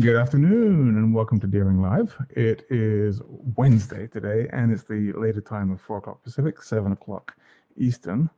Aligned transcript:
Good 0.00 0.16
afternoon 0.16 0.96
and 0.96 1.14
welcome 1.14 1.38
to 1.40 1.46
Deering 1.46 1.82
Live. 1.82 2.16
It 2.30 2.64
is 2.70 3.20
Wednesday 3.26 4.06
today 4.06 4.48
and 4.50 4.72
it's 4.72 4.84
the 4.84 5.12
later 5.12 5.42
time 5.42 5.70
of 5.70 5.80
4 5.82 5.98
o'clock 5.98 6.22
Pacific, 6.24 6.62
7 6.62 6.92
o'clock 6.92 7.36
Eastern. 7.76 8.30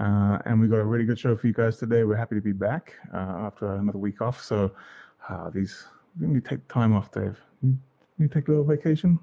Uh, 0.00 0.38
and 0.46 0.58
we 0.58 0.68
got 0.68 0.78
a 0.78 0.84
really 0.84 1.04
good 1.04 1.18
show 1.18 1.36
for 1.36 1.46
you 1.48 1.52
guys 1.52 1.76
today. 1.76 2.04
We're 2.04 2.16
happy 2.16 2.36
to 2.36 2.40
be 2.40 2.52
back 2.52 2.94
uh, 3.12 3.16
after 3.16 3.74
another 3.74 3.98
week 3.98 4.22
off. 4.22 4.42
So 4.42 4.72
uh, 5.28 5.50
these, 5.50 5.84
we 6.18 6.40
take 6.40 6.66
time 6.68 6.94
off, 6.94 7.12
Dave. 7.12 7.38
You, 7.62 7.76
you 8.18 8.26
take 8.26 8.48
a 8.48 8.50
little 8.50 8.64
vacation 8.64 9.18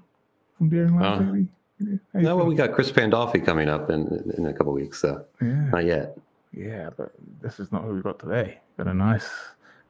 from 0.56 0.68
Deering 0.68 0.96
Live, 0.96 1.20
Uh, 1.20 1.24
maybe? 1.24 1.48
You 1.80 1.98
No, 2.14 2.36
well, 2.36 2.46
we 2.46 2.54
got 2.54 2.72
Chris 2.72 2.92
Pandolfi 2.92 3.44
coming 3.44 3.68
up 3.68 3.90
in 3.90 4.32
in 4.36 4.46
a 4.46 4.52
couple 4.52 4.72
weeks, 4.72 5.00
so 5.00 5.24
yeah. 5.42 5.70
not 5.70 5.84
yet. 5.84 6.16
Yeah, 6.56 6.90
but 6.96 7.12
this 7.40 7.58
is 7.58 7.72
not 7.72 7.82
who 7.82 7.94
we 7.94 8.02
got 8.02 8.20
today. 8.20 8.60
Got 8.76 8.86
a 8.86 8.94
nice, 8.94 9.28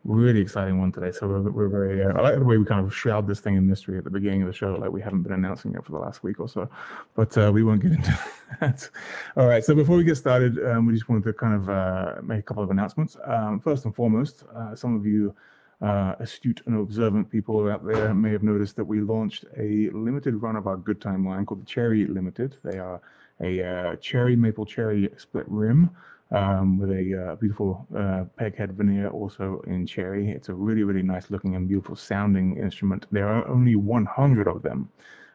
really 0.05 0.41
exciting 0.41 0.81
one 0.81 0.93
today. 0.93 1.13
So 1.13 1.29
we're, 1.29 1.51
we're 1.51 1.69
very. 1.69 2.03
Uh, 2.03 2.17
I 2.17 2.21
like 2.21 2.35
the 2.39 2.45
way 2.45 2.57
we 2.57 2.65
kind 2.65 2.85
of 2.85 2.95
shroud 2.95 3.27
this 3.27 3.41
thing 3.41 3.57
in 3.57 3.67
mystery 3.67 3.99
at 3.99 4.05
the 4.05 4.11
beginning 4.11 4.43
of 4.43 4.49
the 4.49 4.55
show, 4.55 4.75
like 4.75 4.91
we 4.91 5.01
haven't 5.01 5.23
been 5.23 5.33
announcing 5.33 5.75
it 5.75 5.85
for 5.85 5.93
the 5.93 5.99
last 5.99 6.23
week 6.23 6.41
or 6.41 6.49
so. 6.49 6.69
But 7.15 7.37
uh, 7.37 7.51
we 7.53 7.63
won't 7.63 7.83
get 7.83 7.93
into 7.93 8.19
that. 8.61 8.89
All 9.37 9.47
right. 9.47 9.65
So 9.65 9.75
before 9.75 9.97
we 9.97 10.05
get 10.05 10.17
started, 10.17 10.59
um, 10.67 10.87
we 10.87 10.95
just 10.95 11.09
wanted 11.09 11.25
to 11.25 11.33
kind 11.33 11.55
of 11.55 11.69
uh, 11.69 12.15
make 12.23 12.41
a 12.41 12.43
couple 12.43 12.63
of 12.63 12.71
announcements. 12.71 13.17
Um, 13.25 13.61
first 13.61 13.85
and 13.85 13.95
foremost, 13.95 14.45
uh, 14.55 14.75
some 14.75 14.97
of 14.97 15.07
you. 15.07 15.35
Uh, 15.83 16.15
astute 16.19 16.61
and 16.67 16.79
observant 16.79 17.31
people 17.31 17.67
out 17.71 17.83
there 17.87 18.13
may 18.13 18.31
have 18.31 18.43
noticed 18.43 18.77
that 18.77 18.85
we 18.85 19.01
launched 19.01 19.47
a 19.57 19.89
limited 19.95 20.35
run 20.35 20.55
of 20.55 20.67
our 20.67 20.77
Good 20.77 21.01
Time 21.01 21.27
line 21.27 21.47
called 21.47 21.63
the 21.63 21.65
Cherry 21.65 22.07
Limited. 22.07 22.59
They 22.63 22.79
are 22.79 23.01
a 23.41 23.63
uh, 23.63 23.97
cherry 23.97 24.37
maple 24.37 24.67
cherry 24.67 25.09
split 25.17 25.47
rim 25.49 25.89
um, 26.33 26.79
with 26.79 26.91
a 26.91 27.33
uh, 27.33 27.35
beautiful 27.37 27.87
uh, 27.95 28.25
peghead 28.39 28.71
veneer 28.73 29.09
also 29.09 29.63
in 29.67 29.87
cherry. 29.87 30.31
It's 30.31 30.49
a 30.49 30.55
really, 30.55 30.83
really 30.85 31.03
nice 31.03 31.31
looking 31.31 31.57
and 31.57 31.67
beautiful 31.67 31.97
sounding 31.97 32.57
instrument. 32.57 33.07
There 33.11 33.29
are 33.29 33.47
only 33.49 33.77
100 33.77 34.49
of 34.49 34.63
them. 34.63 34.91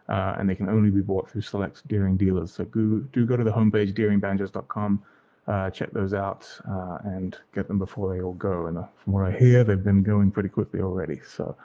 Uh, 0.08 0.36
and 0.38 0.48
they 0.48 0.54
can 0.54 0.70
only 0.70 0.92
be 0.92 1.02
bought 1.02 1.28
through 1.28 1.42
select 1.42 1.88
Deering 1.88 2.16
dealers. 2.16 2.52
So 2.52 2.64
go, 2.66 3.00
do 3.12 3.26
go 3.26 3.36
to 3.36 3.44
the 3.44 3.52
homepage, 3.52 3.96
deeringbanjos.com, 3.96 5.02
uh, 5.48 5.72
check 5.72 5.92
those 5.94 6.14
out, 6.14 6.48
uh, 6.70 7.00
and 7.06 7.36
get 7.56 7.68
them 7.68 7.80
before 7.80 8.14
they 8.14 8.22
all 8.22 8.34
go. 8.34 8.68
And 8.68 8.78
uh, 8.78 8.84
from 9.04 9.14
what 9.14 9.26
I 9.26 9.32
hear, 9.32 9.64
they've 9.64 9.84
been 9.84 10.04
going 10.04 10.30
pretty 10.30 10.50
quickly 10.50 10.82
already. 10.82 11.22
So 11.28 11.56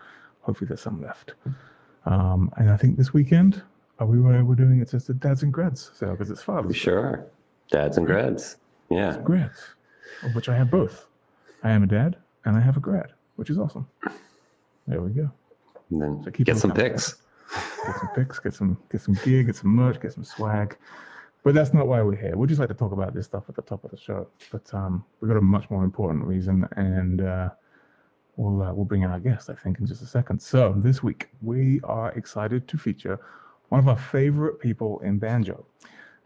hopefully 0.40 0.68
there's 0.68 0.80
some 0.80 1.02
left. 1.02 1.34
Um, 2.06 2.50
and 2.56 2.70
I 2.70 2.78
think 2.78 2.96
this 2.96 3.12
weekend, 3.12 3.62
are 3.98 4.06
we 4.06 4.18
we're 4.18 4.54
doing 4.54 4.80
it 4.80 4.90
just 4.90 5.10
a 5.10 5.14
dads 5.14 5.42
and 5.42 5.52
grads 5.52 5.90
sale 5.94 6.12
because 6.12 6.30
it's 6.30 6.40
Father's 6.40 6.68
We 6.68 6.74
sure 6.74 6.98
are. 6.98 7.26
Dads 7.70 7.98
and 7.98 8.06
grads. 8.06 8.56
Yeah. 8.90 9.18
grads, 9.22 9.60
of 10.22 10.34
which 10.34 10.48
I 10.48 10.56
have 10.56 10.70
both. 10.70 11.06
I 11.62 11.70
am 11.70 11.82
a 11.82 11.86
dad 11.86 12.16
and 12.44 12.56
I 12.56 12.60
have 12.60 12.76
a 12.76 12.80
grad, 12.80 13.12
which 13.36 13.50
is 13.50 13.58
awesome. 13.58 13.88
There 14.86 15.00
we 15.00 15.10
go. 15.10 15.30
And 15.90 16.02
then 16.02 16.22
So 16.24 16.30
get 16.30 16.56
some 16.56 16.72
pics. 16.72 17.16
Get 17.86 17.96
some 17.96 18.08
pics, 18.14 18.38
get 18.38 18.54
some 18.54 18.78
get 18.90 19.00
some 19.00 19.14
gear, 19.24 19.42
get 19.42 19.56
some 19.56 19.70
merch, 19.70 20.00
get 20.00 20.12
some 20.12 20.24
swag. 20.24 20.76
But 21.42 21.54
that's 21.54 21.72
not 21.72 21.86
why 21.86 22.02
we're 22.02 22.16
here. 22.16 22.36
We 22.36 22.46
just 22.46 22.60
like 22.60 22.68
to 22.68 22.74
talk 22.74 22.92
about 22.92 23.14
this 23.14 23.26
stuff 23.26 23.44
at 23.48 23.56
the 23.56 23.62
top 23.62 23.82
of 23.84 23.90
the 23.90 23.96
show. 23.96 24.28
But 24.52 24.72
um, 24.74 25.04
we've 25.20 25.28
got 25.28 25.38
a 25.38 25.42
much 25.42 25.70
more 25.70 25.84
important 25.84 26.24
reason, 26.24 26.68
and 26.76 27.22
uh, 27.22 27.50
we'll 28.36 28.62
uh, 28.62 28.72
we'll 28.74 28.84
bring 28.84 29.02
in 29.02 29.10
our 29.10 29.18
guest, 29.20 29.50
I 29.50 29.54
think, 29.54 29.80
in 29.80 29.86
just 29.86 30.02
a 30.02 30.06
second. 30.06 30.40
So 30.40 30.74
this 30.76 31.02
week 31.02 31.28
we 31.40 31.80
are 31.84 32.12
excited 32.12 32.68
to 32.68 32.78
feature 32.78 33.18
one 33.70 33.78
of 33.78 33.88
our 33.88 33.96
favorite 33.98 34.60
people 34.60 35.00
in 35.00 35.18
banjo. 35.18 35.64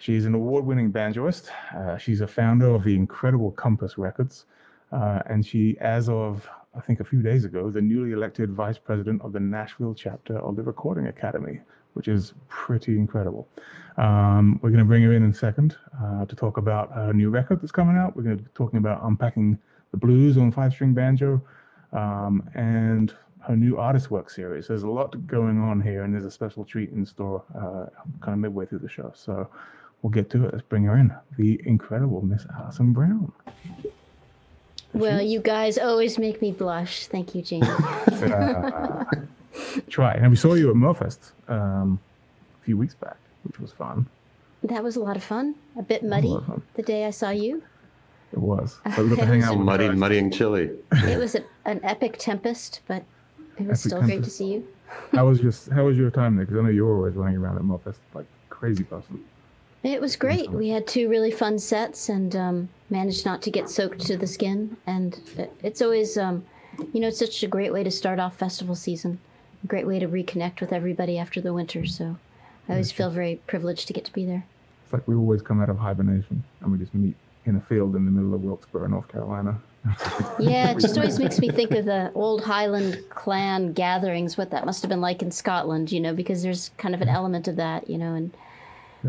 She's 0.05 0.27
an 0.27 0.35
award-winning 0.35 0.93
banjoist. 0.93 1.49
Uh, 1.75 1.97
she's 1.97 2.21
a 2.21 2.27
founder 2.27 2.67
of 2.67 2.85
the 2.85 2.95
incredible 2.95 3.53
Compass 3.53 3.97
Records, 3.97 4.45
uh, 4.93 5.21
and 5.31 5.47
she, 5.47 5.79
as 5.81 6.11
of 6.11 6.47
I 6.77 6.81
think 6.81 7.01
a 7.01 7.05
few 7.05 7.23
days 7.23 7.47
ago, 7.47 7.71
the 7.71 7.81
newly 7.81 8.13
elected 8.13 8.53
vice 8.53 8.77
president 8.77 9.23
of 9.23 9.33
the 9.33 9.41
Nashville 9.41 9.95
chapter 9.95 10.37
of 10.41 10.57
the 10.57 10.63
Recording 10.63 11.07
Academy, 11.07 11.61
which 11.95 12.09
is 12.09 12.35
pretty 12.49 12.99
incredible. 12.99 13.49
Um, 13.97 14.61
we're 14.61 14.69
going 14.69 14.81
to 14.81 14.85
bring 14.85 15.03
her 15.05 15.15
in 15.15 15.23
in 15.23 15.31
a 15.31 15.35
second 15.35 15.79
uh, 15.99 16.27
to 16.27 16.37
talk 16.37 16.59
about 16.59 16.93
her 16.93 17.15
new 17.15 17.31
record 17.31 17.63
that's 17.63 17.73
coming 17.73 17.97
out. 17.97 18.15
We're 18.15 18.25
going 18.25 18.37
to 18.37 18.43
be 18.43 18.51
talking 18.53 18.77
about 18.77 19.03
unpacking 19.05 19.59
the 19.91 19.97
blues 19.97 20.37
on 20.37 20.53
five-string 20.53 20.93
banjo 20.93 21.41
um, 21.95 22.47
and 22.55 23.15
her 23.41 23.57
new 23.57 23.79
artist 23.79 24.11
work 24.11 24.29
series. 24.29 24.69
There's 24.69 24.83
a 24.83 24.91
lot 24.91 25.27
going 25.27 25.59
on 25.63 25.81
here, 25.81 26.03
and 26.03 26.13
there's 26.13 26.27
a 26.27 26.31
special 26.31 26.63
treat 26.63 26.91
in 26.91 27.07
store 27.07 27.43
uh, 27.57 27.87
kind 28.21 28.35
of 28.35 28.39
midway 28.39 28.67
through 28.67 28.81
the 28.81 28.89
show. 28.91 29.11
So 29.15 29.49
we'll 30.05 30.11
get 30.11 30.29
to 30.31 30.45
it. 30.45 30.53
Let's 30.53 30.65
bring 30.67 30.85
her 30.85 30.97
in, 30.97 31.13
the 31.39 31.61
incredible 31.65 32.21
Miss 32.21 32.47
Alison 32.59 32.93
Brown. 32.93 33.33
Well, 34.93 35.21
you 35.21 35.41
guys 35.41 35.79
always 35.79 36.19
make 36.19 36.41
me 36.43 36.53
blush. 36.53 37.07
Thank 37.07 37.35
you, 37.35 37.43
Jamie. 37.43 37.67
Uh, 37.67 39.05
try. 39.89 40.13
And 40.13 40.31
we 40.31 40.37
saw 40.37 40.55
you 40.55 40.69
at 40.71 40.77
MerleFest 40.77 41.33
um, 41.49 41.99
a 42.61 42.65
few 42.65 42.77
weeks 42.77 42.95
back, 42.95 43.17
which 43.45 43.59
was 43.59 43.73
fun. 43.73 44.07
that 44.63 44.85
was 44.85 44.95
a 44.95 45.01
lot 45.01 45.17
of 45.17 45.25
fun. 45.25 45.55
A 45.77 45.83
bit 45.83 46.03
was 46.03 46.13
a 46.13 46.15
muddy 46.15 46.47
fun. 46.47 46.63
the 46.75 46.83
day 46.83 47.07
I 47.07 47.11
saw 47.11 47.31
you. 47.31 47.63
It 48.33 48.39
was. 48.39 48.79
But 48.85 48.99
we 48.99 49.09
got 49.09 49.21
to 49.21 49.27
hang 49.27 49.43
out 49.43 49.57
with 49.57 49.65
Muddy, 49.65 49.85
the 49.85 49.91
guys. 49.91 49.99
muddying 49.99 50.31
chili. 50.31 50.71
It 50.93 51.19
was 51.19 51.35
a, 51.35 51.43
an 51.65 51.81
epic 51.83 52.17
tempest, 52.19 52.83
but 52.87 53.05
it 53.59 53.67
was 53.67 53.81
Epic 53.81 53.91
still 53.91 54.03
great 54.03 54.23
to 54.25 54.31
see 54.31 54.53
you. 54.53 54.69
How 55.13 55.27
was 55.27 55.41
your 55.41 55.53
How 55.75 55.85
was 55.85 55.97
your 55.97 56.11
time 56.11 56.37
there? 56.37 56.45
Because 56.45 56.61
I 56.61 56.63
know 56.63 56.69
you 56.69 56.85
were 56.85 56.97
always 56.97 57.15
running 57.15 57.39
around 57.39 57.57
at 57.57 57.63
MerleFest 57.63 57.99
like 58.13 58.27
crazy 58.51 58.85
person. 58.85 59.25
It 59.85 60.01
was 60.01 60.17
great. 60.17 60.51
We 60.51 60.71
had 60.71 60.87
two 60.87 61.11
really 61.11 61.31
fun 61.31 61.59
sets 61.59 62.09
and 62.09 62.35
um, 62.35 62.69
managed 62.89 63.27
not 63.27 63.43
to 63.43 63.51
get 63.51 63.69
soaked 63.69 64.01
to 64.07 64.17
the 64.17 64.27
skin. 64.27 64.79
And 64.87 65.21
it's 65.63 65.83
always, 65.83 66.17
um, 66.17 66.47
you 66.95 67.01
know, 67.01 67.09
it's 67.09 67.19
such 67.19 67.43
a 67.43 67.47
great 67.47 67.71
way 67.71 67.85
to 67.85 67.91
start 67.91 68.19
off 68.19 68.35
festival 68.39 68.75
season. 68.75 69.21
A 69.63 69.67
great 69.67 69.87
way 69.87 69.99
to 69.99 70.09
reconnect 70.09 70.63
with 70.63 70.73
everybody 70.73 71.19
after 71.19 71.39
the 71.39 71.53
winter. 71.53 71.85
So 71.85 72.17
I 72.67 72.73
always 72.73 72.93
feel 72.93 73.11
very 73.11 73.43
privileged 73.47 73.87
to 73.89 73.93
get 73.93 74.07
to 74.07 74.13
be 74.13 74.25
there. 74.25 74.47
It's 74.85 74.93
like 74.95 75.07
we 75.07 75.15
always 75.15 75.43
come 75.43 75.61
out 75.61 75.69
of 75.69 75.77
hibernation 75.77 76.45
and 76.63 76.73
we 76.73 76.79
just 76.79 76.95
meet 76.95 77.15
in 77.45 77.57
a 77.57 77.61
field 77.61 77.95
in 77.95 78.07
the 78.07 78.11
middle 78.11 78.35
of 78.35 78.43
Wilkesboro, 78.43 78.87
North 78.87 79.09
Carolina. 79.09 79.61
Yeah, 80.41 80.71
it 80.71 80.81
just 80.81 80.97
always 80.97 81.19
makes 81.19 81.39
me 81.39 81.51
think 81.51 81.73
of 81.73 81.85
the 81.85 82.11
old 82.15 82.43
Highland 82.43 83.05
clan 83.11 83.75
gatherings, 83.75 84.37
what 84.39 84.51
that 84.51 84.65
must 84.65 84.83
have 84.83 84.89
been 84.89 85.03
like 85.03 85.21
in 85.21 85.31
Scotland, 85.31 85.93
you 85.93 86.01
know, 86.01 86.15
because 86.15 86.43
there's 86.43 86.71
kind 86.79 86.95
of 86.95 87.03
an 87.03 87.09
element 87.09 87.49
of 87.49 87.57
that, 87.57 87.89
you 87.89 87.99
know, 87.99 88.15
and 88.15 88.35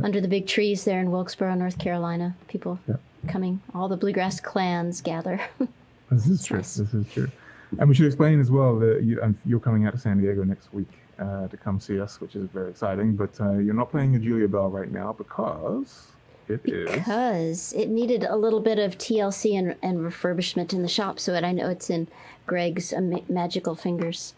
under 0.04 0.20
the 0.22 0.28
big 0.28 0.48
trees 0.48 0.84
there 0.84 1.00
in 1.00 1.12
Wilkesboro, 1.12 1.56
North 1.56 1.78
Carolina, 1.80 2.36
people 2.48 2.80
Yeah. 2.88 2.96
coming, 3.28 3.62
all 3.74 3.88
the 3.88 3.98
bluegrass 3.98 4.40
clans 4.40 5.02
gather. 5.02 5.40
This 6.12 6.28
is 6.28 6.46
true. 6.46 6.58
nice. 6.58 6.76
This 6.76 6.94
is 6.94 7.12
true. 7.12 7.32
And 7.80 7.90
we 7.90 7.96
should 7.96 8.06
explain 8.06 8.40
as 8.40 8.52
well 8.52 8.78
that 8.78 9.02
you, 9.04 9.20
um, 9.24 9.36
you're 9.44 9.60
coming 9.60 9.88
out 9.88 9.94
to 9.94 10.00
San 10.00 10.20
Diego 10.22 10.44
next 10.44 10.72
week 10.72 10.88
uh, 11.18 11.48
to 11.48 11.58
come 11.58 11.80
see 11.80 12.00
us, 12.00 12.22
which 12.22 12.36
is 12.36 12.48
very 12.52 12.70
exciting. 12.70 13.16
But 13.16 13.32
uh, 13.42 13.54
you're 13.54 13.74
not 13.74 13.90
playing 13.90 14.16
a 14.16 14.20
Julia 14.20 14.48
Belle 14.48 14.70
right 14.70 14.92
now 14.92 15.14
because 15.14 16.08
it 16.48 16.62
is. 16.64 16.92
because 16.92 17.74
it 17.74 17.90
needed 17.90 18.24
a 18.24 18.36
little 18.36 18.60
bit 18.60 18.78
of 18.78 19.00
TLC 19.00 19.58
and, 19.58 19.76
and 19.82 19.98
refurbishment 19.98 20.74
in 20.74 20.84
the 20.84 20.88
shop, 20.88 21.20
so 21.20 21.32
that 21.32 21.44
I 21.44 21.52
know 21.52 21.70
it's 21.70 21.90
in 21.90 22.08
Greg's 22.46 22.94
uh, 22.94 23.02
magical 23.28 23.74
fingers 23.76 24.36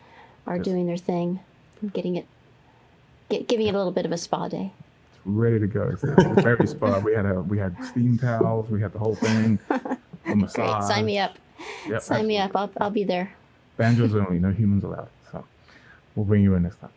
are 0.47 0.57
doing 0.57 0.87
their 0.87 0.95
thing, 0.97 1.41
getting 1.93 2.15
it, 2.15 2.25
get, 3.27 3.49
giving 3.49 3.67
it 3.67 3.75
a 3.75 3.77
little 3.77 3.91
bit 3.91 4.05
of 4.05 4.13
a 4.13 4.17
spa 4.17 4.47
day. 4.47 4.71
Ready 5.27 5.59
to 5.59 5.67
go. 5.67 5.81
A 6.03 6.41
very 6.41 6.65
spa. 6.67 6.99
We 6.99 7.13
had 7.13 7.25
a 7.25 7.41
we 7.41 7.57
had 7.57 7.75
steam 7.83 8.17
towels. 8.17 8.69
We 8.69 8.81
had 8.81 8.93
the 8.93 8.99
whole 8.99 9.15
thing. 9.15 9.59
A 9.69 9.97
Great, 10.23 10.49
sign 10.83 11.05
me 11.05 11.19
up. 11.19 11.37
Yep, 11.87 12.01
Sign 12.01 12.27
me 12.27 12.37
up. 12.37 12.51
I'll, 12.55 12.71
I'll 12.79 12.89
be 12.91 13.03
there. 13.03 13.33
Banjos 13.77 14.15
only, 14.15 14.39
no 14.39 14.51
humans 14.51 14.83
allowed. 14.83 15.09
So 15.31 15.43
we'll 16.15 16.25
bring 16.25 16.43
you 16.43 16.55
in 16.55 16.63
next 16.63 16.77
time. 16.79 16.89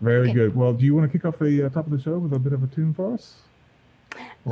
Very 0.00 0.28
Okay. 0.30 0.32
good. 0.34 0.56
Well, 0.56 0.72
do 0.72 0.84
you 0.84 0.94
want 0.94 1.10
to 1.10 1.18
kick 1.18 1.24
off 1.24 1.38
the 1.38 1.64
uh, 1.64 1.68
top 1.70 1.86
of 1.86 1.92
the 1.92 2.00
show 2.00 2.18
with 2.18 2.32
a 2.32 2.38
bit 2.38 2.52
of 2.52 2.62
a 2.62 2.66
tune 2.68 2.94
for 2.94 3.12
us? 3.14 3.34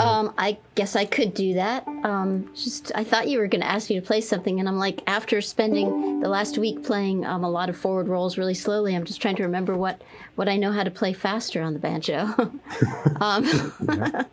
Um, 0.01 0.35
I 0.37 0.59
guess 0.75 0.97
I 0.97 1.05
could 1.05 1.35
do 1.35 1.55
that. 1.55 1.87
Um, 1.87 2.51
just 2.55 2.93
I 2.95 3.05
thought 3.05 3.29
you 3.29 3.39
were 3.39 3.47
going 3.47 3.61
to 3.61 3.67
ask 3.67 3.89
me 3.89 3.97
to 3.97 4.03
play 4.03 4.21
something, 4.21 4.61
and 4.61 4.69
I'm 4.69 4.79
like, 4.79 5.03
after 5.07 5.41
spending 5.41 6.21
the 6.21 6.29
last 6.29 6.59
week 6.59 6.85
playing 6.85 7.25
um, 7.25 7.45
a 7.45 7.51
lot 7.51 7.69
of 7.69 7.77
forward 7.77 8.09
rolls 8.09 8.37
really 8.37 8.55
slowly, 8.55 8.95
I'm 8.95 9.05
just 9.05 9.21
trying 9.21 9.37
to 9.37 9.43
remember 9.43 9.77
what 9.77 10.03
what 10.35 10.49
I 10.49 10.57
know 10.57 10.73
how 10.73 10.83
to 10.83 10.91
play 10.91 11.13
faster 11.13 11.63
on 11.63 11.73
the 11.73 11.79
banjo. 11.79 12.35
um, 13.21 13.73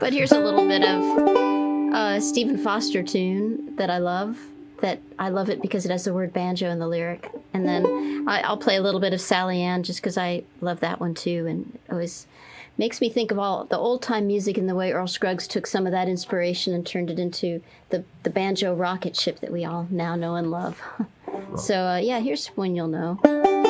but 0.00 0.12
here's 0.12 0.32
a 0.32 0.38
little 0.38 0.66
bit 0.66 0.82
of 0.82 1.94
a 1.94 2.20
Stephen 2.20 2.58
Foster 2.58 3.02
tune 3.02 3.76
that 3.76 3.90
I 3.90 3.98
love. 3.98 4.38
That 4.80 5.00
I 5.18 5.30
love 5.30 5.50
it 5.50 5.60
because 5.60 5.84
it 5.84 5.90
has 5.90 6.04
the 6.04 6.14
word 6.14 6.32
banjo 6.32 6.70
in 6.70 6.78
the 6.78 6.86
lyric, 6.86 7.32
and 7.52 7.66
then 7.66 8.24
I, 8.28 8.42
I'll 8.42 8.56
play 8.56 8.76
a 8.76 8.82
little 8.82 9.00
bit 9.00 9.12
of 9.12 9.20
Sally 9.20 9.60
Ann 9.60 9.82
just 9.82 10.00
because 10.00 10.16
I 10.16 10.44
love 10.60 10.78
that 10.80 11.00
one 11.00 11.14
too, 11.14 11.46
and 11.48 11.76
always 11.90 12.28
makes 12.78 13.00
me 13.00 13.10
think 13.10 13.30
of 13.30 13.38
all 13.38 13.64
the 13.64 13.76
old 13.76 14.00
time 14.00 14.26
music 14.26 14.56
and 14.56 14.68
the 14.68 14.74
way 14.74 14.92
Earl 14.92 15.08
Scruggs 15.08 15.46
took 15.46 15.66
some 15.66 15.84
of 15.84 15.92
that 15.92 16.08
inspiration 16.08 16.72
and 16.72 16.86
turned 16.86 17.10
it 17.10 17.18
into 17.18 17.60
the, 17.90 18.04
the 18.22 18.30
banjo 18.30 18.74
rocket 18.74 19.16
ship 19.16 19.40
that 19.40 19.52
we 19.52 19.64
all 19.64 19.86
now 19.90 20.16
know 20.16 20.36
and 20.36 20.50
love. 20.50 20.80
so, 21.58 21.86
uh, 21.86 21.96
yeah, 21.96 22.20
here's 22.20 22.46
one 22.48 22.74
you'll 22.74 22.88
know. 22.88 23.66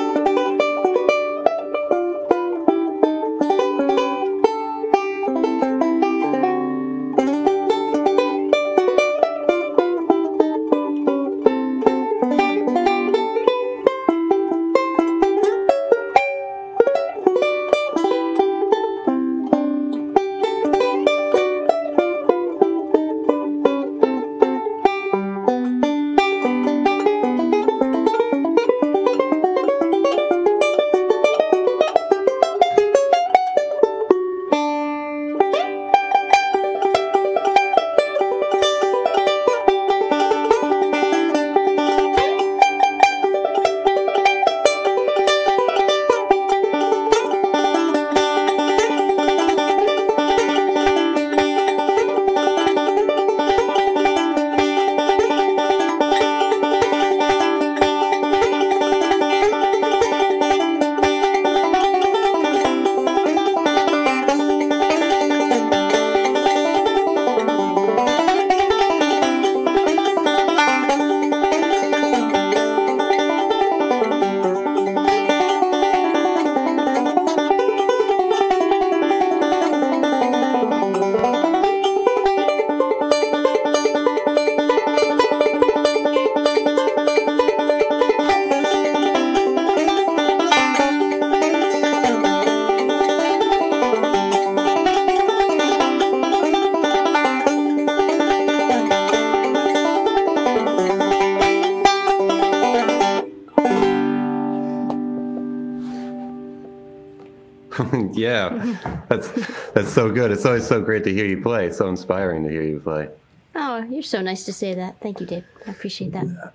That's 109.08 109.28
that's 109.72 109.92
so 109.92 110.10
good. 110.10 110.30
It's 110.30 110.44
always 110.44 110.66
so 110.66 110.80
great 110.80 111.04
to 111.04 111.12
hear 111.12 111.26
you 111.26 111.40
play. 111.42 111.66
It's 111.66 111.78
so 111.78 111.88
inspiring 111.88 112.44
to 112.44 112.50
hear 112.50 112.62
you 112.62 112.80
play. 112.80 113.08
Oh, 113.54 113.82
you're 113.84 114.02
so 114.02 114.20
nice 114.20 114.44
to 114.44 114.52
say 114.52 114.74
that. 114.74 115.00
Thank 115.00 115.20
you, 115.20 115.26
Dave. 115.26 115.44
I 115.66 115.70
appreciate 115.70 116.12
that. 116.12 116.52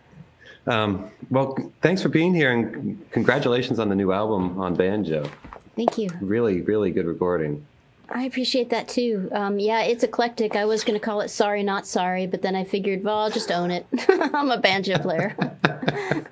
Um, 0.66 1.12
well, 1.30 1.58
thanks 1.82 2.02
for 2.02 2.10
being 2.10 2.34
here, 2.34 2.52
and 2.52 3.06
congratulations 3.12 3.80
on 3.80 3.90
the 3.90 3.96
new 3.96 4.12
album 4.12 4.60
on 4.60 4.76
banjo. 4.76 5.30
Thank 5.76 5.98
you. 5.98 6.10
Really, 6.22 6.62
really 6.62 6.92
good 6.92 7.06
recording. 7.06 7.66
I 8.10 8.24
appreciate 8.24 8.70
that 8.70 8.88
too. 8.88 9.30
Um, 9.32 9.60
yeah, 9.60 9.82
it's 9.82 10.04
eclectic. 10.04 10.56
I 10.56 10.66
was 10.66 10.84
going 10.84 11.00
to 11.00 11.04
call 11.04 11.22
it 11.22 11.30
Sorry 11.30 11.64
Not 11.64 11.88
Sorry, 11.88 12.28
but 12.28 12.42
then 12.42 12.56
I 12.56 12.64
figured, 12.64 13.04
well, 13.04 13.18
I'll 13.18 13.32
just 13.32 13.52
own 13.52 13.72
it. 13.72 13.88
I'm 14.10 14.52
a 14.52 14.60
banjo 14.60 15.00
player. 15.00 15.36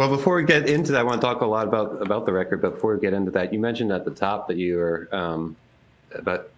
Well, 0.00 0.08
before 0.08 0.36
we 0.36 0.44
get 0.44 0.66
into 0.66 0.92
that, 0.92 1.00
I 1.00 1.02
want 1.02 1.20
to 1.20 1.26
talk 1.26 1.42
a 1.42 1.46
lot 1.46 1.68
about 1.68 2.00
about 2.00 2.24
the 2.24 2.32
record. 2.32 2.62
But 2.62 2.76
before 2.76 2.94
we 2.94 3.00
get 3.02 3.12
into 3.12 3.30
that, 3.32 3.52
you 3.52 3.58
mentioned 3.58 3.92
at 3.92 4.06
the 4.06 4.10
top 4.10 4.48
that 4.48 4.56
you 4.56 4.78
were 4.78 5.06
um, 5.12 5.56
about 6.14 6.48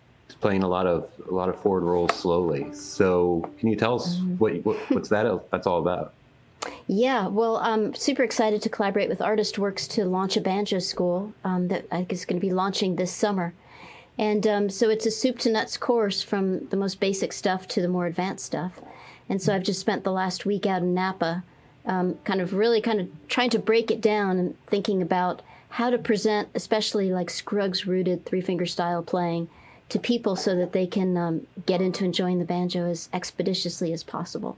playing 0.41 0.63
a 0.63 0.69
lot 0.69 0.87
of 0.87 1.11
a 1.29 1.35
lot 1.35 1.49
of 1.49 1.61
forward 1.61 1.83
rolls 1.83 2.15
slowly. 2.15 2.73
So, 2.73 3.51
can 3.59 3.69
you 3.69 3.75
tell 3.75 3.97
us 3.97 4.21
what, 4.39 4.65
what 4.65 4.77
what's 4.93 5.09
that 5.09 5.51
that's 5.51 5.67
all 5.67 5.81
about? 5.81 6.15
Yeah, 6.87 7.27
well, 7.27 7.57
I'm 7.57 7.97
super 7.97 8.23
excited 8.23 8.63
to 8.63 8.69
collaborate 8.69 9.09
with 9.09 9.21
Artist 9.21 9.59
Works 9.59 9.89
to 9.89 10.05
launch 10.05 10.37
a 10.37 10.41
banjo 10.41 10.79
school 10.79 11.35
um, 11.43 11.67
that 11.67 11.87
I 11.91 11.97
think 11.97 12.13
is 12.13 12.25
going 12.25 12.41
to 12.41 12.47
be 12.47 12.53
launching 12.53 12.95
this 12.95 13.11
summer. 13.11 13.55
And 14.17 14.47
um, 14.47 14.71
so 14.71 14.89
it's 14.89 15.05
a 15.05 15.11
soup 15.11 15.41
to 15.41 15.51
nuts 15.51 15.77
course 15.77 16.23
from 16.23 16.69
the 16.69 16.77
most 16.77 17.01
basic 17.01 17.33
stuff 17.33 17.67
to 17.69 17.83
the 17.83 17.89
more 17.89 18.07
advanced 18.07 18.45
stuff. 18.45 18.81
And 19.29 19.43
so 19.43 19.53
I've 19.53 19.65
just 19.65 19.81
spent 19.81 20.05
the 20.05 20.13
last 20.13 20.47
week 20.47 20.65
out 20.65 20.83
in 20.83 20.95
Napa, 20.95 21.43
um, 21.87 22.19
kind 22.25 22.41
of 22.41 22.55
really 22.55 22.81
kind 22.81 23.01
of 23.01 23.09
trying 23.29 23.51
to 23.51 23.59
break 23.59 23.91
it 23.91 24.01
down 24.01 24.39
and 24.39 24.57
thinking 24.67 25.03
about 25.03 25.43
how 25.71 25.91
to 25.91 25.99
present, 25.99 26.49
especially 26.55 27.13
like 27.13 27.31
Scruggs 27.31 27.87
rooted 27.87 28.25
three 28.25 28.41
finger 28.41 28.67
style 28.67 29.03
playing, 29.03 29.49
to 29.89 29.99
people 29.99 30.37
so 30.37 30.55
that 30.55 30.73
they 30.73 30.87
can 30.87 31.17
um, 31.17 31.47
get 31.67 31.81
into 31.81 32.05
enjoying 32.05 32.39
the 32.39 32.45
banjo 32.45 32.89
as 32.89 33.09
expeditiously 33.13 33.93
as 33.93 34.03
possible. 34.03 34.57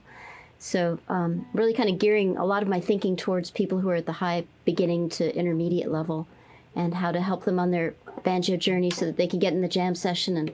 So, 0.59 0.99
um, 1.09 1.45
really 1.53 1.73
kind 1.73 1.89
of 1.89 1.99
gearing 1.99 2.37
a 2.37 2.45
lot 2.45 2.63
of 2.63 2.69
my 2.69 2.79
thinking 2.79 3.15
towards 3.15 3.51
people 3.51 3.79
who 3.79 3.89
are 3.89 3.95
at 3.95 4.05
the 4.05 4.13
high 4.13 4.45
beginning 4.63 5.09
to 5.09 5.35
intermediate 5.35 5.91
level 5.91 6.27
and 6.75 6.95
how 6.95 7.11
to 7.11 7.21
help 7.21 7.43
them 7.43 7.59
on 7.59 7.71
their 7.71 7.93
banjo 8.23 8.57
journey 8.57 8.89
so 8.89 9.05
that 9.05 9.17
they 9.17 9.27
can 9.27 9.39
get 9.39 9.53
in 9.53 9.61
the 9.61 9.67
jam 9.67 9.95
session 9.95 10.37
and 10.37 10.53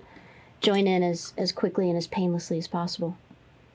join 0.59 0.87
in 0.87 1.03
as, 1.03 1.33
as 1.37 1.51
quickly 1.51 1.87
and 1.87 1.97
as 1.97 2.07
painlessly 2.07 2.57
as 2.57 2.67
possible. 2.67 3.17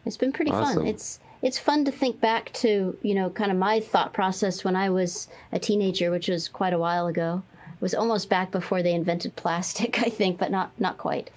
It's 0.05 0.17
been 0.17 0.33
pretty 0.33 0.51
Awesome. 0.51 0.83
fun. 0.83 0.87
It's 0.87 1.21
it's 1.47 1.61
fun 1.61 1.85
to 1.85 1.93
think 1.93 2.21
back 2.21 2.53
to, 2.55 2.99
you 3.03 3.15
know, 3.15 3.31
kind 3.31 3.53
of 3.53 3.57
my 3.57 3.79
thought 3.79 4.13
process 4.13 4.65
when 4.65 4.75
I 4.75 4.91
was 4.91 5.29
a 5.53 5.61
teenager, 5.61 6.11
which 6.11 6.27
was 6.27 6.49
quite 6.49 6.73
a 6.73 6.79
while 6.79 7.07
ago. 7.07 7.45
It 7.73 7.81
was 7.81 7.95
almost 7.95 8.29
back 8.29 8.51
before 8.51 8.83
they 8.83 8.93
invented 8.93 9.37
plastic, 9.45 10.03
I 10.03 10.09
think, 10.09 10.39
but 10.39 10.51
not 10.51 10.73
not 10.81 10.99
quite. 10.99 11.31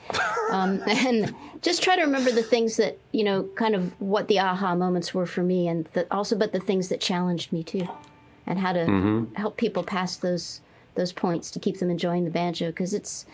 Um, 0.49 0.81
and 0.87 1.35
just 1.61 1.83
try 1.83 1.95
to 1.95 2.01
remember 2.01 2.31
the 2.31 2.41
things 2.41 2.77
that 2.77 2.97
you 3.11 3.23
know, 3.23 3.43
kind 3.53 3.75
of 3.75 4.01
what 4.01 4.27
the 4.27 4.39
aha 4.39 4.73
moments 4.73 5.13
were 5.13 5.27
for 5.27 5.43
me, 5.43 5.67
and 5.67 5.85
the, 5.93 6.07
also, 6.11 6.35
but 6.35 6.53
the 6.53 6.59
things 6.59 6.89
that 6.89 6.99
challenged 6.99 7.53
me 7.53 7.63
too, 7.63 7.87
and 8.47 8.57
how 8.57 8.73
to 8.73 9.27
help 9.35 9.57
people 9.57 9.83
pass 9.83 10.17
those 10.17 10.61
those 10.95 11.13
points 11.13 11.51
to 11.51 11.59
keep 11.59 11.77
them 11.77 11.91
enjoying 11.91 12.25
the 12.25 12.31
banjo 12.31 12.67
because 12.67 12.95
it's. 12.95 13.27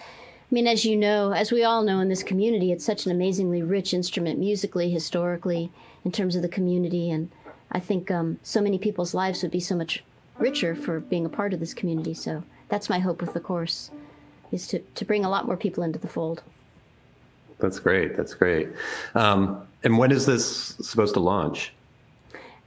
I 0.51 0.53
mean, 0.53 0.67
as 0.67 0.83
you 0.85 0.95
know, 0.95 1.31
as 1.31 1.51
we 1.51 1.63
all 1.63 1.83
know 1.83 1.99
in 2.01 2.09
this 2.09 2.21
community, 2.21 2.71
it's 2.71 2.85
such 2.85 3.05
an 3.05 3.11
amazingly 3.11 3.63
rich 3.63 3.93
instrument 3.93 4.37
musically, 4.37 4.91
historically, 4.91 5.71
in 6.05 6.11
terms 6.11 6.35
of 6.35 6.41
the 6.41 6.47
community, 6.47 7.09
and 7.09 7.31
I 7.71 7.79
think 7.79 8.09
um, 8.11 8.39
so 8.43 8.61
many 8.61 8.77
people's 8.77 9.13
lives 9.13 9.41
would 9.41 9.51
be 9.51 9.59
so 9.59 9.75
much 9.75 10.03
richer 10.37 10.75
for 10.75 10.99
being 10.99 11.25
a 11.25 11.29
part 11.29 11.53
of 11.53 11.59
this 11.59 11.73
community. 11.73 12.13
So 12.13 12.43
that's 12.69 12.89
my 12.89 12.99
hope 12.99 13.19
with 13.19 13.33
the 13.33 13.39
course, 13.39 13.91
is 14.51 14.67
to, 14.67 14.79
to 14.79 15.03
bring 15.03 15.25
a 15.25 15.29
lot 15.29 15.45
more 15.45 15.57
people 15.57 15.83
into 15.83 15.99
the 15.99 16.07
fold. 16.07 16.43
That's 17.59 17.79
great. 17.79 18.15
That's 18.15 18.33
great. 18.33 18.69
Um, 19.15 19.65
and 19.83 19.97
when 19.97 20.11
is 20.11 20.25
this 20.25 20.75
supposed 20.81 21.13
to 21.15 21.19
launch? 21.19 21.73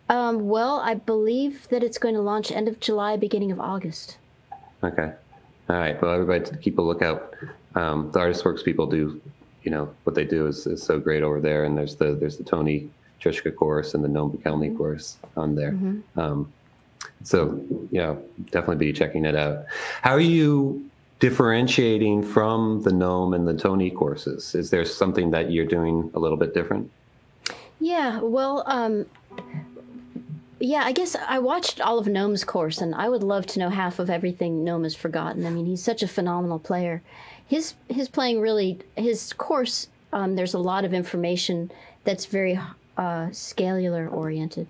Um, 0.08 0.48
well, 0.48 0.80
I 0.80 0.94
believe 0.94 1.68
that 1.68 1.82
it's 1.82 1.98
going 1.98 2.14
to 2.14 2.22
launch 2.22 2.50
end 2.50 2.68
of 2.68 2.80
July, 2.80 3.16
beginning 3.16 3.52
of 3.52 3.60
August. 3.60 4.16
Okay. 4.82 5.12
All 5.68 5.76
right. 5.76 6.00
Well, 6.00 6.12
everybody, 6.12 6.56
keep 6.62 6.78
a 6.78 6.82
lookout. 6.82 7.34
Um, 7.74 8.10
the 8.12 8.18
Artist 8.18 8.44
Works 8.44 8.62
people 8.62 8.86
do, 8.86 9.20
you 9.62 9.70
know, 9.70 9.94
what 10.04 10.14
they 10.14 10.24
do 10.24 10.46
is, 10.46 10.66
is 10.66 10.82
so 10.82 10.98
great 10.98 11.22
over 11.22 11.40
there. 11.40 11.64
And 11.64 11.76
there's 11.76 11.96
the 11.96 12.14
there's 12.14 12.38
the 12.38 12.44
Tony 12.44 12.88
Trischka 13.20 13.54
course 13.54 13.94
and 13.94 14.04
the 14.04 14.08
Noam 14.08 14.36
Pikelny 14.36 14.76
course 14.76 15.16
on 15.36 15.54
there. 15.54 15.76
Um, 16.16 16.52
so 17.22 17.60
yeah, 17.90 18.14
definitely 18.50 18.76
be 18.76 18.92
checking 18.92 19.24
it 19.24 19.34
out. 19.34 19.64
How 20.02 20.12
are 20.12 20.20
you 20.20 20.88
differentiating 21.20 22.22
from 22.22 22.82
the 22.82 22.90
Noam 22.90 23.34
and 23.34 23.46
the 23.46 23.54
Tony 23.54 23.90
courses? 23.90 24.54
Is 24.54 24.70
there 24.70 24.84
something 24.84 25.30
that 25.32 25.50
you're 25.50 25.66
doing 25.66 26.10
a 26.14 26.18
little 26.18 26.36
bit 26.36 26.54
different? 26.54 26.90
Yeah, 27.80 28.20
well, 28.20 28.64
um, 28.66 29.06
yeah, 30.60 30.82
I 30.84 30.92
guess 30.92 31.16
I 31.16 31.38
watched 31.38 31.80
all 31.80 31.98
of 31.98 32.06
Noam's 32.06 32.44
course, 32.44 32.78
and 32.78 32.94
I 32.94 33.08
would 33.08 33.22
love 33.22 33.46
to 33.46 33.60
know 33.60 33.68
half 33.68 33.98
of 33.98 34.10
everything 34.10 34.64
Noam 34.64 34.82
has 34.82 34.94
forgotten. 34.94 35.46
I 35.46 35.50
mean, 35.50 35.66
he's 35.66 35.82
such 35.82 36.02
a 36.02 36.08
phenomenal 36.08 36.58
player. 36.58 37.02
His 37.46 37.74
his 37.88 38.08
playing 38.08 38.40
really, 38.40 38.78
his 38.96 39.32
course. 39.32 39.88
Um, 40.12 40.36
there's 40.36 40.54
a 40.54 40.58
lot 40.58 40.84
of 40.84 40.92
information 40.94 41.70
that's 42.04 42.26
very 42.26 42.58
uh, 42.98 43.28
scalular 43.30 44.12
oriented, 44.12 44.66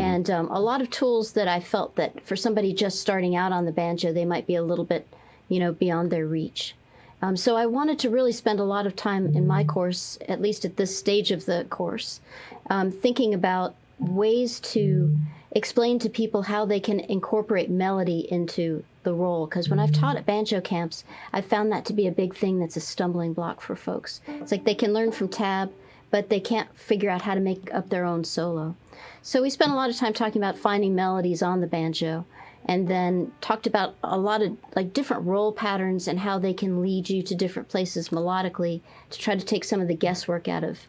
and 0.00 0.28
um, 0.28 0.48
a 0.50 0.60
lot 0.60 0.80
of 0.80 0.90
tools 0.90 1.32
that 1.32 1.46
I 1.46 1.60
felt 1.60 1.94
that 1.96 2.26
for 2.26 2.36
somebody 2.36 2.74
just 2.74 3.00
starting 3.00 3.36
out 3.36 3.52
on 3.52 3.64
the 3.64 3.72
banjo, 3.72 4.12
they 4.12 4.24
might 4.24 4.46
be 4.46 4.56
a 4.56 4.62
little 4.62 4.84
bit, 4.84 5.06
you 5.48 5.60
know, 5.60 5.72
beyond 5.72 6.10
their 6.10 6.26
reach. 6.26 6.74
Um, 7.22 7.36
so 7.36 7.56
I 7.56 7.66
wanted 7.66 7.98
to 8.00 8.10
really 8.10 8.32
spend 8.32 8.60
a 8.60 8.64
lot 8.64 8.86
of 8.86 8.96
time 8.96 9.34
in 9.34 9.46
my 9.46 9.64
course, 9.64 10.18
at 10.28 10.42
least 10.42 10.64
at 10.64 10.76
this 10.76 10.98
stage 10.98 11.30
of 11.30 11.46
the 11.46 11.64
course, 11.70 12.20
um, 12.68 12.90
thinking 12.90 13.32
about 13.32 13.74
ways 13.98 14.60
to 14.60 15.16
explain 15.52 15.98
to 16.00 16.10
people 16.10 16.42
how 16.42 16.66
they 16.66 16.80
can 16.80 17.00
incorporate 17.00 17.70
melody 17.70 18.26
into 18.30 18.84
the 19.04 19.14
role. 19.14 19.46
Because 19.46 19.70
when 19.70 19.78
I've 19.78 19.92
taught 19.92 20.16
at 20.16 20.26
banjo 20.26 20.60
camps, 20.60 21.04
I've 21.32 21.46
found 21.46 21.70
that 21.70 21.84
to 21.86 21.92
be 21.92 22.06
a 22.06 22.12
big 22.12 22.34
thing 22.34 22.58
that's 22.58 22.76
a 22.76 22.80
stumbling 22.80 23.32
block 23.32 23.60
for 23.60 23.76
folks. 23.76 24.20
It's 24.26 24.50
like 24.50 24.64
they 24.64 24.74
can 24.74 24.92
learn 24.92 25.12
from 25.12 25.28
tab, 25.28 25.72
but 26.14 26.28
they 26.28 26.38
can't 26.38 26.78
figure 26.78 27.10
out 27.10 27.22
how 27.22 27.34
to 27.34 27.40
make 27.40 27.74
up 27.74 27.88
their 27.88 28.04
own 28.04 28.22
solo. 28.22 28.76
So 29.20 29.42
we 29.42 29.50
spent 29.50 29.72
a 29.72 29.74
lot 29.74 29.90
of 29.90 29.96
time 29.96 30.12
talking 30.12 30.40
about 30.40 30.56
finding 30.56 30.94
melodies 30.94 31.42
on 31.42 31.60
the 31.60 31.66
banjo 31.66 32.24
and 32.64 32.86
then 32.86 33.32
talked 33.40 33.66
about 33.66 33.96
a 34.00 34.16
lot 34.16 34.40
of 34.40 34.56
like 34.76 34.92
different 34.92 35.26
roll 35.26 35.50
patterns 35.50 36.06
and 36.06 36.20
how 36.20 36.38
they 36.38 36.54
can 36.54 36.80
lead 36.80 37.10
you 37.10 37.20
to 37.24 37.34
different 37.34 37.68
places 37.68 38.10
melodically 38.10 38.80
to 39.10 39.18
try 39.18 39.34
to 39.34 39.44
take 39.44 39.64
some 39.64 39.80
of 39.80 39.88
the 39.88 39.96
guesswork 39.96 40.46
out 40.46 40.62
of 40.62 40.86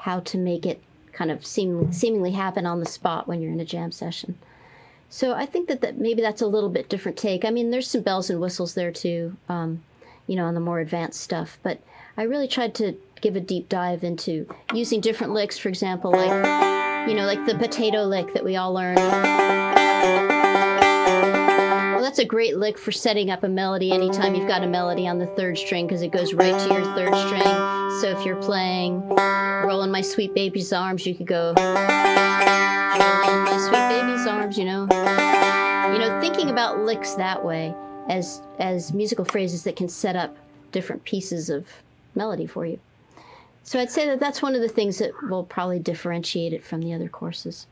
how 0.00 0.20
to 0.20 0.36
make 0.36 0.66
it 0.66 0.82
kind 1.10 1.30
of 1.30 1.46
seem, 1.46 1.90
seemingly 1.90 2.32
happen 2.32 2.66
on 2.66 2.78
the 2.78 2.84
spot 2.84 3.26
when 3.26 3.40
you're 3.40 3.52
in 3.52 3.60
a 3.60 3.64
jam 3.64 3.90
session. 3.90 4.36
So 5.08 5.32
I 5.32 5.46
think 5.46 5.68
that, 5.68 5.80
that 5.80 5.96
maybe 5.96 6.20
that's 6.20 6.42
a 6.42 6.46
little 6.46 6.68
bit 6.68 6.90
different 6.90 7.16
take. 7.16 7.46
I 7.46 7.50
mean, 7.50 7.70
there's 7.70 7.88
some 7.88 8.02
bells 8.02 8.28
and 8.28 8.42
whistles 8.42 8.74
there 8.74 8.92
too, 8.92 9.38
um, 9.48 9.82
you 10.26 10.36
know, 10.36 10.44
on 10.44 10.52
the 10.52 10.60
more 10.60 10.80
advanced 10.80 11.22
stuff. 11.22 11.58
But 11.62 11.80
I 12.14 12.24
really 12.24 12.46
tried 12.46 12.74
to 12.74 12.98
give 13.20 13.36
a 13.36 13.40
deep 13.40 13.68
dive 13.68 14.04
into 14.04 14.46
using 14.74 15.00
different 15.00 15.32
licks, 15.32 15.58
for 15.58 15.68
example, 15.68 16.10
like, 16.12 17.08
you 17.08 17.14
know, 17.14 17.26
like 17.26 17.44
the 17.46 17.54
potato 17.54 18.04
lick 18.04 18.32
that 18.34 18.44
we 18.44 18.56
all 18.56 18.72
learned. 18.72 18.98
Well, 21.96 22.02
that's 22.02 22.18
a 22.18 22.24
great 22.24 22.56
lick 22.56 22.78
for 22.78 22.92
setting 22.92 23.30
up 23.30 23.42
a 23.42 23.48
melody 23.48 23.92
anytime 23.92 24.34
you've 24.34 24.48
got 24.48 24.62
a 24.62 24.66
melody 24.66 25.08
on 25.08 25.18
the 25.18 25.26
third 25.26 25.56
string 25.56 25.86
because 25.86 26.02
it 26.02 26.12
goes 26.12 26.34
right 26.34 26.58
to 26.58 26.74
your 26.74 26.84
third 26.94 27.14
string. 27.26 27.42
So 28.00 28.14
if 28.16 28.24
you're 28.26 28.42
playing 28.42 29.08
Rolling 29.08 29.90
My 29.90 30.02
Sweet 30.02 30.34
Baby's 30.34 30.72
Arms, 30.72 31.06
you 31.06 31.14
could 31.14 31.26
go 31.26 31.54
Rolling 31.56 31.74
My 33.44 33.58
Sweet 33.68 33.88
Baby's 33.88 34.26
Arms, 34.26 34.58
you 34.58 34.66
know. 34.66 34.82
You 35.92 35.98
know, 35.98 36.20
thinking 36.20 36.50
about 36.50 36.80
licks 36.80 37.14
that 37.14 37.42
way 37.44 37.74
as 38.08 38.42
as 38.58 38.92
musical 38.92 39.24
phrases 39.24 39.64
that 39.64 39.76
can 39.76 39.88
set 39.88 40.16
up 40.16 40.36
different 40.72 41.04
pieces 41.04 41.48
of 41.48 41.66
melody 42.14 42.46
for 42.46 42.66
you. 42.66 42.78
So 43.66 43.80
I'd 43.80 43.90
say 43.90 44.06
that 44.06 44.20
that's 44.20 44.40
one 44.40 44.54
of 44.54 44.60
the 44.60 44.68
things 44.68 44.98
that 44.98 45.10
will 45.28 45.42
probably 45.42 45.80
differentiate 45.80 46.52
it 46.52 46.64
from 46.64 46.80
the 46.80 46.94
other 46.94 47.08
courses. 47.08 47.66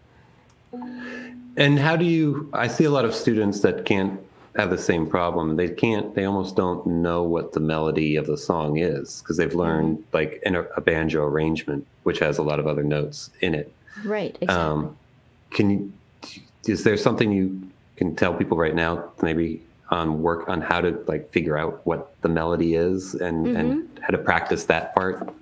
And 1.57 1.79
how 1.79 1.95
do 1.95 2.05
you? 2.05 2.51
I 2.53 2.67
see 2.67 2.83
a 2.83 2.91
lot 2.91 3.05
of 3.05 3.15
students 3.15 3.61
that 3.61 3.85
can't 3.85 4.19
have 4.57 4.71
the 4.71 4.79
same 4.79 5.07
problem. 5.07 5.55
They 5.55 5.69
can't. 5.69 6.13
They 6.17 6.25
almost 6.25 6.57
don't 6.57 6.85
know 6.85 7.23
what 7.23 7.53
the 7.53 7.61
melody 7.61 8.17
of 8.17 8.27
the 8.27 8.37
song 8.37 8.79
is 8.79 9.21
because 9.23 9.37
they've 9.37 9.55
learned 9.55 10.03
like 10.13 10.43
in 10.45 10.57
a, 10.57 10.63
a 10.77 10.81
banjo 10.81 11.25
arrangement, 11.25 11.87
which 12.03 12.19
has 12.19 12.39
a 12.39 12.43
lot 12.43 12.59
of 12.59 12.67
other 12.67 12.83
notes 12.83 13.31
in 13.41 13.55
it. 13.55 13.73
Right, 14.05 14.37
exactly. 14.41 14.49
Um, 14.49 14.97
can 15.51 15.71
you? 15.71 15.93
Is 16.67 16.83
there 16.83 16.97
something 16.97 17.31
you 17.31 17.71
can 17.95 18.17
tell 18.17 18.35
people 18.35 18.59
right 18.59 18.75
now, 18.75 19.13
maybe 19.23 19.63
on 19.91 20.23
work 20.23 20.49
on 20.49 20.61
how 20.61 20.81
to 20.81 21.05
like 21.07 21.31
figure 21.31 21.57
out 21.57 21.87
what 21.87 22.21
the 22.23 22.29
melody 22.29 22.75
is 22.75 23.15
and 23.15 23.47
and 23.57 24.01
how 24.03 24.09
to 24.09 24.19
practice 24.19 24.65
that 24.65 24.93
part? 24.97 25.33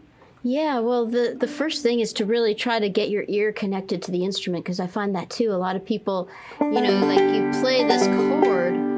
Yeah, 0.44 0.80
well, 0.80 1.06
the, 1.06 1.36
the 1.38 1.46
first 1.46 1.82
thing 1.82 2.00
is 2.00 2.12
to 2.14 2.24
really 2.24 2.54
try 2.54 2.80
to 2.80 2.88
get 2.88 3.10
your 3.10 3.24
ear 3.28 3.52
connected 3.52 4.02
to 4.02 4.10
the 4.10 4.24
instrument 4.24 4.64
because 4.64 4.80
I 4.80 4.88
find 4.88 5.14
that 5.14 5.30
too. 5.30 5.52
A 5.52 5.54
lot 5.54 5.76
of 5.76 5.84
people, 5.84 6.28
you 6.60 6.80
know, 6.80 7.06
like 7.06 7.20
you 7.20 7.50
play 7.60 7.84
this 7.84 8.06
chord 8.08 8.92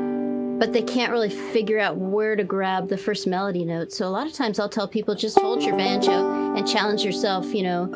but 0.59 0.73
they 0.73 0.83
can't 0.83 1.11
really 1.11 1.29
figure 1.29 1.81
out 1.81 1.97
where 1.97 2.37
to 2.37 2.45
grab 2.45 2.89
the 2.89 2.97
first 2.97 3.27
melody 3.27 3.65
note. 3.65 3.93
So 3.93 4.07
a 4.07 4.09
lot 4.09 4.27
of 4.27 4.33
times 4.33 4.59
I'll 4.59 4.69
tell 4.69 4.87
people 4.87 5.15
just 5.15 5.39
hold 5.39 5.63
your 5.63 5.77
banjo 5.77 6.55
and 6.55 6.67
challenge 6.67 7.05
yourself, 7.05 7.53
you 7.53 7.63
know, 7.63 7.87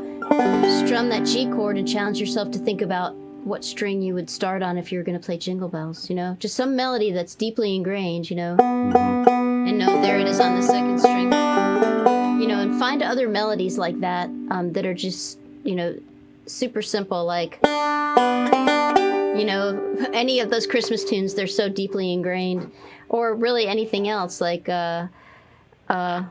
strum 0.84 1.08
that 1.08 1.24
G 1.24 1.48
chord 1.50 1.78
and 1.78 1.86
challenge 1.86 2.18
yourself 2.18 2.50
to 2.50 2.58
think 2.58 2.82
about 2.82 3.14
what 3.44 3.64
string 3.64 4.02
you 4.02 4.12
would 4.14 4.28
start 4.28 4.62
on 4.62 4.76
if 4.76 4.90
you 4.90 4.98
were 4.98 5.04
going 5.04 5.18
to 5.18 5.24
play 5.24 5.38
Jingle 5.38 5.68
Bells, 5.68 6.10
you 6.10 6.16
know, 6.16 6.36
just 6.40 6.56
some 6.56 6.74
melody 6.74 7.12
that's 7.12 7.34
deeply 7.34 7.76
ingrained, 7.76 8.28
you 8.28 8.36
know, 8.36 8.56
mm-hmm. 8.58 9.68
and 9.68 9.78
know 9.78 10.02
there 10.02 10.18
it 10.18 10.26
is 10.26 10.40
on 10.40 10.56
the 10.56 10.62
second 10.62 10.98
string, 10.98 11.30
you 12.38 12.46
know, 12.46 12.60
and 12.60 12.78
find 12.78 13.02
other 13.02 13.28
melodies 13.28 13.76
like 13.78 14.00
that 14.00 14.28
um, 14.50 14.72
that 14.72 14.86
are 14.86 14.94
just, 14.94 15.38
you 15.64 15.74
know, 15.74 15.98
super 16.46 16.82
simple, 16.82 17.24
like 17.24 17.58
you 19.38 19.44
know, 19.44 19.94
any 20.12 20.40
of 20.40 20.50
those 20.50 20.66
Christmas 20.66 21.04
tunes, 21.04 21.34
they're 21.34 21.46
so 21.46 21.68
deeply 21.68 22.12
ingrained, 22.12 22.72
or 23.08 23.34
really 23.34 23.68
anything 23.68 24.08
else 24.08 24.40
like, 24.40 24.68
uh, 24.68 25.06
uh, 25.88 26.24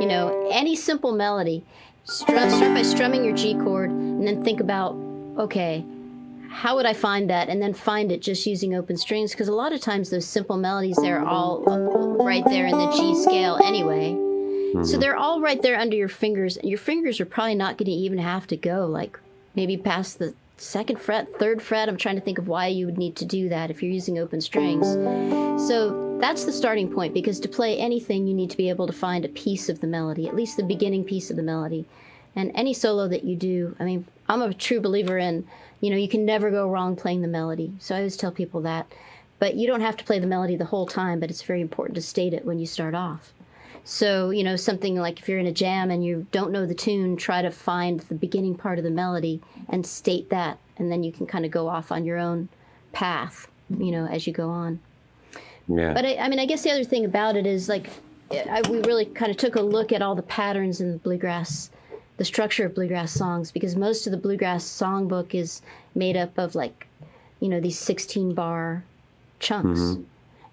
you 0.00 0.06
know, 0.08 0.48
any 0.50 0.74
simple 0.74 1.12
melody. 1.12 1.64
Strum, 2.04 2.50
start 2.50 2.74
by 2.74 2.82
strumming 2.82 3.24
your 3.24 3.34
G 3.34 3.54
chord, 3.54 3.90
and 3.90 4.26
then 4.26 4.42
think 4.42 4.58
about, 4.60 4.96
okay, 5.38 5.84
how 6.56 6.74
would 6.76 6.86
I 6.86 6.94
find 6.94 7.28
that? 7.28 7.50
And 7.50 7.60
then 7.60 7.74
find 7.74 8.10
it 8.10 8.22
just 8.22 8.46
using 8.46 8.74
open 8.74 8.96
strings, 8.96 9.32
because 9.32 9.48
a 9.48 9.52
lot 9.52 9.74
of 9.74 9.80
times 9.82 10.08
those 10.08 10.24
simple 10.24 10.56
melodies, 10.56 10.96
they're 10.96 11.22
all 11.22 11.62
right 12.18 12.44
there 12.46 12.66
in 12.66 12.72
the 12.72 12.90
G 12.92 13.14
scale 13.22 13.60
anyway. 13.62 14.12
So 14.12 14.80
mm-hmm. 14.80 15.00
they're 15.00 15.16
all 15.16 15.42
right 15.42 15.60
there 15.60 15.78
under 15.78 15.96
your 15.96 16.08
fingers, 16.08 16.56
and 16.56 16.68
your 16.68 16.78
fingers 16.78 17.20
are 17.20 17.26
probably 17.26 17.56
not 17.56 17.76
going 17.76 17.86
to 17.86 17.92
even 17.92 18.18
have 18.18 18.46
to 18.46 18.56
go 18.56 18.86
like 18.86 19.20
maybe 19.54 19.76
past 19.76 20.18
the 20.18 20.34
second 20.56 20.98
fret, 20.98 21.28
third 21.28 21.60
fret. 21.60 21.90
I'm 21.90 21.98
trying 21.98 22.14
to 22.14 22.22
think 22.22 22.38
of 22.38 22.48
why 22.48 22.68
you 22.68 22.86
would 22.86 22.96
need 22.96 23.16
to 23.16 23.26
do 23.26 23.50
that 23.50 23.70
if 23.70 23.82
you're 23.82 23.92
using 23.92 24.18
open 24.18 24.40
strings. 24.40 24.86
So 25.68 26.18
that's 26.18 26.46
the 26.46 26.52
starting 26.52 26.90
point 26.90 27.12
because 27.12 27.38
to 27.40 27.48
play 27.48 27.78
anything, 27.78 28.26
you 28.26 28.34
need 28.34 28.50
to 28.50 28.56
be 28.56 28.70
able 28.70 28.86
to 28.86 28.94
find 28.94 29.26
a 29.26 29.28
piece 29.28 29.68
of 29.68 29.82
the 29.82 29.86
melody, 29.86 30.26
at 30.26 30.34
least 30.34 30.56
the 30.56 30.62
beginning 30.62 31.04
piece 31.04 31.28
of 31.28 31.36
the 31.36 31.42
melody. 31.42 31.84
And 32.34 32.50
any 32.54 32.72
solo 32.72 33.08
that 33.08 33.24
you 33.24 33.36
do, 33.36 33.76
I 33.78 33.84
mean, 33.84 34.06
I'm 34.28 34.40
a 34.40 34.54
true 34.54 34.80
believer 34.80 35.18
in, 35.18 35.46
you 35.80 35.90
know, 35.90 35.96
you 35.96 36.08
can 36.08 36.24
never 36.24 36.50
go 36.50 36.68
wrong 36.68 36.96
playing 36.96 37.22
the 37.22 37.28
melody. 37.28 37.72
So 37.78 37.94
I 37.94 37.98
always 37.98 38.16
tell 38.16 38.32
people 38.32 38.60
that. 38.62 38.86
But 39.38 39.54
you 39.54 39.66
don't 39.66 39.82
have 39.82 39.96
to 39.98 40.04
play 40.04 40.18
the 40.18 40.26
melody 40.26 40.56
the 40.56 40.64
whole 40.66 40.86
time, 40.86 41.20
but 41.20 41.30
it's 41.30 41.42
very 41.42 41.60
important 41.60 41.96
to 41.96 42.02
state 42.02 42.32
it 42.32 42.44
when 42.44 42.58
you 42.58 42.66
start 42.66 42.94
off. 42.94 43.32
So, 43.84 44.30
you 44.30 44.42
know, 44.42 44.56
something 44.56 44.96
like 44.96 45.20
if 45.20 45.28
you're 45.28 45.38
in 45.38 45.46
a 45.46 45.52
jam 45.52 45.90
and 45.90 46.04
you 46.04 46.26
don't 46.32 46.50
know 46.50 46.66
the 46.66 46.74
tune, 46.74 47.16
try 47.16 47.42
to 47.42 47.50
find 47.50 48.00
the 48.00 48.14
beginning 48.14 48.56
part 48.56 48.78
of 48.78 48.84
the 48.84 48.90
melody 48.90 49.40
and 49.68 49.86
state 49.86 50.30
that. 50.30 50.58
And 50.76 50.90
then 50.90 51.04
you 51.04 51.12
can 51.12 51.26
kind 51.26 51.44
of 51.44 51.50
go 51.50 51.68
off 51.68 51.92
on 51.92 52.04
your 52.04 52.18
own 52.18 52.48
path, 52.92 53.46
you 53.70 53.92
know, 53.92 54.06
as 54.06 54.26
you 54.26 54.32
go 54.32 54.48
on. 54.48 54.80
Yeah. 55.68 55.92
But 55.92 56.04
I, 56.04 56.16
I 56.16 56.28
mean, 56.28 56.40
I 56.40 56.46
guess 56.46 56.62
the 56.62 56.70
other 56.70 56.84
thing 56.84 57.04
about 57.04 57.36
it 57.36 57.46
is 57.46 57.68
like, 57.68 57.90
I, 58.30 58.62
we 58.68 58.80
really 58.80 59.04
kind 59.04 59.30
of 59.30 59.36
took 59.36 59.54
a 59.54 59.60
look 59.60 59.92
at 59.92 60.02
all 60.02 60.14
the 60.14 60.22
patterns 60.22 60.80
in 60.80 60.90
the 60.90 60.98
bluegrass, 60.98 61.70
the 62.16 62.24
structure 62.24 62.66
of 62.66 62.74
bluegrass 62.74 63.12
songs, 63.12 63.50
because 63.50 63.76
most 63.76 64.06
of 64.06 64.10
the 64.10 64.16
bluegrass 64.16 64.64
songbook 64.64 65.34
is 65.34 65.60
made 65.94 66.16
up 66.16 66.38
of 66.38 66.54
like, 66.54 66.86
you 67.40 67.48
know, 67.48 67.60
these 67.60 67.78
16 67.78 68.34
bar 68.34 68.84
chunks. 69.38 69.80
Mm-hmm. 69.80 70.02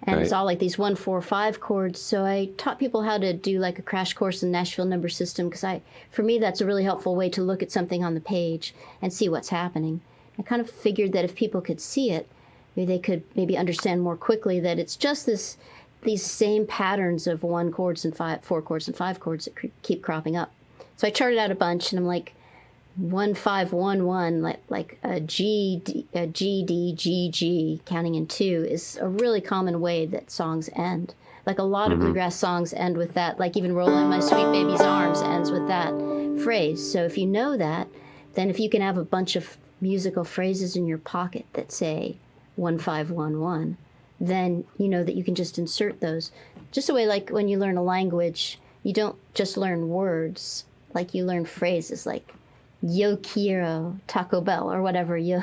And 0.06 0.20
it's 0.20 0.32
all 0.32 0.44
like 0.44 0.58
these 0.58 0.76
one, 0.76 0.96
four, 0.96 1.22
five 1.22 1.60
chords. 1.60 1.98
So 1.98 2.26
I 2.26 2.50
taught 2.58 2.78
people 2.78 3.02
how 3.02 3.16
to 3.16 3.32
do 3.32 3.58
like 3.58 3.78
a 3.78 3.82
crash 3.82 4.12
course 4.12 4.42
in 4.42 4.50
Nashville 4.50 4.84
number 4.84 5.08
system 5.08 5.48
because 5.48 5.64
I, 5.64 5.80
for 6.10 6.22
me, 6.22 6.38
that's 6.38 6.60
a 6.60 6.66
really 6.66 6.84
helpful 6.84 7.16
way 7.16 7.30
to 7.30 7.42
look 7.42 7.62
at 7.62 7.72
something 7.72 8.04
on 8.04 8.12
the 8.12 8.20
page 8.20 8.74
and 9.00 9.12
see 9.12 9.30
what's 9.30 9.48
happening. 9.48 10.02
I 10.38 10.42
kind 10.42 10.60
of 10.60 10.68
figured 10.68 11.12
that 11.12 11.24
if 11.24 11.34
people 11.34 11.62
could 11.62 11.80
see 11.80 12.10
it, 12.10 12.28
maybe 12.76 12.86
they 12.86 12.98
could 12.98 13.22
maybe 13.34 13.56
understand 13.56 14.02
more 14.02 14.16
quickly 14.16 14.60
that 14.60 14.78
it's 14.78 14.96
just 14.96 15.24
this, 15.24 15.56
these 16.02 16.22
same 16.22 16.66
patterns 16.66 17.26
of 17.26 17.42
one 17.42 17.72
chords 17.72 18.04
and 18.04 18.14
five, 18.14 18.42
four 18.44 18.60
chords 18.60 18.86
and 18.86 18.96
five 18.96 19.20
chords 19.20 19.46
that 19.46 19.56
cre- 19.56 19.66
keep 19.82 20.02
cropping 20.02 20.36
up. 20.36 20.52
So 20.96 21.06
I 21.06 21.10
charted 21.10 21.38
out 21.38 21.50
a 21.50 21.56
bunch, 21.56 21.92
and 21.92 21.98
I'm 21.98 22.06
like, 22.06 22.34
one 22.96 23.34
five 23.34 23.72
one 23.72 24.06
one 24.06 24.40
like 24.40 24.60
like 24.68 24.98
a 25.02 25.18
G 25.20 25.82
D, 25.84 26.06
a 26.14 26.26
G 26.26 26.64
D 26.64 26.94
G 26.96 27.28
G 27.28 27.80
counting 27.84 28.14
in 28.14 28.26
two 28.26 28.66
is 28.68 28.96
a 29.00 29.08
really 29.08 29.40
common 29.40 29.80
way 29.80 30.06
that 30.06 30.30
songs 30.30 30.70
end. 30.76 31.14
Like 31.44 31.58
a 31.58 31.64
lot 31.64 31.90
of 31.90 31.98
mm-hmm. 31.98 32.06
bluegrass 32.06 32.36
songs 32.36 32.72
end 32.72 32.96
with 32.96 33.14
that. 33.14 33.38
Like 33.38 33.56
even 33.56 33.74
"Roll 33.74 33.96
in 33.98 34.08
My 34.08 34.20
Sweet 34.20 34.50
Baby's 34.52 34.80
Arms" 34.80 35.20
ends 35.20 35.50
with 35.50 35.66
that 35.68 35.92
phrase. 36.42 36.90
So 36.90 37.04
if 37.04 37.18
you 37.18 37.26
know 37.26 37.56
that, 37.56 37.88
then 38.34 38.48
if 38.48 38.60
you 38.60 38.70
can 38.70 38.80
have 38.80 38.96
a 38.96 39.04
bunch 39.04 39.36
of 39.36 39.56
musical 39.80 40.24
phrases 40.24 40.76
in 40.76 40.86
your 40.86 40.98
pocket 40.98 41.46
that 41.54 41.72
say 41.72 42.16
one 42.56 42.78
five 42.78 43.10
one 43.10 43.40
one, 43.40 43.76
then 44.20 44.64
you 44.78 44.88
know 44.88 45.02
that 45.02 45.16
you 45.16 45.24
can 45.24 45.34
just 45.34 45.58
insert 45.58 46.00
those. 46.00 46.30
Just 46.70 46.88
a 46.88 46.94
way 46.94 47.06
like 47.06 47.30
when 47.30 47.48
you 47.48 47.58
learn 47.58 47.76
a 47.76 47.82
language, 47.82 48.58
you 48.84 48.92
don't 48.92 49.16
just 49.34 49.56
learn 49.56 49.88
words. 49.88 50.64
Like 50.94 51.14
you 51.14 51.24
learn 51.24 51.44
phrases 51.44 52.06
like 52.06 52.34
yo 52.84 53.16
quiero 53.16 53.98
Taco 54.06 54.40
Bell 54.40 54.70
or 54.70 54.82
whatever. 54.82 55.16
Yo, 55.16 55.42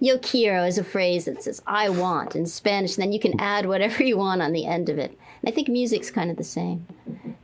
yo 0.00 0.18
quiero 0.18 0.64
is 0.64 0.78
a 0.78 0.84
phrase 0.84 1.24
that 1.24 1.42
says 1.42 1.60
I 1.66 1.88
want 1.88 2.36
in 2.36 2.46
Spanish, 2.46 2.96
and 2.96 3.02
then 3.02 3.12
you 3.12 3.20
can 3.20 3.38
add 3.40 3.66
whatever 3.66 4.02
you 4.02 4.16
want 4.16 4.42
on 4.42 4.52
the 4.52 4.66
end 4.66 4.88
of 4.88 4.98
it. 4.98 5.18
And 5.42 5.52
I 5.52 5.54
think 5.54 5.68
music's 5.68 6.10
kind 6.10 6.30
of 6.30 6.36
the 6.36 6.44
same. 6.44 6.86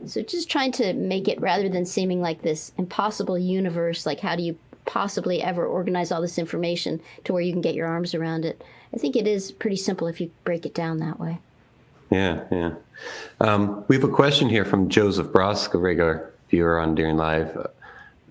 So 0.05 0.21
just 0.21 0.49
trying 0.49 0.71
to 0.73 0.93
make 0.93 1.27
it 1.27 1.39
rather 1.39 1.69
than 1.69 1.85
seeming 1.85 2.21
like 2.21 2.41
this 2.41 2.71
impossible 2.77 3.37
universe, 3.37 4.05
like 4.05 4.19
how 4.21 4.35
do 4.35 4.43
you 4.43 4.57
possibly 4.85 5.41
ever 5.41 5.65
organize 5.65 6.11
all 6.11 6.21
this 6.21 6.37
information 6.37 7.01
to 7.23 7.33
where 7.33 7.41
you 7.41 7.53
can 7.53 7.61
get 7.61 7.75
your 7.75 7.87
arms 7.87 8.13
around 8.13 8.45
it? 8.45 8.63
I 8.93 8.97
think 8.97 9.15
it 9.15 9.27
is 9.27 9.51
pretty 9.51 9.77
simple 9.77 10.07
if 10.07 10.21
you 10.21 10.31
break 10.43 10.65
it 10.65 10.75
down 10.75 10.97
that 10.99 11.19
way. 11.19 11.39
Yeah, 12.11 12.43
yeah. 12.51 12.73
Um, 13.39 13.85
we 13.87 13.95
have 13.95 14.03
a 14.03 14.09
question 14.09 14.49
here 14.49 14.65
from 14.65 14.87
Joseph 14.87 15.27
Brosk, 15.27 15.73
a 15.73 15.77
regular 15.77 16.32
viewer 16.53 16.79
on 16.79 16.93
Deering 16.93 17.17
Live. 17.17 17.65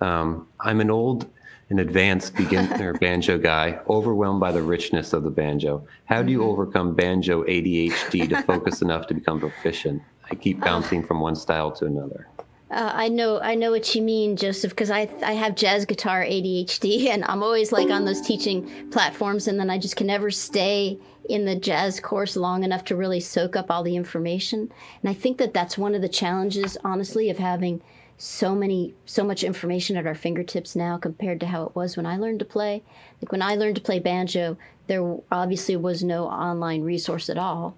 Um, 0.00 0.47
I'm 0.61 0.81
an 0.81 0.93
old 0.93 1.29
and 1.71 1.81
advanced 1.81 2.37
beginner 2.37 2.93
banjo 3.00 3.37
guy, 3.37 3.81
overwhelmed 3.88 4.38
by 4.38 4.52
the 4.52 4.62
richness 4.62 5.12
of 5.12 5.25
the 5.25 5.31
banjo. 5.31 5.85
How 6.05 6.23
do 6.23 6.31
you 6.31 6.45
overcome 6.45 6.95
banjo 6.95 7.43
ADHD 7.43 8.29
to 8.29 8.41
focus 8.43 8.81
enough 8.81 9.09
to 9.09 9.14
become 9.14 9.41
proficient? 9.41 10.02
I 10.31 10.37
keep 10.37 10.61
bouncing 10.61 11.02
from 11.02 11.19
one 11.19 11.35
style 11.35 11.73
to 11.73 11.87
another. 11.87 12.29
Uh, 12.71 12.93
I 12.95 13.09
know, 13.09 13.41
I 13.41 13.57
know 13.57 13.73
what 13.73 13.93
you 13.93 14.02
mean, 14.02 14.37
Joseph, 14.37 14.71
because 14.71 14.91
I 14.91 15.11
I 15.25 15.33
have 15.33 15.57
jazz 15.57 15.85
guitar 15.85 16.23
ADHD, 16.23 17.09
and 17.12 17.25
I'm 17.25 17.43
always 17.43 17.73
like 17.73 17.91
on 17.91 18.05
those 18.05 18.21
teaching 18.21 18.88
platforms, 18.93 19.49
and 19.49 19.59
then 19.59 19.69
I 19.69 19.79
just 19.79 19.97
can 19.97 20.07
never 20.07 20.31
stay 20.31 20.97
in 21.29 21.45
the 21.45 21.57
jazz 21.57 21.99
course 21.99 22.37
long 22.37 22.62
enough 22.62 22.85
to 22.85 22.97
really 22.97 23.21
soak 23.21 23.57
up 23.57 23.69
all 23.69 23.83
the 23.83 23.97
information. 23.97 24.73
And 25.02 25.11
I 25.11 25.12
think 25.12 25.38
that 25.38 25.52
that's 25.52 25.76
one 25.76 25.97
of 25.97 26.02
the 26.02 26.09
challenges, 26.09 26.79
honestly, 26.85 27.29
of 27.29 27.38
having 27.38 27.83
so 28.23 28.55
many, 28.55 28.95
so 29.05 29.25
much 29.25 29.43
information 29.43 29.97
at 29.97 30.07
our 30.07 30.14
fingertips 30.14 30.76
now 30.76 30.97
compared 30.97 31.41
to 31.41 31.47
how 31.47 31.64
it 31.64 31.75
was 31.75 31.97
when 31.97 32.07
I 32.07 32.17
learned 32.17 32.38
to 32.38 32.45
play. 32.45 32.85
Like 33.21 33.33
when 33.33 33.43
I 33.43 33.57
learned 33.57 33.75
to 33.75 33.83
play 33.83 33.99
banjo, 33.99 34.57
there 34.87 35.17
obviously 35.33 35.75
was 35.75 36.05
no 36.05 36.26
online 36.26 36.83
resource 36.83 37.29
at 37.29 37.37
all. 37.37 37.76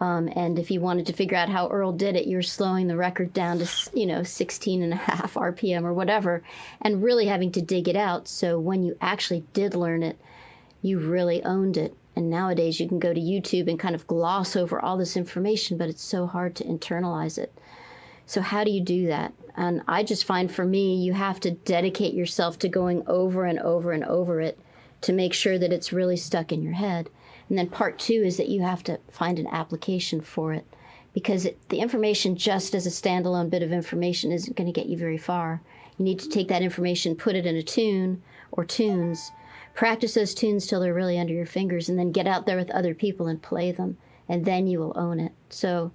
Um, 0.00 0.30
and 0.34 0.58
if 0.58 0.70
you 0.70 0.80
wanted 0.80 1.04
to 1.06 1.12
figure 1.12 1.36
out 1.36 1.50
how 1.50 1.68
Earl 1.68 1.92
did 1.92 2.16
it, 2.16 2.26
you're 2.26 2.40
slowing 2.40 2.86
the 2.86 2.96
record 2.96 3.34
down 3.34 3.58
to, 3.58 3.68
you 3.92 4.06
know, 4.06 4.22
16 4.22 4.82
and 4.82 4.94
a 4.94 4.96
half 4.96 5.34
RPM 5.34 5.82
or 5.82 5.92
whatever, 5.92 6.42
and 6.80 7.02
really 7.02 7.26
having 7.26 7.52
to 7.52 7.60
dig 7.60 7.86
it 7.86 7.94
out. 7.94 8.28
So 8.28 8.58
when 8.58 8.82
you 8.82 8.96
actually 8.98 9.44
did 9.52 9.74
learn 9.74 10.02
it, 10.02 10.18
you 10.80 11.00
really 11.00 11.44
owned 11.44 11.76
it. 11.76 11.94
And 12.16 12.30
nowadays 12.30 12.80
you 12.80 12.88
can 12.88 12.98
go 12.98 13.12
to 13.12 13.20
YouTube 13.20 13.68
and 13.68 13.78
kind 13.78 13.94
of 13.94 14.06
gloss 14.06 14.56
over 14.56 14.80
all 14.80 14.96
this 14.96 15.18
information, 15.18 15.76
but 15.76 15.90
it's 15.90 16.02
so 16.02 16.26
hard 16.26 16.56
to 16.56 16.64
internalize 16.64 17.36
it. 17.36 17.52
So, 18.24 18.40
how 18.40 18.64
do 18.64 18.70
you 18.70 18.80
do 18.80 19.06
that? 19.08 19.34
And 19.56 19.82
I 19.86 20.02
just 20.02 20.24
find 20.24 20.50
for 20.50 20.64
me, 20.64 20.96
you 20.96 21.12
have 21.12 21.40
to 21.40 21.50
dedicate 21.50 22.14
yourself 22.14 22.58
to 22.60 22.68
going 22.68 23.02
over 23.06 23.44
and 23.44 23.58
over 23.58 23.92
and 23.92 24.04
over 24.04 24.40
it 24.40 24.58
to 25.02 25.12
make 25.12 25.34
sure 25.34 25.58
that 25.58 25.72
it's 25.72 25.92
really 25.92 26.16
stuck 26.16 26.52
in 26.52 26.62
your 26.62 26.72
head. 26.72 27.10
And 27.48 27.58
then 27.58 27.68
part 27.68 27.98
two 27.98 28.22
is 28.24 28.36
that 28.38 28.48
you 28.48 28.62
have 28.62 28.82
to 28.84 28.98
find 29.10 29.38
an 29.38 29.46
application 29.48 30.20
for 30.20 30.52
it 30.52 30.64
because 31.12 31.44
it, 31.44 31.58
the 31.68 31.80
information 31.80 32.36
just 32.36 32.74
as 32.74 32.86
a 32.86 32.90
standalone 32.90 33.50
bit 33.50 33.62
of 33.62 33.72
information 33.72 34.32
isn't 34.32 34.56
going 34.56 34.72
to 34.72 34.80
get 34.80 34.88
you 34.88 34.96
very 34.96 35.18
far. 35.18 35.60
You 35.98 36.04
need 36.04 36.18
to 36.20 36.28
take 36.28 36.48
that 36.48 36.62
information, 36.62 37.16
put 37.16 37.36
it 37.36 37.44
in 37.44 37.56
a 37.56 37.62
tune 37.62 38.22
or 38.50 38.64
tunes, 38.64 39.30
practice 39.74 40.14
those 40.14 40.34
tunes 40.34 40.66
till 40.66 40.80
they're 40.80 40.94
really 40.94 41.18
under 41.18 41.34
your 41.34 41.46
fingers, 41.46 41.88
and 41.88 41.98
then 41.98 42.12
get 42.12 42.26
out 42.26 42.46
there 42.46 42.56
with 42.56 42.70
other 42.70 42.94
people 42.94 43.26
and 43.26 43.42
play 43.42 43.72
them, 43.72 43.98
and 44.28 44.44
then 44.44 44.66
you 44.66 44.78
will 44.78 44.96
own 44.96 45.20
it. 45.20 45.32
So 45.50 45.92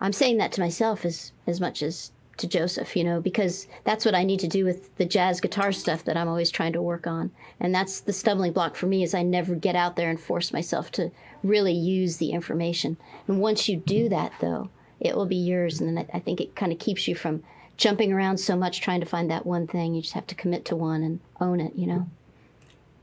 I'm 0.00 0.12
saying 0.12 0.36
that 0.38 0.52
to 0.52 0.60
myself 0.60 1.04
as 1.04 1.32
as 1.46 1.60
much 1.60 1.82
as 1.82 2.12
to 2.40 2.48
Joseph, 2.48 2.96
you 2.96 3.04
know, 3.04 3.20
because 3.20 3.66
that's 3.84 4.04
what 4.04 4.14
I 4.14 4.24
need 4.24 4.40
to 4.40 4.48
do 4.48 4.64
with 4.64 4.94
the 4.96 5.04
jazz 5.04 5.40
guitar 5.40 5.72
stuff 5.72 6.04
that 6.04 6.16
I'm 6.16 6.28
always 6.28 6.50
trying 6.50 6.72
to 6.74 6.82
work 6.82 7.06
on. 7.06 7.30
And 7.58 7.74
that's 7.74 8.00
the 8.00 8.12
stumbling 8.12 8.52
block 8.52 8.76
for 8.76 8.86
me 8.86 9.02
is 9.02 9.14
I 9.14 9.22
never 9.22 9.54
get 9.54 9.76
out 9.76 9.96
there 9.96 10.10
and 10.10 10.20
force 10.20 10.52
myself 10.52 10.90
to 10.92 11.10
really 11.42 11.72
use 11.72 12.16
the 12.16 12.30
information. 12.30 12.96
And 13.26 13.40
once 13.40 13.68
you 13.68 13.76
do 13.76 14.08
that 14.08 14.32
though, 14.40 14.70
it 14.98 15.16
will 15.16 15.26
be 15.26 15.36
yours 15.36 15.80
and 15.80 15.96
then 15.96 16.06
I, 16.12 16.16
I 16.16 16.20
think 16.20 16.40
it 16.40 16.56
kind 16.56 16.72
of 16.72 16.78
keeps 16.78 17.08
you 17.08 17.14
from 17.14 17.42
jumping 17.76 18.12
around 18.12 18.38
so 18.38 18.56
much 18.56 18.80
trying 18.80 19.00
to 19.00 19.06
find 19.06 19.30
that 19.30 19.46
one 19.46 19.66
thing. 19.66 19.94
You 19.94 20.02
just 20.02 20.14
have 20.14 20.26
to 20.26 20.34
commit 20.34 20.64
to 20.66 20.76
one 20.76 21.02
and 21.02 21.20
own 21.40 21.60
it, 21.60 21.74
you 21.76 21.86
know. 21.86 22.06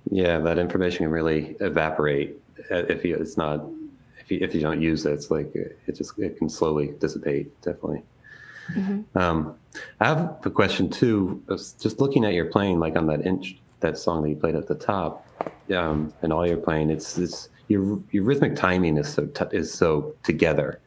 Yeah, 0.10 0.38
that 0.40 0.60
information 0.60 1.00
can 1.00 1.10
really 1.10 1.58
evaporate 1.60 2.40
uh, 2.72 2.84
if 2.88 3.04
you, 3.04 3.16
it's 3.16 3.38
not 3.38 3.66
if 4.20 4.32
you 4.32 4.40
if 4.42 4.54
you 4.54 4.62
don't 4.62 4.82
use 4.82 5.06
it, 5.06 5.14
it's 5.14 5.32
like 5.32 5.54
it 5.56 5.96
just 5.96 6.18
it 6.20 6.38
can 6.38 6.50
slowly 6.50 6.94
dissipate. 7.00 7.60
Definitely. 7.62 8.04
Um, 9.16 9.56
I 10.00 10.08
have 10.08 10.40
a 10.44 10.50
question 10.50 10.90
too. 10.90 11.44
Just 11.50 12.00
looking 12.00 12.26
at 12.26 12.34
your 12.34 12.46
playing, 12.46 12.80
like 12.80 12.96
on 12.96 13.08
that 13.08 13.26
inch, 13.26 13.58
that 13.80 13.98
song 13.98 14.24
that 14.24 14.30
you 14.30 14.36
played 14.36 14.56
at 14.56 14.68
the 14.68 14.76
top, 14.76 15.26
um, 15.74 16.14
and 16.22 16.34
all 16.34 16.48
you're 16.48 16.58
playing, 16.58 16.90
it's 16.90 17.18
it's 17.18 17.50
your 17.68 18.00
your 18.12 18.24
rhythmic 18.24 18.56
timing 18.56 18.98
is 18.98 19.08
so 19.14 19.26
t- 19.28 19.46
is 19.52 19.74
so 19.74 20.16
together. 20.24 20.80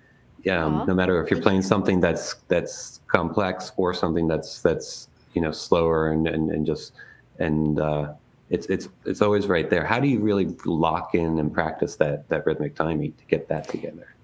Um, 0.51 0.77
Aw. 0.77 0.85
no 0.87 0.95
matter 0.95 1.23
if 1.23 1.31
you're 1.31 1.43
playing 1.43 1.63
something 1.63 2.01
that's 2.01 2.35
that's 2.49 3.01
complex 3.07 3.73
or 3.77 3.93
something 3.93 4.27
that's 4.27 4.63
that's 4.63 5.09
you 5.35 5.43
know 5.43 5.53
slower 5.53 6.11
and 6.11 6.27
and, 6.27 6.51
and 6.51 6.67
just 6.67 6.93
and 7.39 7.79
uh, 7.79 8.13
it's 8.49 8.67
it's 8.67 8.89
it's 9.05 9.23
always 9.23 9.47
right 9.47 9.69
there. 9.71 9.85
How 9.85 10.01
do 10.01 10.09
you 10.09 10.21
really 10.21 10.57
lock 10.65 11.15
in 11.15 11.39
and 11.39 11.53
practice 11.53 11.97
that 11.97 12.29
that 12.29 12.47
rhythmic 12.47 12.75
timing 12.75 13.13
to 13.13 13.25
get 13.27 13.49
that 13.49 13.69
together? 13.69 14.15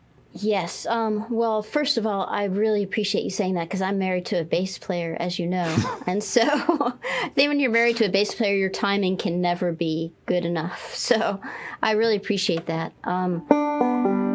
Yes. 0.43 0.87
Um, 0.87 1.27
well, 1.31 1.63
first 1.63 1.97
of 1.97 2.07
all, 2.07 2.27
I 2.27 2.45
really 2.45 2.83
appreciate 2.83 3.25
you 3.25 3.31
saying 3.31 3.55
that 3.55 3.65
because 3.65 3.83
I'm 3.83 3.99
married 3.99 4.27
to 4.27 4.41
a 4.41 4.45
bass 4.45 4.79
player, 4.79 5.17
as 5.19 5.39
you 5.39 5.47
know. 5.47 5.75
and 6.07 6.23
so, 6.23 6.43
I 6.43 7.31
think 7.35 7.49
when 7.49 7.61
you're 7.61 7.71
married 7.71 7.97
to 7.99 8.07
a 8.07 8.11
bass 8.11 8.35
player, 8.35 8.57
your 8.57 8.71
timing 8.71 9.17
can 9.17 9.41
never 9.41 9.73
be 9.73 10.13
good 10.27 10.45
enough. 10.45 10.95
So, 11.07 11.41
I 11.83 11.93
really 11.93 12.17
appreciate 12.17 12.67
that. 12.67 12.93
Um, 13.05 13.47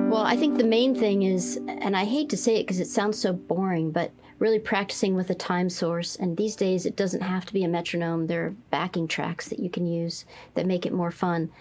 well, 0.09 0.21
I 0.21 0.37
think 0.37 0.57
the 0.57 0.63
main 0.63 0.95
thing 0.95 1.23
is, 1.23 1.57
and 1.67 1.97
I 1.97 2.05
hate 2.05 2.29
to 2.29 2.37
say 2.37 2.55
it 2.55 2.63
because 2.63 2.79
it 2.79 2.87
sounds 2.87 3.19
so 3.19 3.33
boring, 3.33 3.91
but 3.91 4.11
really 4.39 4.59
practicing 4.59 5.15
with 5.15 5.29
a 5.29 5.35
time 5.35 5.69
source. 5.69 6.15
And 6.15 6.37
these 6.37 6.55
days, 6.55 6.85
it 6.85 6.95
doesn't 6.95 7.21
have 7.21 7.45
to 7.45 7.53
be 7.53 7.65
a 7.65 7.67
metronome, 7.67 8.27
there 8.27 8.45
are 8.45 8.55
backing 8.69 9.07
tracks 9.07 9.49
that 9.49 9.59
you 9.59 9.69
can 9.69 9.85
use 9.85 10.25
that 10.53 10.65
make 10.65 10.85
it 10.85 10.93
more 10.93 11.11
fun 11.11 11.51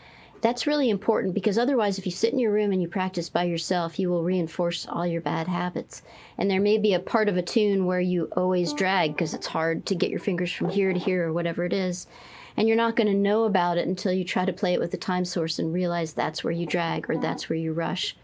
that's 0.40 0.66
really 0.66 0.88
important 0.88 1.35
because 1.35 1.59
otherwise 1.59 1.98
if 1.98 2.07
you 2.07 2.12
sit 2.12 2.33
in 2.33 2.38
your 2.38 2.53
room 2.53 2.72
and 2.72 2.81
you 2.81 2.88
practice 2.88 3.29
by 3.29 3.44
yourself 3.44 3.98
you 3.98 4.09
will 4.09 4.22
reinforce 4.22 4.87
all 4.87 5.07
your 5.07 5.20
bad 5.20 5.48
habits. 5.48 6.03
And 6.38 6.50
there 6.50 6.61
may 6.61 6.79
be 6.79 6.94
a 6.94 7.00
part 7.00 7.29
of 7.29 7.37
a 7.37 7.42
tune 7.42 7.87
where 7.87 8.00
you 8.00 8.24
always 8.37 8.72
drag 8.72 9.12
because 9.12 9.35
it's 9.35 9.48
hard 9.48 9.87
to 9.87 9.94
get 9.94 10.11
your 10.11 10.20
fingers 10.20 10.53
from 10.53 10.70
here 10.70 10.92
to 10.92 10.98
here 10.98 11.29
or 11.29 11.33
whatever 11.33 11.64
it 11.64 11.72
is. 11.72 12.07
And 12.57 12.66
you're 12.66 12.76
not 12.76 12.96
going 12.96 13.07
to 13.07 13.14
know 13.14 13.44
about 13.44 13.79
it 13.79 13.87
until 13.87 14.12
you 14.12 14.24
try 14.24 14.44
to 14.44 14.53
play 14.53 14.74
it 14.74 14.81
with 14.81 14.90
the 14.90 14.96
time 14.96 15.24
source 15.24 15.59
and 15.59 15.72
realize 15.72 16.12
that's 16.12 16.42
where 16.42 16.53
you 16.53 16.66
drag 16.66 17.09
or 17.09 17.16
that's 17.16 17.48
where 17.48 17.59
you 17.59 17.72
rush. 17.72 18.16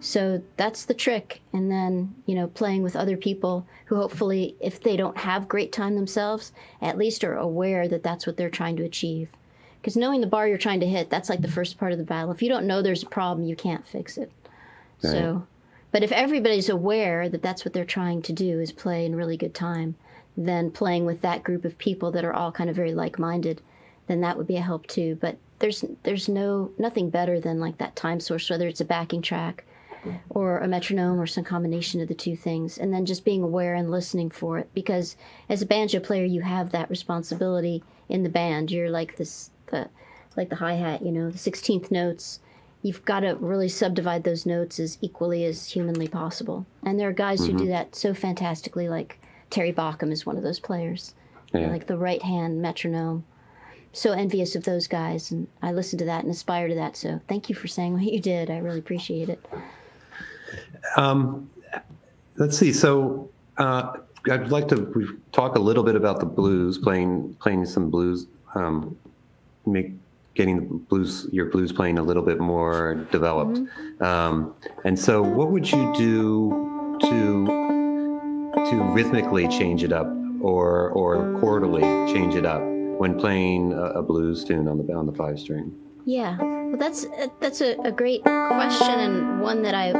So 0.00 0.42
that's 0.56 0.84
the 0.84 0.94
trick. 0.94 1.40
And 1.52 1.70
then 1.70 2.14
you 2.26 2.34
know 2.34 2.46
playing 2.46 2.82
with 2.82 2.94
other 2.94 3.16
people 3.16 3.66
who 3.86 3.96
hopefully 3.96 4.56
if 4.60 4.80
they 4.80 4.96
don't 4.96 5.18
have 5.18 5.48
great 5.48 5.72
time 5.72 5.96
themselves 5.96 6.52
at 6.80 6.98
least 6.98 7.24
are 7.24 7.36
aware 7.36 7.88
that 7.88 8.02
that's 8.04 8.26
what 8.26 8.36
they're 8.36 8.50
trying 8.50 8.76
to 8.76 8.84
achieve 8.84 9.28
because 9.80 9.96
knowing 9.96 10.20
the 10.20 10.26
bar 10.26 10.48
you're 10.48 10.58
trying 10.58 10.80
to 10.80 10.86
hit 10.86 11.10
that's 11.10 11.28
like 11.28 11.40
the 11.40 11.48
first 11.48 11.78
part 11.78 11.92
of 11.92 11.98
the 11.98 12.04
battle. 12.04 12.30
If 12.30 12.42
you 12.42 12.48
don't 12.48 12.66
know 12.66 12.82
there's 12.82 13.02
a 13.02 13.06
problem 13.06 13.46
you 13.46 13.56
can't 13.56 13.86
fix 13.86 14.16
it. 14.16 14.30
So 15.00 15.46
but 15.90 16.02
if 16.02 16.12
everybody's 16.12 16.68
aware 16.68 17.28
that 17.28 17.42
that's 17.42 17.64
what 17.64 17.72
they're 17.72 17.84
trying 17.84 18.22
to 18.22 18.32
do 18.32 18.60
is 18.60 18.72
play 18.72 19.06
in 19.06 19.16
really 19.16 19.36
good 19.36 19.54
time 19.54 19.94
then 20.36 20.70
playing 20.70 21.04
with 21.04 21.20
that 21.22 21.42
group 21.42 21.64
of 21.64 21.76
people 21.78 22.12
that 22.12 22.24
are 22.24 22.32
all 22.32 22.52
kind 22.52 22.70
of 22.70 22.76
very 22.76 22.94
like-minded 22.94 23.60
then 24.06 24.20
that 24.20 24.36
would 24.36 24.46
be 24.46 24.56
a 24.56 24.62
help 24.62 24.86
too. 24.86 25.18
But 25.20 25.36
there's 25.58 25.84
there's 26.02 26.28
no 26.28 26.72
nothing 26.78 27.10
better 27.10 27.40
than 27.40 27.60
like 27.60 27.78
that 27.78 27.96
time 27.96 28.20
source 28.20 28.48
whether 28.50 28.66
it's 28.66 28.80
a 28.80 28.84
backing 28.84 29.22
track 29.22 29.64
or 30.30 30.58
a 30.58 30.68
metronome 30.68 31.20
or 31.20 31.26
some 31.26 31.44
combination 31.44 32.00
of 32.00 32.08
the 32.08 32.14
two 32.14 32.36
things 32.36 32.78
and 32.78 32.94
then 32.94 33.04
just 33.04 33.24
being 33.24 33.42
aware 33.42 33.74
and 33.74 33.90
listening 33.90 34.30
for 34.30 34.58
it. 34.58 34.68
Because 34.72 35.16
as 35.48 35.60
a 35.60 35.66
banjo 35.66 36.00
player 36.00 36.24
you 36.24 36.40
have 36.40 36.70
that 36.70 36.90
responsibility 36.90 37.82
in 38.08 38.22
the 38.22 38.28
band. 38.28 38.70
You're 38.70 38.90
like 38.90 39.16
this 39.16 39.50
the 39.70 39.88
like 40.36 40.50
the 40.50 40.56
hi-hat 40.56 41.02
you 41.02 41.12
know 41.12 41.30
the 41.30 41.38
16th 41.38 41.90
notes. 41.90 42.40
You've 42.80 43.04
got 43.04 43.20
to 43.20 43.34
really 43.34 43.68
subdivide 43.68 44.22
those 44.22 44.46
notes 44.46 44.78
as 44.78 44.98
equally 45.00 45.44
as 45.44 45.70
humanly 45.70 46.06
possible. 46.06 46.64
And 46.84 46.98
there 46.98 47.08
are 47.08 47.12
guys 47.12 47.44
who 47.44 47.52
do 47.52 47.66
that 47.66 47.96
so 47.96 48.14
fantastically 48.14 48.88
like 48.88 49.18
Terry 49.50 49.72
Baucom 49.72 50.12
is 50.12 50.24
one 50.24 50.36
of 50.36 50.44
those 50.44 50.60
players. 50.60 51.14
Yeah. 51.52 51.70
like 51.70 51.86
the 51.86 51.96
right 51.96 52.22
hand 52.22 52.60
metronome. 52.60 53.24
So 53.92 54.12
envious 54.12 54.54
of 54.54 54.64
those 54.64 54.86
guys 54.86 55.30
and 55.30 55.48
i 55.62 55.72
listen 55.72 55.98
to 55.98 56.04
that 56.04 56.22
and 56.22 56.30
aspire 56.30 56.68
to 56.68 56.74
that 56.74 56.94
so 56.94 57.20
thank 57.26 57.48
you 57.48 57.54
for 57.54 57.66
saying 57.66 57.94
what 57.94 58.02
you 58.02 58.20
did. 58.20 58.50
I 58.50 58.58
really 58.58 58.78
appreciate 58.78 59.28
it. 59.28 59.44
Um, 60.96 61.50
let's 62.36 62.56
see. 62.56 62.72
So 62.72 63.30
uh, 63.56 63.96
I'd 64.30 64.50
like 64.50 64.68
to 64.68 65.20
talk 65.32 65.56
a 65.56 65.60
little 65.60 65.82
bit 65.82 65.96
about 65.96 66.20
the 66.20 66.26
blues, 66.26 66.78
playing 66.78 67.34
playing 67.40 67.66
some 67.66 67.90
blues, 67.90 68.26
um, 68.54 68.96
make 69.72 69.92
getting 70.34 70.56
the 70.56 70.74
blues 70.74 71.28
your 71.32 71.46
blues 71.46 71.72
playing 71.72 71.98
a 71.98 72.02
little 72.02 72.22
bit 72.22 72.38
more 72.38 73.06
developed. 73.10 73.60
Um, 74.00 74.54
and 74.84 74.98
so, 74.98 75.20
what 75.22 75.50
would 75.50 75.70
you 75.70 75.92
do 75.94 76.98
to 77.02 77.46
to 78.70 78.82
rhythmically 78.92 79.48
change 79.48 79.82
it 79.82 79.92
up, 79.92 80.06
or 80.40 80.90
or 80.90 81.16
chordally 81.40 81.82
change 82.12 82.34
it 82.34 82.46
up 82.46 82.62
when 82.62 83.18
playing 83.18 83.72
a, 83.72 84.00
a 84.00 84.02
blues 84.02 84.44
tune 84.44 84.68
on 84.68 84.78
the 84.78 84.92
on 84.94 85.06
the 85.06 85.12
five 85.12 85.38
string? 85.38 85.74
Yeah, 86.04 86.38
well, 86.38 86.78
that's 86.78 87.06
that's 87.40 87.60
a, 87.60 87.76
a 87.80 87.92
great 87.92 88.22
question 88.22 89.00
and 89.00 89.40
one 89.40 89.62
that 89.62 89.74
I 89.74 89.92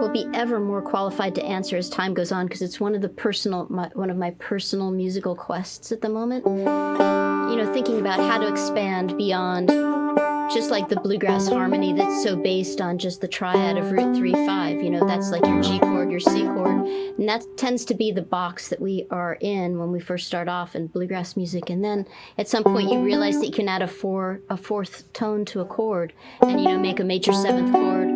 will 0.00 0.08
be 0.08 0.26
ever 0.34 0.58
more 0.58 0.82
qualified 0.82 1.34
to 1.36 1.44
answer 1.44 1.76
as 1.76 1.88
time 1.88 2.12
goes 2.12 2.32
on 2.32 2.46
because 2.46 2.60
it's 2.60 2.80
one 2.80 2.96
of 2.96 3.02
the 3.02 3.08
personal 3.08 3.68
my, 3.70 3.88
one 3.94 4.10
of 4.10 4.16
my 4.16 4.30
personal 4.32 4.90
musical 4.90 5.36
quests 5.36 5.92
at 5.92 6.00
the 6.00 6.08
moment. 6.08 7.21
You 7.50 7.56
know, 7.56 7.72
thinking 7.72 8.00
about 8.00 8.20
how 8.20 8.38
to 8.38 8.48
expand 8.48 9.16
beyond 9.16 9.70
just 10.52 10.70
like 10.70 10.88
the 10.88 10.96
bluegrass 10.96 11.48
harmony 11.48 11.94
that's 11.94 12.22
so 12.22 12.36
based 12.36 12.80
on 12.80 12.98
just 12.98 13.22
the 13.22 13.28
triad 13.28 13.78
of 13.78 13.90
root 13.90 14.14
3 14.14 14.32
5 14.32 14.82
you 14.82 14.90
know 14.90 15.06
that's 15.06 15.30
like 15.30 15.44
your 15.46 15.62
g 15.62 15.78
chord 15.78 16.10
your 16.10 16.20
c 16.20 16.42
chord 16.42 16.86
and 17.18 17.26
that 17.26 17.42
tends 17.56 17.86
to 17.86 17.94
be 17.94 18.12
the 18.12 18.20
box 18.20 18.68
that 18.68 18.78
we 18.78 19.06
are 19.10 19.38
in 19.40 19.78
when 19.78 19.90
we 19.90 19.98
first 19.98 20.26
start 20.26 20.48
off 20.48 20.76
in 20.76 20.88
bluegrass 20.88 21.36
music 21.36 21.70
and 21.70 21.82
then 21.82 22.06
at 22.36 22.48
some 22.48 22.62
point 22.64 22.90
you 22.90 23.02
realize 23.02 23.38
that 23.40 23.46
you 23.46 23.52
can 23.52 23.68
add 23.68 23.80
a 23.80 23.88
four 23.88 24.40
a 24.50 24.56
fourth 24.56 25.10
tone 25.14 25.44
to 25.44 25.60
a 25.60 25.64
chord 25.64 26.12
and 26.42 26.60
you 26.60 26.68
know 26.68 26.78
make 26.78 27.00
a 27.00 27.04
major 27.04 27.32
seventh 27.32 27.72
chord 27.72 28.08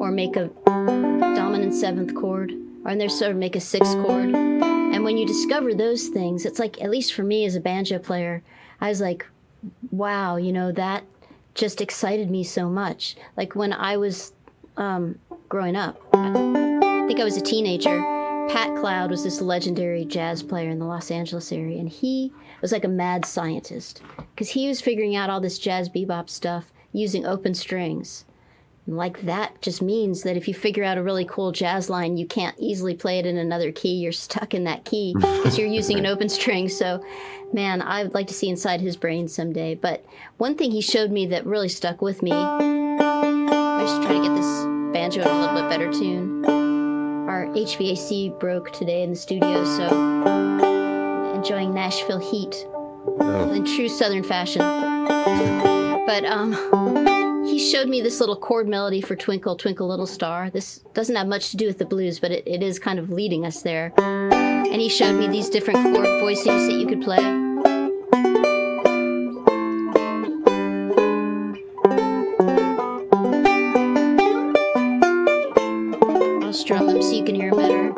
or 0.00 0.10
make 0.10 0.34
a 0.36 0.50
dominant 0.66 1.74
seventh 1.74 2.12
chord 2.14 2.50
or 2.84 2.90
and 2.90 3.00
there's 3.00 3.16
sort 3.16 3.30
of 3.30 3.36
make 3.36 3.56
a 3.56 3.60
sixth 3.60 3.94
chord. 3.94 4.34
And 4.34 5.04
when 5.04 5.16
you 5.16 5.26
discover 5.26 5.74
those 5.74 6.08
things 6.08 6.44
it's 6.44 6.58
like 6.58 6.80
at 6.82 6.90
least 6.90 7.12
for 7.12 7.22
me 7.22 7.44
as 7.44 7.54
a 7.54 7.60
banjo 7.60 7.98
player 7.98 8.42
i 8.84 8.88
was 8.88 9.00
like 9.00 9.26
wow 9.90 10.36
you 10.36 10.52
know 10.52 10.70
that 10.70 11.04
just 11.54 11.80
excited 11.80 12.30
me 12.30 12.44
so 12.44 12.68
much. 12.68 13.16
Like 13.36 13.54
when 13.54 13.72
I 13.72 13.96
was 13.96 14.32
um, 14.76 15.18
growing 15.48 15.76
up, 15.76 16.00
I 16.12 17.04
think 17.06 17.20
I 17.20 17.24
was 17.24 17.36
a 17.36 17.40
teenager. 17.40 18.02
Pat 18.50 18.76
Cloud 18.76 19.10
was 19.10 19.24
this 19.24 19.40
legendary 19.40 20.04
jazz 20.04 20.42
player 20.42 20.68
in 20.68 20.78
the 20.78 20.84
Los 20.84 21.10
Angeles 21.10 21.50
area, 21.50 21.78
and 21.78 21.88
he 21.88 22.32
was 22.60 22.72
like 22.72 22.84
a 22.84 22.88
mad 22.88 23.24
scientist 23.24 24.02
because 24.34 24.50
he 24.50 24.68
was 24.68 24.80
figuring 24.80 25.16
out 25.16 25.30
all 25.30 25.40
this 25.40 25.58
jazz 25.58 25.88
bebop 25.88 26.28
stuff 26.28 26.72
using 26.92 27.24
open 27.24 27.54
strings. 27.54 28.24
And 28.86 28.96
like 28.96 29.22
that 29.22 29.62
just 29.62 29.80
means 29.80 30.24
that 30.24 30.36
if 30.36 30.46
you 30.46 30.52
figure 30.52 30.84
out 30.84 30.98
a 30.98 31.02
really 31.02 31.24
cool 31.24 31.52
jazz 31.52 31.88
line, 31.88 32.18
you 32.18 32.26
can't 32.26 32.56
easily 32.58 32.94
play 32.94 33.18
it 33.18 33.24
in 33.24 33.38
another 33.38 33.72
key. 33.72 33.94
You're 33.94 34.12
stuck 34.12 34.52
in 34.52 34.64
that 34.64 34.84
key 34.84 35.14
because 35.16 35.56
you're 35.56 35.68
using 35.68 35.98
an 35.98 36.06
open 36.06 36.28
string. 36.28 36.68
So, 36.68 37.02
man, 37.54 37.80
I 37.80 38.02
would 38.02 38.14
like 38.14 38.26
to 38.26 38.34
see 38.34 38.48
inside 38.48 38.80
his 38.80 38.96
brain 38.96 39.28
someday. 39.28 39.74
But 39.74 40.04
one 40.36 40.56
thing 40.56 40.72
he 40.72 40.80
showed 40.80 41.10
me 41.10 41.26
that 41.26 41.46
really 41.46 41.68
stuck 41.68 42.02
with 42.02 42.22
me, 42.22 42.32
I 42.32 43.78
just 43.80 44.02
try 44.02 44.12
to 44.12 44.22
get 44.22 44.34
this 44.34 44.64
banjo 44.92 45.22
in 45.22 45.28
a 45.28 45.40
little 45.40 45.54
bit 45.54 45.70
better 45.70 45.92
tune. 45.92 46.44
Our 46.44 47.46
HVAC 47.46 48.38
broke 48.38 48.72
today 48.72 49.02
in 49.02 49.10
the 49.10 49.16
studio, 49.16 49.64
so 49.64 49.86
enjoying 51.34 51.72
Nashville 51.72 52.18
heat 52.18 52.66
Oh, 53.20 53.52
in 53.52 53.64
true 53.64 53.88
Southern 53.88 54.22
fashion. 54.22 54.60
But 56.06 56.24
um, 56.24 57.44
he 57.46 57.58
showed 57.58 57.88
me 57.88 58.00
this 58.00 58.18
little 58.20 58.36
chord 58.36 58.68
melody 58.68 59.00
for 59.00 59.14
Twinkle, 59.14 59.56
Twinkle, 59.56 59.86
Little 59.86 60.06
Star. 60.06 60.50
This 60.50 60.78
doesn't 60.94 61.14
have 61.14 61.26
much 61.26 61.50
to 61.50 61.56
do 61.56 61.66
with 61.66 61.78
the 61.78 61.84
blues, 61.84 62.18
but 62.18 62.30
it, 62.30 62.44
it 62.46 62.62
is 62.62 62.78
kind 62.78 62.98
of 62.98 63.10
leading 63.10 63.44
us 63.44 63.62
there. 63.62 63.92
And 63.98 64.80
he 64.80 64.88
showed 64.88 65.18
me 65.18 65.28
these 65.28 65.48
different 65.48 65.82
chord 65.94 66.06
voicings 66.06 66.66
that 66.68 66.78
you 66.78 66.86
could 66.86 67.02
play. 67.02 67.43
I'll 68.14 68.22
strum 76.52 76.86
them 76.86 77.02
so 77.02 77.10
you 77.10 77.24
can 77.24 77.34
hear 77.34 77.52
better. 77.52 77.92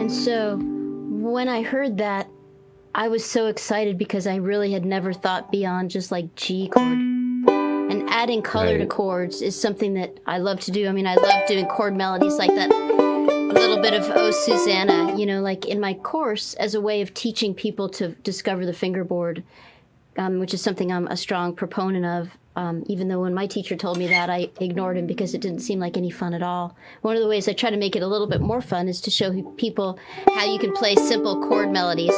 And 0.00 0.10
so 0.10 0.56
when 0.58 1.48
I 1.48 1.62
heard 1.62 1.98
that, 1.98 2.28
I 2.98 3.08
was 3.08 3.26
so 3.26 3.48
excited 3.48 3.98
because 3.98 4.26
I 4.26 4.36
really 4.36 4.72
had 4.72 4.86
never 4.86 5.12
thought 5.12 5.52
beyond 5.52 5.90
just 5.90 6.10
like 6.10 6.34
G 6.34 6.66
chord. 6.68 6.96
And 6.96 8.08
adding 8.08 8.40
color 8.40 8.78
to 8.78 8.86
chords 8.86 9.42
is 9.42 9.60
something 9.60 9.92
that 9.94 10.18
I 10.26 10.38
love 10.38 10.60
to 10.60 10.70
do. 10.70 10.88
I 10.88 10.92
mean, 10.92 11.06
I 11.06 11.14
love 11.16 11.46
doing 11.46 11.66
chord 11.66 11.94
melodies 11.94 12.38
like 12.38 12.54
that 12.54 12.70
A 12.72 13.52
little 13.52 13.82
bit 13.82 13.92
of 13.92 14.10
Oh 14.14 14.30
Susanna, 14.30 15.14
you 15.14 15.26
know, 15.26 15.42
like 15.42 15.66
in 15.66 15.78
my 15.78 15.92
course 15.92 16.54
as 16.54 16.74
a 16.74 16.80
way 16.80 17.02
of 17.02 17.12
teaching 17.12 17.52
people 17.52 17.90
to 17.90 18.12
discover 18.24 18.64
the 18.64 18.72
fingerboard, 18.72 19.44
um, 20.16 20.38
which 20.38 20.54
is 20.54 20.62
something 20.62 20.90
I'm 20.90 21.06
a 21.08 21.18
strong 21.18 21.54
proponent 21.54 22.06
of. 22.06 22.30
Um, 22.56 22.82
even 22.86 23.08
though 23.08 23.20
when 23.20 23.34
my 23.34 23.46
teacher 23.46 23.76
told 23.76 23.98
me 23.98 24.06
that, 24.06 24.30
I 24.30 24.48
ignored 24.58 24.96
him 24.96 25.06
because 25.06 25.34
it 25.34 25.42
didn't 25.42 25.60
seem 25.60 25.80
like 25.80 25.98
any 25.98 26.10
fun 26.10 26.32
at 26.32 26.42
all. 26.42 26.74
One 27.02 27.14
of 27.14 27.20
the 27.20 27.28
ways 27.28 27.46
I 27.46 27.52
try 27.52 27.68
to 27.68 27.76
make 27.76 27.94
it 27.94 28.02
a 28.02 28.06
little 28.06 28.26
bit 28.26 28.40
more 28.40 28.62
fun 28.62 28.88
is 28.88 29.02
to 29.02 29.10
show 29.10 29.42
people 29.58 29.98
how 30.34 30.50
you 30.50 30.58
can 30.58 30.72
play 30.72 30.94
simple 30.94 31.46
chord 31.46 31.70
melodies. 31.70 32.14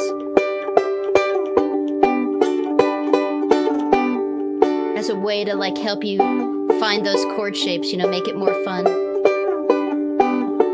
As 4.99 5.11
a 5.11 5.15
way 5.15 5.45
to 5.45 5.55
like 5.55 5.79
help 5.79 6.03
you 6.03 6.19
find 6.81 7.07
those 7.07 7.25
chord 7.37 7.57
shapes, 7.57 7.93
you 7.93 7.99
know, 7.99 8.09
make 8.09 8.27
it 8.27 8.37
more 8.37 8.53
fun. 8.65 8.85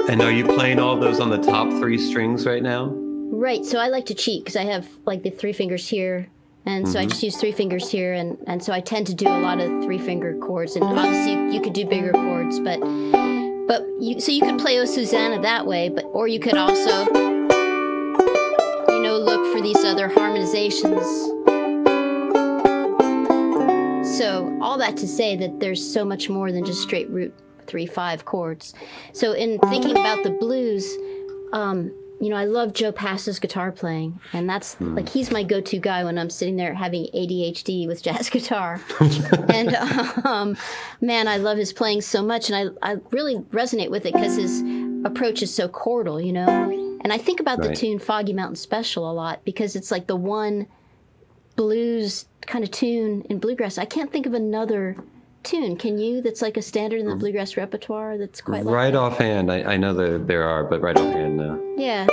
And 0.08 0.22
are 0.22 0.32
you 0.32 0.46
playing 0.46 0.78
all 0.78 0.96
those 0.98 1.20
on 1.20 1.28
the 1.28 1.36
top 1.36 1.68
three 1.68 1.98
strings 1.98 2.46
right 2.46 2.62
now? 2.62 2.86
Right. 2.86 3.66
So 3.66 3.78
I 3.78 3.88
like 3.88 4.06
to 4.06 4.14
cheat 4.14 4.42
because 4.42 4.56
I 4.56 4.64
have 4.64 4.88
like 5.04 5.24
the 5.24 5.30
three 5.30 5.52
fingers 5.52 5.86
here. 5.86 6.30
And 6.64 6.88
so 6.88 6.98
I 6.98 7.02
mm-hmm. 7.02 7.10
just 7.10 7.22
use 7.22 7.36
three 7.36 7.52
fingers 7.52 7.90
here. 7.90 8.14
And, 8.14 8.38
and 8.46 8.64
so 8.64 8.72
I 8.72 8.80
tend 8.80 9.08
to 9.08 9.14
do 9.14 9.28
a 9.28 9.40
lot 9.40 9.60
of 9.60 9.84
three 9.84 9.98
finger 9.98 10.38
chords. 10.38 10.74
And 10.74 10.84
obviously 10.86 11.32
you, 11.32 11.52
you 11.52 11.60
could 11.60 11.74
do 11.74 11.84
bigger 11.84 12.12
chords, 12.12 12.58
but, 12.60 12.80
but 12.80 13.86
you, 14.00 14.18
so 14.20 14.32
you 14.32 14.40
could 14.40 14.58
play 14.58 14.78
O 14.78 14.86
Susanna 14.86 15.38
that 15.42 15.66
way, 15.66 15.90
but, 15.90 16.04
or 16.06 16.28
you 16.28 16.40
could 16.40 16.56
also, 16.56 17.12
you 18.88 19.02
know, 19.02 19.18
look 19.18 19.54
for 19.54 19.60
these 19.60 19.84
other 19.84 20.08
harmonizations. 20.08 21.43
So 24.18 24.56
all 24.62 24.78
that 24.78 24.96
to 24.98 25.08
say 25.08 25.34
that 25.36 25.58
there's 25.58 25.84
so 25.84 26.04
much 26.04 26.28
more 26.28 26.52
than 26.52 26.64
just 26.64 26.80
straight 26.82 27.10
root 27.10 27.34
three 27.66 27.86
five 27.86 28.24
chords. 28.24 28.72
So 29.12 29.32
in 29.32 29.58
thinking 29.58 29.90
about 29.92 30.22
the 30.22 30.30
blues, 30.30 30.88
um, 31.52 31.92
you 32.20 32.30
know, 32.30 32.36
I 32.36 32.44
love 32.44 32.72
Joe 32.74 32.92
Pass's 32.92 33.40
guitar 33.40 33.72
playing, 33.72 34.20
and 34.32 34.48
that's 34.48 34.80
like 34.80 35.08
he's 35.08 35.32
my 35.32 35.42
go-to 35.42 35.78
guy 35.80 36.04
when 36.04 36.16
I'm 36.16 36.30
sitting 36.30 36.54
there 36.56 36.74
having 36.74 37.06
ADHD 37.12 37.88
with 37.88 38.04
jazz 38.04 38.30
guitar. 38.30 38.80
and 39.48 39.74
um, 40.24 40.56
man, 41.00 41.26
I 41.26 41.38
love 41.38 41.58
his 41.58 41.72
playing 41.72 42.02
so 42.02 42.22
much, 42.22 42.50
and 42.50 42.72
I 42.82 42.92
I 42.92 42.96
really 43.10 43.38
resonate 43.50 43.90
with 43.90 44.06
it 44.06 44.14
because 44.14 44.36
his 44.36 44.62
approach 45.04 45.42
is 45.42 45.52
so 45.52 45.68
chordal, 45.68 46.24
you 46.24 46.32
know. 46.32 46.48
And 47.02 47.12
I 47.12 47.18
think 47.18 47.40
about 47.40 47.60
the 47.60 47.74
tune 47.74 47.98
Foggy 47.98 48.32
Mountain 48.32 48.56
Special 48.56 49.10
a 49.10 49.12
lot 49.12 49.44
because 49.44 49.74
it's 49.76 49.90
like 49.90 50.06
the 50.06 50.16
one 50.16 50.68
blues 51.56 52.26
kind 52.46 52.64
of 52.64 52.70
tune 52.70 53.22
in 53.30 53.38
bluegrass. 53.38 53.78
I 53.78 53.84
can't 53.84 54.10
think 54.12 54.26
of 54.26 54.34
another 54.34 54.96
tune. 55.42 55.76
Can 55.76 55.98
you? 55.98 56.20
That's 56.20 56.42
like 56.42 56.56
a 56.56 56.62
standard 56.62 57.00
in 57.00 57.08
the 57.08 57.16
bluegrass 57.16 57.56
repertoire. 57.56 58.18
That's 58.18 58.40
quite 58.40 58.64
right 58.64 58.94
offhand, 58.94 59.52
I, 59.52 59.74
I 59.74 59.76
know 59.76 59.94
that 59.94 60.26
there 60.26 60.44
are, 60.44 60.64
but 60.64 60.80
right 60.80 60.96
offhand, 60.96 61.36
no. 61.36 61.74
Yeah. 61.76 62.06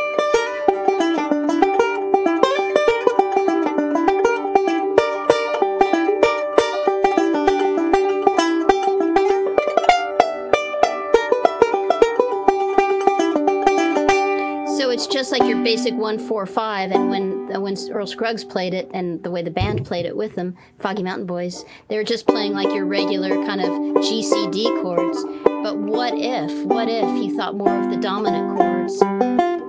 Basic 15.64 15.94
one 15.94 16.20
four 16.20 16.46
five, 16.46 16.92
and 16.92 17.10
when 17.10 17.56
uh, 17.56 17.60
when 17.60 17.76
Earl 17.92 18.08
Scruggs 18.08 18.44
played 18.44 18.74
it, 18.74 18.90
and 18.94 19.24
the 19.24 19.32
way 19.32 19.42
the 19.42 19.52
band 19.52 19.86
played 19.86 20.06
it 20.06 20.16
with 20.16 20.36
them, 20.36 20.56
Foggy 20.80 21.04
Mountain 21.04 21.26
Boys, 21.26 21.66
they 21.88 21.98
were 21.98 22.04
just 22.04 22.28
playing 22.28 22.54
like 22.54 22.74
your 22.74 22.86
regular 22.86 23.30
kind 23.46 23.62
of 23.62 24.04
G 24.04 24.24
C 24.24 24.50
D 24.52 24.66
chords. 24.82 25.24
But 25.64 25.78
what 25.78 26.14
if, 26.16 26.66
what 26.66 26.90
if 26.90 27.24
you 27.24 27.38
thought 27.38 27.56
more 27.56 27.84
of 27.84 27.92
the 27.92 27.98
dominant 27.98 28.58
chords, 28.58 29.00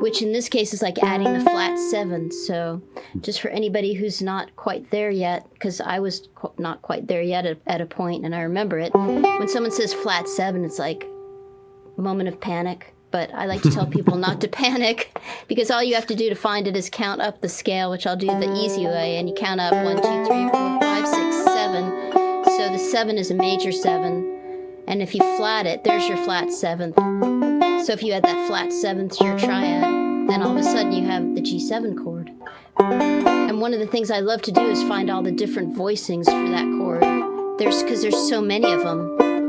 which 0.02 0.22
in 0.22 0.32
this 0.32 0.48
case 0.48 0.72
is 0.72 0.80
like 0.80 1.02
adding 1.02 1.30
the 1.32 1.40
flat 1.40 1.78
seven. 1.78 2.32
So 2.32 2.80
just 3.20 3.42
for 3.42 3.48
anybody 3.48 3.92
who's 3.92 4.22
not 4.22 4.56
quite 4.56 4.90
there 4.90 5.10
yet, 5.10 5.46
because 5.52 5.82
I 5.82 5.98
was 5.98 6.28
qu- 6.34 6.54
not 6.58 6.80
quite 6.80 7.08
there 7.08 7.20
yet 7.20 7.44
at, 7.44 7.58
at 7.66 7.80
a 7.82 7.86
point, 7.86 8.24
and 8.24 8.34
I 8.34 8.40
remember 8.40 8.78
it. 8.78 8.94
When 8.94 9.48
someone 9.48 9.70
says 9.72 9.92
flat 9.92 10.28
seven, 10.28 10.64
it's 10.64 10.78
like 10.78 11.04
a 11.98 12.00
moment 12.00 12.28
of 12.28 12.40
panic. 12.40 12.91
But 13.12 13.32
I 13.34 13.44
like 13.44 13.60
to 13.62 13.70
tell 13.70 13.86
people 13.86 14.16
not 14.16 14.40
to 14.40 14.48
panic 14.62 15.16
because 15.46 15.70
all 15.70 15.82
you 15.82 15.94
have 15.94 16.06
to 16.06 16.16
do 16.16 16.30
to 16.30 16.34
find 16.34 16.66
it 16.66 16.76
is 16.76 16.88
count 16.90 17.20
up 17.20 17.42
the 17.42 17.48
scale, 17.48 17.90
which 17.90 18.06
I'll 18.06 18.16
do 18.16 18.26
the 18.26 18.52
easy 18.56 18.86
way, 18.86 19.18
and 19.18 19.28
you 19.28 19.34
count 19.34 19.60
up 19.60 19.72
one, 19.72 19.96
two, 19.96 20.24
three, 20.26 20.48
four, 20.48 20.80
five, 20.80 21.06
six, 21.06 21.44
seven. 21.44 22.12
So 22.44 22.70
the 22.72 22.78
seven 22.78 23.18
is 23.18 23.30
a 23.30 23.34
major 23.34 23.70
seven, 23.70 24.82
and 24.88 25.02
if 25.02 25.14
you 25.14 25.20
flat 25.36 25.66
it, 25.66 25.84
there's 25.84 26.08
your 26.08 26.16
flat 26.16 26.50
seventh. 26.50 26.96
So 27.86 27.92
if 27.92 28.02
you 28.02 28.12
add 28.14 28.22
that 28.24 28.46
flat 28.48 28.72
seventh 28.72 29.18
to 29.18 29.24
your 29.24 29.38
triad, 29.38 29.82
then 30.28 30.42
all 30.42 30.52
of 30.52 30.56
a 30.56 30.62
sudden 30.62 30.92
you 30.92 31.04
have 31.06 31.34
the 31.34 31.42
G7 31.42 32.02
chord. 32.02 32.30
And 32.78 33.60
one 33.60 33.74
of 33.74 33.80
the 33.80 33.86
things 33.86 34.10
I 34.10 34.20
love 34.20 34.40
to 34.42 34.52
do 34.52 34.62
is 34.62 34.82
find 34.84 35.10
all 35.10 35.22
the 35.22 35.32
different 35.32 35.76
voicings 35.76 36.24
for 36.24 36.50
that 36.50 36.64
chord. 36.78 37.02
There's 37.58 37.82
because 37.82 38.00
there's 38.00 38.28
so 38.28 38.40
many 38.40 38.72
of 38.72 38.82
them. 38.82 39.41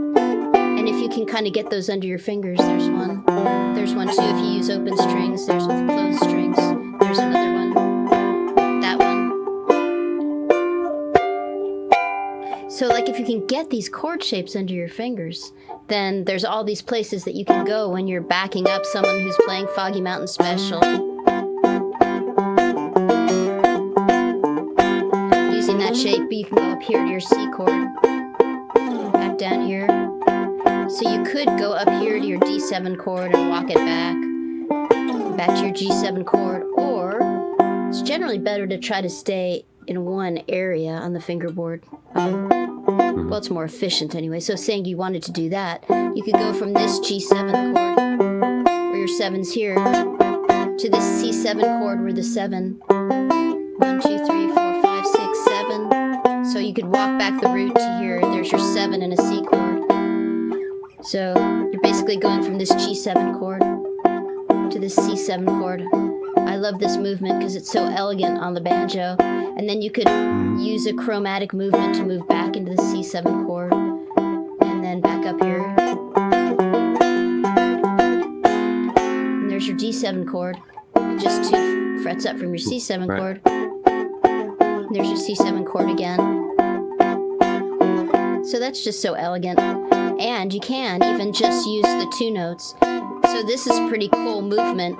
Can 1.13 1.28
kind 1.28 1.45
of 1.45 1.54
get 1.54 1.69
those 1.69 1.89
under 1.91 2.08
your 2.08 2.17
fingers, 2.17 2.58
there's 2.58 2.89
one. 2.89 3.23
There's 3.76 3.93
one 3.93 4.08
too 4.08 4.15
if 4.17 4.38
you 4.39 4.45
use 4.45 4.67
open 4.71 4.97
strings. 4.97 5.45
There's 5.45 5.67
with 5.67 5.88
closed 5.88 6.17
strings. 6.17 6.58
There's 6.58 7.19
another 7.19 7.54
one. 7.54 7.73
That 8.82 8.97
one. 8.97 9.30
So, 12.71 12.88
like, 12.88 13.10
if 13.10 13.19
you 13.19 13.26
can 13.26 13.45
get 13.45 13.69
these 13.69 13.89
chord 13.89 14.23
shapes 14.23 14.56
under 14.56 14.73
your 14.73 14.89
fingers, 14.89 15.54
then 15.88 16.23
there's 16.23 16.43
all 16.43 16.63
these 16.63 16.82
places 16.82 17.26
that 17.26 17.36
you 17.36 17.45
can 17.45 17.63
go 17.63 17.89
when 17.89 18.08
you're 18.08 18.21
backing 18.21 18.67
up 18.67 18.84
someone 18.84 19.19
who's 19.19 19.38
playing 19.45 19.67
Foggy 19.76 20.02
Mountain 20.02 20.30
Special. 20.30 20.82
Using 25.54 25.78
that 25.78 25.95
shape, 25.95 26.32
you 26.32 26.45
can 26.45 26.56
go 26.58 26.71
up 26.71 26.82
here 26.82 27.04
to 27.04 27.10
your 27.12 27.19
C 27.19 27.52
chord, 27.52 27.93
back 29.13 29.38
down 29.38 29.67
here. 29.67 29.88
So 30.89 31.10
you 31.10 31.24
could 31.24 31.48
go 31.58 31.72
up 31.72 31.89
here 32.02 32.19
to 32.19 32.26
your 32.26 32.39
D7 32.39 33.00
chord 33.00 33.34
and 33.34 33.50
walk 33.50 33.69
it 33.69 33.78
back, 33.78 34.17
back 35.38 35.58
to 35.58 35.65
your 35.65 35.74
G7 35.74 36.26
chord, 36.26 36.63
or 36.78 37.19
it's 37.88 38.02
generally 38.02 38.38
better 38.38 38.67
to 38.67 38.78
try 38.78 39.02
to 39.02 39.10
stay 39.10 39.65
in 39.88 40.04
one 40.04 40.41
area 40.50 40.91
on 40.91 41.13
the 41.13 41.22
fingerboard. 41.22 41.84
Um, 42.15 42.50
well, 43.30 43.38
it's 43.38 43.50
more 43.50 43.63
efficient 43.63 44.13
anyway. 44.13 44.41
So, 44.41 44.56
saying 44.56 44.86
you 44.86 44.98
wanted 44.98 45.24
to 45.24 45.32
do 45.32 45.50
that, 45.50 45.86
you 45.89 46.22
could 46.22 46.34
go 46.34 46.54
from 46.54 46.74
this 46.74 47.00
G7 47.00 47.74
chord, 47.74 48.65
where 48.65 48.98
your 48.98 49.08
seven's 49.08 49.54
here, 49.54 49.76
to 49.76 50.89
this 50.89 51.24
C7 51.24 51.80
chord, 51.80 52.02
where 52.02 52.13
the 52.13 52.24
seven, 52.24 52.82
one, 52.88 54.02
two, 54.02 54.17
three, 54.26 54.48
four, 54.48 54.82
five, 54.82 55.06
six, 55.06 55.46
seven. 55.46 56.46
So 56.46 56.60
you 56.60 56.74
could 56.74 56.86
walk 56.86 57.17
back 57.17 57.41
the 57.41 57.50
root 57.50 57.74
to 57.76 57.98
here. 58.00 58.19
There's 58.19 58.52
your 58.52 58.60
seven 58.60 59.02
and 59.02 59.13
a 59.13 59.17
C 59.17 59.41
chord. 59.43 59.83
So 61.04 61.34
you're 61.72 61.82
basically 61.82 62.18
going 62.18 62.44
from 62.44 62.58
this 62.58 62.72
G7 62.72 63.38
chord 63.38 63.62
to 64.72 64.80
this 64.80 64.96
C7 64.96 65.46
chord. 65.60 65.84
I 66.50 66.56
love 66.56 66.80
this 66.80 66.98
movement 66.98 67.39
because 67.39 67.56
it's 67.56 67.72
so 67.72 67.86
elegant 67.86 68.38
on 68.39 68.54
the 68.54 68.62
banjo. 68.62 69.16
And 69.20 69.68
then 69.70 69.82
you 69.82 69.92
could 69.92 70.08
use 70.60 70.86
a 70.88 70.94
chromatic 70.94 71.54
movement 71.54 71.96
to 71.96 72.04
move 72.04 72.28
back 72.28 72.56
into 72.56 72.74
the 72.74 72.82
C7 72.82 73.46
chord 73.46 73.74
and 73.74 74.84
then 74.84 75.02
back 75.02 75.26
up 75.26 75.42
here. 75.42 75.76
And 78.96 79.52
there's 79.52 79.68
your 79.68 79.78
D7 79.78 80.28
chord, 80.28 80.58
just 81.20 81.52
two 81.52 82.02
frets 82.02 82.26
up 82.26 82.38
from 82.38 82.50
your 82.56 82.58
C7 82.60 83.08
Right. 83.10 83.20
chord. 83.20 83.42
And 83.46 84.96
there's 84.96 85.08
your 85.10 85.18
C7 85.18 85.66
chord 85.66 85.89
again. 85.89 86.18
So 88.46 88.60
that's 88.60 88.84
just 88.84 89.02
so 89.02 89.13
elegant. 89.13 89.60
And 90.24 90.54
you 90.54 90.62
can 90.62 91.04
even 91.04 91.34
just 91.34 91.68
use 91.68 91.84
the 91.84 92.10
two 92.18 92.32
notes. 92.32 92.76
So 92.82 93.44
this 93.44 93.68
is 93.68 93.78
pretty 93.90 94.08
cool 94.08 94.42
movement 94.42 94.98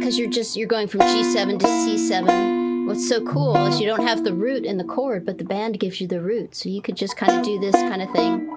because 0.00 0.18
you're 0.18 0.28
just 0.28 0.56
you're 0.56 0.66
going 0.66 0.88
from 0.88 1.02
G7 1.02 1.60
to 1.60 1.66
C7. 1.66 2.88
What's 2.88 3.08
so 3.08 3.24
cool 3.24 3.54
is 3.66 3.80
you 3.80 3.86
don't 3.86 4.04
have 4.04 4.24
the 4.24 4.34
root 4.34 4.64
in 4.64 4.78
the 4.78 4.84
chord, 4.84 5.24
but 5.24 5.38
the 5.38 5.44
band 5.44 5.78
gives 5.78 6.00
you 6.00 6.08
the 6.08 6.20
root. 6.20 6.56
So 6.56 6.70
you 6.70 6.82
could 6.82 6.96
just 6.96 7.16
kind 7.16 7.38
of 7.38 7.44
do 7.44 7.60
this 7.60 7.76
kind 7.76 8.02
of 8.02 8.10
thing. 8.10 8.52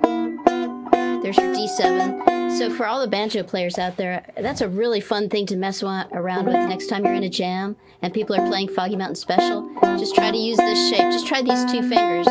There's 1.21 1.37
your 1.37 1.53
D7. 1.53 2.57
So 2.57 2.71
for 2.71 2.87
all 2.87 2.99
the 2.99 3.07
banjo 3.07 3.43
players 3.43 3.77
out 3.77 3.97
there, 3.97 4.25
that's 4.37 4.61
a 4.61 4.67
really 4.67 5.01
fun 5.01 5.29
thing 5.29 5.45
to 5.47 5.55
mess 5.55 5.83
around 5.83 6.47
with 6.47 6.55
next 6.55 6.87
time 6.87 7.05
you're 7.05 7.13
in 7.13 7.23
a 7.23 7.29
jam 7.29 7.75
and 8.01 8.11
people 8.11 8.35
are 8.35 8.47
playing 8.47 8.69
Foggy 8.69 8.95
Mountain 8.95 9.17
Special. 9.17 9.69
Just 9.99 10.15
try 10.15 10.31
to 10.31 10.37
use 10.37 10.57
this 10.57 10.89
shape. 10.89 11.11
Just 11.11 11.27
try 11.27 11.43
these 11.43 11.63
two 11.65 11.87
fingers. 11.87 12.27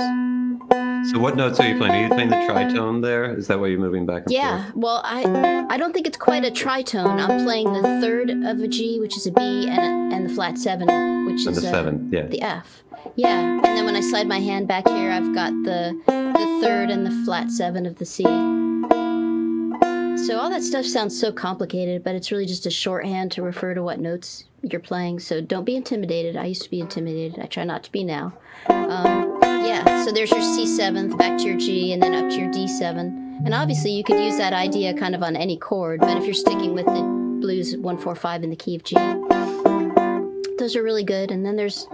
So 1.05 1.19
what 1.19 1.37
notes 1.37 1.59
are 1.61 1.69
you 1.69 1.77
playing? 1.79 1.95
Are 1.95 2.03
you 2.03 2.09
playing 2.09 2.29
the 2.29 2.37
tritone 2.37 3.03
there? 3.03 3.35
Is 3.35 3.47
that 3.49 3.59
why 3.59 3.69
you're 3.69 3.81
moving 3.81 4.07
back 4.07 4.25
and 4.25 4.33
Yeah, 4.33 4.65
forth? 4.65 4.77
well, 4.77 5.01
I 5.05 5.67
I 5.71 5.77
don't 5.79 5.93
think 5.93 6.07
it's 6.07 6.19
quite 6.19 6.45
a 6.45 6.51
tritone. 6.51 7.19
I'm 7.21 7.45
playing 7.45 7.73
the 7.73 7.83
third 8.01 8.31
of 8.31 8.61
a 8.61 8.69
G, 8.69 9.01
which 9.01 9.17
is 9.17 9.27
a 9.27 9.33
B, 9.33 9.41
and 9.69 9.79
a, 10.13 10.17
and 10.17 10.29
the 10.29 10.35
flat 10.35 10.59
seven, 10.59 10.87
which 11.27 11.47
And 11.47 11.57
is 11.57 11.63
the 11.63 11.69
seventh, 11.69 12.13
yeah. 12.13 12.27
the 12.27 12.43
F. 12.43 12.83
Yeah, 13.17 13.41
and 13.41 13.65
then 13.65 13.85
when 13.87 13.97
I 13.97 14.01
slide 14.03 14.29
my 14.29 14.41
hand 14.41 14.69
back 14.69 14.87
here, 14.89 15.11
I've 15.11 15.35
got 15.35 15.53
the 15.65 15.99
the 16.07 16.59
third 16.63 16.91
and 16.91 17.07
the 17.07 17.25
flat 17.25 17.51
seven 17.51 17.87
of 17.87 17.97
the 17.99 18.05
C. 18.05 18.25
So 20.27 20.39
all 20.39 20.51
that 20.51 20.63
stuff 20.63 20.85
sounds 20.85 21.19
so 21.19 21.33
complicated, 21.33 22.05
but 22.05 22.15
it's 22.15 22.31
really 22.31 22.47
just 22.47 22.67
a 22.67 22.71
shorthand 22.71 23.33
to 23.33 23.43
refer 23.43 23.73
to 23.75 23.83
what 23.83 23.99
notes 24.01 24.45
you're 24.63 24.81
playing. 24.81 25.21
So 25.21 25.41
don't 25.41 25.65
be 25.65 25.75
intimidated. 25.77 26.37
I 26.37 26.45
used 26.45 26.63
to 26.63 26.71
be 26.71 26.79
intimidated. 26.79 27.41
I 27.43 27.47
try 27.47 27.65
not 27.65 27.83
to 27.85 27.91
be 27.93 28.05
now. 28.05 28.35
Um, 28.69 29.30
yeah, 29.87 30.05
so 30.05 30.13
there's 30.13 30.31
your 30.31 30.43
C 30.43 30.67
seventh, 30.67 31.17
back 31.19 31.39
to 31.39 31.45
your 31.45 31.57
G, 31.59 31.93
and 31.93 32.03
then 32.03 32.15
up 32.15 32.31
to 32.31 32.37
your 32.37 32.51
D 32.51 32.67
seven. 32.69 33.41
And 33.45 33.55
obviously, 33.55 33.93
you 33.93 34.05
could 34.05 34.19
use 34.23 34.37
that 34.37 34.53
idea 34.53 34.93
kind 34.95 35.15
of 35.15 35.23
on 35.23 35.35
any 35.37 35.57
chord, 35.57 36.01
but 36.01 36.17
if 36.19 36.25
you're 36.25 36.35
sticking 36.35 36.75
with 36.75 36.85
the 36.87 37.03
blues 37.41 37.77
one 37.77 37.97
four 37.97 38.15
five 38.15 38.43
in 38.43 38.51
the 38.51 38.57
key 38.57 38.77
of 38.77 38.85
G, 38.85 38.97
those 40.59 40.77
are 40.77 40.83
really 40.83 41.05
good. 41.05 41.31
And 41.31 41.45
then 41.45 41.57
there's 41.57 41.87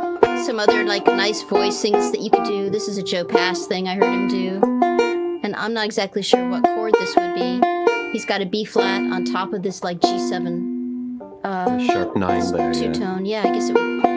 some 0.44 0.58
other 0.58 0.84
like 0.84 1.06
nice 1.06 1.42
voicings 1.44 2.10
that 2.12 2.20
you 2.20 2.30
could 2.30 2.44
do. 2.44 2.68
This 2.70 2.88
is 2.88 2.98
a 2.98 3.02
Joe 3.02 3.24
Pass 3.24 3.66
thing 3.66 3.86
I 3.88 3.94
heard 3.94 4.12
him 4.12 4.28
do, 4.28 4.60
and 5.44 5.54
I'm 5.56 5.72
not 5.72 5.84
exactly 5.86 6.22
sure 6.22 6.48
what 6.48 6.64
chord 6.64 6.94
this 6.94 7.14
would 7.16 7.34
be. 7.34 7.60
He's 8.12 8.24
got 8.24 8.40
a 8.40 8.46
B 8.46 8.64
flat 8.64 9.00
on 9.12 9.24
top 9.24 9.52
of 9.52 9.62
this 9.62 9.84
like 9.84 10.00
G7 10.00 11.20
uh, 11.44 11.78
Sharp 11.86 12.16
nine 12.16 12.52
there. 12.52 12.72
two 12.72 12.86
Yeah. 12.86 12.92
tone. 12.92 13.24
Yeah, 13.24 13.42
I 13.44 13.52
guess 13.52 13.68
it 13.68 13.74
would. 13.74 14.15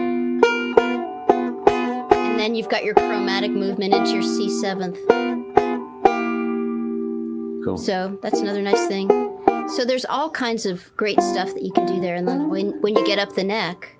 And 2.50 2.56
then 2.56 2.64
you've 2.64 2.72
got 2.72 2.84
your 2.84 2.96
chromatic 2.96 3.52
movement 3.52 3.94
into 3.94 4.10
your 4.10 4.24
C7th. 4.24 4.98
Cool. 7.64 7.78
So 7.78 8.18
that's 8.24 8.40
another 8.40 8.64
nice 8.64 8.88
thing. 8.88 9.08
So 9.76 9.86
there's 9.86 10.04
all 10.06 10.32
kinds 10.32 10.66
of 10.66 10.92
great 10.98 11.22
stuff 11.22 11.54
that 11.54 11.62
you 11.62 11.72
can 11.72 11.86
do 11.86 12.02
there. 12.02 12.16
And 12.16 12.28
then 12.28 12.50
when, 12.50 12.82
when 12.82 12.96
you 12.96 13.06
get 13.06 13.20
up 13.20 13.36
the 13.36 13.44
neck, 13.44 13.96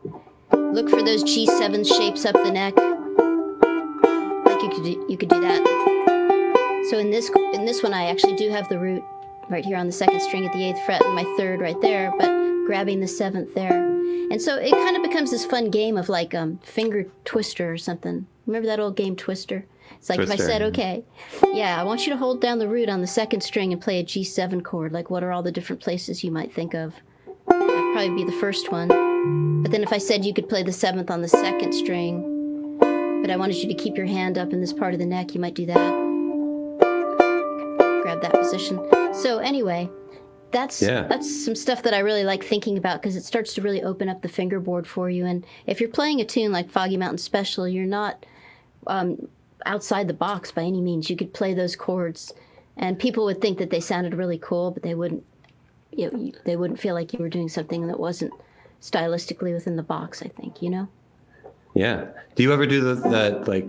look 0.52 0.90
for 0.90 1.04
those 1.04 1.24
G7 1.24 1.86
shapes 1.86 2.26
up 2.26 2.34
the 2.34 2.50
neck. 2.50 2.76
Like 4.46 4.64
you 4.64 4.70
could 4.70 4.84
do, 4.84 5.06
you 5.08 5.16
could 5.16 5.30
do 5.30 5.42
that. 5.42 6.88
So 6.90 6.98
in 6.98 7.12
this 7.12 7.30
in 7.54 7.66
this 7.66 7.84
one, 7.84 7.94
I 7.94 8.06
actually 8.06 8.36
do 8.36 8.50
have 8.50 8.68
the 8.68 8.80
root 8.80 9.04
right 9.52 9.64
here 9.64 9.78
on 9.78 9.86
the 9.86 9.94
second 9.94 10.22
string 10.22 10.48
at 10.48 10.54
the 10.54 10.64
eighth 10.64 10.84
fret 10.88 11.06
and 11.06 11.14
my 11.14 11.24
third 11.38 11.62
right 11.62 11.80
there, 11.82 12.12
but 12.18 12.66
grabbing 12.66 13.00
the 13.00 13.08
seventh 13.08 13.54
there. 13.54 13.90
And 14.32 14.42
so 14.42 14.58
it 14.58 14.72
kind 14.72 14.96
of 14.96 15.04
becomes 15.04 15.30
this 15.30 15.46
fun 15.46 15.70
game 15.70 15.98
of 15.98 16.10
like 16.10 16.34
um, 16.34 16.58
finger 16.64 17.06
twister 17.26 17.72
or 17.72 17.78
something. 17.78 18.26
Remember 18.50 18.66
that 18.66 18.80
old 18.80 18.96
game 18.96 19.16
Twister? 19.16 19.64
It's 19.92 20.10
like 20.10 20.20
if 20.22 20.32
I 20.32 20.36
said, 20.36 20.64
okay, 20.64 21.04
yeah, 21.54 21.80
I 21.80 21.84
want 21.84 22.08
you 22.08 22.14
to 22.14 22.18
hold 22.18 22.42
down 22.42 22.58
the 22.58 22.68
root 22.68 22.90
on 22.90 23.00
the 23.00 23.06
second 23.06 23.42
string 23.42 23.72
and 23.72 23.80
play 23.80 24.00
a 24.00 24.04
G7 24.04 24.64
chord. 24.64 24.92
Like, 24.92 25.12
what 25.12 25.24
are 25.24 25.32
all 25.32 25.44
the 25.44 25.52
different 25.52 25.84
places 25.84 26.24
you 26.24 26.32
might 26.32 26.52
think 26.52 26.74
of? 26.74 26.96
That'd 27.48 27.94
probably 27.94 28.10
be 28.16 28.24
the 28.24 28.38
first 28.40 28.72
one. 28.72 28.88
But 29.62 29.72
then 29.72 29.84
if 29.84 29.94
I 29.94 30.00
said 30.00 30.26
you 30.26 30.34
could 30.34 30.50
play 30.50 30.64
the 30.64 30.72
seventh 30.74 31.12
on 31.12 31.22
the 31.22 31.28
second 31.28 31.74
string, 31.74 32.78
but 33.22 33.30
I 33.30 33.36
wanted 33.38 33.58
you 33.58 33.68
to 33.68 33.76
keep 33.76 33.96
your 33.96 34.08
hand 34.08 34.40
up 34.40 34.52
in 34.52 34.62
this 34.62 34.74
part 34.74 34.94
of 34.94 35.00
the 35.00 35.06
neck, 35.06 35.36
you 35.36 35.40
might 35.42 35.54
do 35.54 35.68
that. 35.68 35.94
Grab 38.02 38.22
that 38.24 38.34
position. 38.34 38.80
So 39.14 39.38
anyway, 39.38 39.90
that's 40.52 40.82
Yeah. 40.82 41.06
that's 41.08 41.46
some 41.46 41.54
stuff 41.56 41.84
that 41.84 41.94
I 41.94 42.00
really 42.00 42.24
like 42.24 42.44
thinking 42.44 42.80
about 42.80 43.00
because 43.02 43.16
it 43.16 43.24
starts 43.24 43.54
to 43.56 43.62
really 43.62 43.84
open 43.84 44.10
up 44.10 44.24
the 44.24 44.30
fingerboard 44.30 44.88
for 44.88 45.08
you. 45.08 45.26
And 45.26 45.46
if 45.68 45.80
you're 45.80 45.90
playing 45.90 46.20
a 46.20 46.26
tune 46.26 46.52
like 46.52 46.68
Foggy 46.70 46.98
Mountain 46.98 47.20
Special, 47.20 47.68
you're 47.68 47.86
not 47.86 48.26
um, 48.88 49.28
outside 49.66 50.08
the 50.08 50.14
box 50.14 50.52
by 50.52 50.64
any 50.64 50.82
means. 50.82 51.10
You 51.10 51.16
could 51.16 51.34
play 51.34 51.54
those 51.54 51.76
chords, 51.76 52.34
and 52.78 52.98
people 52.98 53.26
would 53.26 53.42
think 53.42 53.58
that 53.58 53.70
they 53.70 53.80
sounded 53.80 54.14
really 54.14 54.38
cool, 54.38 54.72
but 54.72 54.84
they 54.84 54.96
wouldn't. 54.96 55.24
You 55.92 56.12
know, 56.12 56.32
they 56.46 56.56
wouldn't 56.56 56.80
feel 56.80 56.94
like 56.94 57.14
you 57.14 57.20
were 57.20 57.30
doing 57.30 57.50
something 57.50 57.88
that 57.88 58.00
wasn't 58.00 58.32
stylistically 58.82 59.54
within 59.54 59.76
the 59.76 59.84
box. 59.84 60.22
I 60.22 60.28
think 60.28 60.62
you 60.62 60.70
know. 60.70 60.88
Yeah. 61.74 62.06
Do 62.36 62.44
you 62.44 62.52
ever 62.54 62.66
do 62.66 62.82
the, 62.82 62.96
that 63.10 63.48
like 63.48 63.68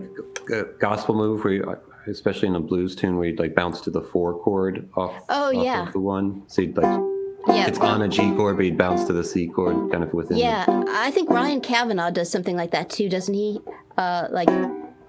uh, 0.53 0.63
gospel 0.79 1.15
move 1.15 1.43
where 1.43 1.53
you, 1.53 1.77
especially 2.07 2.47
in 2.47 2.55
a 2.55 2.59
blues 2.59 2.95
tune 2.95 3.15
where 3.17 3.27
you 3.27 3.35
like 3.35 3.53
bounce 3.55 3.81
to 3.81 3.91
the 3.91 4.01
four 4.01 4.33
chord 4.39 4.89
off, 4.95 5.13
Oh, 5.29 5.47
off 5.55 5.63
yeah. 5.63 5.87
of 5.87 5.93
the 5.93 5.99
one? 5.99 6.43
So 6.47 6.63
you'd 6.63 6.75
like, 6.77 7.01
Yeah, 7.47 7.67
it's 7.67 7.79
on 7.79 8.01
a 8.01 8.07
G 8.07 8.31
chord, 8.35 8.57
but 8.57 8.65
you'd 8.65 8.77
bounce 8.77 9.03
to 9.05 9.13
the 9.13 9.23
C 9.23 9.47
chord 9.47 9.91
kind 9.91 10.03
of 10.03 10.13
within. 10.13 10.37
Yeah, 10.37 10.65
I 10.89 11.11
think 11.11 11.29
Ryan 11.29 11.61
Cavanaugh 11.61 12.09
does 12.11 12.29
something 12.31 12.55
like 12.55 12.71
that 12.71 12.89
too, 12.89 13.07
doesn't 13.09 13.33
he? 13.33 13.61
Uh, 13.97 14.27
like, 14.31 14.49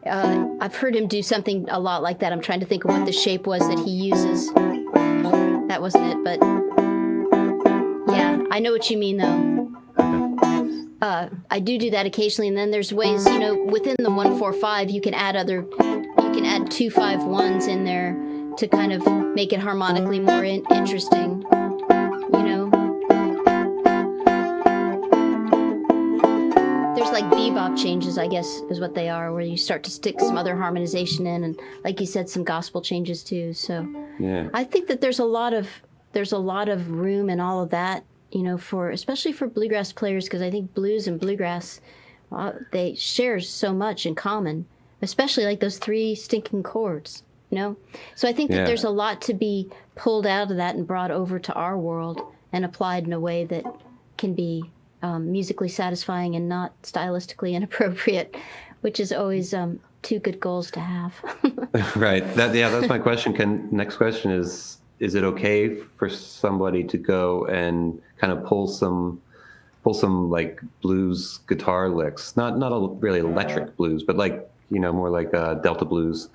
uh, 0.07 0.49
I've 0.61 0.75
heard 0.75 0.97
him 0.97 1.07
do 1.07 1.23
something 1.23 1.69
a 1.69 1.79
lot 1.79 2.03
like 2.03 2.21
that. 2.21 2.33
I'm 2.33 2.41
trying 2.41 2.61
to 2.61 2.67
think 2.67 2.85
of 2.85 2.91
what 2.91 3.07
the 3.07 3.12
shape 3.12 3.47
was 3.47 3.61
that 3.69 3.79
he 3.79 3.91
uses. 3.91 4.53
That 5.69 5.81
wasn't 5.81 6.05
it, 6.07 6.25
but 6.25 6.38
yeah, 8.15 8.43
I 8.51 8.59
know 8.59 8.73
what 8.73 8.91
you 8.91 8.99
mean 8.99 9.17
though. 9.19 9.71
Uh, 11.01 11.29
I 11.51 11.59
do 11.59 11.79
do 11.79 11.91
that 11.91 12.07
occasionally, 12.07 12.49
and 12.49 12.57
then 12.57 12.71
there's 12.71 12.93
ways, 12.93 13.27
you 13.27 13.38
know, 13.38 13.65
within 13.65 13.97
the 13.99 14.11
one 14.11 14.38
four 14.38 14.53
five, 14.53 14.91
you 14.91 15.01
can 15.01 15.15
add 15.15 15.35
other, 15.35 15.67
you 15.81 16.31
can 16.33 16.45
add 16.45 16.71
two 16.71 16.91
five 16.91 17.25
ones 17.25 17.67
in 17.67 17.85
there 17.85 18.12
to 18.59 18.69
kind 18.69 18.93
of 18.93 19.07
make 19.35 19.53
it 19.53 19.61
harmonically 19.61 20.21
more 20.21 20.45
in- 20.45 20.65
interesting. 20.71 21.45
Like 27.12 27.25
bebop 27.27 27.77
changes, 27.77 28.18
I 28.18 28.27
guess, 28.27 28.61
is 28.70 28.81
what 28.81 28.94
they 28.94 29.09
are, 29.09 29.33
where 29.33 29.42
you 29.42 29.57
start 29.57 29.83
to 29.85 29.90
stick 29.90 30.18
some 30.20 30.37
other 30.38 30.57
harmonization 30.57 31.27
in, 31.27 31.44
and 31.44 31.59
like 31.85 32.01
you 32.01 32.07
said, 32.07 32.29
some 32.29 32.42
gospel 32.44 32.81
changes 32.81 33.22
too. 33.22 33.53
So 33.53 33.87
Yeah. 34.18 34.48
I 34.55 34.64
think 34.64 34.88
that 34.88 35.01
there's 35.01 35.18
a 35.18 35.25
lot 35.25 35.53
of 35.55 35.68
there's 36.12 36.33
a 36.33 36.38
lot 36.38 36.68
of 36.68 36.90
room 36.90 37.31
in 37.31 37.40
all 37.40 37.62
of 37.62 37.70
that, 37.70 38.05
you 38.31 38.42
know, 38.42 38.59
for 38.59 38.90
especially 38.90 39.33
for 39.33 39.46
bluegrass 39.46 39.92
players, 39.92 40.25
because 40.25 40.42
I 40.42 40.51
think 40.51 40.75
blues 40.75 41.07
and 41.07 41.18
bluegrass 41.20 41.81
uh, 42.31 42.53
they 42.72 42.94
share 42.94 43.40
so 43.40 43.72
much 43.75 44.07
in 44.07 44.14
common, 44.14 44.66
especially 45.03 45.44
like 45.44 45.61
those 45.61 45.79
three 45.79 46.14
stinking 46.14 46.62
chords. 46.62 47.22
You 47.51 47.59
know, 47.59 47.77
so 48.14 48.27
I 48.27 48.33
think 48.33 48.51
that 48.51 48.57
Yeah. 48.61 48.64
there's 48.64 48.85
a 48.85 48.88
lot 48.90 49.20
to 49.22 49.35
be 49.35 49.68
pulled 49.94 50.27
out 50.27 50.51
of 50.51 50.57
that 50.57 50.75
and 50.75 50.87
brought 50.87 51.11
over 51.11 51.38
to 51.38 51.53
our 51.53 51.77
world 51.77 52.22
and 52.51 52.64
applied 52.64 53.05
in 53.05 53.12
a 53.12 53.20
way 53.20 53.44
that 53.44 53.64
can 54.16 54.33
be 54.33 54.70
um, 55.03 55.31
musically 55.31 55.69
satisfying 55.69 56.35
and 56.37 56.49
not 56.49 56.81
stylistically 56.83 57.53
inappropriate, 57.59 58.37
which 58.81 59.01
is 59.01 59.12
always 59.12 59.53
um, 59.53 59.81
two 60.03 60.19
good 60.19 60.41
goals 60.41 60.71
to 60.73 60.81
have. 60.81 61.15
right. 61.97 62.25
That 62.35 62.55
yeah, 62.55 62.69
that's 62.69 62.88
my 62.88 62.99
question. 62.99 63.33
Can 63.33 63.69
next 63.71 63.97
question 63.97 64.31
is 64.31 64.79
is 64.99 65.17
it 65.17 65.25
okay 65.25 65.75
for 65.97 66.09
somebody 66.09 66.85
to 66.85 66.97
go 66.97 67.45
and 67.47 68.01
kind 68.19 68.33
of 68.33 68.45
pull 68.45 68.69
some 68.69 69.21
pull 69.83 69.95
some 69.95 70.31
like 70.31 70.61
blues 70.81 71.41
guitar 71.49 71.88
licks, 71.88 72.37
not 72.37 72.59
not 72.59 72.71
a 72.73 72.88
really 73.01 73.21
electric 73.21 73.77
blues, 73.77 74.03
but 74.03 74.17
like 74.17 74.49
you 74.71 74.79
know 74.81 74.93
more 74.93 75.11
like 75.11 75.35
uh, 75.35 75.55
Delta 75.55 75.85
blues, 75.85 76.29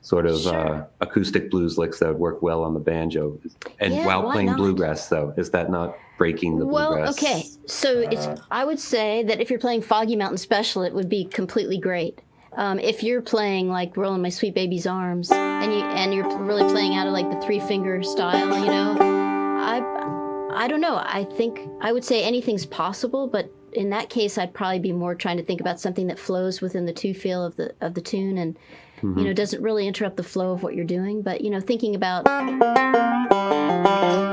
sort 0.00 0.26
of 0.26 0.46
uh, 0.46 0.84
acoustic 1.00 1.50
blues 1.50 1.76
licks 1.78 1.98
that 1.98 2.08
would 2.08 2.18
work 2.18 2.42
well 2.42 2.64
on 2.64 2.74
the 2.74 2.80
banjo, 2.80 3.38
and 3.78 3.94
Yeah, 3.94 4.06
while 4.06 4.30
playing 4.32 4.46
not? 4.46 4.56
bluegrass 4.56 5.08
though, 5.08 5.34
is 5.36 5.50
that 5.50 5.70
not 5.70 5.96
breaking 6.18 6.58
the 6.58 6.66
Well, 6.66 6.92
bluegrass? 6.92 7.18
okay. 7.18 7.44
So 7.66 8.00
it's 8.00 8.28
I 8.50 8.64
would 8.64 8.78
say 8.80 9.22
that 9.24 9.40
if 9.40 9.50
you're 9.50 9.58
playing 9.58 9.82
Foggy 9.82 10.16
Mountain 10.16 10.38
Special, 10.38 10.82
it 10.82 10.92
would 10.94 11.08
be 11.08 11.24
completely 11.24 11.78
great. 11.78 12.20
Um, 12.56 12.78
if 12.78 13.02
you're 13.02 13.22
playing 13.22 13.68
like 13.68 13.96
"Roll 13.96 14.14
in 14.14 14.22
My 14.22 14.28
Sweet 14.28 14.54
Baby's 14.54 14.86
Arms" 14.86 15.30
and 15.32 15.72
you 15.72 15.80
and 15.80 16.14
you're 16.14 16.28
really 16.38 16.70
playing 16.70 16.94
out 16.94 17.06
of 17.06 17.12
like 17.12 17.28
the 17.30 17.40
three 17.40 17.58
finger 17.60 18.02
style, 18.02 18.58
you 18.60 18.66
know, 18.66 18.96
I 19.00 20.64
I 20.64 20.68
don't 20.68 20.80
know. 20.80 20.96
I 20.96 21.24
think 21.36 21.60
I 21.80 21.92
would 21.92 22.04
say 22.04 22.22
anything's 22.22 22.64
possible, 22.66 23.26
but 23.26 23.50
in 23.72 23.90
that 23.90 24.08
case, 24.08 24.38
I'd 24.38 24.54
probably 24.54 24.78
be 24.78 24.92
more 24.92 25.16
trying 25.16 25.36
to 25.38 25.42
think 25.42 25.60
about 25.60 25.80
something 25.80 26.06
that 26.06 26.18
flows 26.18 26.60
within 26.60 26.86
the 26.86 26.92
two 26.92 27.12
feel 27.12 27.44
of 27.44 27.56
the 27.56 27.74
of 27.80 27.94
the 27.94 28.00
tune 28.00 28.38
and 28.38 28.56
you 29.02 29.24
know 29.24 29.32
doesn't 29.34 29.62
really 29.62 29.86
interrupt 29.86 30.16
the 30.16 30.22
flow 30.22 30.52
of 30.52 30.62
what 30.62 30.74
you're 30.74 30.84
doing. 30.84 31.20
But 31.22 31.40
you 31.42 31.50
know, 31.50 31.60
thinking 31.60 31.94
about 31.94 32.24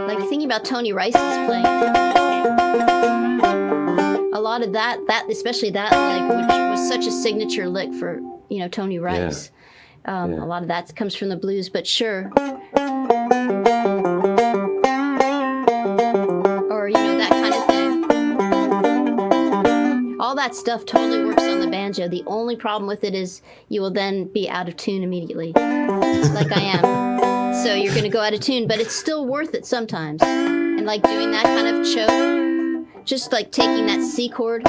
like 0.08 0.20
thinking 0.30 0.46
about 0.46 0.64
Tony 0.66 0.94
Rice's 0.94 1.20
playing. 1.48 1.66
A 4.34 4.40
lot 4.42 4.64
of 4.64 4.74
that 4.74 5.00
that 5.08 5.28
especially 5.30 5.70
that 5.72 5.92
like 5.92 6.30
which 6.30 6.48
was 6.48 6.88
such 6.88 7.06
a 7.06 7.12
signature 7.12 7.68
lick 7.70 7.94
for 7.94 8.20
you 8.50 8.60
know 8.60 8.68
tony 8.68 9.00
rice. 9.00 9.52
Um, 10.06 10.32
Yeah. 10.34 10.44
a 10.44 10.46
lot 10.46 10.62
of 10.64 10.68
that 10.70 10.96
comes 10.96 11.16
from 11.16 11.30
the 11.30 11.38
blues. 11.38 11.70
But 11.70 11.86
sure 11.86 12.32
all 20.22 20.36
that 20.36 20.56
stuff 20.56 20.86
totally 20.86 21.26
works 21.26 21.44
on 21.44 21.60
the 21.60 21.68
banjo 21.68 22.08
the 22.08 22.24
only 22.26 22.56
problem 22.56 22.88
with 22.88 23.04
it 23.04 23.14
is 23.14 23.42
you 23.68 23.82
will 23.82 23.92
then 23.92 24.24
be 24.26 24.50
out 24.50 24.70
of 24.70 24.78
tune 24.78 25.04
immediately 25.04 25.52
like 25.52 26.52
i 26.52 26.62
am 26.62 27.54
so 27.54 27.74
you're 27.74 27.94
going 27.94 28.04
to 28.04 28.10
go 28.10 28.22
out 28.22 28.34
of 28.34 28.40
tune 28.40 28.68
but 28.68 28.80
it's 28.80 28.96
still 28.96 29.26
worth 29.26 29.54
it 29.54 29.66
sometimes 29.66 30.22
and 30.24 30.86
like 30.86 31.04
doing 31.04 31.32
that 31.32 31.44
kind 31.44 31.68
of 31.68 31.86
choke 31.94 32.42
just 33.06 33.32
like 33.32 33.52
taking 33.52 33.88
that 33.88 34.02
C 34.02 34.30
chord. 34.30 34.62
You 34.62 34.68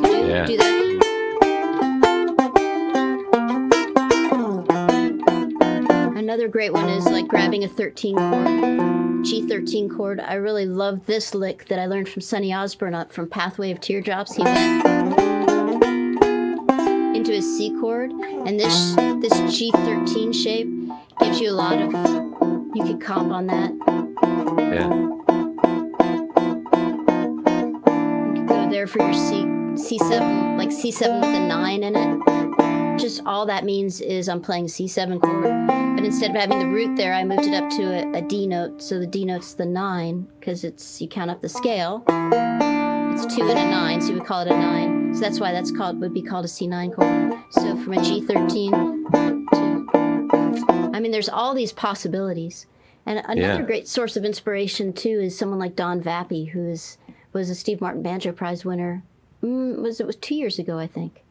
can 0.00 0.46
do, 0.46 0.56
that. 0.56 0.80
Another 6.16 6.48
great 6.48 6.72
one 6.72 6.88
is 6.88 7.04
like 7.06 7.28
grabbing 7.28 7.64
a 7.64 7.68
13 7.68 8.16
chord. 8.16 8.99
G13 9.20 9.94
chord. 9.94 10.18
I 10.18 10.34
really 10.34 10.64
love 10.64 11.04
this 11.06 11.34
lick 11.34 11.66
that 11.66 11.78
I 11.78 11.86
learned 11.86 12.08
from 12.08 12.22
Sonny 12.22 12.54
Osborne 12.54 12.94
up 12.94 13.12
from 13.12 13.28
Pathway 13.28 13.70
of 13.70 13.78
Teardrops. 13.80 14.34
He 14.34 14.42
went 14.42 14.86
into 17.14 17.34
a 17.34 17.42
C 17.42 17.76
chord, 17.80 18.10
and 18.12 18.58
this 18.58 18.94
this 19.20 19.34
G13 19.34 20.34
shape 20.34 20.68
gives 21.20 21.38
you 21.38 21.50
a 21.50 21.52
lot 21.52 21.80
of. 21.80 21.92
You 22.74 22.84
could 22.84 23.00
comp 23.00 23.30
on 23.30 23.46
that. 23.48 23.72
Yeah. 24.56 24.88
You 28.26 28.40
could 28.40 28.48
go 28.48 28.70
there 28.70 28.86
for 28.86 29.02
your 29.02 29.12
C 29.12 29.44
C7, 29.44 30.56
like 30.56 30.70
C7 30.70 31.20
with 31.20 31.34
a 31.34 31.46
nine 31.46 31.82
in 31.82 31.94
it. 31.94 32.49
Just 33.00 33.22
all 33.24 33.46
that 33.46 33.64
means 33.64 34.00
is 34.00 34.28
I'm 34.28 34.40
playing 34.42 34.66
C7 34.66 35.20
chord. 35.22 35.66
But 35.96 36.04
instead 36.04 36.30
of 36.30 36.36
having 36.36 36.58
the 36.58 36.66
root 36.66 36.96
there, 36.96 37.14
I 37.14 37.24
moved 37.24 37.44
it 37.46 37.54
up 37.54 37.70
to 37.70 37.82
a, 37.84 38.18
a 38.18 38.22
D 38.22 38.46
note. 38.46 38.82
So 38.82 38.98
the 38.98 39.06
D 39.06 39.24
note's 39.24 39.54
the 39.54 39.64
nine 39.66 40.28
because 40.38 40.64
it's 40.64 41.00
you 41.00 41.08
count 41.08 41.30
up 41.30 41.40
the 41.40 41.48
scale. 41.48 42.04
It's 42.08 43.34
two 43.34 43.42
and 43.42 43.58
a 43.58 43.70
nine, 43.70 44.00
so 44.00 44.08
we 44.12 44.18
would 44.18 44.26
call 44.28 44.42
it 44.42 44.48
a 44.48 44.56
nine. 44.56 45.14
So 45.14 45.20
that's 45.20 45.40
why 45.40 45.52
that's 45.52 45.70
called 45.70 46.00
would 46.00 46.14
be 46.14 46.22
called 46.22 46.44
a 46.44 46.48
C9 46.48 46.94
chord. 46.94 47.42
So 47.52 47.76
from 47.82 47.94
a 47.94 47.96
G13 47.96 48.70
to, 49.52 50.90
I 50.94 51.00
mean, 51.00 51.10
there's 51.10 51.28
all 51.28 51.54
these 51.54 51.72
possibilities. 51.72 52.66
And 53.06 53.18
another 53.26 53.40
Yeah. 53.40 53.62
great 53.62 53.88
source 53.88 54.16
of 54.16 54.24
inspiration 54.24 54.92
too 54.92 55.20
is 55.20 55.36
someone 55.36 55.58
like 55.58 55.74
Don 55.74 56.02
Vappie, 56.02 56.50
who 56.50 56.68
is 56.68 56.98
was 57.32 57.48
a 57.48 57.54
Steve 57.54 57.80
Martin 57.80 58.02
Banjo 58.02 58.32
Prize 58.32 58.64
winner. 58.64 59.02
Mm, 59.42 59.80
was 59.82 60.00
it 60.00 60.06
was 60.06 60.16
two 60.16 60.34
years 60.34 60.58
ago, 60.58 60.78
I 60.78 60.86
think. 60.86 61.22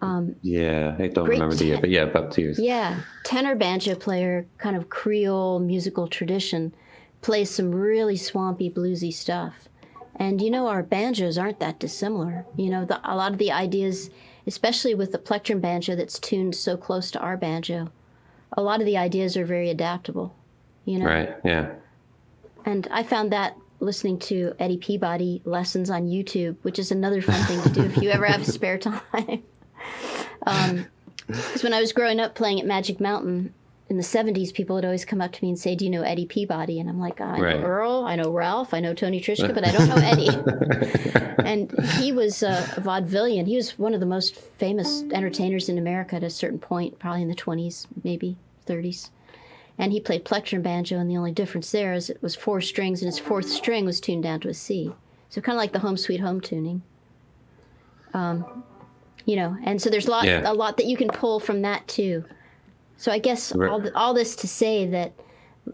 Um, 0.00 0.36
yeah. 0.42 0.96
I 0.98 1.08
don't 1.08 1.28
remember 1.28 1.54
the 1.54 1.64
year, 1.66 1.80
but 1.80 1.90
yeah, 1.90 2.02
about 2.02 2.32
two 2.32 2.42
years. 2.42 2.58
Yeah, 2.58 3.00
tenor 3.24 3.54
banjo 3.54 3.94
player, 3.94 4.46
kind 4.58 4.76
of 4.76 4.88
Creole 4.88 5.58
musical 5.58 6.06
tradition, 6.08 6.74
plays 7.22 7.50
some 7.50 7.74
really 7.74 8.16
swampy 8.16 8.70
bluesy 8.70 9.12
stuff. 9.12 9.68
And 10.14 10.40
you 10.40 10.50
know, 10.50 10.66
our 10.68 10.82
banjos 10.82 11.36
aren't 11.38 11.60
that 11.60 11.78
dissimilar. 11.78 12.46
You 12.56 12.70
know, 12.70 12.84
the, 12.84 13.00
a 13.04 13.14
lot 13.16 13.32
of 13.32 13.38
the 13.38 13.52
ideas, 13.52 14.10
especially 14.46 14.94
with 14.94 15.12
the 15.12 15.18
plectrum 15.18 15.60
banjo 15.60 15.94
that's 15.96 16.18
tuned 16.18 16.54
so 16.54 16.76
close 16.76 17.10
to 17.12 17.20
our 17.20 17.36
banjo, 17.36 17.90
a 18.52 18.62
lot 18.62 18.80
of 18.80 18.86
the 18.86 18.96
ideas 18.96 19.36
are 19.36 19.44
very 19.44 19.68
adaptable. 19.70 20.34
You 20.84 21.00
know, 21.00 21.06
Right. 21.06 21.34
Yeah. 21.44 21.72
and 22.64 22.86
I 22.90 23.02
found 23.02 23.32
that 23.32 23.56
listening 23.80 24.18
to 24.18 24.54
Eddie 24.58 24.78
Peabody 24.78 25.42
lessons 25.44 25.90
on 25.90 26.06
YouTube, 26.06 26.56
which 26.62 26.78
is 26.78 26.90
another 26.90 27.20
fun 27.20 27.42
thing 27.44 27.60
to 27.62 27.68
do 27.68 27.82
if 27.82 27.96
you 27.98 28.08
ever 28.10 28.24
have 28.24 28.46
spare 28.46 28.78
time. 29.12 29.42
Because 31.26 31.62
when 31.62 31.74
I 31.74 31.80
was 31.80 31.92
growing 31.92 32.20
up 32.20 32.34
playing 32.34 32.60
at 32.60 32.66
Magic 32.66 33.00
Mountain 33.00 33.52
in 33.88 33.96
the 33.96 34.02
70s, 34.02 34.52
people 34.52 34.76
would 34.76 34.84
always 34.84 35.04
come 35.04 35.20
up 35.20 35.32
to 35.32 35.44
me 35.44 35.50
and 35.50 35.58
say, 35.58 35.74
Do 35.74 35.84
you 35.84 35.90
know 35.90 36.02
Eddie 36.02 36.26
Peabody? 36.26 36.80
And 36.80 36.88
I'm 36.88 37.00
like, 37.00 37.20
I 37.20 37.38
know 37.38 37.44
Right. 37.44 37.60
Earl, 37.60 38.04
I 38.06 38.16
know 38.16 38.30
Ralph, 38.30 38.74
I 38.74 38.80
know 38.80 38.94
Tony 38.94 39.20
Trischka, 39.20 39.54
but 39.54 39.66
I 39.66 39.72
don't 39.72 39.88
know 39.88 39.96
Eddie. 39.96 40.28
and 41.44 41.72
he 41.98 42.12
was 42.12 42.42
a 42.42 42.64
vaudevillian. 42.76 43.46
He 43.46 43.56
was 43.56 43.78
one 43.78 43.94
of 43.94 44.00
the 44.00 44.06
most 44.06 44.36
famous 44.36 45.02
entertainers 45.12 45.68
in 45.68 45.78
America 45.78 46.16
at 46.16 46.22
a 46.22 46.30
certain 46.30 46.58
point, 46.58 46.98
probably 46.98 47.22
in 47.22 47.28
the 47.28 47.34
20s, 47.34 47.86
maybe 48.02 48.36
30s 48.66 49.10
and 49.78 49.92
he 49.92 50.00
played 50.00 50.24
plectrum 50.24 50.62
banjo 50.62 50.98
and 50.98 51.10
the 51.10 51.16
only 51.16 51.32
difference 51.32 51.70
there 51.70 51.92
is 51.92 52.10
it 52.10 52.22
was 52.22 52.34
four 52.34 52.60
strings 52.60 53.02
and 53.02 53.06
his 53.06 53.18
fourth 53.18 53.48
string 53.48 53.84
was 53.84 54.00
tuned 54.00 54.22
down 54.22 54.40
to 54.40 54.48
a 54.48 54.54
c 54.54 54.92
so 55.28 55.40
kind 55.40 55.56
of 55.56 55.60
like 55.60 55.72
the 55.72 55.80
home 55.80 55.96
sweet 55.96 56.20
home 56.20 56.40
tuning 56.40 56.82
um, 58.14 58.64
you 59.26 59.36
know 59.36 59.56
and 59.64 59.80
so 59.80 59.90
there's 59.90 60.06
a 60.06 60.10
lot 60.10 60.24
Yeah. 60.24 60.42
a 60.44 60.54
lot 60.54 60.78
that 60.78 60.86
you 60.86 60.96
can 60.96 61.08
pull 61.08 61.38
from 61.38 61.62
that 61.62 61.86
too 61.86 62.24
so 62.96 63.12
i 63.12 63.18
guess 63.18 63.54
Right. 63.54 63.70
all, 63.70 63.82
all 63.94 64.14
this 64.14 64.34
to 64.36 64.48
say 64.48 64.86
that 64.86 65.12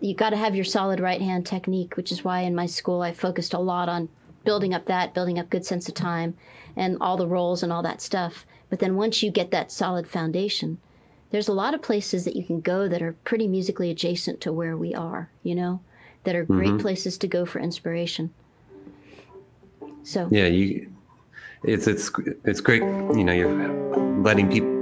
you 0.01 0.15
got 0.15 0.31
to 0.31 0.37
have 0.37 0.57
your 0.57 0.65
solid 0.65 0.99
right 0.99 1.21
hand 1.21 1.47
technique 1.47 1.97
which 1.97 2.11
is 2.11 2.25
why 2.25 2.41
in 2.41 2.55
my 2.55 2.67
school 2.67 3.03
i 3.03 3.13
focused 3.13 3.55
a 3.55 3.59
lot 3.59 3.89
on 3.89 4.09
building 4.45 4.75
up 4.75 4.87
that 4.87 5.15
building 5.15 5.39
up 5.39 5.49
good 5.51 5.65
sense 5.65 5.89
of 5.89 5.95
time 5.95 6.35
and 6.77 6.99
all 7.01 7.17
the 7.17 7.29
rolls 7.29 7.63
and 7.63 7.73
all 7.73 7.83
that 7.83 8.01
stuff 8.01 8.45
but 8.71 8.81
then 8.81 8.97
once 8.97 9.23
you 9.23 9.31
get 9.31 9.53
that 9.53 9.71
solid 9.71 10.09
foundation 10.09 10.79
there's 11.33 11.49
a 11.49 11.53
lot 11.53 11.75
of 11.75 11.83
places 11.83 12.25
that 12.27 12.37
you 12.37 12.45
can 12.45 12.61
go 12.61 12.87
that 12.87 13.03
are 13.03 13.15
pretty 13.25 13.49
musically 13.49 13.91
adjacent 13.91 14.39
to 14.43 14.53
where 14.53 14.77
we 14.77 14.95
are, 14.95 15.31
you 15.43 15.55
know, 15.55 15.81
that 16.25 16.37
are 16.37 16.45
great 16.45 16.69
mm-hmm. 16.69 16.77
places 16.77 17.17
to 17.19 17.27
go 17.27 17.47
for 17.47 17.59
inspiration. 17.59 18.33
So, 20.05 20.29
Yeah. 20.31 20.47
You. 20.47 20.92
It's 21.65 21.87
it's 21.87 22.11
it's 22.45 22.61
great. 22.61 22.83
You 22.83 23.25
know, 23.25 23.33
you're 23.33 23.53
letting 24.23 24.51
people. 24.51 24.73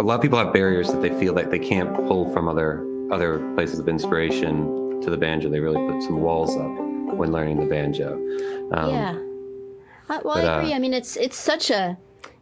A 0.00 0.02
lot 0.02 0.14
of 0.14 0.22
people 0.22 0.38
have 0.38 0.52
barriers 0.52 0.88
that 0.90 1.02
they 1.02 1.10
feel 1.20 1.34
like 1.34 1.50
they 1.50 1.58
can't 1.58 1.94
pull 1.94 2.32
from 2.32 2.48
other 2.48 2.86
other 3.12 3.38
places 3.54 3.78
of 3.78 3.88
inspiration 3.88 5.00
to 5.02 5.10
the 5.10 5.16
banjo. 5.16 5.48
They 5.48 5.60
really 5.60 5.84
put 5.90 6.02
some 6.02 6.20
walls 6.20 6.56
up 6.56 6.70
when 7.16 7.32
learning 7.32 7.60
the 7.60 7.66
banjo. 7.66 8.14
Um, 8.72 8.90
yeah. 8.90 9.18
Uh, 10.08 10.20
well, 10.24 10.34
but, 10.34 10.44
I 10.44 10.58
agree. 10.58 10.72
uh, 10.72 10.76
I 10.76 10.78
mean, 10.78 10.94
it's 10.94 11.16
it's 11.16 11.36
such 11.36 11.70
a 11.70 11.96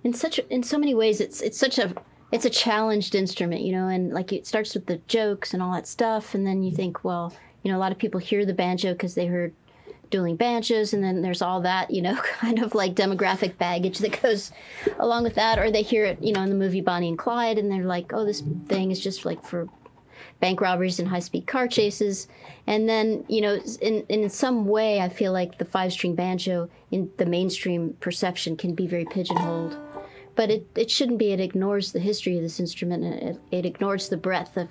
in 0.04 0.14
such 0.14 0.38
in 0.50 0.62
so 0.62 0.78
many 0.78 0.94
ways 0.94 1.20
it's 1.20 1.40
it's 1.42 1.58
such 1.58 1.78
a 1.78 1.94
it's 2.32 2.44
a 2.44 2.50
challenged 2.50 3.14
instrument, 3.14 3.62
you 3.62 3.72
know, 3.72 3.88
and 3.88 4.12
like 4.12 4.32
it 4.32 4.46
starts 4.46 4.74
with 4.74 4.86
the 4.86 4.98
jokes 5.08 5.52
and 5.52 5.62
all 5.62 5.72
that 5.72 5.86
stuff, 5.86 6.34
and 6.34 6.46
then 6.46 6.62
you 6.62 6.74
think, 6.74 7.04
well, 7.04 7.34
you 7.62 7.70
know, 7.70 7.78
a 7.78 7.80
lot 7.80 7.92
of 7.92 7.98
people 7.98 8.20
hear 8.20 8.44
the 8.44 8.54
banjo 8.54 8.92
because 8.92 9.14
they 9.14 9.26
heard 9.26 9.54
dueling 10.10 10.36
banjos, 10.36 10.92
and 10.92 11.02
then 11.02 11.22
there's 11.22 11.42
all 11.42 11.60
that, 11.62 11.90
you 11.90 12.02
know, 12.02 12.16
kind 12.40 12.58
of 12.58 12.74
like 12.74 12.94
demographic 12.94 13.58
baggage 13.58 13.98
that 13.98 14.20
goes 14.22 14.52
along 14.98 15.24
with 15.24 15.34
that, 15.34 15.58
or 15.58 15.70
they 15.70 15.82
hear 15.82 16.04
it, 16.04 16.22
you 16.22 16.32
know, 16.32 16.42
in 16.42 16.48
the 16.48 16.54
movie 16.54 16.80
Bonnie 16.80 17.08
and 17.08 17.18
Clyde, 17.18 17.58
and 17.58 17.70
they're 17.70 17.84
like, 17.84 18.12
oh, 18.12 18.24
this 18.24 18.42
thing 18.66 18.90
is 18.90 19.00
just 19.00 19.24
like 19.24 19.44
for 19.44 19.68
bank 20.40 20.60
robberies 20.60 20.98
and 20.98 21.08
high 21.08 21.18
speed 21.18 21.46
car 21.46 21.66
chases. 21.66 22.28
And 22.66 22.88
then, 22.88 23.24
you 23.28 23.40
know, 23.40 23.58
in, 23.80 24.04
in 24.08 24.28
some 24.30 24.66
way, 24.66 25.00
I 25.00 25.08
feel 25.08 25.32
like 25.32 25.58
the 25.58 25.64
five 25.64 25.92
string 25.92 26.14
banjo 26.14 26.68
in 26.90 27.10
the 27.16 27.26
mainstream 27.26 27.94
perception 28.00 28.56
can 28.56 28.74
be 28.74 28.86
very 28.86 29.04
pigeonholed. 29.04 29.76
But 30.34 30.50
it, 30.50 30.66
it 30.76 30.90
shouldn't 30.90 31.18
be. 31.18 31.32
It 31.32 31.40
ignores 31.40 31.92
the 31.92 31.98
history 31.98 32.36
of 32.36 32.42
this 32.42 32.60
instrument 32.60 33.04
and 33.04 33.14
it, 33.14 33.40
it 33.50 33.66
ignores 33.66 34.08
the 34.08 34.16
breadth 34.16 34.56
of 34.56 34.68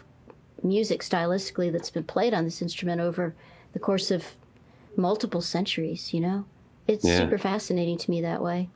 music 0.63 1.01
stylistically 1.01 1.71
that's 1.71 1.89
been 1.89 2.03
played 2.03 2.33
on 2.33 2.45
this 2.45 2.61
instrument 2.61 3.01
over 3.01 3.35
the 3.73 3.79
course 3.79 4.09
of 4.09 4.35
multiple 4.97 5.41
centuries, 5.41 6.13
you 6.13 6.19
know? 6.19 6.45
It's 6.87 7.05
Yeah. 7.05 7.17
super 7.19 7.37
fascinating 7.37 7.97
to 7.99 8.09
me 8.11 8.21
that 8.21 8.41
way. 8.41 8.69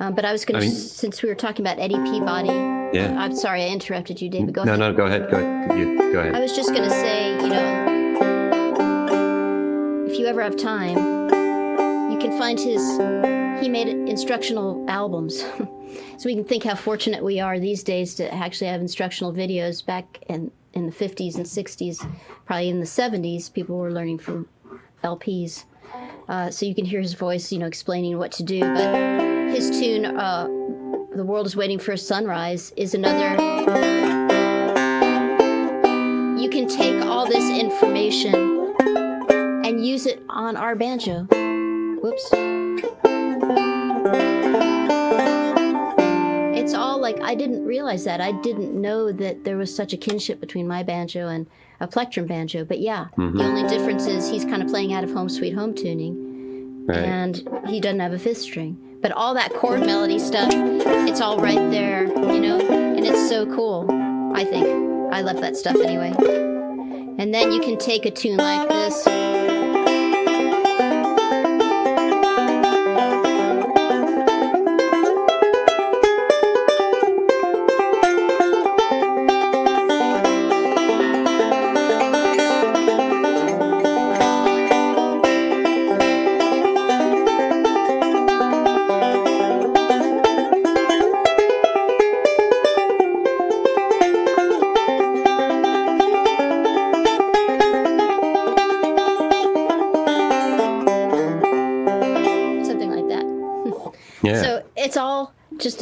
Um, 0.00 0.14
but 0.14 0.24
I 0.24 0.32
was 0.32 0.44
going 0.44 0.56
I 0.62 0.66
to, 0.66 0.70
since 0.70 1.22
we 1.22 1.28
were 1.28 1.34
talking 1.34 1.64
about 1.64 1.78
Eddie 1.78 1.94
Peabody, 2.10 2.48
Yeah. 2.92 3.14
I'm 3.18 3.34
sorry 3.36 3.62
I 3.62 3.68
interrupted 3.68 4.20
you, 4.20 4.28
David. 4.28 4.52
Go 4.54 4.64
No, 4.64 4.72
ahead. 4.74 4.80
no, 4.80 4.92
go 4.94 5.04
ahead. 5.06 5.30
Go 5.30 5.38
ahead. 5.38 5.78
You, 5.78 6.12
go 6.12 6.20
I 6.20 6.40
was 6.40 6.54
just 6.56 6.70
going 6.70 6.82
to 6.82 6.90
say, 6.90 7.30
you 7.40 7.48
know, 7.48 7.92
if 10.10 10.18
you 10.18 10.26
ever 10.26 10.42
have 10.42 10.56
time, 10.56 10.96
you 12.10 12.18
can 12.18 12.36
find 12.38 12.58
his. 12.58 12.82
He 13.62 13.68
made 13.68 13.88
instructional 13.88 14.84
albums. 14.88 15.40
so 16.18 16.24
we 16.24 16.34
can 16.34 16.44
think 16.44 16.64
how 16.64 16.74
fortunate 16.74 17.22
we 17.22 17.38
are 17.40 17.58
these 17.60 17.82
days 17.82 18.14
to 18.16 18.32
actually 18.34 18.66
have 18.68 18.80
instructional 18.80 19.32
videos. 19.32 19.84
Back 19.86 20.18
in, 20.28 20.50
in 20.74 20.86
the 20.86 20.92
50s 20.92 21.36
and 21.36 21.46
60s, 21.46 21.98
probably 22.44 22.68
in 22.70 22.80
the 22.80 22.86
70s, 22.86 23.52
people 23.52 23.78
were 23.78 23.92
learning 23.92 24.18
from 24.18 24.48
LPs. 25.02 25.64
Uh, 26.28 26.50
so 26.50 26.64
you 26.64 26.74
can 26.74 26.84
hear 26.84 27.00
his 27.00 27.14
voice, 27.14 27.52
you 27.52 27.58
know, 27.58 27.66
explaining 27.66 28.18
what 28.18 28.32
to 28.32 28.42
do. 28.42 28.60
But 28.60 29.54
his 29.54 29.70
tune, 29.70 30.06
uh, 30.06 30.46
The 31.14 31.24
World 31.24 31.46
is 31.46 31.56
Waiting 31.56 31.78
for 31.78 31.92
a 31.92 31.98
Sunrise, 31.98 32.72
is 32.76 32.94
another 32.94 33.36
you 36.42 36.50
can 36.50 36.66
take 36.66 37.00
all 37.04 37.24
this 37.24 37.48
information 37.56 38.34
and 39.64 39.86
use 39.86 40.06
it 40.06 40.20
on 40.28 40.56
our 40.56 40.74
banjo. 40.74 41.22
Whoops. 42.02 42.30
It's 46.58 46.74
all 46.74 47.00
like 47.00 47.20
I 47.20 47.36
didn't 47.36 47.64
realize 47.64 48.04
that. 48.06 48.20
I 48.20 48.32
didn't 48.32 48.74
know 48.74 49.12
that 49.12 49.44
there 49.44 49.56
was 49.56 49.72
such 49.72 49.92
a 49.92 49.96
kinship 49.96 50.40
between 50.40 50.66
my 50.66 50.82
banjo 50.82 51.28
and 51.28 51.46
a 51.82 51.86
plectrum 51.86 52.26
banjo. 52.26 52.64
But 52.64 52.80
yeah, 52.80 53.08
mm-hmm. 53.18 53.36
the 53.36 53.44
only 53.44 53.68
difference 53.68 54.06
is 54.06 54.30
he's 54.30 54.44
kind 54.44 54.62
of 54.62 54.68
playing 54.68 54.94
out 54.94 55.04
of 55.04 55.12
home 55.12 55.28
sweet 55.28 55.52
home 55.52 55.74
tuning 55.74 56.32
Right. 56.86 56.98
and 56.98 57.48
he 57.68 57.80
doesn't 57.80 58.00
have 58.00 58.12
a 58.12 58.18
fifth 58.18 58.38
string. 58.38 58.76
But 59.02 59.12
all 59.12 59.34
that 59.34 59.52
chord 59.54 59.80
melody 59.80 60.18
stuff, 60.18 60.50
it's 60.52 61.20
all 61.20 61.38
right 61.38 61.70
there, 61.70 62.06
you 62.06 62.40
know, 62.40 62.60
and 62.60 63.04
it's 63.04 63.28
so 63.28 63.46
cool. 63.46 63.86
I 64.34 64.44
think 64.44 64.66
I 65.12 65.20
love 65.20 65.40
that 65.40 65.56
stuff 65.56 65.76
anyway. 65.76 66.12
And 67.18 67.32
then 67.32 67.52
you 67.52 67.60
can 67.60 67.78
take 67.78 68.04
a 68.04 68.10
tune 68.10 68.36
like 68.36 68.68
this. 68.68 69.06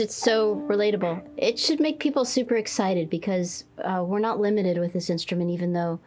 It's 0.00 0.16
so 0.16 0.56
relatable. 0.68 1.22
It 1.36 1.58
should 1.58 1.80
make 1.80 2.00
people 2.00 2.24
super 2.24 2.56
excited 2.56 3.08
because 3.08 3.64
uh, 3.84 4.02
we're 4.06 4.18
not 4.18 4.40
limited 4.40 4.78
with 4.78 4.92
this 4.92 5.10
instrument, 5.10 5.50
even 5.50 5.72
though 5.72 6.00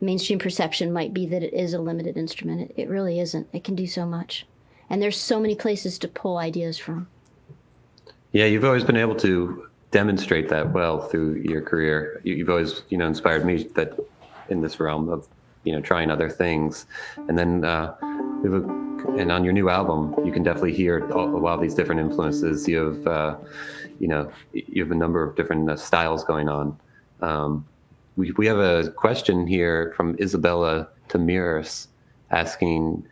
mainstream 0.00 0.38
perception 0.38 0.92
might 0.92 1.12
be 1.12 1.26
that 1.26 1.42
it 1.42 1.52
is 1.52 1.74
a 1.74 1.78
limited 1.78 2.16
instrument. 2.16 2.70
It, 2.70 2.82
it 2.82 2.88
really 2.88 3.18
isn't. 3.20 3.48
It 3.52 3.64
can 3.64 3.74
do 3.74 3.86
so 3.86 4.06
much, 4.06 4.46
and 4.88 5.02
there's 5.02 5.18
so 5.18 5.40
many 5.40 5.54
places 5.54 5.98
to 5.98 6.08
pull 6.08 6.38
ideas 6.38 6.78
from. 6.78 7.08
Yeah, 8.32 8.44
you've 8.44 8.64
always 8.64 8.84
been 8.84 8.96
able 8.96 9.16
to 9.16 9.66
demonstrate 9.90 10.48
that 10.50 10.72
well 10.72 11.08
through 11.08 11.42
your 11.44 11.62
career. 11.62 12.20
You, 12.22 12.36
you've 12.36 12.50
always, 12.50 12.82
you 12.90 12.98
know, 12.98 13.06
inspired 13.06 13.44
me 13.44 13.64
that 13.74 13.98
in 14.48 14.60
this 14.60 14.78
realm 14.78 15.08
of, 15.08 15.26
you 15.64 15.72
know, 15.72 15.80
trying 15.80 16.10
other 16.10 16.30
things, 16.30 16.86
and 17.28 17.36
then 17.36 17.64
uh, 17.64 17.94
we 18.42 18.50
have 18.50 18.64
a 18.64 18.89
and 19.18 19.30
on 19.32 19.44
your 19.44 19.52
new 19.52 19.68
album, 19.68 20.14
you 20.24 20.32
can 20.32 20.42
definitely 20.42 20.74
hear 20.74 20.98
a 20.98 21.24
lot 21.24 21.54
of 21.54 21.60
these 21.60 21.74
different 21.74 22.00
influences. 22.00 22.68
You 22.68 22.78
have, 22.78 23.06
uh, 23.06 23.36
you 23.98 24.08
know, 24.08 24.30
you 24.52 24.82
have 24.82 24.92
a 24.92 24.96
number 24.96 25.22
of 25.22 25.36
different 25.36 25.68
uh, 25.68 25.76
styles 25.76 26.24
going 26.24 26.48
on. 26.48 26.78
Um, 27.20 27.66
we, 28.16 28.32
we 28.32 28.46
have 28.46 28.58
a 28.58 28.90
question 28.90 29.46
here 29.46 29.92
from 29.96 30.16
Isabella 30.20 30.88
Tamiris 31.08 31.88
asking, 32.30 33.06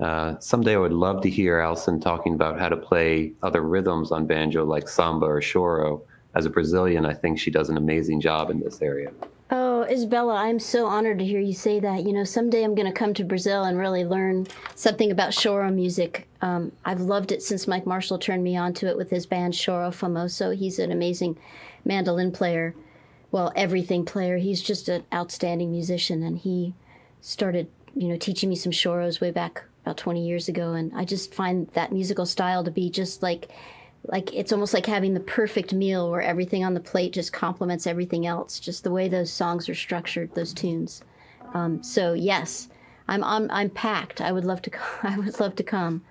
uh, 0.00 0.38
someday 0.40 0.74
I 0.74 0.78
would 0.78 0.92
love 0.92 1.22
to 1.22 1.30
hear 1.30 1.60
Alison 1.60 2.00
talking 2.00 2.34
about 2.34 2.58
how 2.58 2.68
to 2.68 2.76
play 2.76 3.32
other 3.42 3.62
rhythms 3.62 4.10
on 4.10 4.26
banjo 4.26 4.64
like 4.64 4.88
samba 4.88 5.26
or 5.26 5.40
choro. 5.40 6.02
As 6.34 6.46
a 6.46 6.50
Brazilian, 6.50 7.04
I 7.04 7.12
think 7.12 7.38
she 7.38 7.50
does 7.50 7.68
an 7.68 7.76
amazing 7.76 8.20
job 8.20 8.50
in 8.50 8.60
this 8.60 8.80
area. 8.80 9.12
Oh, 9.54 9.82
Isabella, 9.82 10.36
I'm 10.36 10.58
so 10.58 10.86
honored 10.86 11.18
to 11.18 11.26
hear 11.26 11.38
you 11.38 11.52
say 11.52 11.78
that. 11.78 12.04
You 12.04 12.14
know, 12.14 12.24
someday 12.24 12.64
I'm 12.64 12.74
going 12.74 12.90
to 12.90 12.98
come 12.98 13.12
to 13.12 13.22
Brazil 13.22 13.64
and 13.64 13.78
really 13.78 14.02
learn 14.02 14.46
something 14.74 15.10
about 15.10 15.32
choro 15.32 15.70
music. 15.70 16.26
Um, 16.40 16.72
I've 16.86 17.02
loved 17.02 17.32
it 17.32 17.42
since 17.42 17.68
Mike 17.68 17.84
Marshall 17.84 18.18
turned 18.18 18.42
me 18.42 18.56
on 18.56 18.72
to 18.72 18.86
it 18.86 18.96
with 18.96 19.10
his 19.10 19.26
band 19.26 19.52
Choro 19.52 19.90
Famoso. 19.90 20.56
He's 20.56 20.78
an 20.78 20.90
amazing 20.90 21.36
mandolin 21.84 22.32
player, 22.32 22.74
well, 23.30 23.52
everything 23.54 24.06
player. 24.06 24.38
He's 24.38 24.62
just 24.62 24.88
an 24.88 25.04
outstanding 25.12 25.70
musician, 25.70 26.22
and 26.22 26.38
he 26.38 26.72
started, 27.20 27.68
you 27.94 28.08
know, 28.08 28.16
teaching 28.16 28.48
me 28.48 28.56
some 28.56 28.72
choros 28.72 29.20
way 29.20 29.32
back 29.32 29.64
about 29.84 29.98
20 29.98 30.26
years 30.26 30.48
ago. 30.48 30.72
And 30.72 30.92
I 30.94 31.04
just 31.04 31.34
find 31.34 31.68
that 31.74 31.92
musical 31.92 32.24
style 32.24 32.64
to 32.64 32.70
be 32.70 32.88
just 32.88 33.22
like 33.22 33.50
like 34.04 34.34
it's 34.34 34.52
almost 34.52 34.74
like 34.74 34.86
having 34.86 35.14
the 35.14 35.20
perfect 35.20 35.72
meal 35.72 36.10
where 36.10 36.22
everything 36.22 36.64
on 36.64 36.74
the 36.74 36.80
plate 36.80 37.12
just 37.12 37.32
complements 37.32 37.86
everything 37.86 38.26
else 38.26 38.58
just 38.58 38.84
the 38.84 38.90
way 38.90 39.08
those 39.08 39.32
songs 39.32 39.68
are 39.68 39.74
structured 39.74 40.34
those 40.34 40.52
tunes. 40.52 41.02
Um, 41.54 41.82
so 41.82 42.12
yes 42.12 42.68
I'm, 43.08 43.22
I'm 43.24 43.50
i'm 43.50 43.70
packed. 43.70 44.20
I 44.20 44.32
would 44.32 44.44
love 44.44 44.62
to 44.62 44.70
i 45.02 45.18
would 45.18 45.38
love 45.40 45.56
to 45.56 45.62
come. 45.62 46.02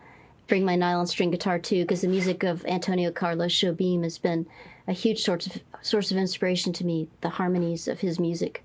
Bring 0.47 0.65
my 0.65 0.75
nylon 0.75 1.07
string 1.07 1.31
guitar 1.31 1.59
too 1.59 1.83
because 1.83 2.01
the 2.01 2.07
music 2.07 2.43
of 2.43 2.65
antonio 2.65 3.11
carlos 3.11 3.53
jobim 3.53 4.03
has 4.03 4.17
been 4.17 4.45
a 4.87 4.93
huge 4.93 5.21
source 5.23 5.47
of 5.47 5.61
source 5.81 6.11
of 6.11 6.17
inspiration 6.17 6.73
to 6.73 6.85
me 6.85 7.07
the 7.21 7.29
harmonies 7.29 7.87
of 7.87 7.99
his 7.99 8.19
music. 8.19 8.63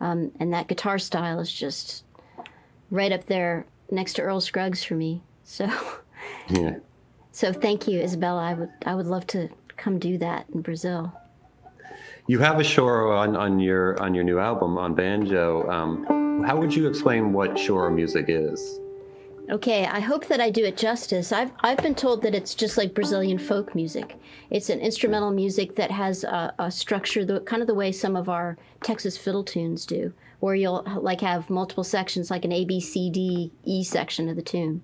Um, 0.00 0.30
and 0.38 0.52
that 0.52 0.68
guitar 0.68 0.98
style 0.98 1.40
is 1.40 1.52
just 1.52 2.04
right 2.90 3.12
up 3.12 3.26
there 3.26 3.66
next 3.90 4.14
to 4.14 4.22
earl 4.22 4.40
scruggs 4.40 4.84
for 4.84 4.94
me. 4.94 5.22
So 5.44 5.70
yeah 6.48 6.76
so 7.38 7.52
thank 7.52 7.86
you, 7.86 8.00
Isabella. 8.00 8.42
I 8.42 8.54
would 8.54 8.70
I 8.84 8.96
would 8.96 9.06
love 9.06 9.24
to 9.28 9.48
come 9.76 10.00
do 10.00 10.18
that 10.18 10.46
in 10.52 10.60
Brazil. 10.60 11.12
You 12.26 12.40
have 12.40 12.58
a 12.58 12.64
choro 12.64 13.16
on, 13.16 13.36
on 13.36 13.60
your 13.60 13.96
on 14.02 14.12
your 14.12 14.24
new 14.24 14.40
album 14.40 14.76
on 14.76 14.92
banjo. 14.94 15.70
Um, 15.70 16.42
how 16.44 16.56
would 16.58 16.74
you 16.74 16.88
explain 16.88 17.32
what 17.32 17.52
choro 17.52 17.94
music 17.94 18.24
is? 18.28 18.80
Okay, 19.50 19.86
I 19.86 20.00
hope 20.00 20.26
that 20.26 20.40
I 20.40 20.50
do 20.50 20.64
it 20.64 20.76
justice. 20.76 21.30
I've 21.30 21.52
I've 21.60 21.78
been 21.78 21.94
told 21.94 22.22
that 22.22 22.34
it's 22.34 22.56
just 22.56 22.76
like 22.76 22.92
Brazilian 22.92 23.38
folk 23.38 23.72
music. 23.72 24.16
It's 24.50 24.68
an 24.68 24.80
instrumental 24.80 25.30
music 25.30 25.76
that 25.76 25.92
has 25.92 26.24
a, 26.24 26.52
a 26.58 26.72
structure, 26.72 27.24
the 27.24 27.38
kind 27.42 27.62
of 27.62 27.68
the 27.68 27.74
way 27.74 27.92
some 27.92 28.16
of 28.16 28.28
our 28.28 28.58
Texas 28.82 29.16
fiddle 29.16 29.44
tunes 29.44 29.86
do, 29.86 30.12
where 30.40 30.56
you'll 30.56 30.84
like 31.00 31.20
have 31.20 31.48
multiple 31.50 31.84
sections, 31.84 32.32
like 32.32 32.44
an 32.44 32.50
A 32.50 32.64
B 32.64 32.80
C 32.80 33.10
D 33.10 33.52
E 33.64 33.84
section 33.84 34.28
of 34.28 34.34
the 34.34 34.42
tune. 34.42 34.82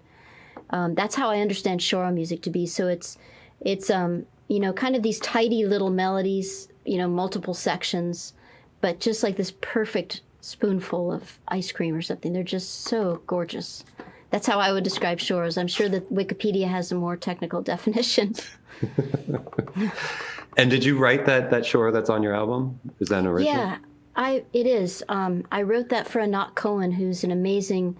Um, 0.71 0.95
that's 0.95 1.15
how 1.15 1.31
I 1.31 1.41
understand 1.41 1.81
choro 1.81 2.13
music 2.13 2.43
to 2.43 2.51
be. 2.51 2.67
So 2.67 2.89
it's 2.89 3.19
it's 3.61 3.91
um, 3.91 4.27
you 4.49 4.61
know 4.61 4.73
kind 4.73 4.97
of 4.97 5.03
these 5.03 5.21
tidy 5.21 5.65
little 5.65 5.91
melodies, 5.91 6.69
you 6.85 6.99
know, 6.99 7.09
multiple 7.09 7.55
sections, 7.55 8.33
but 8.81 9.01
just 9.01 9.23
like 9.23 9.37
this 9.37 9.53
perfect 9.61 10.23
spoonful 10.41 11.11
of 11.11 11.39
ice 11.49 11.73
cream 11.73 11.95
or 11.95 12.03
something. 12.03 12.33
They're 12.33 12.43
just 12.43 12.83
so 12.83 13.23
gorgeous. 13.27 13.85
That's 14.31 14.47
how 14.47 14.59
I 14.59 14.73
would 14.73 14.85
describe 14.85 15.19
choros. 15.19 15.57
I'm 15.57 15.69
sure 15.69 15.89
that 15.89 16.13
Wikipedia 16.13 16.69
has 16.69 16.93
a 16.93 16.95
more 16.95 17.17
technical 17.17 17.63
definition. 17.73 18.35
and 20.57 20.71
did 20.71 20.85
you 20.85 20.99
write 20.99 21.25
that 21.27 21.51
that 21.51 21.63
choro 21.63 21.93
that's 21.93 22.11
on 22.11 22.23
your 22.23 22.35
album? 22.35 22.79
Is 23.01 23.09
that 23.09 23.21
an 23.21 23.27
original? 23.27 23.55
Yeah, 23.55 23.79
I 24.17 24.45
it 24.53 24.67
is. 24.67 25.03
Um, 25.09 25.47
I 25.51 25.63
wrote 25.63 25.89
that 25.91 26.09
for 26.09 26.21
Anat 26.21 26.55
Cohen, 26.55 26.93
who's 26.93 27.25
an 27.25 27.31
amazing 27.31 27.97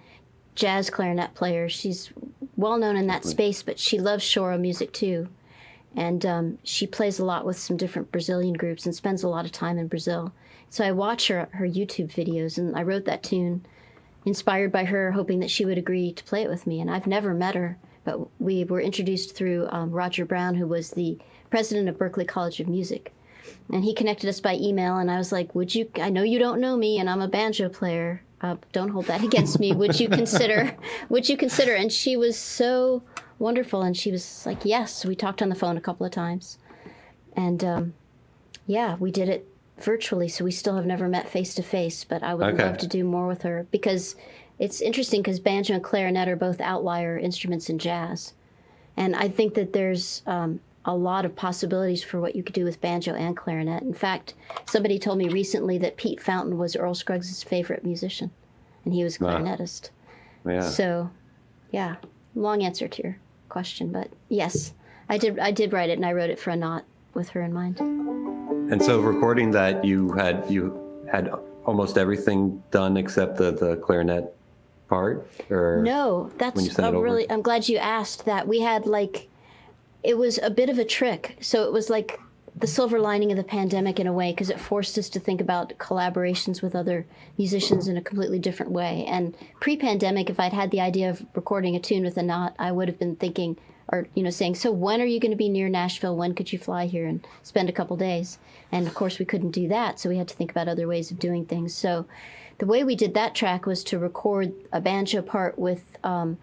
jazz 0.55 0.89
clarinet 0.89 1.35
player. 1.35 1.69
She's 1.69 2.11
well 2.55 2.77
known 2.77 2.95
in 2.95 3.07
that 3.07 3.25
space, 3.25 3.61
but 3.61 3.77
she 3.77 3.99
loves 3.99 4.23
choro 4.23 4.59
music 4.59 4.93
too. 4.93 5.27
And 5.95 6.25
um, 6.25 6.57
she 6.63 6.87
plays 6.87 7.19
a 7.19 7.25
lot 7.25 7.45
with 7.45 7.57
some 7.57 7.77
different 7.77 8.11
Brazilian 8.11 8.53
groups 8.53 8.85
and 8.85 8.95
spends 8.95 9.23
a 9.23 9.29
lot 9.29 9.45
of 9.45 9.51
time 9.51 9.77
in 9.77 9.87
Brazil. 9.87 10.33
So 10.69 10.83
I 10.83 10.91
watch 10.91 11.27
her 11.27 11.47
her 11.53 11.67
YouTube 11.67 12.11
videos, 12.11 12.57
and 12.57 12.75
I 12.75 12.83
wrote 12.83 13.05
that 13.05 13.23
tune 13.23 13.65
inspired 14.25 14.71
by 14.71 14.85
her, 14.85 15.11
hoping 15.11 15.39
that 15.39 15.51
she 15.51 15.65
would 15.65 15.77
agree 15.77 16.11
to 16.11 16.23
play 16.23 16.41
it 16.41 16.49
with 16.49 16.67
me. 16.67 16.81
And 16.81 16.89
I've 16.89 17.07
never 17.07 17.33
met 17.33 17.55
her, 17.55 17.77
but 18.03 18.19
we 18.41 18.63
were 18.63 18.81
introduced 18.81 19.35
through 19.35 19.67
um, 19.69 19.91
Roger 19.91 20.25
Brown, 20.25 20.55
who 20.55 20.67
was 20.67 20.91
the 20.91 21.17
president 21.49 21.87
of 21.87 21.97
Berklee 21.97 22.27
College 22.27 22.59
of 22.59 22.67
Music. 22.67 23.13
And 23.71 23.83
he 23.83 23.93
connected 23.93 24.27
us 24.27 24.41
by 24.41 24.55
email, 24.55 24.97
and 24.97 25.09
I 25.09 25.17
was 25.17 25.31
like, 25.31 25.53
Would 25.55 25.75
you? 25.75 25.89
I 26.01 26.09
know 26.09 26.23
you 26.23 26.39
don't 26.39 26.59
know 26.59 26.75
me, 26.75 26.99
and 26.99 27.09
I'm 27.09 27.21
a 27.21 27.27
banjo 27.27 27.69
player 27.69 28.21
uh, 28.45 28.57
don't 28.71 28.89
hold 28.89 29.05
that 29.05 29.23
against 29.29 29.59
me. 29.59 29.73
Would 29.73 29.99
you 29.99 30.09
consider? 30.09 30.75
would 31.09 31.27
you 31.29 31.37
consider? 31.37 31.73
And 31.73 31.91
she 31.91 32.15
was 32.15 32.37
so 32.37 33.03
wonderful, 33.39 33.81
and 33.81 33.95
she 33.97 34.11
was 34.11 34.45
like, 34.45 34.63
yes. 34.63 35.05
We 35.05 35.15
talked 35.15 35.41
on 35.41 35.49
the 35.49 35.55
phone 35.55 35.77
a 35.77 35.81
couple 35.81 36.05
of 36.05 36.11
times, 36.11 36.57
and 37.35 37.63
um, 37.63 37.93
yeah, 38.67 38.95
we 38.95 39.11
did 39.11 39.29
it 39.29 39.47
virtually. 39.77 40.27
So 40.27 40.45
we 40.45 40.51
still 40.51 40.75
have 40.75 40.85
never 40.85 41.07
met 41.07 41.29
face 41.29 41.53
to 41.55 41.63
face, 41.63 42.03
but 42.03 42.23
I 42.23 42.33
would 42.33 42.53
okay. 42.53 42.63
love 42.63 42.77
to 42.79 42.87
do 42.87 43.03
more 43.03 43.27
with 43.27 43.41
her 43.41 43.67
because 43.71 44.15
it's 44.57 44.81
interesting 44.81 45.21
because 45.21 45.39
banjo 45.39 45.73
and 45.73 45.83
clarinet 45.83 46.29
are 46.29 46.37
both 46.37 46.61
outlier 46.61 47.17
instruments 47.17 47.69
in 47.69 47.79
jazz, 47.79 48.33
and 48.95 49.15
I 49.15 49.27
think 49.27 49.55
that 49.55 49.73
there's 49.73 50.21
um, 50.25 50.61
a 50.85 50.95
lot 50.95 51.25
of 51.25 51.35
possibilities 51.35 52.03
for 52.03 52.21
what 52.21 52.35
you 52.35 52.43
could 52.43 52.53
do 52.53 52.63
with 52.63 52.79
banjo 52.79 53.13
and 53.15 53.35
clarinet. 53.35 53.81
In 53.81 53.93
fact, 53.93 54.35
somebody 54.65 54.99
told 54.99 55.17
me 55.17 55.27
recently 55.27 55.77
that 55.79 55.97
Pete 55.97 56.21
Fountain 56.21 56.57
was 56.57 56.75
Earl 56.75 56.93
Scruggs' 56.93 57.43
favorite 57.43 57.83
musician, 57.83 58.31
and 58.83 58.93
he 58.93 59.03
was 59.03 59.15
a 59.15 59.19
clarinetist. 59.19 59.89
Wow. 60.43 60.53
Yeah. 60.53 60.69
So, 60.69 61.09
yeah, 61.71 61.95
long 62.35 62.63
answer 62.63 62.87
to 62.87 63.03
your 63.03 63.17
question, 63.49 63.91
but 63.91 64.09
yes, 64.29 64.73
I 65.09 65.17
did. 65.17 65.39
I 65.39 65.51
did 65.51 65.73
write 65.73 65.89
it, 65.89 65.97
and 65.97 66.05
I 66.05 66.13
wrote 66.13 66.29
it 66.29 66.39
for 66.39 66.51
Anat 66.51 66.83
with 67.13 67.29
her 67.29 67.41
in 67.41 67.51
mind. 67.51 67.79
And 67.79 68.81
so, 68.81 68.99
recording 68.99 69.51
that, 69.51 69.83
you 69.83 70.11
had 70.13 70.45
you 70.49 70.79
had 71.11 71.31
almost 71.65 71.97
everything 71.97 72.61
done 72.69 72.95
except 72.95 73.37
the 73.37 73.51
the 73.51 73.77
clarinet 73.77 74.35
part, 74.87 75.27
or 75.49 75.81
no? 75.83 76.31
That's 76.37 76.77
a 76.77 76.91
really. 76.91 77.29
I'm 77.29 77.41
glad 77.41 77.67
you 77.67 77.77
asked 77.77 78.25
that. 78.25 78.47
We 78.47 78.59
had 78.59 78.85
like 78.85 79.29
it 80.05 80.17
was 80.17 80.37
a 80.37 80.49
bit 80.49 80.69
of 80.69 80.77
a 80.77 80.85
trick. 80.85 81.37
So 81.41 81.63
it 81.63 81.73
was 81.73 81.89
like 81.89 82.19
the 82.57 82.67
silver 82.67 82.99
lining 82.99 83.31
of 83.31 83.37
the 83.37 83.43
pandemic 83.43 83.99
in 83.99 84.07
a 84.07 84.13
way 84.13 84.31
because 84.31 84.49
it 84.49 84.59
forced 84.59 84.97
us 84.97 85.09
to 85.09 85.19
think 85.19 85.41
about 85.41 85.77
collaborations 85.77 86.61
with 86.61 86.75
other 86.75 87.05
musicians 87.37 87.87
in 87.87 87.97
a 87.97 88.01
completely 88.01 88.39
different 88.39 88.71
way. 88.71 89.03
And 89.07 89.35
pre-pandemic, 89.59 90.29
if 90.29 90.39
I'd 90.39 90.53
had 90.53 90.71
the 90.71 90.79
idea 90.79 91.09
of 91.09 91.25
recording 91.35 91.75
a 91.75 91.79
tune 91.79 92.03
with 92.03 92.17
Anat, 92.17 92.55
I 92.57 92.71
would 92.71 92.87
have 92.87 92.99
been 92.99 93.17
thinking 93.17 93.57
or 93.87 94.07
you 94.15 94.23
know 94.23 94.31
saying, 94.31 94.55
"So 94.55 94.71
when 94.71 94.99
are 94.99 95.05
you 95.05 95.19
going 95.19 95.31
to 95.31 95.37
be 95.37 95.49
near 95.49 95.69
Nashville? 95.69 96.15
When 96.15 96.33
could 96.33 96.51
you 96.51 96.57
fly 96.57 96.87
here 96.87 97.05
and 97.05 97.25
spend 97.43 97.69
a 97.69 97.73
couple 97.73 97.95
days?" 97.97 98.39
And 98.71 98.87
of 98.87 98.95
course, 98.95 99.19
we 99.19 99.25
couldn't 99.25 99.51
do 99.51 99.67
that, 99.67 99.99
so 99.99 100.09
we 100.09 100.17
had 100.17 100.27
to 100.29 100.35
think 100.35 100.49
about 100.49 100.67
other 100.67 100.87
ways 100.87 101.11
of 101.11 101.19
doing 101.19 101.45
things. 101.45 101.75
So 101.75 102.07
the 102.57 102.65
way 102.65 102.83
we 102.83 102.95
did 102.95 103.13
that 103.13 103.35
track 103.35 103.67
was 103.67 103.83
to 103.83 103.99
record 103.99 104.53
a 104.71 104.81
banjo 104.81 105.21
part 105.21 105.59
with 105.59 105.97
um, 106.03 106.37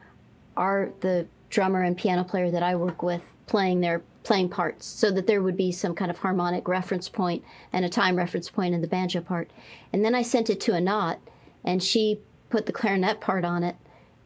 our 0.57 0.91
the 1.01 1.27
drummer 1.51 1.83
and 1.83 1.97
piano 1.97 2.23
player 2.23 2.51
that 2.51 2.63
I 2.63 2.77
work 2.77 3.03
with 3.03 3.32
playing 3.47 3.81
their 3.81 4.03
playing 4.23 4.49
parts 4.49 4.87
so 4.87 5.11
that 5.11 5.27
there 5.27 5.43
would 5.43 5.57
be 5.57 5.73
some 5.73 5.95
kind 5.95 6.11
of 6.11 6.19
harmonic 6.19 6.69
reference 6.69 7.09
point 7.09 7.45
and 7.73 7.85
a 7.85 7.89
time 7.89 8.17
reference 8.17 8.49
point 8.49 8.75
in 8.75 8.81
the 8.81 8.87
banjo 8.87 9.21
part. 9.21 9.51
And 9.93 10.05
then 10.05 10.15
I 10.15 10.23
sent 10.23 10.49
it 10.49 10.61
to 10.63 10.75
Anat 10.75 11.19
and 11.65 11.83
she 11.83 12.21
put 12.49 12.67
the 12.67 12.73
clarinet 12.73 13.21
part 13.21 13.45
on 13.45 13.63
it. 13.65 13.77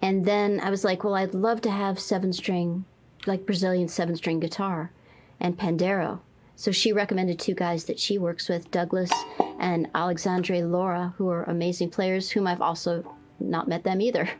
And 0.02 0.24
then 0.26 0.60
I 0.60 0.70
was 0.70 0.84
like, 0.84 1.02
well, 1.02 1.14
I'd 1.14 1.34
love 1.34 1.62
to 1.62 1.70
have 1.70 1.98
seven 1.98 2.32
string, 2.32 2.84
like 3.26 3.46
Brazilian 3.46 3.88
seven 3.88 4.16
string 4.16 4.40
guitar 4.40 4.92
and 5.40 5.58
pandeiro. 5.58 6.20
So 6.54 6.72
she 6.72 6.92
recommended 6.92 7.38
two 7.38 7.54
guys 7.54 7.84
that 7.84 7.98
she 7.98 8.18
works 8.18 8.48
with, 8.48 8.70
Douglas 8.70 9.12
and 9.58 9.88
Alexandre 9.94 10.64
Lora, 10.64 11.14
who 11.16 11.28
are 11.28 11.44
amazing 11.44 11.90
players, 11.90 12.30
whom 12.30 12.46
I've 12.46 12.62
also 12.62 13.16
not 13.38 13.68
met 13.68 13.84
them 13.84 14.00
either. 14.00 14.30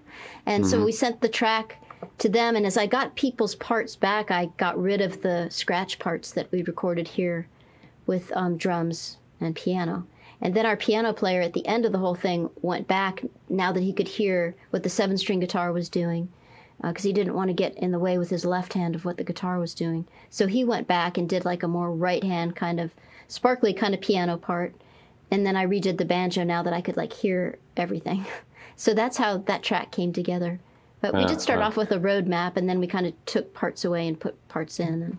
And 0.47 0.65
mm-hmm. 0.65 0.71
so 0.71 0.85
we 0.85 0.93
sent 0.93 1.21
the 1.21 1.29
track 1.29 1.83
to 2.19 2.29
them. 2.29 2.57
And 2.57 2.67
as 2.67 2.77
I 2.77 2.87
got 2.87 3.17
people's 3.17 3.55
parts 3.55 3.97
back, 3.97 4.31
I 4.31 4.47
got 4.57 4.81
rid 4.81 5.01
of 5.01 5.23
the 5.23 5.49
scratch 5.51 5.99
parts 5.99 6.31
that 6.33 6.51
we 6.51 6.63
recorded 6.63 7.09
here 7.09 7.49
with 8.07 8.33
um, 8.37 8.57
drums 8.57 9.19
and 9.41 9.55
piano. 9.55 10.07
And 10.41 10.55
then 10.55 10.67
our 10.67 10.77
piano 10.77 11.13
player 11.13 11.41
at 11.41 11.55
the 11.55 11.67
end 11.67 11.87
of 11.87 11.93
the 11.93 11.99
whole 11.99 12.15
thing 12.15 12.51
went 12.61 12.87
back 12.87 13.23
now 13.49 13.73
that 13.73 13.83
he 13.83 13.93
could 13.93 14.09
hear 14.09 14.55
what 14.71 14.83
the 14.83 14.91
seven 14.91 15.17
string 15.17 15.41
guitar 15.41 15.73
was 15.73 15.89
doing 15.89 16.29
because 16.83 17.05
uh, 17.05 17.09
he 17.09 17.13
didn't 17.13 17.35
want 17.35 17.49
to 17.49 17.55
get 17.55 17.77
in 17.79 17.91
the 17.91 17.99
way 17.99 18.19
with 18.19 18.29
his 18.29 18.45
left 18.45 18.75
hand 18.75 18.95
of 18.95 19.05
what 19.05 19.17
the 19.17 19.25
guitar 19.25 19.59
was 19.59 19.75
doing. 19.75 20.07
So 20.29 20.47
he 20.47 20.65
went 20.65 20.87
back 20.87 21.17
and 21.17 21.29
did 21.29 21.45
like 21.45 21.63
a 21.63 21.69
more 21.69 21.91
right 21.91 22.23
hand 22.23 22.55
kind 22.55 22.79
of 22.79 22.95
sparkly 23.29 23.73
kind 23.73 23.95
of 23.95 24.01
piano 24.01 24.37
part. 24.37 24.75
And 25.31 25.47
then 25.47 25.57
I 25.57 25.67
redid 25.67 25.97
the 25.97 26.05
banjo 26.05 26.45
now 26.45 26.63
that 26.63 26.75
I 26.75 26.83
could 26.83 26.97
like 26.97 27.15
hear 27.15 27.59
everything. 27.77 28.27
so 28.77 28.93
that's 28.93 29.17
how 29.17 29.39
that 29.39 29.63
track 29.63 29.91
came 29.91 30.13
together. 30.13 30.61
But 31.07 31.15
we 31.19 31.25
Uh, 31.25 31.29
did 31.29 31.41
start 31.41 31.61
uh. 31.61 31.65
off 31.67 31.77
with 31.77 31.93
a 31.93 31.99
roadmap, 32.01 32.57
and 32.57 32.69
then 32.69 32.81
we 32.81 32.87
kind 32.89 33.07
of 33.07 33.13
took 33.27 33.55
parts 33.55 33.85
away 33.85 34.09
and 34.09 34.19
put 34.19 34.35
parts 34.49 34.81
in. 34.81 35.03
And 35.03 35.19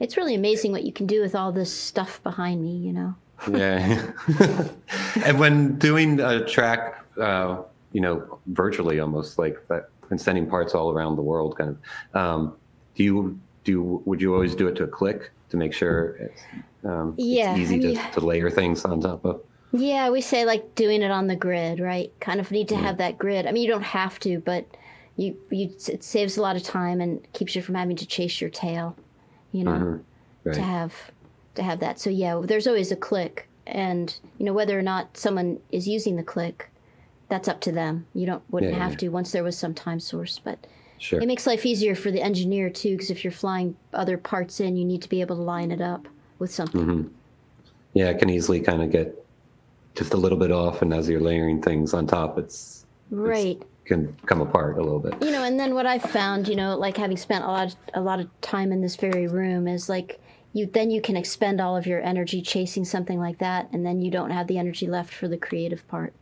it's 0.00 0.16
really 0.18 0.34
amazing 0.34 0.70
what 0.72 0.84
you 0.84 0.92
can 0.92 1.06
do 1.06 1.22
with 1.22 1.34
all 1.34 1.50
this 1.50 1.72
stuff 1.72 2.22
behind 2.22 2.62
me, 2.62 2.72
you 2.76 2.92
know? 2.92 3.14
Yeah. 3.50 4.10
and 5.24 5.38
when 5.38 5.78
doing 5.78 6.20
a 6.20 6.44
track, 6.44 7.02
uh, 7.18 7.62
you 7.92 8.00
know, 8.02 8.38
virtually 8.48 9.00
almost 9.00 9.38
like 9.38 9.56
that, 9.68 9.88
and 10.10 10.20
sending 10.20 10.46
parts 10.46 10.74
all 10.74 10.90
around 10.90 11.16
the 11.16 11.22
world, 11.22 11.56
kind 11.56 11.70
of, 11.70 12.16
um, 12.20 12.54
do 12.94 13.02
you 13.04 13.38
do? 13.64 14.02
Would 14.04 14.20
you 14.20 14.34
always 14.34 14.54
do 14.54 14.68
it 14.68 14.74
to 14.76 14.84
a 14.84 14.88
click 14.88 15.30
to 15.50 15.56
make 15.56 15.72
sure 15.72 16.16
it's, 16.20 16.42
um, 16.84 17.14
Yeah, 17.16 17.52
it's 17.52 17.60
easy 17.60 17.76
I 17.76 17.78
to, 17.80 17.86
mean- 17.88 18.12
to 18.12 18.20
layer 18.20 18.50
things 18.50 18.84
on 18.84 19.00
top 19.00 19.24
of? 19.24 19.40
Yeah, 19.72 20.08
we 20.08 20.22
say 20.22 20.46
like 20.46 20.74
doing 20.74 21.02
it 21.02 21.10
on 21.10 21.26
the 21.26 21.36
grid, 21.36 21.78
right? 21.78 22.10
Kind 22.20 22.40
of 22.40 22.50
need 22.50 22.68
to 22.68 22.76
have 22.76 22.96
that 22.98 23.18
grid. 23.18 23.46
I 23.46 23.52
mean, 23.52 23.62
you 23.64 23.70
don't 23.70 23.82
have 23.82 24.18
to, 24.20 24.38
but 24.40 24.64
you 25.18 25.36
you 25.50 25.68
it 25.88 26.02
saves 26.02 26.38
a 26.38 26.42
lot 26.42 26.56
of 26.56 26.62
time 26.62 27.00
and 27.02 27.30
keeps 27.34 27.54
you 27.54 27.60
from 27.60 27.74
having 27.74 27.96
to 27.96 28.06
chase 28.06 28.40
your 28.40 28.48
tail, 28.50 28.96
you 29.52 29.64
know, 29.64 29.72
Mhm. 29.72 30.00
Right. 30.44 30.54
to 30.54 30.62
have 30.62 30.94
to 31.56 31.62
have 31.62 31.80
that. 31.80 31.98
So 32.00 32.08
yeah, 32.08 32.40
there's 32.42 32.66
always 32.66 32.90
a 32.92 32.96
click, 32.96 33.48
and 33.66 34.16
you 34.38 34.46
know 34.46 34.52
whether 34.54 34.78
or 34.78 34.82
not 34.82 35.16
someone 35.18 35.58
is 35.70 35.86
using 35.88 36.16
the 36.16 36.22
click, 36.22 36.70
that's 37.28 37.48
up 37.48 37.60
to 37.62 37.72
them. 37.72 38.06
You 38.14 38.24
don't 38.26 38.42
wouldn't 38.50 38.72
Yeah, 38.72 38.78
have 38.78 38.92
yeah. 38.92 38.98
to 38.98 39.08
once 39.10 39.32
there 39.32 39.44
was 39.44 39.58
some 39.58 39.74
time 39.74 40.00
source, 40.00 40.38
but 40.42 40.66
Sure. 41.00 41.20
it 41.20 41.26
makes 41.26 41.46
life 41.46 41.66
easier 41.66 41.94
for 41.94 42.10
the 42.10 42.22
engineer 42.22 42.70
too, 42.70 42.92
because 42.92 43.10
if 43.10 43.22
you're 43.24 43.32
flying 43.32 43.76
other 43.92 44.16
parts 44.16 44.58
in, 44.60 44.76
you 44.76 44.84
need 44.84 45.02
to 45.02 45.08
be 45.08 45.20
able 45.20 45.36
to 45.36 45.42
line 45.42 45.70
it 45.72 45.80
up 45.80 46.06
with 46.38 46.50
something. 46.52 46.80
Mm-hmm. 46.80 47.08
yeah, 47.94 48.10
it 48.10 48.18
can 48.20 48.30
easily 48.30 48.60
kind 48.60 48.82
of 48.82 48.90
get 48.92 49.14
just 49.96 50.14
a 50.14 50.16
little 50.16 50.38
bit 50.38 50.52
off, 50.52 50.82
and 50.82 50.94
as 50.94 51.08
you're 51.08 51.20
layering 51.20 51.60
things 51.60 51.92
on 51.92 52.06
top, 52.06 52.38
it's 52.38 52.84
Right. 53.10 53.60
Can 53.88 54.14
come 54.26 54.40
apart 54.40 54.76
a 54.78 54.82
little 54.82 55.00
bit. 55.00 55.14
you 55.22 55.32
know 55.32 55.42
and 55.42 55.58
then 55.58 55.74
what 55.74 55.86
i've 55.86 56.02
found 56.02 56.46
you 56.46 56.54
know 56.54 56.76
like 56.76 56.96
having 56.96 57.16
spent 57.16 57.44
a 57.44 57.48
lot 57.48 57.74
a 57.94 58.00
lot 58.00 58.20
of 58.20 58.28
time 58.40 58.70
in 58.70 58.80
this 58.80 58.96
very 58.96 59.26
room 59.26 59.66
is 59.66 59.88
like 59.88 60.20
you 60.52 60.66
then 60.66 60.90
you 60.90 61.00
can 61.00 61.16
expend 61.16 61.60
all 61.60 61.76
of 61.76 61.86
your 61.86 62.00
energy 62.02 62.40
chasing 62.42 62.84
something 62.84 63.18
like 63.18 63.38
that 63.38 63.68
and 63.72 63.84
then 63.84 64.00
you 64.00 64.10
don't 64.10 64.30
have 64.30 64.46
the 64.46 64.58
energy 64.58 64.86
left 64.86 65.12
for 65.12 65.26
the 65.28 65.36
creative 65.36 65.86
part 65.88 66.14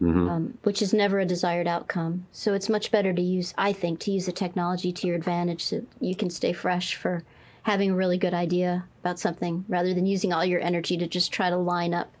um, 0.00 0.58
which 0.62 0.80
is 0.80 0.94
never 0.94 1.18
a 1.18 1.24
desired 1.24 1.66
outcome. 1.66 2.26
So 2.30 2.54
it's 2.54 2.68
much 2.68 2.92
better 2.92 3.12
to 3.12 3.22
use 3.22 3.52
i 3.58 3.72
think 3.72 3.98
to 4.00 4.12
use 4.12 4.26
the 4.26 4.32
technology 4.32 4.92
to 4.92 5.06
your 5.06 5.16
advantage 5.16 5.64
so 5.64 5.82
you 6.00 6.14
can 6.14 6.30
stay 6.30 6.52
fresh 6.52 6.94
for 6.94 7.24
having 7.64 7.90
a 7.90 7.94
really 7.94 8.16
good 8.16 8.34
idea 8.34 8.84
about 9.00 9.18
something 9.18 9.64
rather 9.68 9.92
than 9.92 10.06
using 10.06 10.32
all 10.32 10.44
your 10.44 10.60
energy 10.60 10.96
to 10.96 11.06
just 11.06 11.32
try 11.32 11.50
to 11.50 11.56
line 11.56 11.92
up 11.92 12.12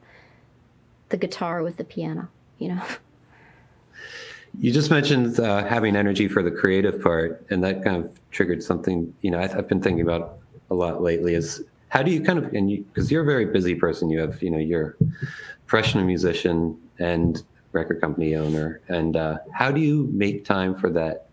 the 1.10 1.16
guitar 1.16 1.62
with 1.62 1.76
the 1.76 1.84
piano 1.84 2.28
you 2.58 2.68
know 2.68 2.82
You 4.60 4.72
just 4.72 4.90
mentioned 4.90 5.38
uh, 5.38 5.64
having 5.64 5.94
energy 5.94 6.26
for 6.26 6.42
the 6.42 6.50
creative 6.50 7.00
part, 7.00 7.46
and 7.50 7.62
that 7.62 7.84
kind 7.84 8.04
of 8.04 8.18
triggered 8.32 8.62
something. 8.62 9.14
You 9.20 9.30
know, 9.30 9.40
I've, 9.40 9.56
I've 9.56 9.68
been 9.68 9.80
thinking 9.80 10.00
about 10.00 10.38
a 10.70 10.74
lot 10.74 11.00
lately. 11.00 11.34
Is 11.34 11.62
how 11.90 12.02
do 12.02 12.10
you 12.10 12.20
kind 12.20 12.38
of 12.38 12.52
and 12.52 12.70
you 12.70 12.84
because 12.84 13.10
you're 13.10 13.22
a 13.22 13.26
very 13.26 13.44
busy 13.44 13.76
person. 13.76 14.10
You 14.10 14.18
have 14.18 14.42
you 14.42 14.50
know 14.50 14.58
you're 14.58 14.96
professional 15.66 16.04
musician 16.04 16.76
and 16.98 17.42
record 17.72 18.00
company 18.00 18.34
owner, 18.34 18.80
and 18.88 19.16
uh, 19.16 19.38
how 19.52 19.70
do 19.70 19.80
you 19.80 20.08
make 20.12 20.44
time 20.44 20.74
for 20.74 20.90
that 20.90 21.28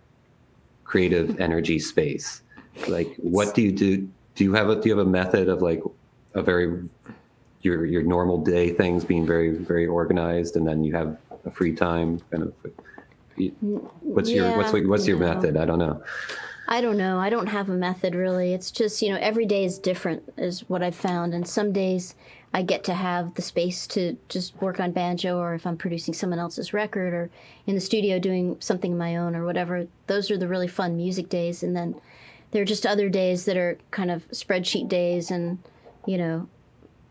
creative 0.84 1.39
energy 1.39 1.80
space? 1.80 2.43
Like, 2.88 3.15
what 3.17 3.55
do 3.55 3.63
you 3.63 3.71
do? 3.71 4.07
Do 4.36 4.43
you 4.43 4.53
have 4.53 4.69
a 4.69 4.76
do 4.80 4.88
you 4.88 4.97
have 4.97 5.05
a 5.05 5.09
method 5.09 5.49
of 5.49 5.63
like 5.63 5.82
a 6.36 6.43
very 6.43 6.88
your 7.61 7.86
your 7.86 8.03
normal 8.03 8.38
day 8.43 8.69
things 8.69 9.03
being 9.03 9.26
very 9.26 9.49
very 9.49 9.88
organized, 9.88 10.55
and 10.57 10.67
then 10.67 10.84
you 10.84 10.93
have 10.93 11.17
a 11.43 11.49
free 11.49 11.73
time 11.73 12.19
kind 12.30 12.43
of. 12.43 12.53
What's 13.38 14.32
your 14.32 14.58
what's 14.58 14.74
Yeah, 14.74 14.88
what's 14.88 15.08
your 15.08 15.20
no. 15.20 15.34
method? 15.34 15.58
I 15.58 15.66
don't 15.66 15.80
know. 15.80 16.02
I 16.68 16.82
don't 16.82 16.98
know. 16.98 17.20
I 17.20 17.30
don't 17.30 17.48
have 17.48 17.70
a 17.70 17.74
method 17.74 18.16
really. 18.16 18.54
It's 18.54 18.72
just, 18.72 19.02
you 19.02 19.10
know, 19.10 19.20
every 19.20 19.46
day 19.46 19.66
is 19.66 19.78
different, 19.78 20.24
is 20.38 20.68
what 20.68 20.82
I've 20.82 20.96
found. 20.96 21.34
And 21.36 21.48
some 21.48 21.72
days 21.72 22.16
I 22.56 22.64
get 22.64 22.84
to 22.86 22.94
have 22.96 23.36
the 23.36 23.44
space 23.44 23.86
to 23.88 24.18
just 24.30 24.60
work 24.62 24.80
on 24.80 24.92
banjo, 24.92 25.38
or 25.38 25.54
if 25.54 25.68
I'm 25.68 25.78
producing 25.78 26.14
someone 26.14 26.40
else's 26.40 26.74
record, 26.74 27.14
or 27.14 27.30
in 27.68 27.76
the 27.76 27.82
studio 27.82 28.18
doing 28.18 28.58
something 28.62 28.94
of 28.94 28.98
my 28.98 29.18
own, 29.18 29.36
or 29.36 29.46
whatever. 29.46 29.88
Those 30.08 30.32
are 30.32 30.38
the 30.38 30.48
really 30.48 30.68
fun 30.68 30.98
music 30.98 31.30
days. 31.30 31.62
And 31.62 31.76
then 31.76 32.00
there 32.52 32.62
are 32.62 32.66
just 32.66 32.86
other 32.86 33.10
days 33.10 33.46
that 33.46 33.58
are 33.58 33.78
kind 33.92 34.10
of 34.10 34.28
spreadsheet 34.30 34.88
days 34.88 35.30
and, 35.30 35.60
you 36.08 36.18
know, 36.18 36.48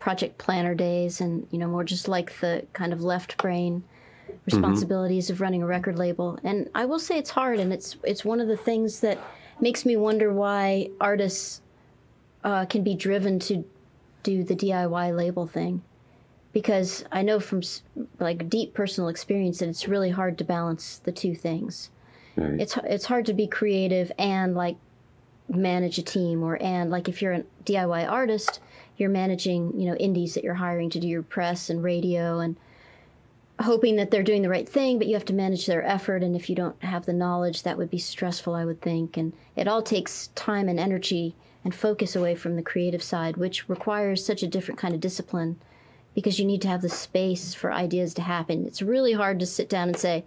project 0.01 0.39
planner 0.39 0.75
days, 0.75 1.21
and, 1.21 1.47
you 1.51 1.59
know, 1.59 1.69
more 1.69 1.85
just 1.85 2.09
like 2.09 2.41
the 2.41 2.67
kind 2.73 2.93
of 2.93 3.03
left 3.03 3.37
brain 3.37 3.85
responsibilities 4.47 5.31
of 5.31 5.41
running 5.41 5.63
a 5.63 5.67
record 5.67 5.99
label. 5.99 6.39
And 6.45 6.69
I 6.75 6.85
will 6.85 6.99
say 6.99 7.19
it's 7.19 7.31
hard, 7.31 7.59
and 7.59 7.73
it's 7.73 7.97
it's 8.05 8.25
one 8.25 8.41
of 8.41 8.49
the 8.49 8.57
things 8.57 9.01
that 9.01 9.19
makes 9.61 9.87
me 9.87 9.97
wonder 9.97 10.33
why 10.33 10.91
artists 11.01 11.61
uh, 12.43 12.67
can 12.67 12.83
be 12.83 12.95
driven 12.95 13.39
to 13.39 13.65
do 14.23 14.43
the 14.43 14.55
DIY 14.55 15.17
label 15.17 15.47
thing, 15.47 15.83
because 16.53 17.05
I 17.11 17.23
know 17.23 17.41
from 17.41 17.63
like 18.19 18.49
deep 18.49 18.75
personal 18.75 19.09
experience 19.09 19.59
that 19.59 19.69
it's 19.69 19.89
really 19.89 20.11
hard 20.11 20.39
to 20.39 20.45
balance 20.45 21.01
the 21.05 21.13
two 21.13 21.35
things. 21.35 21.91
Right. 22.37 22.61
It's 22.61 22.77
it's 22.85 23.07
hard 23.07 23.27
to 23.27 23.35
be 23.35 23.47
creative 23.47 24.13
and 24.19 24.55
like 24.55 24.77
manage 25.49 25.99
a 25.99 26.03
team, 26.03 26.43
or 26.43 26.61
and 26.63 26.91
like 26.91 27.09
if 27.09 27.23
you're 27.23 27.33
a 27.33 27.45
DIY 27.65 28.11
artist, 28.11 28.61
you're 28.99 29.11
managing 29.11 29.79
you 29.81 29.89
know 29.89 29.97
indies 29.97 30.35
that 30.35 30.45
you're 30.45 30.55
hiring 30.55 30.91
to 30.91 31.01
do 31.01 31.09
your 31.09 31.23
press 31.23 31.71
and 31.71 31.83
radio 31.83 32.41
and 32.41 32.57
hoping 33.61 33.97
that 33.97 34.11
they're 34.11 34.23
doing 34.23 34.43
the 34.43 34.49
right 34.49 34.69
thing, 34.69 34.99
but 34.99 35.07
you 35.07 35.15
have 35.15 35.25
to 35.27 35.33
manage 35.33 35.67
their 35.67 35.85
effort. 35.85 36.23
And 36.23 36.35
if 36.35 36.51
you 36.51 36.57
don't 36.57 36.83
have 36.83 37.07
the 37.07 37.13
knowledge, 37.13 37.63
that 37.63 37.79
would 37.79 37.91
be 37.91 37.99
stressful, 37.99 38.55
I 38.55 38.65
would 38.65 38.81
think. 38.81 39.17
And 39.17 39.33
it 39.57 39.69
all 39.69 39.83
takes 39.83 40.29
time 40.35 40.69
and 40.69 40.81
energy 40.81 41.35
and 41.63 41.75
focus 41.75 42.15
away 42.15 42.35
from 42.35 42.57
the 42.57 42.63
creative 42.63 43.03
side, 43.03 43.37
which 43.37 43.69
requires 43.69 44.25
such 44.25 44.43
a 44.43 44.49
different 44.49 44.79
kind 44.79 44.95
of 44.95 45.01
discipline 45.01 45.59
because 46.15 46.39
you 46.39 46.45
need 46.45 46.63
to 46.63 46.69
have 46.69 46.83
the 46.83 46.89
space 46.89 47.55
for 47.55 47.73
ideas 47.73 48.15
to 48.15 48.23
happen. 48.23 48.67
It's 48.67 48.83
really 48.83 49.13
hard 49.13 49.41
to 49.41 49.47
sit 49.47 49.69
down 49.69 49.89
and 49.89 49.97
say, 49.97 50.25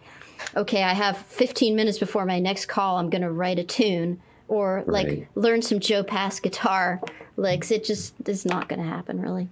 okay, 0.56 0.84
I 0.84 0.94
have 0.94 1.18
15 1.18 1.76
minutes 1.76 1.98
before 1.98 2.26
my 2.26 2.40
next 2.40 2.66
call, 2.66 2.98
I'm 2.98 3.10
going 3.10 3.22
to 3.22 3.32
write 3.32 3.60
a 3.60 3.64
tune. 3.64 4.22
Or 4.50 4.84
like 4.88 5.28
learn 5.36 5.62
some 5.62 5.82
Joe 5.82 6.04
Pass 6.04 6.40
guitar 6.40 7.02
licks. 7.36 7.70
It 7.70 7.84
just 7.84 8.14
is 8.26 8.46
not 8.46 8.70
going 8.70 8.82
to 8.82 8.88
happen, 8.88 9.22
really. 9.22 9.50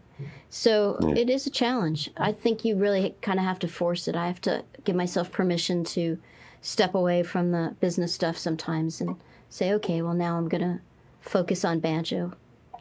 So 0.50 0.98
it 1.16 1.30
is 1.30 1.46
a 1.46 1.50
challenge. 1.50 2.10
I 2.18 2.32
think 2.32 2.64
you 2.64 2.78
really 2.78 3.16
kind 3.22 3.40
of 3.40 3.46
have 3.46 3.60
to 3.60 3.68
force 3.68 4.08
it. 4.08 4.16
I 4.16 4.28
have 4.28 4.42
to 4.42 4.64
give 4.84 4.96
myself 4.96 5.32
permission 5.32 5.84
to 5.86 6.18
step 6.62 6.96
away 6.96 7.22
from 7.22 7.52
the 7.52 7.76
business 7.80 8.14
stuff 8.14 8.38
sometimes 8.38 9.02
and 9.02 9.18
say, 9.50 9.74
okay, 9.74 10.02
well, 10.02 10.14
now 10.14 10.38
I'm 10.38 10.48
going 10.48 10.64
to 10.64 10.80
focus 11.22 11.66
on 11.66 11.80
banjo 11.80 12.34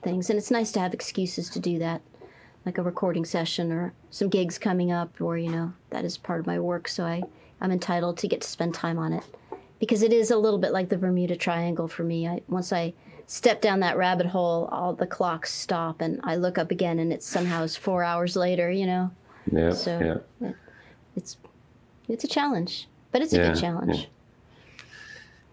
things. 0.03 0.31
And 0.31 0.39
it's 0.39 0.51
nice 0.51 0.71
to 0.73 0.81
have 0.81 0.95
excuses 0.95 1.51
to 1.51 1.59
do 1.59 1.79
that, 1.79 2.03
like 2.65 2.79
a 2.79 2.83
recording 2.83 3.25
session 3.25 3.73
or 3.73 3.93
some 4.11 4.29
gigs 4.29 4.59
coming 4.59 4.93
up, 4.93 5.21
or, 5.21 5.37
you 5.37 5.51
know, 5.51 5.73
that 5.91 6.05
is 6.05 6.17
part 6.17 6.41
of 6.41 6.47
my 6.47 6.59
work. 6.61 6.89
So 6.89 7.05
I, 7.05 7.23
I'm 7.61 7.73
entitled 7.73 8.19
to 8.19 8.29
get 8.29 8.43
to 8.43 8.49
spend 8.49 8.75
time 8.75 8.99
on 8.99 9.13
it 9.13 9.25
because 9.81 10.03
it 10.03 10.13
is 10.13 10.31
a 10.31 10.39
little 10.39 10.59
bit 10.59 10.73
like 10.73 10.89
the 10.89 10.99
Bermuda 10.99 11.37
Triangle 11.37 11.89
for 11.89 12.05
me. 12.05 12.29
I, 12.29 12.43
once 12.49 12.73
I 12.73 12.95
step 13.27 13.61
down 13.61 13.81
that 13.81 13.97
rabbit 13.97 14.27
hole, 14.27 14.69
all 14.73 14.93
the 14.95 15.07
clocks 15.07 15.53
stop, 15.53 16.01
and 16.01 16.21
I 16.25 16.37
look 16.37 16.59
up 16.59 16.71
again, 16.71 16.99
and 16.99 17.13
it's 17.13 17.27
somehow 17.27 17.65
it's 17.65 17.77
four 17.77 18.05
hours 18.05 18.37
later. 18.37 18.71
You 18.71 18.87
know, 18.87 19.11
Yeah. 19.51 19.73
So- 19.73 20.23
yeah. 20.41 20.53
it's 21.17 21.37
it's 22.09 22.25
a 22.25 22.29
challenge, 22.29 22.89
but 23.13 23.23
it's 23.23 23.33
a 23.33 23.37
Yeah, 23.39 23.53
good 23.53 23.61
challenge. 23.61 24.09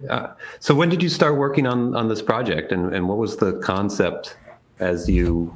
Uh, 0.10 0.34
so 0.60 0.74
when 0.74 0.90
did 0.90 1.02
you 1.04 1.10
start 1.10 1.38
working 1.38 1.68
on 1.68 1.96
on 1.96 2.08
this 2.08 2.22
project, 2.22 2.72
and 2.72 2.94
and 2.94 3.08
what 3.08 3.18
was 3.18 3.38
the 3.38 3.54
concept 3.60 4.36
as 4.80 5.10
you? 5.10 5.54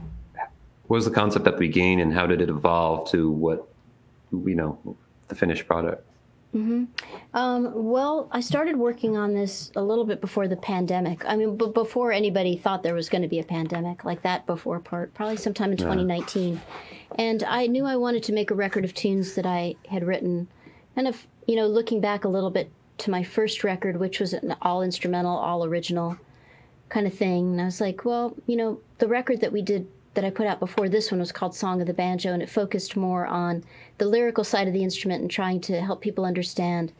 What 0.87 0.97
was 0.97 1.05
the 1.05 1.11
concept 1.11 1.47
at 1.47 1.53
the 1.53 1.59
beginning, 1.59 2.01
and 2.01 2.13
how 2.13 2.27
did 2.27 2.41
it 2.41 2.49
evolve 2.49 3.09
to 3.09 3.31
what, 3.31 3.67
you 4.31 4.53
know, 4.53 4.77
the 5.29 5.33
finished 5.35 5.65
product? 5.65 6.05
Um, 7.33 7.71
well, 7.73 8.29
I 8.31 8.39
started 8.39 8.77
working 8.77 9.17
on 9.17 9.33
this 9.33 9.71
a 9.75 9.81
little 9.81 10.05
bit 10.05 10.21
before 10.21 10.47
the 10.47 10.55
pandemic. 10.55 11.25
I 11.25 11.35
mean, 11.35 11.57
b- 11.57 11.71
before 11.73 12.11
anybody 12.11 12.55
thought 12.55 12.81
there 12.81 12.93
was 12.93 13.09
going 13.09 13.23
to 13.23 13.27
be 13.27 13.39
a 13.39 13.43
pandemic, 13.43 14.05
like 14.05 14.21
that 14.21 14.45
before 14.45 14.79
part, 14.79 15.13
probably 15.13 15.37
sometime 15.37 15.71
in 15.71 15.77
2019. 15.77 16.61
And 17.17 17.43
I 17.43 17.67
knew 17.67 17.85
I 17.85 17.97
wanted 17.97 18.23
to 18.23 18.33
make 18.33 18.51
a 18.51 18.55
record 18.55 18.85
of 18.85 18.93
tunes 18.93 19.35
that 19.35 19.45
I 19.45 19.75
had 19.89 20.05
written, 20.05 20.47
kind 20.95 21.07
of, 21.07 21.27
you 21.45 21.55
know, 21.55 21.67
looking 21.67 21.99
back 21.99 22.23
a 22.23 22.29
little 22.29 22.51
bit 22.51 22.71
to 22.99 23.11
my 23.11 23.23
first 23.23 23.63
record, 23.63 23.97
which 23.97 24.19
was 24.19 24.33
an 24.33 24.55
all 24.61 24.81
instrumental, 24.81 25.37
all 25.37 25.65
original 25.65 26.17
kind 26.89 27.05
of 27.05 27.13
thing. 27.13 27.51
And 27.51 27.61
I 27.61 27.65
was 27.65 27.81
like, 27.81 28.05
well, 28.05 28.35
you 28.47 28.55
know, 28.55 28.79
the 28.99 29.07
record 29.07 29.41
that 29.41 29.51
we 29.51 29.61
did 29.61 29.87
that 30.15 30.23
I 30.23 30.29
put 30.29 30.47
out 30.47 30.59
before 30.59 30.89
this 30.89 31.11
one 31.11 31.19
was 31.19 31.31
called 31.31 31.53
Song 31.53 31.81
of 31.81 31.87
the 31.87 31.93
Banjo, 31.93 32.33
and 32.33 32.41
it 32.41 32.49
focused 32.49 32.95
more 32.95 33.25
on 33.25 33.63
the 33.97 34.07
lyrical 34.07 34.43
side 34.43 34.67
of 34.67 34.73
the 34.73 34.83
instrument 34.83 35.21
and 35.21 35.31
trying 35.31 35.61
to 35.61 35.81
help 35.81 36.01
people 36.01 36.25
understand. 36.25 36.91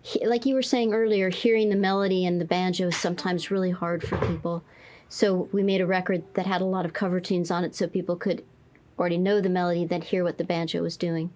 He, 0.00 0.26
like 0.26 0.44
you 0.44 0.54
were 0.54 0.62
saying 0.62 0.92
earlier, 0.92 1.30
hearing 1.30 1.68
the 1.68 1.76
melody 1.76 2.26
and 2.26 2.40
the 2.40 2.44
banjo 2.44 2.88
is 2.88 2.96
sometimes 2.96 3.50
really 3.50 3.70
hard 3.70 4.02
for 4.02 4.16
people. 4.26 4.64
So 5.08 5.48
we 5.52 5.62
made 5.62 5.80
a 5.80 5.86
record 5.86 6.24
that 6.34 6.46
had 6.46 6.60
a 6.60 6.66
lot 6.66 6.84
of 6.84 6.92
cover 6.92 7.20
tunes 7.20 7.50
on 7.50 7.64
it 7.64 7.74
so 7.74 7.86
people 7.86 8.16
could 8.16 8.42
already 8.98 9.18
know 9.18 9.40
the 9.40 9.48
melody, 9.48 9.84
then 9.84 10.02
hear 10.02 10.24
what 10.24 10.38
the 10.38 10.44
banjo 10.44 10.82
was 10.82 10.96
doing. 10.96 11.30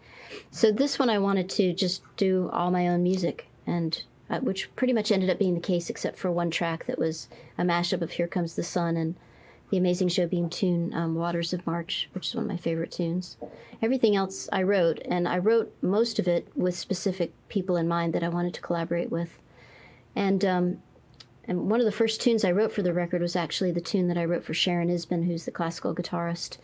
So 0.50 0.72
this 0.72 0.98
one 0.98 1.10
I 1.10 1.18
wanted 1.18 1.48
to 1.50 1.72
just 1.72 2.02
do 2.16 2.50
all 2.52 2.70
my 2.70 2.88
own 2.88 3.02
music, 3.02 3.46
and 3.66 4.02
uh, 4.28 4.40
which 4.40 4.74
pretty 4.76 4.92
much 4.92 5.12
ended 5.12 5.30
up 5.30 5.38
being 5.38 5.54
the 5.54 5.60
case, 5.60 5.88
except 5.88 6.18
for 6.18 6.30
one 6.30 6.50
track 6.50 6.86
that 6.86 6.98
was 6.98 7.28
a 7.56 7.62
mashup 7.62 8.02
of 8.02 8.12
"Here 8.12 8.26
Comes 8.26 8.56
the 8.56 8.62
Sun" 8.62 8.96
and 8.96 9.14
the 9.70 9.76
amazing 9.76 10.08
Jobim 10.08 10.50
tune 10.50 10.92
um, 10.94 11.14
"Waters 11.14 11.52
of 11.52 11.66
March," 11.66 12.08
which 12.12 12.28
is 12.28 12.34
one 12.34 12.44
of 12.44 12.50
my 12.50 12.56
favorite 12.56 12.92
tunes. 12.92 13.36
Everything 13.82 14.16
else 14.16 14.48
I 14.52 14.62
wrote, 14.62 15.00
and 15.04 15.28
I 15.28 15.38
wrote 15.38 15.74
most 15.82 16.18
of 16.18 16.28
it 16.28 16.48
with 16.54 16.76
specific 16.76 17.32
people 17.48 17.76
in 17.76 17.88
mind 17.88 18.12
that 18.14 18.22
I 18.22 18.28
wanted 18.28 18.54
to 18.54 18.60
collaborate 18.60 19.10
with, 19.10 19.38
and. 20.14 20.44
Um, 20.44 20.82
and 21.48 21.70
one 21.70 21.78
of 21.78 21.86
the 21.86 21.92
first 21.92 22.20
tunes 22.20 22.44
I 22.44 22.50
wrote 22.50 22.72
for 22.72 22.82
the 22.82 22.92
record 22.92 23.22
was 23.22 23.36
actually 23.36 23.70
the 23.70 23.80
tune 23.80 24.08
that 24.08 24.18
I 24.18 24.24
wrote 24.24 24.42
for 24.42 24.52
Sharon 24.52 24.90
Isbin, 24.90 25.26
who's 25.26 25.44
the 25.44 25.52
classical 25.52 25.94
guitarist 25.94 26.58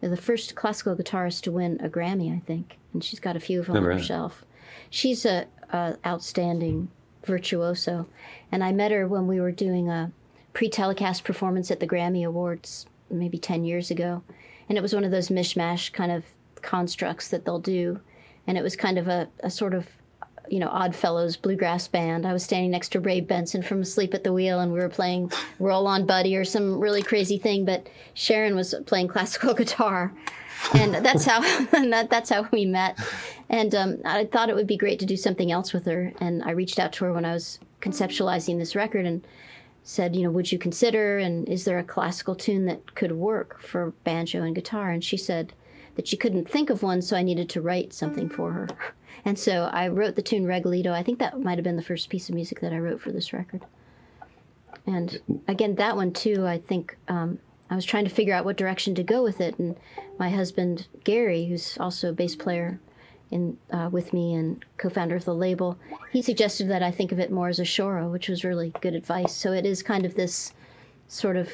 the 0.00 0.16
first 0.16 0.54
classical 0.54 0.94
guitarist 0.94 1.42
to 1.42 1.52
win 1.52 1.80
a 1.82 1.88
Grammy, 1.88 2.34
I 2.34 2.40
think, 2.40 2.76
and 2.92 3.02
she's 3.02 3.20
got 3.20 3.36
a 3.36 3.40
few 3.40 3.60
of 3.60 3.66
them 3.66 3.76
on 3.76 3.84
her 3.84 4.02
shelf. 4.02 4.44
She's 4.90 5.24
a, 5.24 5.46
a, 5.72 5.96
outstanding 6.06 6.88
virtuoso, 7.24 8.06
and 8.52 8.62
I 8.62 8.72
met 8.72 8.92
her 8.92 9.06
when 9.06 9.26
we 9.26 9.40
were 9.40 9.52
doing 9.52 9.88
a 9.88 10.12
pre-telecast 10.56 11.22
performance 11.22 11.70
at 11.70 11.80
the 11.80 11.86
Grammy 11.86 12.26
Awards 12.26 12.86
maybe 13.10 13.36
ten 13.36 13.62
years 13.62 13.90
ago, 13.90 14.22
and 14.70 14.78
it 14.78 14.80
was 14.80 14.94
one 14.94 15.04
of 15.04 15.10
those 15.10 15.28
mishmash 15.28 15.92
kind 15.92 16.10
of 16.10 16.24
constructs 16.62 17.28
that 17.28 17.44
they'll 17.44 17.60
do, 17.60 18.00
and 18.46 18.56
it 18.56 18.62
was 18.62 18.74
kind 18.74 18.96
of 18.96 19.06
a, 19.06 19.28
a 19.40 19.50
sort 19.50 19.74
of 19.74 19.86
you 20.48 20.58
know, 20.58 20.68
Odd 20.68 20.94
Fellows 20.94 21.36
bluegrass 21.36 21.88
band. 21.88 22.24
I 22.24 22.32
was 22.32 22.42
standing 22.42 22.70
next 22.70 22.90
to 22.90 23.00
Ray 23.00 23.20
Benson 23.20 23.62
from 23.62 23.82
Asleep 23.82 24.14
at 24.14 24.24
the 24.24 24.32
Wheel, 24.32 24.60
and 24.60 24.72
we 24.72 24.78
were 24.78 24.88
playing 24.88 25.30
Roll 25.58 25.86
On 25.86 26.06
Buddy 26.06 26.36
or 26.36 26.44
some 26.44 26.80
really 26.80 27.02
crazy 27.02 27.36
thing. 27.36 27.66
But 27.66 27.88
Sharon 28.14 28.54
was 28.54 28.74
playing 28.86 29.08
classical 29.08 29.52
guitar, 29.62 30.10
and 30.72 30.94
that's 30.94 31.26
how 31.26 31.40
that, 31.72 32.08
that's 32.08 32.30
how 32.30 32.48
we 32.50 32.64
met. 32.64 32.98
And 33.50 33.74
um, 33.74 33.98
I 34.06 34.24
thought 34.24 34.48
it 34.48 34.56
would 34.56 34.66
be 34.66 34.78
great 34.78 35.00
to 35.00 35.06
do 35.06 35.16
something 35.18 35.52
else 35.52 35.74
with 35.74 35.84
her. 35.84 36.12
And 36.18 36.42
I 36.44 36.52
reached 36.52 36.78
out 36.78 36.92
to 36.94 37.04
her 37.04 37.12
when 37.12 37.26
I 37.26 37.34
was 37.34 37.58
conceptualizing 37.82 38.58
this 38.58 38.74
record 38.74 39.04
and 39.04 39.26
said, 39.86 40.16
you 40.16 40.24
know, 40.24 40.30
would 40.30 40.50
you 40.50 40.58
consider? 40.58 41.16
And 41.16 41.48
is 41.48 41.64
there 41.64 41.78
a 41.78 41.84
classical 41.84 42.34
tune 42.34 42.66
that 42.66 42.96
could 42.96 43.12
work 43.12 43.60
for 43.60 43.92
banjo 44.02 44.42
and 44.42 44.54
guitar? 44.54 44.90
And 44.90 45.02
she 45.02 45.16
said 45.16 45.52
that 45.94 46.08
she 46.08 46.16
couldn't 46.16 46.48
think 46.48 46.70
of 46.70 46.82
one, 46.82 47.00
so 47.00 47.16
I 47.16 47.22
needed 47.22 47.48
to 47.50 47.62
write 47.62 47.92
something 47.92 48.28
for 48.28 48.52
her. 48.52 48.68
And 49.24 49.36
so 49.36 49.68
I 49.72 49.88
wrote 49.88 50.14
the 50.14 50.22
tune 50.22 50.44
Regalito. 50.44 50.92
I 50.92 51.02
think 51.02 51.18
that 51.18 51.40
might 51.40 51.58
have 51.58 51.64
been 51.64 51.74
the 51.74 51.82
first 51.82 52.10
piece 52.10 52.28
of 52.28 52.36
music 52.36 52.60
that 52.60 52.72
I 52.72 52.78
wrote 52.78 53.00
for 53.00 53.10
this 53.10 53.32
record. 53.32 53.64
And 54.86 55.20
again, 55.48 55.74
that 55.76 55.96
one 55.96 56.12
too, 56.12 56.46
I 56.46 56.58
think 56.58 56.96
um, 57.08 57.40
I 57.68 57.74
was 57.74 57.84
trying 57.84 58.04
to 58.04 58.10
figure 58.10 58.34
out 58.34 58.44
what 58.44 58.56
direction 58.56 58.94
to 58.94 59.02
go 59.02 59.24
with 59.24 59.40
it. 59.40 59.58
And 59.58 59.76
my 60.16 60.30
husband, 60.30 60.86
Gary, 61.02 61.46
who's 61.46 61.76
also 61.78 62.10
a 62.10 62.12
bass 62.12 62.36
player 62.36 62.78
in, 63.30 63.56
uh, 63.70 63.88
with 63.90 64.12
me 64.12 64.34
and 64.34 64.64
co 64.78 64.88
founder 64.88 65.16
of 65.16 65.24
the 65.24 65.34
label, 65.34 65.78
he 66.12 66.22
suggested 66.22 66.68
that 66.68 66.82
I 66.82 66.90
think 66.90 67.12
of 67.12 67.18
it 67.18 67.30
more 67.30 67.48
as 67.48 67.58
a 67.58 67.64
choro, 67.64 68.10
which 68.10 68.28
was 68.28 68.44
really 68.44 68.72
good 68.80 68.94
advice. 68.94 69.34
So 69.34 69.52
it 69.52 69.66
is 69.66 69.82
kind 69.82 70.04
of 70.04 70.14
this 70.14 70.52
sort 71.08 71.36
of, 71.36 71.50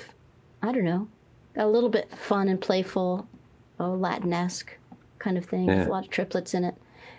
I 0.62 0.72
don't 0.72 0.84
know, 0.84 1.08
a 1.56 1.66
little 1.66 1.88
bit 1.88 2.10
fun 2.10 2.48
and 2.48 2.60
playful, 2.60 3.26
oh, 3.78 3.92
Latin-esque 3.92 4.76
kind 5.18 5.38
of 5.38 5.44
thing 5.44 5.68
yeah. 5.68 5.78
with 5.78 5.88
a 5.88 5.90
lot 5.90 6.04
of 6.04 6.10
triplets 6.10 6.54
in 6.54 6.64
it. 6.64 6.74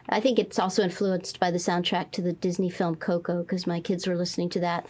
I 0.10 0.20
think 0.20 0.38
it's 0.38 0.60
also 0.60 0.84
influenced 0.84 1.40
by 1.40 1.50
the 1.50 1.58
soundtrack 1.58 2.12
to 2.12 2.22
the 2.22 2.34
Disney 2.34 2.70
film 2.70 2.96
Coco 2.96 3.42
because 3.42 3.66
my 3.66 3.80
kids 3.80 4.06
were 4.06 4.18
listening 4.18 4.50
to 4.50 4.60
that 4.60 4.86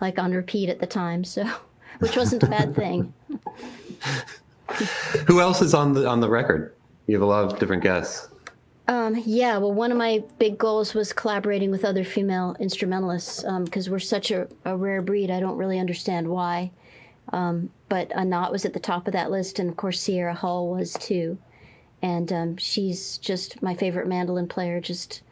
like 0.00 0.18
on 0.18 0.32
repeat 0.32 0.68
at 0.68 0.78
the 0.78 0.86
time, 0.86 1.24
so 1.24 1.48
which 2.00 2.16
wasn't 2.16 2.42
a 2.42 2.46
bad 2.46 2.74
thing. 2.76 3.12
Who 5.26 5.40
else 5.40 5.62
is 5.62 5.72
on 5.72 5.94
the 5.94 6.06
on 6.06 6.20
the 6.20 6.28
record? 6.28 6.74
You 7.06 7.14
have 7.14 7.22
a 7.22 7.26
lot 7.26 7.50
of 7.50 7.58
different 7.58 7.82
guests. 7.82 8.28
Um, 8.88 9.22
yeah, 9.26 9.58
well, 9.58 9.72
one 9.72 9.92
of 9.92 9.98
my 9.98 10.24
big 10.38 10.56
goals 10.58 10.94
was 10.94 11.12
collaborating 11.12 11.70
with 11.70 11.84
other 11.84 12.04
female 12.04 12.56
instrumentalists 12.58 13.44
because 13.64 13.86
um, 13.86 13.92
we're 13.92 13.98
such 13.98 14.30
a, 14.30 14.48
a, 14.64 14.76
rare 14.76 15.02
breed. 15.02 15.30
I 15.30 15.40
don't 15.40 15.58
really 15.58 15.78
understand 15.78 16.28
why. 16.28 16.70
Um, 17.30 17.70
but 17.90 18.10
Anat 18.16 18.50
was 18.50 18.64
at 18.64 18.72
the 18.72 18.80
top 18.80 19.06
of 19.06 19.12
that 19.12 19.30
list, 19.30 19.58
and 19.58 19.68
of 19.68 19.76
course, 19.76 20.00
Sierra 20.00 20.34
Hull 20.34 20.68
was 20.68 20.94
too 20.94 21.36
and 22.02 22.32
um, 22.32 22.56
she's 22.56 23.18
just 23.18 23.62
my 23.62 23.74
favorite 23.74 24.06
mandolin 24.06 24.48
player. 24.48 24.80
Just 24.80 25.22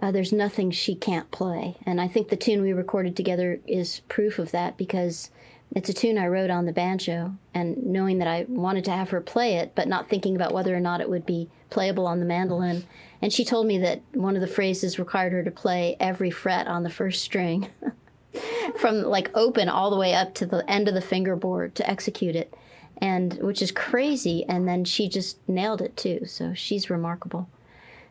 uh, 0.00 0.10
there's 0.10 0.32
nothing 0.32 0.70
she 0.70 0.94
can't 0.94 1.30
play, 1.30 1.76
and 1.84 2.00
I 2.00 2.08
think 2.08 2.28
the 2.28 2.36
tune 2.36 2.62
we 2.62 2.72
recorded 2.72 3.16
together 3.16 3.60
is 3.66 4.00
proof 4.08 4.38
of 4.38 4.50
that 4.52 4.76
because 4.76 5.30
it's 5.74 5.88
a 5.88 5.94
tune 5.94 6.18
I 6.18 6.26
wrote 6.26 6.50
on 6.50 6.66
the 6.66 6.72
banjo, 6.72 7.34
and 7.54 7.76
knowing 7.82 8.18
that 8.18 8.28
I 8.28 8.46
wanted 8.48 8.84
to 8.86 8.90
have 8.90 9.10
her 9.10 9.20
play 9.20 9.56
it, 9.56 9.72
but 9.74 9.88
not 9.88 10.08
thinking 10.08 10.36
about 10.36 10.52
whether 10.52 10.74
or 10.74 10.80
not 10.80 11.00
it 11.00 11.08
would 11.08 11.26
be 11.26 11.48
playable 11.70 12.06
on 12.06 12.20
the 12.20 12.26
mandolin. 12.26 12.84
And 13.20 13.32
she 13.32 13.44
told 13.44 13.66
me 13.66 13.78
that 13.78 14.02
one 14.12 14.34
of 14.34 14.42
the 14.42 14.48
phrases 14.48 14.98
required 14.98 15.32
her 15.32 15.42
to 15.42 15.50
play 15.50 15.96
every 15.98 16.30
fret 16.30 16.66
on 16.66 16.82
the 16.82 16.90
first 16.90 17.22
string. 17.22 17.68
from 18.78 19.02
like 19.02 19.30
open 19.34 19.68
all 19.68 19.90
the 19.90 19.98
way 19.98 20.14
up 20.14 20.32
to 20.32 20.46
the 20.46 20.68
end 20.68 20.88
of 20.88 20.94
the 20.94 21.02
fingerboard 21.02 21.74
to 21.74 21.88
execute 21.88 22.34
it 22.34 22.54
and 23.02 23.34
which 23.42 23.60
is 23.60 23.72
crazy. 23.72 24.44
And 24.48 24.66
then 24.66 24.84
she 24.84 25.08
just 25.08 25.36
nailed 25.48 25.82
it 25.82 25.96
too. 25.96 26.24
So 26.24 26.54
she's 26.54 26.88
remarkable. 26.88 27.48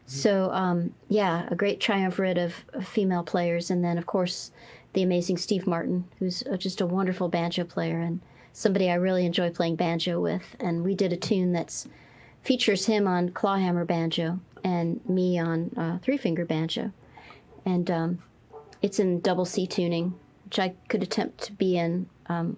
So 0.06 0.52
um, 0.52 0.94
yeah, 1.08 1.48
a 1.50 1.56
great 1.56 1.80
triumvirate 1.80 2.38
of, 2.38 2.54
of, 2.74 2.86
female 2.86 3.24
players, 3.24 3.72
and 3.72 3.82
then 3.82 3.98
of 3.98 4.06
course 4.06 4.52
the 4.94 5.04
amazing 5.04 5.38
Steve 5.38 5.68
Martin, 5.68 6.06
who's 6.20 6.44
just 6.58 6.82
a 6.82 6.86
wonderful 6.86 7.30
banjo 7.30 7.64
player 7.64 8.00
and 8.00 8.22
somebody 8.54 8.90
I 8.90 8.96
really 8.96 9.26
enjoy 9.26 9.50
playing 9.50 9.78
banjo 9.78 10.20
with. 10.20 10.56
And 10.60 10.84
we 10.84 10.96
did 10.96 11.14
a 11.14 11.18
tune 11.18 11.54
that's 11.54 11.88
features 12.42 12.86
him 12.86 13.08
on 13.08 13.30
clawhammer 13.30 13.86
banjo 13.86 14.40
and 14.64 15.00
me 15.08 15.40
on 15.40 15.72
uh, 15.78 15.98
three 16.00 16.18
finger 16.18 16.46
banjo, 16.46 16.92
and 17.66 17.90
um, 17.90 18.20
it's 18.82 19.00
in 19.00 19.20
double 19.22 19.46
C 19.46 19.66
tuning, 19.66 20.14
which 20.46 20.60
I 20.60 20.74
could 20.88 21.02
attempt 21.02 21.42
to 21.44 21.54
be 21.54 21.78
in 21.78 22.08
um, 22.28 22.58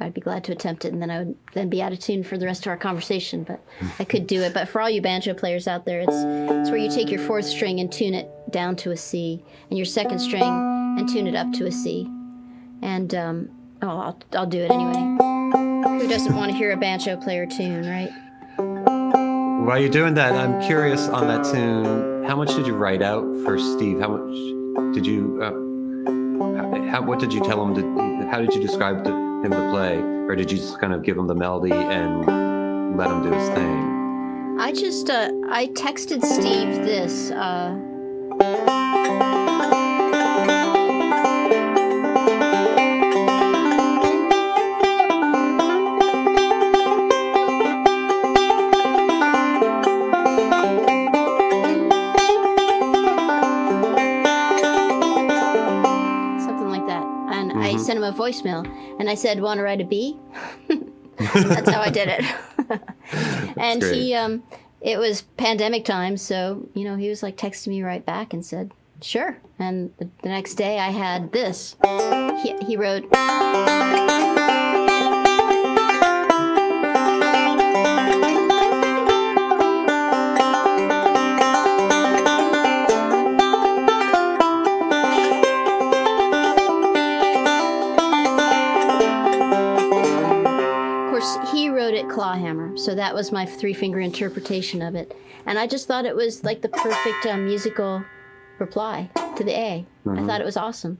I'd 0.00 0.14
be 0.14 0.20
glad 0.20 0.44
to 0.44 0.52
attempt 0.52 0.84
it, 0.84 0.92
and 0.92 1.02
then 1.02 1.10
I 1.10 1.18
would 1.18 1.36
then 1.54 1.68
be 1.68 1.82
out 1.82 1.92
of 1.92 1.98
tune 1.98 2.22
for 2.22 2.38
the 2.38 2.46
rest 2.46 2.66
of 2.66 2.70
our 2.70 2.76
conversation. 2.76 3.42
But 3.42 3.60
I 3.98 4.04
could 4.04 4.26
do 4.26 4.42
it. 4.42 4.54
But 4.54 4.68
for 4.68 4.80
all 4.80 4.90
you 4.90 5.02
banjo 5.02 5.34
players 5.34 5.66
out 5.66 5.84
there, 5.84 6.00
it's 6.00 6.12
it's 6.12 6.70
where 6.70 6.78
you 6.78 6.90
take 6.90 7.10
your 7.10 7.20
fourth 7.20 7.46
string 7.46 7.80
and 7.80 7.90
tune 7.90 8.14
it 8.14 8.30
down 8.50 8.76
to 8.76 8.92
a 8.92 8.96
C, 8.96 9.42
and 9.70 9.78
your 9.78 9.86
second 9.86 10.20
string 10.20 10.77
and 10.98 11.08
tune 11.08 11.26
it 11.26 11.34
up 11.34 11.52
to 11.54 11.66
a 11.66 11.72
C. 11.72 12.10
And 12.82 13.14
um, 13.14 13.48
oh, 13.82 13.88
I'll 13.88 14.20
I'll 14.32 14.46
do 14.46 14.62
it 14.62 14.70
anyway. 14.70 15.16
Who 16.00 16.08
doesn't 16.08 16.34
want 16.34 16.50
to 16.52 16.56
hear 16.56 16.72
a 16.72 16.76
banjo 16.76 17.16
player 17.16 17.46
tune, 17.46 17.86
right? 17.86 18.10
While 19.66 19.78
you're 19.78 19.90
doing 19.90 20.14
that, 20.14 20.32
I'm 20.32 20.60
curious 20.62 21.08
on 21.08 21.26
that 21.28 21.44
tune. 21.44 22.24
How 22.24 22.36
much 22.36 22.54
did 22.54 22.66
you 22.66 22.74
write 22.74 23.02
out 23.02 23.24
for 23.44 23.58
Steve? 23.58 24.00
How 24.00 24.08
much 24.08 24.94
did 24.94 25.06
you? 25.06 25.40
Uh, 25.42 26.90
how, 26.90 27.02
what 27.02 27.18
did 27.18 27.32
you 27.32 27.40
tell 27.44 27.64
him 27.64 27.74
to? 27.74 28.28
How 28.30 28.40
did 28.40 28.54
you 28.54 28.60
describe 28.60 29.04
the 29.04 29.10
him 29.10 29.50
to 29.52 29.70
play, 29.70 29.98
or 29.98 30.34
did 30.34 30.50
you 30.50 30.58
just 30.58 30.80
kind 30.80 30.92
of 30.92 31.02
give 31.02 31.16
him 31.16 31.26
the 31.26 31.34
melody 31.34 31.72
and 31.72 32.96
let 32.96 33.10
him 33.10 33.22
do 33.22 33.30
his 33.30 33.48
thing? 33.50 34.56
I 34.58 34.72
just 34.72 35.10
uh, 35.10 35.30
I 35.50 35.68
texted 35.68 36.24
Steve 36.24 36.84
this. 36.84 37.30
Uh, 37.30 37.76
a 58.08 58.12
voicemail, 58.12 58.66
and 58.98 59.08
I 59.08 59.14
said, 59.14 59.40
"Want 59.40 59.58
to 59.58 59.64
write 59.64 59.80
a 59.80 59.84
B?" 59.84 60.18
That's 61.18 61.70
how 61.70 61.80
I 61.80 61.90
did 61.90 62.08
it. 62.08 62.24
and 63.56 63.80
great. 63.80 63.94
he, 63.94 64.14
um, 64.14 64.42
it 64.80 64.98
was 64.98 65.22
pandemic 65.36 65.84
time, 65.84 66.16
so 66.16 66.68
you 66.74 66.84
know 66.84 66.96
he 66.96 67.08
was 67.08 67.22
like 67.22 67.36
texting 67.36 67.68
me 67.68 67.82
right 67.82 68.04
back 68.04 68.32
and 68.32 68.44
said, 68.44 68.72
"Sure." 69.00 69.38
And 69.58 69.92
the, 69.98 70.08
the 70.22 70.28
next 70.28 70.54
day, 70.54 70.78
I 70.78 70.90
had 70.90 71.32
this. 71.32 71.76
He, 72.42 72.56
he 72.64 72.76
wrote. 72.76 73.04
Clawhammer, 92.18 92.76
so 92.76 92.96
that 92.96 93.14
was 93.14 93.30
my 93.30 93.46
three 93.46 93.72
finger 93.72 94.00
interpretation 94.00 94.82
of 94.82 94.96
it. 94.96 95.16
And 95.46 95.56
I 95.56 95.68
just 95.68 95.86
thought 95.86 96.04
it 96.04 96.16
was 96.16 96.42
like 96.42 96.62
the 96.62 96.68
perfect 96.68 97.24
um, 97.26 97.46
musical 97.46 98.02
reply 98.58 99.08
to 99.36 99.44
the 99.44 99.52
A. 99.52 99.86
I 100.04 100.26
thought 100.26 100.40
it 100.40 100.44
was 100.44 100.56
awesome. 100.56 100.98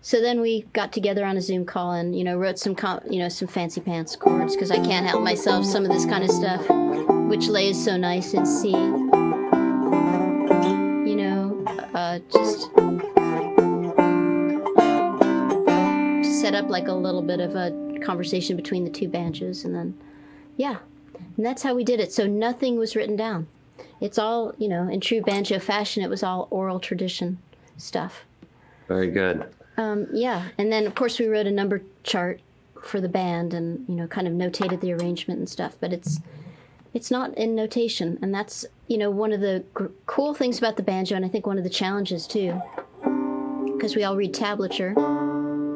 So 0.00 0.20
then 0.20 0.40
we 0.40 0.62
got 0.72 0.92
together 0.92 1.24
on 1.24 1.36
a 1.36 1.40
Zoom 1.40 1.64
call 1.64 1.92
and 1.92 2.18
you 2.18 2.24
know 2.24 2.36
wrote 2.36 2.58
some 2.58 2.74
com- 2.74 2.98
you 3.08 3.20
know 3.20 3.28
some 3.28 3.46
fancy 3.46 3.80
pants 3.80 4.16
chords 4.16 4.56
because 4.56 4.72
I 4.72 4.84
can't 4.84 5.06
help 5.06 5.22
myself 5.22 5.64
some 5.64 5.84
of 5.84 5.92
this 5.92 6.04
kind 6.04 6.24
of 6.24 6.32
stuff, 6.32 6.68
which 7.28 7.46
lays 7.46 7.84
so 7.84 7.96
nice 7.96 8.34
in 8.34 8.44
C. 8.44 8.70
You 8.70 8.76
know, 11.14 11.64
uh, 11.94 12.18
just 12.32 12.74
to 16.24 16.34
set 16.40 16.56
up 16.56 16.68
like 16.68 16.88
a 16.88 16.92
little 16.92 17.22
bit 17.22 17.38
of 17.38 17.54
a 17.54 18.00
conversation 18.02 18.56
between 18.56 18.82
the 18.82 18.90
two 18.90 19.06
banjos 19.06 19.64
and 19.64 19.72
then 19.72 19.96
yeah. 20.56 20.78
And 21.36 21.46
that's 21.46 21.62
how 21.62 21.74
we 21.74 21.84
did 21.84 22.00
it. 22.00 22.12
So 22.12 22.26
nothing 22.26 22.78
was 22.78 22.96
written 22.96 23.16
down. 23.16 23.46
It's 24.00 24.18
all 24.18 24.54
you 24.58 24.68
know 24.68 24.88
in 24.88 25.00
true 25.00 25.20
banjo 25.22 25.58
fashion 25.58 26.02
it 26.02 26.10
was 26.10 26.22
all 26.22 26.48
oral 26.50 26.80
tradition 26.80 27.38
stuff. 27.76 28.24
Very 28.88 29.10
good. 29.10 29.46
um, 29.76 30.06
yeah. 30.12 30.48
And 30.58 30.72
then 30.72 30.86
of 30.86 30.94
course 30.94 31.18
we 31.18 31.26
wrote 31.26 31.46
a 31.46 31.50
number 31.50 31.82
chart 32.02 32.40
for 32.82 33.00
the 33.00 33.08
band 33.08 33.52
and 33.54 33.86
you 33.88 33.94
know 33.94 34.06
kind 34.06 34.26
of 34.26 34.32
notated 34.32 34.80
the 34.80 34.92
arrangement 34.92 35.38
and 35.38 35.48
stuff 35.48 35.76
but 35.80 35.92
it's 35.92 36.18
it's 36.94 37.10
not 37.10 37.36
in 37.36 37.54
notation. 37.54 38.18
And 38.22 38.34
that's 38.34 38.64
you 38.88 38.98
know 38.98 39.10
one 39.10 39.32
of 39.32 39.40
the 39.40 39.64
gr- 39.74 39.86
cool 40.06 40.34
things 40.34 40.58
about 40.58 40.76
the 40.76 40.82
banjo 40.82 41.14
and 41.14 41.24
i 41.24 41.28
think 41.28 41.46
one 41.46 41.56
of 41.58 41.62
the 41.62 41.70
challenges 41.70 42.26
too 42.26 42.60
because 43.66 43.94
we 43.94 44.02
all 44.02 44.16
read 44.16 44.34
tablature 44.34 44.94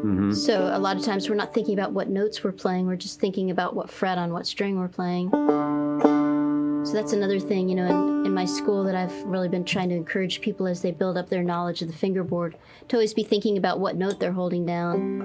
Mm-hmm. 0.05 0.33
so 0.33 0.69
a 0.71 0.79
lot 0.79 0.97
of 0.99 1.03
times 1.03 1.31
we're 1.31 1.35
not 1.35 1.55
thinking 1.55 1.73
about 1.73 1.93
what 1.93 2.09
notes 2.11 2.45
we're 2.45 2.53
playing 2.53 2.87
we're 2.87 2.95
just 2.97 3.21
thinking 3.21 3.51
about 3.51 3.75
what 3.75 3.89
fret 3.89 4.19
on 4.19 4.33
what 4.35 4.47
string 4.47 4.79
we're 4.79 4.87
playing 4.89 5.31
so 6.85 6.93
that's 6.93 7.15
another 7.15 7.41
thing 7.41 7.71
you 7.71 7.75
know 7.75 7.87
in, 7.87 8.27
in 8.27 8.35
my 8.35 8.45
school 8.45 8.85
that 8.85 8.95
i've 8.95 9.15
really 9.25 9.49
been 9.49 9.65
trying 9.65 9.89
to 9.89 9.95
encourage 9.95 10.43
people 10.43 10.67
as 10.67 10.83
they 10.83 10.91
build 10.91 11.17
up 11.17 11.31
their 11.31 11.43
knowledge 11.43 11.81
of 11.81 11.89
the 11.89 11.95
fingerboard 11.95 12.55
to 12.89 12.97
always 12.97 13.15
be 13.15 13.25
thinking 13.25 13.57
about 13.57 13.81
what 13.81 13.97
note 13.97 14.21
they're 14.21 14.33
holding 14.33 14.67
down 14.67 15.23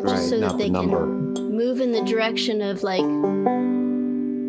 Right, 0.00 0.18
so 0.18 0.40
that 0.40 0.46
not 0.46 0.52
the 0.58 0.64
they 0.64 0.70
can- 0.70 1.34
move 1.56 1.80
in 1.80 1.92
the 1.92 2.02
direction 2.02 2.60
of 2.62 2.82
like 2.82 3.04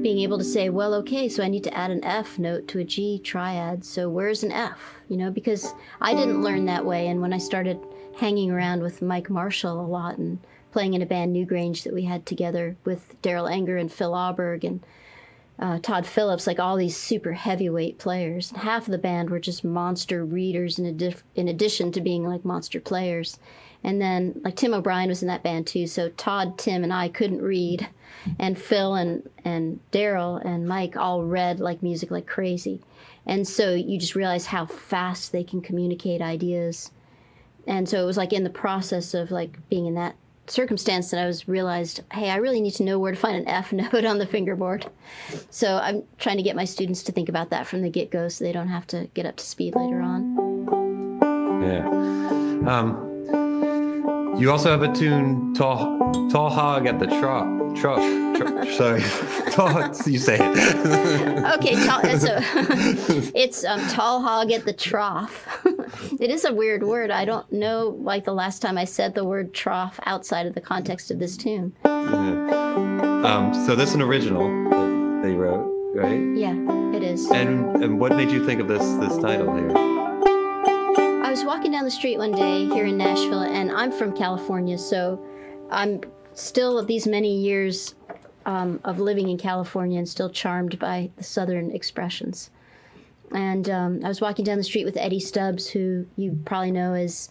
being 0.02 0.20
able 0.20 0.38
to 0.38 0.46
say, 0.46 0.70
well, 0.70 0.94
okay, 0.94 1.28
so 1.28 1.44
I 1.44 1.50
need 1.50 1.66
to 1.66 1.74
add 1.78 1.92
an 1.92 2.02
F 2.06 2.40
note 2.40 2.70
to 2.70 2.80
a 2.80 2.86
G 2.86 3.20
triad. 3.20 3.84
So 3.84 4.08
where's 4.10 4.44
an 4.44 4.52
F? 4.54 4.80
You 5.10 5.18
know, 5.18 5.30
because 5.30 5.74
I 6.00 6.14
didn't 6.14 6.42
learn 6.42 6.64
that 6.68 6.86
way. 6.86 7.08
And 7.08 7.20
when 7.22 7.34
I 7.34 7.38
started 7.38 7.78
hanging 8.20 8.52
around 8.52 8.82
with 8.82 9.02
Mike 9.02 9.30
Marshall 9.30 9.80
a 9.80 9.88
lot 9.88 10.18
and 10.18 10.40
playing 10.72 10.94
in 10.94 11.02
a 11.02 11.06
band 11.06 11.36
Newgrange 11.36 11.84
that 11.84 11.94
we 11.94 12.04
had 12.04 12.26
together 12.26 12.76
with 12.84 13.20
Darol 13.22 13.50
Anger 13.50 13.78
and 13.78 13.92
Phil 13.92 14.12
Aaberg 14.12 14.64
and 14.64 14.82
uh, 15.58 15.80
Todd 15.80 16.06
Phillips, 16.06 16.48
like 16.48 16.60
all 16.60 16.78
these 16.78 16.96
super 16.96 17.34
heavyweight 17.34 17.98
players. 17.98 18.52
Half 18.52 18.88
of 18.88 18.92
the 18.92 18.98
band 18.98 19.30
were 19.30 19.40
just 19.40 19.64
monster 19.64 20.24
readers 20.24 20.80
in, 20.80 20.86
addi- 20.86 21.22
in 21.36 21.48
addition 21.48 21.92
to 21.92 22.02
being 22.02 22.24
like 22.24 22.46
monster 22.46 22.80
players. 22.80 23.40
And 23.84 24.02
then 24.02 24.40
like 24.44 24.56
Tim 24.56 24.74
O'Brien 24.74 25.10
was 25.10 25.22
in 25.22 25.28
that 25.28 25.44
band 25.44 25.68
too. 25.68 25.88
So 25.88 26.10
Todd, 26.10 26.58
Tim, 26.58 26.84
and 26.84 26.94
I 26.94 27.10
couldn't 27.10 27.42
read, 27.42 27.88
and 28.38 28.58
Phil 28.58 28.96
and 28.96 29.30
and 29.46 29.80
Daryl 29.92 30.44
and 30.44 30.68
Mike 30.68 30.98
all 30.98 31.24
read 31.24 31.60
like 31.60 31.82
music 31.82 32.12
like 32.12 32.28
crazy. 32.28 32.82
And 33.26 33.48
so 33.48 33.74
you 33.74 33.98
just 33.98 34.16
realize 34.16 34.48
how 34.48 34.66
fast 34.66 35.32
they 35.32 35.44
can 35.44 35.62
communicate 35.62 36.22
ideas. 36.22 36.92
And 37.70 37.88
so 37.88 38.02
it 38.02 38.06
was 38.06 38.18
like 38.18 38.34
in 38.34 38.44
the 38.44 38.50
process 38.50 39.14
of 39.14 39.30
like 39.30 39.58
being 39.70 39.86
in 39.86 39.94
that 39.94 40.16
circumstance 40.48 41.12
that 41.12 41.24
I 41.24 41.28
was 41.28 41.48
realized, 41.48 42.02
hey, 42.12 42.32
I 42.32 42.38
really 42.38 42.62
need 42.62 42.74
to 42.74 42.84
know 42.84 42.98
where 42.98 43.12
to 43.12 43.18
find 43.18 43.38
an 43.38 43.48
F 43.48 43.72
note 43.94 44.04
on 44.04 44.18
the 44.18 44.26
fingerboard. 44.26 44.88
So 45.52 45.78
I'm 45.78 46.04
trying 46.18 46.38
to 46.38 46.44
get 46.44 46.56
my 46.56 46.66
students 46.66 47.04
to 47.04 47.12
think 47.12 47.30
about 47.30 47.52
that 47.52 47.68
from 47.68 47.84
the 47.84 47.90
get 47.90 48.10
go 48.10 48.28
so 48.28 48.44
they 48.44 48.52
don't 48.52 48.70
have 48.70 48.88
to 48.88 49.08
get 49.14 49.28
up 49.28 49.38
to 49.38 49.46
speed 49.46 49.76
later 49.76 50.02
on. 50.02 51.62
Yeah. 51.62 51.88
Um, 52.68 53.09
you 54.40 54.52
also 54.52 54.70
have 54.70 54.82
a 54.82 54.94
tune, 54.94 55.54
Tall, 55.54 56.30
tall 56.30 56.50
Hog 56.50 56.86
at 56.88 57.00
the 57.00 57.08
Trough. 57.08 57.78
Trough. 57.80 58.00
Tro- 58.38 58.72
sorry. 58.72 59.02
Tall, 59.52 59.92
you 60.06 60.18
say 60.20 60.38
it. 60.40 61.30
Okay, 61.60 61.74
tall, 61.86 62.02
so 62.18 62.38
it's 63.36 63.66
um, 63.66 63.80
tall 63.90 64.22
hog 64.22 64.52
at 64.52 64.66
the 64.66 64.74
trough. 64.74 65.48
it 66.20 66.30
is 66.30 66.46
a 66.46 66.54
weird 66.54 66.84
word. 66.84 67.12
I 67.12 67.26
don't 67.26 67.52
know, 67.52 67.98
like 68.02 68.24
the 68.26 68.34
last 68.34 68.62
time 68.62 68.78
I 68.78 68.86
said 68.86 69.16
the 69.16 69.24
word 69.26 69.54
trough 69.54 70.00
outside 70.06 70.46
of 70.46 70.54
the 70.54 70.62
context 70.62 71.10
of 71.12 71.18
this 71.20 71.36
tune. 71.38 71.74
um, 71.86 73.52
so 73.66 73.76
this 73.76 73.90
is 73.90 73.96
an 73.96 74.02
original 74.02 74.48
that 74.70 75.22
they 75.24 75.34
wrote, 75.34 75.66
right? 75.96 76.20
Yeah, 76.38 76.56
it 76.96 77.04
is. 77.04 77.30
And 77.32 77.84
and 77.84 78.00
what 78.00 78.16
made 78.16 78.30
you 78.30 78.46
think 78.46 78.62
of 78.62 78.68
this 78.68 78.84
this 79.00 79.18
title 79.18 79.56
here? 79.56 80.09
Was 81.40 81.46
walking 81.46 81.72
down 81.72 81.86
the 81.86 81.92
street 81.92 82.18
one 82.18 82.34
day 82.34 82.66
here 82.66 82.86
in 82.86 82.98
Nashville, 82.98 83.44
and 83.44 83.72
I'm 83.72 83.94
from 83.94 84.14
California, 84.14 84.78
so 84.78 85.26
I'm 85.72 86.02
still 86.34 86.84
these 86.84 87.08
many 87.08 87.34
years 87.34 87.96
um, 88.46 88.82
of 88.84 89.00
living 89.00 89.30
in 89.30 89.38
California 89.38 89.98
and 90.00 90.10
still 90.10 90.30
charmed 90.30 90.78
by 90.80 91.12
the 91.16 91.24
Southern 91.24 91.72
expressions. 91.72 92.50
And 93.32 93.70
um, 93.70 94.02
I 94.04 94.10
was 94.10 94.20
walking 94.20 94.44
down 94.44 94.58
the 94.58 94.66
street 94.66 94.84
with 94.84 94.98
Eddie 94.98 95.22
Stubbs, 95.22 95.70
who 95.70 96.08
you 96.18 96.38
probably 96.44 96.72
know 96.72 96.94
as 96.94 97.30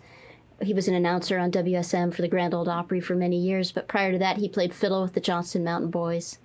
he 0.63 0.73
was 0.73 0.89
an 0.89 0.95
announcer 0.95 1.39
on 1.39 1.51
WSM 1.51 2.15
for 2.15 2.23
the 2.23 2.29
Grand 2.29 2.55
Ole 2.55 2.71
Opry 2.71 3.01
for 3.01 3.15
many 3.15 3.37
years, 3.37 3.73
but 3.73 3.89
prior 3.89 4.13
to 4.13 4.19
that, 4.19 4.39
he 4.39 4.49
played 4.49 4.73
fiddle 4.73 5.03
with 5.03 5.13
the 5.13 5.21
Johnson 5.21 5.63
Mountain 5.65 5.91
Boys. 5.91 6.39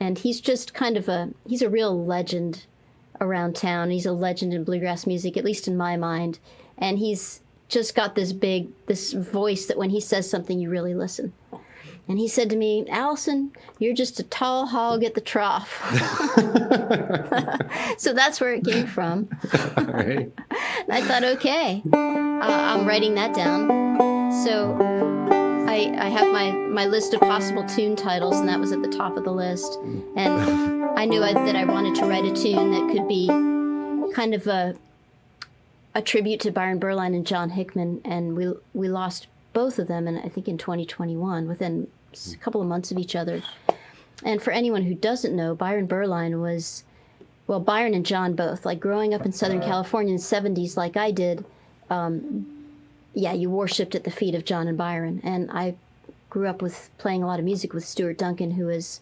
And 0.00 0.18
he's 0.18 0.40
just 0.40 0.74
kind 0.74 0.96
of 0.96 1.08
a 1.08 1.30
he's 1.46 1.62
a 1.62 1.70
real 1.70 2.04
legend 2.04 2.66
around 3.20 3.54
town. 3.54 3.90
He's 3.90 4.04
a 4.04 4.12
legend 4.12 4.52
in 4.52 4.64
bluegrass 4.64 5.06
music, 5.06 5.36
at 5.36 5.44
least 5.44 5.68
in 5.68 5.76
my 5.76 5.96
mind. 5.96 6.40
And 6.78 6.98
he's 6.98 7.40
just 7.68 7.94
got 7.94 8.14
this 8.14 8.32
big 8.32 8.68
this 8.86 9.12
voice 9.12 9.66
that 9.66 9.76
when 9.76 9.90
he 9.90 10.00
says 10.00 10.28
something, 10.28 10.58
you 10.58 10.70
really 10.70 10.94
listen. 10.94 11.32
And 12.06 12.18
he 12.18 12.28
said 12.28 12.50
to 12.50 12.56
me, 12.56 12.86
Alison, 12.90 13.52
you're 13.78 13.94
just 13.94 14.20
a 14.20 14.24
tall 14.24 14.66
hog 14.66 15.04
at 15.04 15.14
the 15.14 15.22
trough. 15.22 15.80
so 17.98 18.12
that's 18.12 18.42
where 18.42 18.52
it 18.52 18.64
came 18.64 18.86
from. 18.86 19.30
All 19.76 19.84
right. 19.84 20.30
I 20.90 21.00
thought, 21.00 21.24
okay, 21.24 21.82
uh, 21.94 21.96
I'm 21.96 22.86
writing 22.86 23.14
that 23.14 23.34
down. 23.34 23.68
So 24.44 24.76
I, 25.66 25.96
I 25.98 26.08
have 26.10 26.30
my, 26.30 26.52
my 26.52 26.84
list 26.84 27.14
of 27.14 27.20
possible 27.20 27.64
tune 27.64 27.96
titles, 27.96 28.38
and 28.38 28.48
that 28.50 28.60
was 28.60 28.70
at 28.70 28.82
the 28.82 28.88
top 28.88 29.16
of 29.16 29.24
the 29.24 29.32
list. 29.32 29.78
And 30.14 30.84
I 30.98 31.06
knew 31.06 31.22
I, 31.22 31.32
that 31.32 31.56
I 31.56 31.64
wanted 31.64 31.94
to 31.96 32.04
write 32.04 32.24
a 32.24 32.34
tune 32.34 32.70
that 32.72 32.92
could 32.92 33.08
be 33.08 33.28
kind 34.14 34.34
of 34.34 34.46
a, 34.46 34.76
a 35.94 36.02
tribute 36.02 36.40
to 36.40 36.50
Byron 36.50 36.78
Berline 36.78 37.14
and 37.14 37.26
John 37.26 37.50
Hickman. 37.50 38.00
And 38.04 38.36
we, 38.36 38.52
we 38.72 38.88
lost 38.88 39.26
both 39.52 39.78
of 39.78 39.88
them, 39.88 40.08
and 40.08 40.18
I 40.18 40.28
think 40.28 40.48
in 40.48 40.58
2021, 40.58 41.46
within 41.46 41.88
a 42.12 42.16
hmm. 42.16 42.40
couple 42.40 42.60
of 42.60 42.66
months 42.66 42.90
of 42.90 42.98
each 42.98 43.14
other. 43.14 43.42
And 44.24 44.42
for 44.42 44.50
anyone 44.50 44.82
who 44.82 44.94
doesn't 44.94 45.34
know, 45.34 45.54
Byron 45.54 45.86
Berline 45.86 46.40
was 46.40 46.84
well, 47.46 47.60
Byron 47.60 47.94
and 47.94 48.06
John 48.06 48.34
both. 48.34 48.64
Like 48.64 48.80
growing 48.80 49.14
up 49.14 49.24
in 49.24 49.32
Southern 49.32 49.58
uh-huh. 49.58 49.68
California 49.68 50.14
in 50.14 50.16
the 50.16 50.22
70s, 50.22 50.76
like 50.76 50.96
I 50.96 51.10
did, 51.10 51.44
um, 51.90 52.46
yeah, 53.12 53.32
you 53.32 53.50
worshipped 53.50 53.94
at 53.94 54.04
the 54.04 54.10
feet 54.10 54.34
of 54.34 54.44
John 54.44 54.66
and 54.66 54.78
Byron. 54.78 55.20
And 55.22 55.50
I 55.50 55.74
grew 56.30 56.48
up 56.48 56.62
with 56.62 56.90
playing 56.98 57.22
a 57.22 57.26
lot 57.26 57.38
of 57.38 57.44
music 57.44 57.72
with 57.74 57.84
Stuart 57.84 58.18
Duncan, 58.18 58.52
who 58.52 58.68
is 58.68 59.00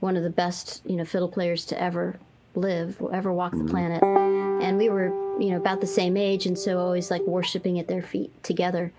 one 0.00 0.16
of 0.16 0.22
the 0.22 0.30
best, 0.30 0.82
you 0.86 0.96
know, 0.96 1.04
fiddle 1.04 1.28
players 1.28 1.64
to 1.66 1.80
ever 1.80 2.18
live, 2.54 3.00
ever 3.12 3.32
walk 3.32 3.52
the 3.52 3.58
mm-hmm. 3.58 3.68
planet. 3.68 4.02
And 4.02 4.78
we 4.78 4.88
were, 4.88 5.31
you 5.42 5.50
know, 5.50 5.56
about 5.56 5.80
the 5.80 5.88
same 5.88 6.16
age, 6.16 6.46
and 6.46 6.56
so 6.56 6.78
always 6.78 7.10
like 7.10 7.22
worshiping 7.22 7.76
at 7.80 7.88
their 7.88 8.00
feet 8.00 8.30
together. 8.44 8.92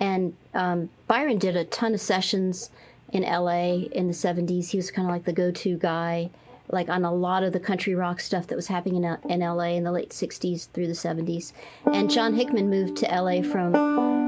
And 0.00 0.34
um, 0.54 0.88
Byron 1.06 1.36
did 1.36 1.56
a 1.56 1.64
ton 1.66 1.92
of 1.92 2.00
sessions 2.00 2.70
in 3.12 3.22
LA 3.22 3.84
in 3.92 4.06
the 4.06 4.14
70s. 4.14 4.70
He 4.70 4.78
was 4.78 4.90
kind 4.90 5.06
of 5.06 5.12
like 5.12 5.24
the 5.24 5.34
go 5.34 5.50
to 5.50 5.76
guy, 5.76 6.30
like 6.70 6.88
on 6.88 7.04
a 7.04 7.12
lot 7.12 7.42
of 7.42 7.52
the 7.52 7.60
country 7.60 7.94
rock 7.94 8.18
stuff 8.20 8.46
that 8.46 8.56
was 8.56 8.68
happening 8.68 9.04
in, 9.04 9.18
in 9.28 9.40
LA 9.40 9.74
in 9.74 9.84
the 9.84 9.92
late 9.92 10.08
60s 10.08 10.68
through 10.72 10.86
the 10.86 10.94
70s. 10.94 11.52
And 11.92 12.10
John 12.10 12.32
Hickman 12.32 12.70
moved 12.70 12.96
to 12.98 13.06
LA 13.06 13.42
from 13.42 13.74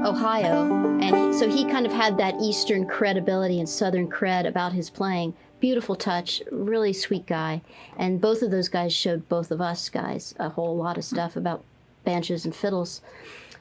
Ohio. 0.05 0.99
And 1.01 1.33
so 1.33 1.49
he 1.49 1.65
kind 1.65 1.87
of 1.87 1.91
had 1.91 2.19
that 2.19 2.35
Eastern 2.39 2.85
credibility 2.85 3.59
and 3.59 3.67
Southern 3.67 4.07
cred 4.07 4.47
about 4.47 4.73
his 4.73 4.91
playing. 4.91 5.33
Beautiful 5.63 5.95
touch, 5.95 6.43
really 6.51 6.91
sweet 6.91 7.25
guy. 7.25 7.61
And 7.95 8.19
both 8.19 8.41
of 8.41 8.51
those 8.51 8.67
guys 8.67 8.91
showed 8.91 9.29
both 9.29 9.49
of 9.49 9.61
us 9.61 9.87
guys 9.87 10.35
a 10.37 10.49
whole 10.49 10.75
lot 10.75 10.97
of 10.97 11.05
stuff 11.05 11.37
about 11.37 11.63
banjos 12.03 12.43
and 12.43 12.53
fiddles. 12.53 12.99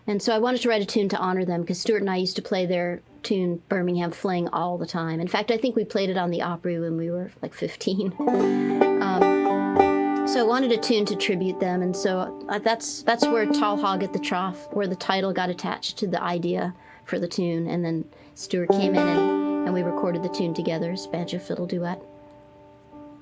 And 0.05 0.21
so 0.21 0.35
I 0.35 0.41
wanted 0.41 0.63
to 0.63 0.69
write 0.69 0.83
a 0.83 0.85
tune 0.85 1.09
to 1.11 1.17
honor 1.17 1.45
them 1.45 1.61
because 1.61 1.81
Stuart 1.81 2.01
and 2.01 2.11
I 2.11 2.17
used 2.17 2.35
to 2.35 2.43
play 2.43 2.67
their 2.67 3.03
tune 3.23 3.63
Birmingham 3.69 4.11
Fling 4.11 4.49
all 4.49 4.79
the 4.79 4.85
time. 4.85 5.21
In 5.21 5.29
fact, 5.29 5.53
I 5.53 5.57
think 5.57 5.77
we 5.77 5.85
played 5.85 6.11
it 6.11 6.17
on 6.17 6.33
the 6.33 6.43
Opry 6.43 6.81
when 6.81 6.97
we 6.97 7.09
were 7.09 7.31
like 7.41 7.55
15. 7.55 8.89
Um, 9.03 10.27
so 10.29 10.41
I 10.41 10.43
wanted 10.45 10.71
a 10.73 10.77
tune 10.77 11.05
to 11.07 11.17
tribute 11.17 11.59
them, 11.59 11.83
and 11.83 11.95
so 11.95 12.47
uh, 12.49 12.61
that's 12.61 13.03
that's 13.03 13.27
where 13.27 13.45
Tall 13.47 13.77
Hog 13.77 14.05
at 14.05 14.13
the 14.13 14.21
Trough, 14.21 14.73
where 14.73 14.87
the 14.87 14.95
title 14.95 15.33
got 15.33 15.51
attached 15.51 15.99
to 15.99 16.07
the 16.07 16.23
idea 16.23 16.73
for 17.05 17.19
the 17.19 17.27
tune, 17.27 17.67
and 17.67 17.85
then 17.85 18.05
Stuart 18.37 18.71
came 18.71 18.95
in 18.95 19.09
and 19.09 19.42
and 19.73 19.85
we 19.85 19.91
recorded 19.91 20.23
the 20.23 20.29
tune 20.29 20.53
together 20.53 20.93
as 20.93 21.07
banjo 21.07 21.39
fiddle 21.39 21.67
duet. 21.67 22.01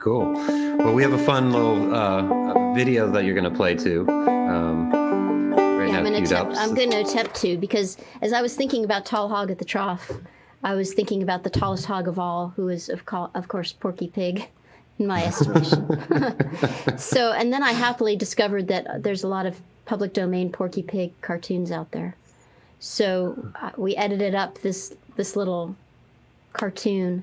Cool. 0.00 0.32
Well, 0.32 0.94
we 0.94 1.02
have 1.02 1.12
a 1.12 1.24
fun 1.24 1.52
little 1.52 1.94
uh, 1.94 2.74
video 2.74 3.08
that 3.12 3.24
you're 3.24 3.34
going 3.34 3.48
to 3.50 3.56
play 3.56 3.76
too. 3.76 4.04
Um, 4.08 4.90
right 5.54 5.88
Yeah, 5.88 5.92
now, 5.92 5.98
I'm 5.98 6.04
gonna 6.04 6.16
queued 6.16 6.32
attempt. 6.32 6.56
I'm 6.56 6.74
attempt 6.76 7.34
to 7.36 7.56
because 7.56 7.98
as 8.20 8.32
I 8.32 8.42
was 8.42 8.56
thinking 8.56 8.84
about 8.84 9.06
tall 9.06 9.28
hog 9.28 9.50
at 9.50 9.58
the 9.58 9.64
trough, 9.64 10.10
I 10.64 10.74
was 10.74 10.92
thinking 10.92 11.22
about 11.22 11.44
the 11.44 11.50
tallest 11.50 11.86
hog 11.86 12.08
of 12.08 12.18
all, 12.18 12.48
who 12.56 12.68
is 12.68 12.88
of, 12.88 13.06
co- 13.06 13.30
of 13.34 13.46
course 13.46 13.72
Porky 13.72 14.08
Pig, 14.08 14.48
in 14.98 15.06
my 15.06 15.24
estimation. 15.24 15.86
so, 16.98 17.32
and 17.32 17.52
then 17.52 17.62
I 17.62 17.72
happily 17.72 18.16
discovered 18.16 18.66
that 18.68 19.04
there's 19.04 19.22
a 19.22 19.28
lot 19.28 19.46
of 19.46 19.60
public 19.84 20.12
domain 20.12 20.50
Porky 20.50 20.82
Pig 20.82 21.12
cartoons 21.20 21.70
out 21.70 21.92
there. 21.92 22.16
So 22.80 23.52
uh, 23.62 23.70
we 23.76 23.94
edited 23.94 24.34
up 24.34 24.62
this 24.62 24.94
this 25.16 25.36
little 25.36 25.76
cartoon 26.52 27.22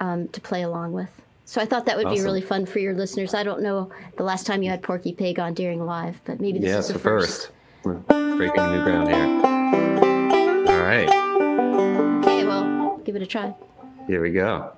um, 0.00 0.28
to 0.28 0.40
play 0.40 0.62
along 0.62 0.92
with. 0.92 1.10
So 1.44 1.60
I 1.60 1.66
thought 1.66 1.84
that 1.86 1.96
would 1.98 2.08
be 2.08 2.20
really 2.22 2.40
fun 2.40 2.64
for 2.66 2.78
your 2.78 2.94
listeners. 2.94 3.34
I 3.34 3.42
don't 3.42 3.62
know 3.62 3.90
the 4.16 4.22
last 4.22 4.46
time 4.46 4.62
you 4.62 4.70
had 4.70 4.82
Porky 4.82 5.12
Pig 5.12 5.38
on 5.38 5.52
Deering 5.54 5.84
Live, 5.84 6.20
but 6.24 6.40
maybe 6.40 6.58
this 6.58 6.68
Yeah, 6.70 6.78
is 6.78 6.86
the 6.88 6.92
the 6.94 6.98
first. 6.98 7.50
first. 7.82 8.06
Breaking 8.08 8.70
new 8.70 8.82
ground 8.84 9.08
here. 9.08 10.72
All 10.72 10.80
right, 10.82 11.08
Okay, 12.24 12.44
well, 12.44 13.00
give 13.04 13.16
it 13.16 13.22
a 13.22 13.26
try. 13.26 13.54
here 14.06 14.22
we 14.22 14.30
go. 14.30 14.72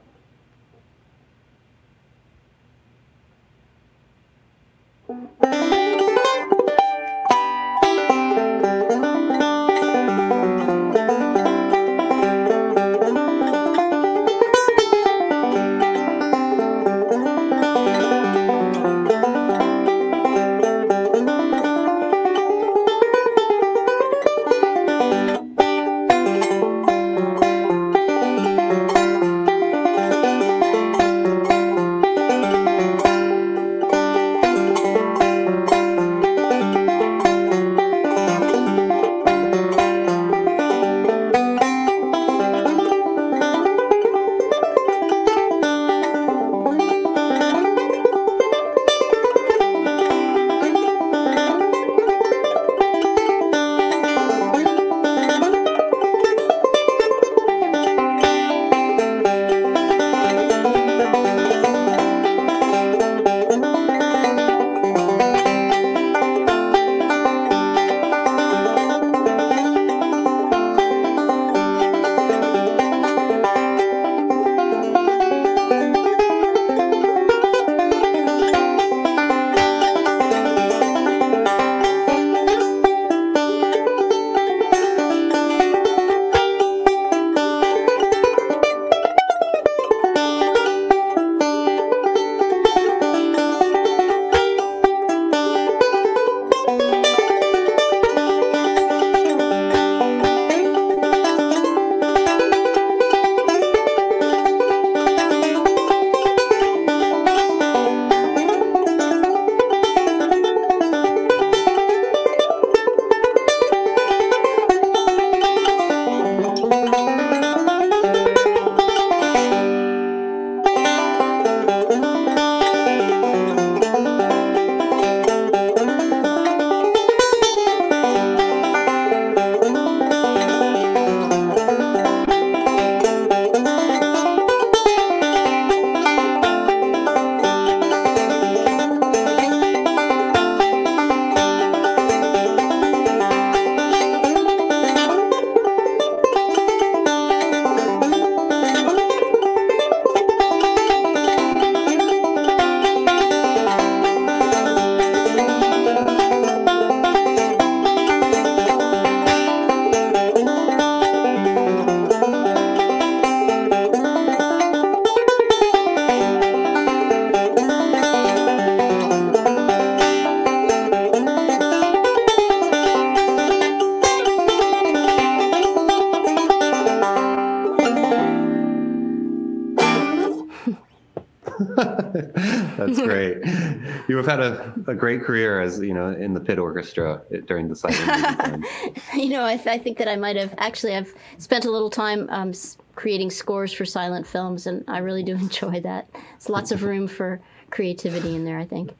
A, 184.86 184.94
great 184.94 185.22
career 185.22 185.60
as 185.60 185.80
you 185.80 185.94
know 185.94 186.10
in 186.10 186.34
the 186.34 186.40
pit 186.40 186.58
orchestra 186.58 187.22
during 187.46 187.68
the 187.68 187.76
silent. 187.76 188.64
You 189.14 189.30
know, 189.30 189.44
I, 189.44 189.56
th- 189.56 189.68
I 189.68 189.78
think 189.78 189.98
that 189.98 190.08
I 190.08 190.16
might 190.16 190.36
have 190.36 190.54
actually. 190.58 190.94
I've 190.94 191.12
spent 191.38 191.64
a 191.64 191.70
little 191.70 191.90
time 191.90 192.28
um, 192.30 192.50
s- 192.50 192.76
creating 192.94 193.30
scores 193.30 193.72
for 193.72 193.84
silent 193.84 194.26
films, 194.26 194.66
and 194.66 194.84
I 194.88 194.98
really 194.98 195.22
do 195.22 195.34
enjoy 195.46 195.80
that. 195.80 196.08
There's 196.12 196.48
lots 196.48 196.72
of 196.72 196.82
room 196.82 197.06
for 197.06 197.40
creativity 197.70 198.34
in 198.34 198.44
there. 198.44 198.58
I 198.58 198.64
think. 198.64 198.92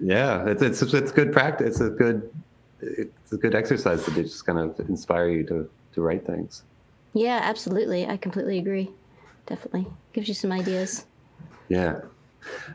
Yeah, 0.00 0.46
it's 0.46 0.62
it's 0.62 0.82
it's 0.82 1.12
good 1.12 1.32
practice. 1.32 1.80
It's 1.80 1.80
a 1.80 1.90
good 1.90 2.30
it's 2.80 3.32
a 3.32 3.36
good 3.36 3.54
exercise 3.54 4.04
to 4.04 4.10
just 4.12 4.46
kind 4.46 4.58
of 4.58 4.78
inspire 4.88 5.28
you 5.28 5.44
to 5.44 5.68
to 5.94 6.00
write 6.00 6.26
things. 6.26 6.62
Yeah, 7.14 7.40
absolutely. 7.42 8.06
I 8.06 8.16
completely 8.16 8.58
agree. 8.58 8.90
Definitely 9.46 9.86
gives 10.12 10.28
you 10.28 10.34
some 10.34 10.52
ideas. 10.52 11.06
Yeah. 11.68 12.00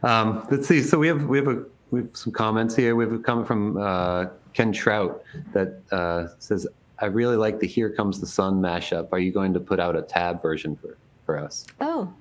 Um, 0.01 0.45
let's 0.51 0.67
see. 0.67 0.81
So 0.81 0.99
we 0.99 1.07
have 1.07 1.25
we 1.25 1.37
have 1.37 1.47
a 1.47 1.63
we 1.93 2.01
have 2.01 2.17
some 2.17 2.33
comments 2.33 2.75
here. 2.75 2.95
We 2.95 3.03
have 3.03 3.13
a 3.13 3.19
comment 3.19 3.47
from 3.47 3.77
uh, 3.77 4.25
Ken 4.53 4.73
Trout 4.73 5.23
that 5.53 5.79
uh, 5.91 6.27
says, 6.39 6.65
"I 6.97 7.05
really 7.05 7.37
like 7.37 7.59
the 7.59 7.67
Here 7.67 7.91
Comes 7.91 8.19
the 8.19 8.25
Sun 8.25 8.59
mashup. 8.59 9.09
Are 9.11 9.19
you 9.19 9.31
going 9.31 9.53
to 9.53 9.59
put 9.59 9.79
out 9.79 9.95
a 9.95 10.01
tab 10.01 10.41
version 10.41 10.75
for 10.75 10.97
for 11.23 11.37
us?" 11.37 11.67
Oh, 11.79 12.11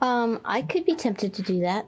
um, 0.00 0.40
I 0.44 0.62
could 0.62 0.84
be 0.84 0.94
tempted 0.94 1.34
to 1.34 1.42
do 1.42 1.58
that. 1.60 1.86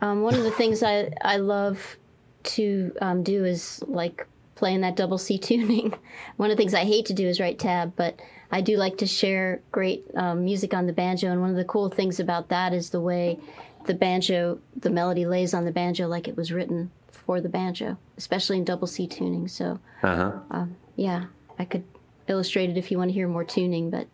Um, 0.00 0.22
one 0.22 0.34
of 0.34 0.42
the 0.42 0.50
things 0.50 0.82
I, 0.82 1.12
I 1.22 1.36
love 1.36 1.98
to 2.42 2.92
um, 3.02 3.22
do 3.22 3.44
is 3.44 3.84
like 3.86 4.26
playing 4.54 4.80
that 4.80 4.96
double 4.96 5.18
C 5.18 5.36
tuning. 5.48 5.94
one 6.38 6.50
of 6.50 6.56
the 6.56 6.60
things 6.62 6.72
I 6.72 6.84
hate 6.84 7.04
to 7.06 7.12
do 7.12 7.28
is 7.28 7.38
write 7.38 7.58
tab, 7.58 7.92
but 7.94 8.18
I 8.50 8.62
do 8.62 8.78
like 8.78 8.96
to 8.98 9.06
share 9.06 9.60
great 9.70 10.06
um, 10.16 10.46
music 10.46 10.72
on 10.72 10.86
the 10.86 10.94
banjo. 10.94 11.30
And 11.30 11.42
one 11.42 11.50
of 11.50 11.56
the 11.56 11.64
cool 11.64 11.90
things 11.90 12.18
about 12.18 12.48
that 12.48 12.72
is 12.72 12.88
the 12.88 13.02
way 13.02 13.38
the 13.86 13.94
banjo, 13.94 14.60
the 14.76 14.90
melody 14.90 15.26
lays 15.26 15.54
on 15.54 15.64
the 15.64 15.72
banjo 15.72 16.06
like 16.08 16.28
it 16.28 16.36
was 16.36 16.52
written 16.52 16.90
for 17.10 17.40
the 17.40 17.48
banjo, 17.48 17.96
especially 18.16 18.58
in 18.58 18.64
double 18.64 18.86
C 18.86 19.06
tuning. 19.06 19.48
So 19.48 19.78
Uh 20.02 20.40
huh. 20.50 20.66
yeah, 20.96 21.24
I 21.58 21.64
could 21.64 21.84
illustrate 22.28 22.70
it 22.70 22.76
if 22.76 22.90
you 22.90 22.98
want 22.98 23.10
to 23.10 23.14
hear 23.14 23.28
more 23.28 23.44
tuning, 23.44 23.90
but 23.90 24.06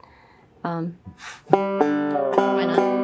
Um, 0.64 0.97
why 1.51 2.64
not? 2.64 2.97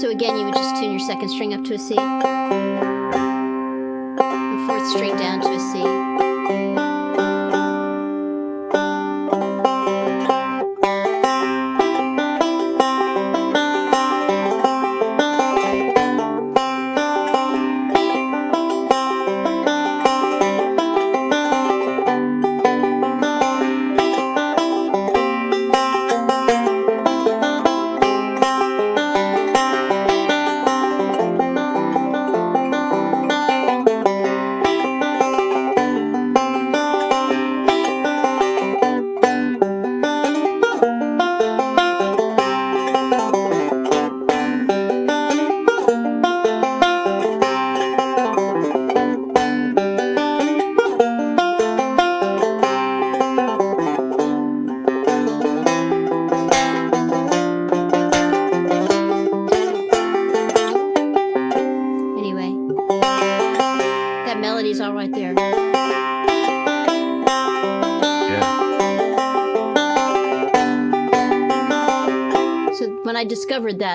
So 0.00 0.10
again, 0.10 0.36
you 0.38 0.44
would 0.44 0.54
just 0.54 0.76
tune 0.76 0.90
your 0.90 1.00
second 1.00 1.28
string 1.30 1.54
up 1.54 1.64
to 1.64 1.74
a 1.74 1.78
C. 1.78 1.96
And 1.98 2.22
fourth 4.68 4.86
string 4.90 5.16
down 5.16 5.40
to 5.40 5.48
a 5.48 5.58
C. 5.58 6.25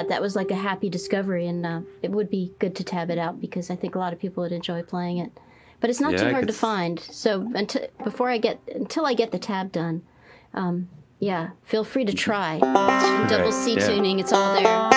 that, 0.02 0.10
that 0.10 0.22
was 0.22 0.36
like 0.36 0.52
a 0.52 0.56
happy 0.56 0.89
discovery, 0.89 1.47
and 1.47 1.66
uh, 1.66 1.82
it 2.02 2.12
would 2.12 2.30
be 2.30 2.54
good 2.60 2.76
to 2.76 2.84
tab 2.84 3.10
it 3.10 3.18
out 3.18 3.39
because 3.39 3.70
I 3.70 3.76
think 3.76 3.95
a 3.95 3.99
lot 3.99 4.14
of 4.14 4.20
people 4.20 4.43
would 4.43 4.52
enjoy 4.52 4.82
playing 4.84 5.18
it. 5.20 5.32
But 5.80 5.89
it's 5.89 5.99
not 5.99 6.14
Yeah, 6.14 6.24
too 6.26 6.32
hard 6.32 6.47
to 6.47 6.54
find. 6.54 6.99
So 6.99 7.52
until 7.56 7.88
before 8.04 8.30
I 8.30 8.38
get 8.38 8.60
until 8.74 9.06
I 9.06 9.14
get 9.14 9.32
the 9.32 9.39
tab 9.39 9.72
done, 9.72 10.04
um, 10.54 10.89
yeah, 11.20 11.52
feel 11.64 11.84
free 11.84 12.06
to 12.06 12.14
try. 12.14 12.60
Double 12.60 13.45
Right, 13.45 13.54
C 13.54 13.76
yeah. 13.76 13.88
tuning, 13.88 14.20
it's 14.20 14.34
all 14.34 14.54
there. 14.56 14.91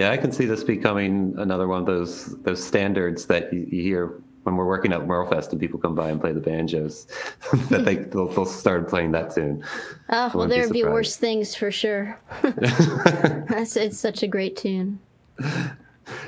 Yeah, 0.00 0.12
I 0.12 0.16
can 0.16 0.32
see 0.32 0.46
this 0.46 0.64
becoming 0.64 1.34
another 1.36 1.68
one 1.68 1.80
of 1.80 1.84
those 1.84 2.34
those 2.40 2.64
standards 2.64 3.26
that 3.26 3.52
you, 3.52 3.68
you 3.70 3.82
hear 3.82 4.22
when 4.44 4.56
we're 4.56 4.64
working 4.64 4.94
at 4.94 5.00
MerleFest 5.00 5.50
and 5.50 5.60
people 5.60 5.78
come 5.78 5.94
by 5.94 6.08
and 6.08 6.18
play 6.18 6.32
the 6.32 6.40
banjos. 6.40 7.06
that 7.68 7.84
they 7.84 7.96
they'll, 7.96 8.28
they'll 8.28 8.46
start 8.46 8.88
playing 8.88 9.12
that 9.12 9.34
tune. 9.34 9.62
Oh, 10.08 10.32
well, 10.34 10.48
there'd 10.48 10.72
be 10.72 10.78
surprised. 10.78 10.94
worse 10.94 11.16
things 11.16 11.54
for 11.54 11.70
sure. 11.70 12.18
That's, 12.42 13.76
it's 13.76 13.98
such 13.98 14.22
a 14.22 14.26
great 14.26 14.56
tune. 14.56 15.00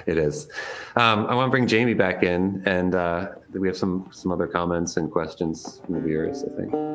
It 0.04 0.18
is. 0.18 0.48
Um, 0.96 1.24
I 1.24 1.34
want 1.34 1.46
to 1.46 1.50
bring 1.50 1.66
Jamie 1.66 1.94
back 1.94 2.22
in, 2.22 2.62
and 2.66 2.94
uh, 2.94 3.28
we 3.54 3.68
have 3.68 3.76
some 3.78 4.06
some 4.12 4.32
other 4.32 4.48
comments 4.48 4.98
and 4.98 5.10
questions 5.10 5.80
from 5.86 5.94
the 5.94 6.00
viewers. 6.02 6.44
I 6.44 6.54
think. 6.56 6.91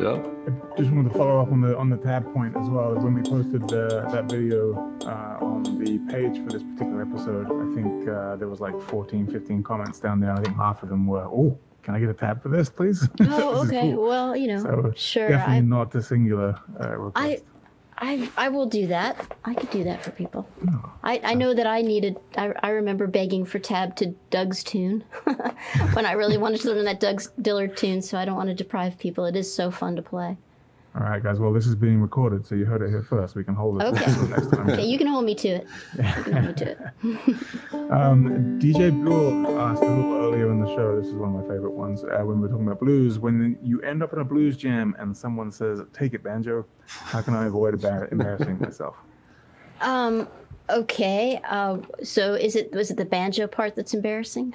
Joe? 0.00 0.30
I 0.46 0.76
just 0.76 0.90
wanted 0.90 1.12
to 1.12 1.18
follow 1.18 1.40
up 1.40 1.50
on 1.52 1.60
the 1.60 1.76
on 1.76 1.88
the 1.88 1.96
tab 1.96 2.32
point 2.34 2.56
as 2.56 2.68
well. 2.68 2.94
When 2.94 3.14
we 3.14 3.22
posted 3.22 3.66
the, 3.68 4.06
that 4.12 4.24
video 4.30 4.74
uh, 5.06 5.38
on 5.44 5.62
the 5.62 5.98
page 6.12 6.36
for 6.42 6.50
this 6.50 6.62
particular 6.62 7.02
episode, 7.02 7.46
I 7.46 7.74
think 7.74 8.08
uh, 8.08 8.36
there 8.36 8.48
was 8.48 8.60
like 8.60 8.78
14, 8.82 9.26
15 9.28 9.62
comments 9.62 10.00
down 10.00 10.20
there. 10.20 10.32
I 10.32 10.40
think 10.42 10.56
half 10.56 10.82
of 10.82 10.88
them 10.88 11.06
were, 11.06 11.24
"Oh, 11.24 11.56
can 11.82 11.94
I 11.94 12.00
get 12.00 12.08
a 12.10 12.14
tab 12.14 12.42
for 12.42 12.48
this, 12.48 12.68
please?" 12.68 13.08
Oh, 13.20 13.64
This 13.64 13.72
okay. 13.72 13.92
cool. 13.92 14.08
Well, 14.08 14.36
you 14.36 14.48
know, 14.48 14.62
So 14.62 14.92
sure. 14.96 15.28
definitely 15.28 15.56
I, 15.58 15.60
not 15.60 15.94
a 15.94 16.02
singular 16.02 16.58
uh, 16.82 16.96
request. 16.98 17.42
I, 17.44 17.53
I, 17.96 18.30
I 18.36 18.48
will 18.48 18.66
do 18.66 18.88
that. 18.88 19.36
I 19.44 19.54
could 19.54 19.70
do 19.70 19.84
that 19.84 20.02
for 20.02 20.10
people. 20.10 20.48
Oh. 20.68 20.92
I, 21.02 21.20
I 21.22 21.34
know 21.34 21.54
that 21.54 21.66
I 21.66 21.80
needed. 21.80 22.16
I, 22.36 22.52
I 22.62 22.70
remember 22.70 23.06
begging 23.06 23.44
for 23.44 23.58
tab 23.58 23.94
to 23.96 24.14
Doug's 24.30 24.64
tune 24.64 25.04
when 25.92 26.04
I 26.04 26.12
really 26.12 26.38
wanted 26.38 26.60
to 26.62 26.70
learn 26.70 26.84
that 26.86 27.00
Doug's 27.00 27.28
Dillard 27.40 27.76
tune. 27.76 28.02
So 28.02 28.18
I 28.18 28.24
don't 28.24 28.36
want 28.36 28.48
to 28.48 28.54
deprive 28.54 28.98
people. 28.98 29.26
It 29.26 29.36
is 29.36 29.52
so 29.52 29.70
fun 29.70 29.96
to 29.96 30.02
play. 30.02 30.36
All 30.96 31.02
right, 31.02 31.20
guys. 31.20 31.40
Well, 31.40 31.52
this 31.52 31.66
is 31.66 31.74
being 31.74 32.00
recorded, 32.00 32.46
so 32.46 32.54
you 32.54 32.66
heard 32.66 32.80
it 32.80 32.88
here 32.88 33.02
first. 33.02 33.34
We 33.34 33.42
can 33.42 33.54
hold 33.54 33.82
it 33.82 33.84
Okay. 33.86 34.04
until 34.04 34.28
next 34.28 34.46
time. 34.52 34.70
Okay, 34.70 34.84
you 34.84 34.96
can 34.96 35.08
hold 35.08 35.24
me 35.24 35.34
to 35.34 35.48
it. 35.48 35.66
Hold 36.00 36.44
me 36.46 36.52
to 36.52 36.70
it. 36.70 36.78
Um, 37.90 38.58
DJ 38.60 38.90
Buell 39.04 39.60
asked 39.60 39.82
a 39.82 39.86
little 39.86 40.14
earlier 40.14 40.50
in 40.50 40.58
the 40.58 40.66
show. 40.74 40.98
This 40.98 41.08
is 41.08 41.14
one 41.14 41.34
of 41.34 41.42
my 41.42 41.54
favorite 41.54 41.72
ones. 41.72 42.02
Uh, 42.02 42.08
when 42.24 42.40
we 42.40 42.46
we're 42.46 42.48
talking 42.48 42.66
about 42.66 42.80
blues, 42.80 43.18
when 43.18 43.58
you 43.62 43.80
end 43.82 44.02
up 44.02 44.12
in 44.14 44.20
a 44.20 44.24
blues 44.24 44.56
jam 44.56 44.96
and 44.98 45.14
someone 45.14 45.52
says, 45.52 45.82
"Take 45.92 46.14
it, 46.14 46.22
banjo," 46.22 46.64
how 46.86 47.20
can 47.20 47.34
I 47.34 47.44
avoid 47.46 47.74
embar- 47.78 48.10
embarrassing 48.10 48.58
myself? 48.58 48.96
Um. 49.82 50.28
Okay. 50.70 51.40
Uh. 51.48 51.78
So 52.02 52.34
is 52.34 52.56
it 52.56 52.72
was 52.72 52.90
it 52.90 52.96
the 52.96 53.04
banjo 53.04 53.46
part 53.48 53.74
that's 53.74 53.92
embarrassing? 53.92 54.54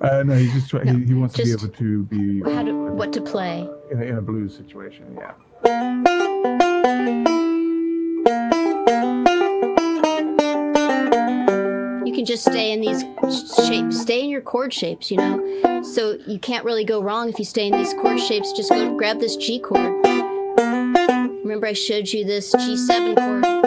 Uh, 0.00 0.22
no, 0.22 0.34
he's 0.36 0.52
just 0.52 0.70
try- 0.70 0.84
he, 0.84 1.04
he 1.06 1.14
wants 1.14 1.34
to 1.34 1.42
be 1.42 1.50
able 1.52 1.68
to 1.68 2.02
be 2.04 2.42
How 2.42 2.62
to 2.62 2.72
what 2.92 3.12
to 3.14 3.20
play? 3.22 3.68
in 3.90 4.00
a, 4.00 4.04
in 4.04 4.18
a 4.18 4.22
blues 4.22 4.54
situation. 4.56 5.16
Yeah. 5.18 5.32
You 5.64 5.70
can 12.12 12.24
just 12.24 12.44
stay 12.44 12.72
in 12.72 12.80
these 12.80 13.04
shapes. 13.66 14.00
Stay 14.00 14.24
in 14.24 14.30
your 14.30 14.40
chord 14.40 14.72
shapes. 14.72 15.10
You 15.10 15.18
know. 15.18 15.82
So 15.84 16.18
you 16.26 16.40
can't 16.40 16.64
really 16.64 16.84
go 16.84 17.00
wrong 17.00 17.28
if 17.28 17.38
you 17.38 17.44
stay 17.44 17.68
in 17.68 17.72
these 17.76 17.94
chord 17.94 18.18
shapes. 18.18 18.52
Just 18.52 18.70
go 18.70 18.96
grab 18.96 19.20
this 19.20 19.36
G 19.36 19.60
chord. 19.60 20.04
Remember 21.44 21.66
I 21.66 21.74
showed 21.74 22.08
you 22.08 22.24
this 22.24 22.52
G7 22.54 23.16
chord. 23.16 23.61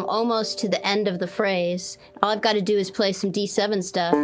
I'm 0.00 0.06
almost 0.08 0.58
to 0.60 0.68
the 0.68 0.82
end 0.86 1.08
of 1.08 1.18
the 1.18 1.26
phrase. 1.26 1.98
All 2.22 2.30
I've 2.30 2.40
got 2.40 2.54
to 2.54 2.62
do 2.62 2.78
is 2.78 2.90
play 2.90 3.12
some 3.12 3.30
D7 3.30 3.84
stuff. 3.84 4.14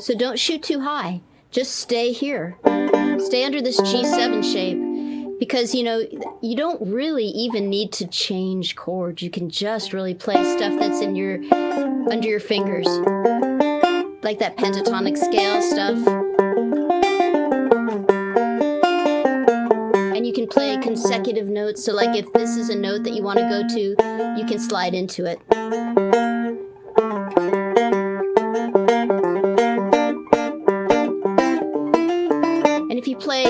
So 0.00 0.14
don't 0.16 0.38
shoot 0.38 0.62
too 0.62 0.80
high. 0.80 1.20
Just 1.50 1.76
stay 1.76 2.12
here. 2.12 2.56
Stay 3.18 3.44
under 3.44 3.60
this 3.60 3.78
G7 3.78 4.42
shape 4.42 5.38
because 5.38 5.74
you 5.74 5.82
know 5.82 6.02
you 6.40 6.56
don't 6.56 6.80
really 6.90 7.26
even 7.26 7.68
need 7.68 7.92
to 7.92 8.06
change 8.06 8.74
chords. 8.74 9.20
You 9.20 9.28
can 9.28 9.50
just 9.50 9.92
really 9.92 10.14
play 10.14 10.42
stuff 10.56 10.78
that's 10.78 11.02
in 11.02 11.14
your 11.14 11.34
under 12.10 12.26
your 12.26 12.40
fingers. 12.40 12.86
Like 14.22 14.38
that 14.38 14.56
pentatonic 14.56 15.18
scale 15.18 15.60
stuff. 15.60 16.19
Consecutive 21.00 21.48
notes. 21.48 21.84
So, 21.84 21.92
like, 21.94 22.16
if 22.16 22.32
this 22.32 22.56
is 22.56 22.68
a 22.68 22.76
note 22.76 23.04
that 23.04 23.12
you 23.12 23.22
want 23.22 23.38
to 23.38 23.48
go 23.48 23.66
to, 23.66 23.80
you 24.38 24.46
can 24.46 24.58
slide 24.58 24.94
into 24.94 25.24
it. 25.24 25.40
And 32.90 32.98
if 32.98 33.08
you 33.08 33.16
play, 33.16 33.44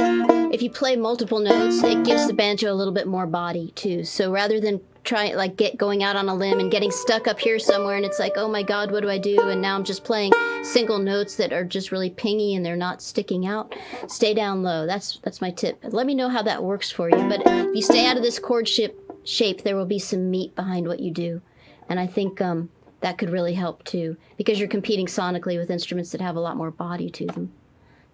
if 0.53 0.62
you 0.62 0.70
play 0.70 0.94
multiple 0.96 1.40
notes, 1.40 1.82
it 1.82 2.05
gives 2.05 2.26
the 2.26 2.34
banjo 2.34 2.72
a 2.72 2.74
little 2.74 2.94
bit 2.94 3.09
more 3.09 3.26
body 3.26 3.72
too. 3.72 4.05
So 4.05 4.30
rather 4.30 4.61
than 4.61 4.80
trying 5.05 5.34
like 5.36 5.57
get 5.57 5.76
going 5.76 6.03
out 6.03 6.16
on 6.16 6.28
a 6.28 6.34
limb 6.34 6.61
and 6.61 6.70
getting 6.70 6.90
stuck 6.90 7.26
up 7.26 7.40
here 7.40 7.59
somewhere, 7.59 7.96
and 7.96 8.05
it's 8.05 8.18
like, 8.18 8.34
oh 8.36 8.48
my 8.48 8.62
God, 8.62 8.90
what 8.90 9.03
do 9.03 9.11
I 9.11 9.18
do? 9.18 9.40
And 9.48 9.61
now 9.62 9.74
I'm 9.76 9.84
just 9.84 10.05
playing 10.05 10.32
single 10.62 10.98
notes 10.98 11.36
that 11.36 11.53
are 11.53 11.64
just 11.64 11.90
really 11.90 12.11
pingy 12.11 12.55
and 12.57 12.64
they're 12.64 12.76
not 12.76 13.01
sticking 13.03 13.46
out. 13.46 13.74
Stay 14.09 14.34
down 14.34 14.62
low. 14.62 14.86
That's 14.86 15.18
that's 15.22 15.40
my 15.40 15.51
tip. 15.51 15.78
Let 15.82 16.07
me 16.07 16.14
know 16.14 16.28
how 16.28 16.42
that 16.42 16.62
works 16.62 16.90
for 16.90 17.09
you. 17.11 17.16
But 17.28 17.42
if 17.46 17.74
you 17.74 17.82
stay 17.82 18.07
out 18.07 18.16
of 18.16 18.22
this 18.22 18.38
chord 18.38 18.68
ship 18.68 18.98
shape, 19.24 19.62
there 19.62 19.76
will 19.76 19.86
be 19.86 19.98
some 19.98 20.30
meat 20.30 20.55
behind 20.55 20.86
what 20.86 21.01
you 21.01 21.11
do. 21.11 21.40
And 21.88 21.98
I 21.98 22.07
think 22.07 22.40
um, 22.40 22.68
that 23.01 23.18
could 23.18 23.30
really 23.30 23.55
help 23.55 23.82
too, 23.84 24.16
because 24.36 24.59
you're 24.59 24.68
competing 24.68 25.07
sonically 25.07 25.59
with 25.59 25.70
instruments 25.70 26.12
that 26.12 26.20
have 26.20 26.36
a 26.36 26.40
lot 26.40 26.57
more 26.57 26.70
body 26.70 27.11
to 27.11 27.26
them. 27.26 27.53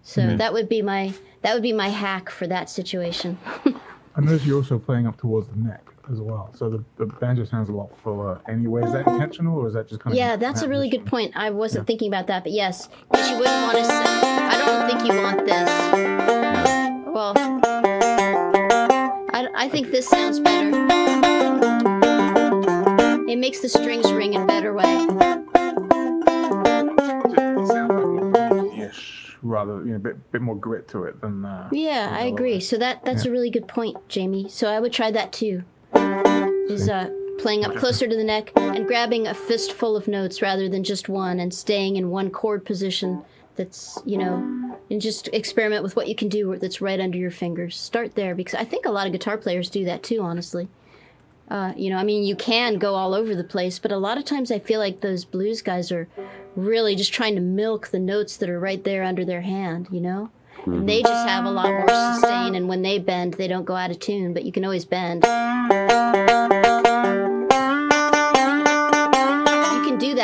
So 0.02 0.22
Mm-hmm. 0.22 0.36
that 0.36 0.52
would 0.52 0.68
be 0.68 0.82
my 0.82 1.12
that 1.42 1.52
would 1.54 1.62
be 1.64 1.72
my 1.72 1.88
hack 1.88 2.30
for 2.30 2.46
that 2.46 2.70
situation. 2.70 3.38
I 4.16 4.20
notice 4.20 4.46
you're 4.46 4.56
also 4.56 4.78
playing 4.78 5.06
up 5.06 5.16
towards 5.18 5.48
the 5.48 5.56
neck 5.56 5.82
as 6.10 6.20
well. 6.20 6.50
So 6.54 6.68
the, 6.70 6.84
the 6.96 7.06
banjo 7.06 7.44
sounds 7.44 7.68
a 7.68 7.72
lot 7.72 7.96
fuller 7.98 8.40
anyway. 8.48 8.82
Is 8.84 8.92
that 8.92 9.06
intentional 9.06 9.58
or 9.58 9.66
is 9.68 9.74
that 9.74 9.88
just 9.88 10.00
kind 10.00 10.14
of 10.14 10.18
Yeah, 10.18 10.36
that's 10.36 10.62
a 10.62 10.68
really 10.68 10.88
good 10.88 11.04
point. 11.06 11.32
I 11.36 11.50
wasn't 11.50 11.86
thinking 11.86 12.08
about 12.08 12.26
that, 12.28 12.44
but 12.44 12.52
yes, 12.52 12.88
because 13.10 13.28
you 13.30 13.36
wouldn't 13.38 13.62
want 13.62 13.78
to. 13.78 13.84
I 13.92 14.56
don't 14.64 14.86
think 14.88 15.04
you 15.12 15.20
want 15.20 15.44
this. 15.46 15.68
Well, 17.06 17.32
I, 19.32 19.48
I 19.54 19.68
think 19.68 19.90
this 19.90 20.08
sounds 20.08 20.40
better. 20.40 20.70
It 23.28 23.38
makes 23.38 23.60
the 23.60 23.68
strings 23.68 24.10
ring 24.12 24.34
in 24.34 24.42
a 24.42 24.46
better 24.46 24.72
way. 24.72 24.84
It 24.84 25.08
sounds 27.68 27.90
like 27.90 28.06
more 28.06 28.72
ish 28.88 29.36
rather, 29.42 29.78
you 29.84 29.90
know, 29.90 29.96
a 29.96 29.98
bit, 29.98 30.32
bit 30.32 30.42
more 30.42 30.56
grit 30.56 30.88
to 30.88 31.04
it 31.04 31.20
than. 31.20 31.44
Uh, 31.44 31.68
Yeah, 31.72 32.08
I 32.12 32.22
agree. 32.24 32.54
way. 32.54 32.60
So 32.60 32.76
that 32.78 33.04
that's 33.04 33.24
a 33.24 33.30
really 33.30 33.50
good 33.50 33.68
point, 33.68 34.08
Jamie. 34.08 34.48
So 34.48 34.68
I 34.68 34.80
would 34.80 34.92
try 34.92 35.10
that 35.10 35.32
too. 35.32 35.62
Is 36.68 36.88
uh 36.88 37.10
playing 37.38 37.64
up 37.64 37.76
closer 37.76 38.06
to 38.06 38.16
the 38.16 38.24
neck 38.24 38.50
and 38.56 38.86
grabbing 38.86 39.26
a 39.26 39.34
fistful 39.34 39.96
of 39.96 40.08
notes 40.08 40.40
rather 40.40 40.68
than 40.68 40.82
just 40.82 41.08
one 41.08 41.38
and 41.38 41.52
staying 41.52 41.96
in 41.96 42.10
one 42.10 42.30
chord 42.30 42.64
position 42.64 43.22
that's, 43.56 43.98
you 44.04 44.18
know, 44.18 44.76
and 44.90 45.00
just 45.00 45.28
experiment 45.32 45.82
with 45.82 45.96
what 45.96 46.08
you 46.08 46.14
can 46.14 46.28
do 46.28 46.56
that's 46.56 46.80
right 46.80 47.00
under 47.00 47.18
your 47.18 47.30
fingers. 47.30 47.76
Start 47.76 48.14
there 48.14 48.34
because 48.34 48.54
I 48.54 48.64
think 48.64 48.86
a 48.86 48.90
lot 48.90 49.06
of 49.06 49.12
guitar 49.12 49.36
players 49.38 49.70
do 49.70 49.84
that 49.84 50.02
too, 50.02 50.20
honestly. 50.22 50.68
Uh, 51.48 51.72
you 51.76 51.90
know, 51.90 51.96
I 51.96 52.04
mean, 52.04 52.24
you 52.24 52.34
can 52.34 52.78
go 52.78 52.94
all 52.94 53.14
over 53.14 53.34
the 53.34 53.44
place, 53.44 53.78
but 53.78 53.92
a 53.92 53.98
lot 53.98 54.18
of 54.18 54.24
times 54.24 54.50
I 54.50 54.58
feel 54.58 54.80
like 54.80 55.00
those 55.00 55.24
blues 55.24 55.62
guys 55.62 55.92
are 55.92 56.08
really 56.56 56.96
just 56.96 57.12
trying 57.12 57.36
to 57.36 57.40
milk 57.40 57.88
the 57.88 58.00
notes 58.00 58.36
that 58.38 58.48
are 58.48 58.58
right 58.58 58.82
there 58.82 59.04
under 59.04 59.24
their 59.24 59.42
hand, 59.42 59.88
you 59.90 60.00
know? 60.00 60.30
And 60.64 60.88
they 60.88 61.02
just 61.02 61.28
have 61.28 61.44
a 61.44 61.50
lot 61.50 61.68
more 61.68 61.88
sustain, 61.88 62.56
and 62.56 62.66
when 62.68 62.82
they 62.82 62.98
bend, 62.98 63.34
they 63.34 63.46
don't 63.46 63.64
go 63.64 63.76
out 63.76 63.92
of 63.92 64.00
tune, 64.00 64.34
but 64.34 64.44
you 64.44 64.50
can 64.50 64.64
always 64.64 64.84
bend. 64.84 65.24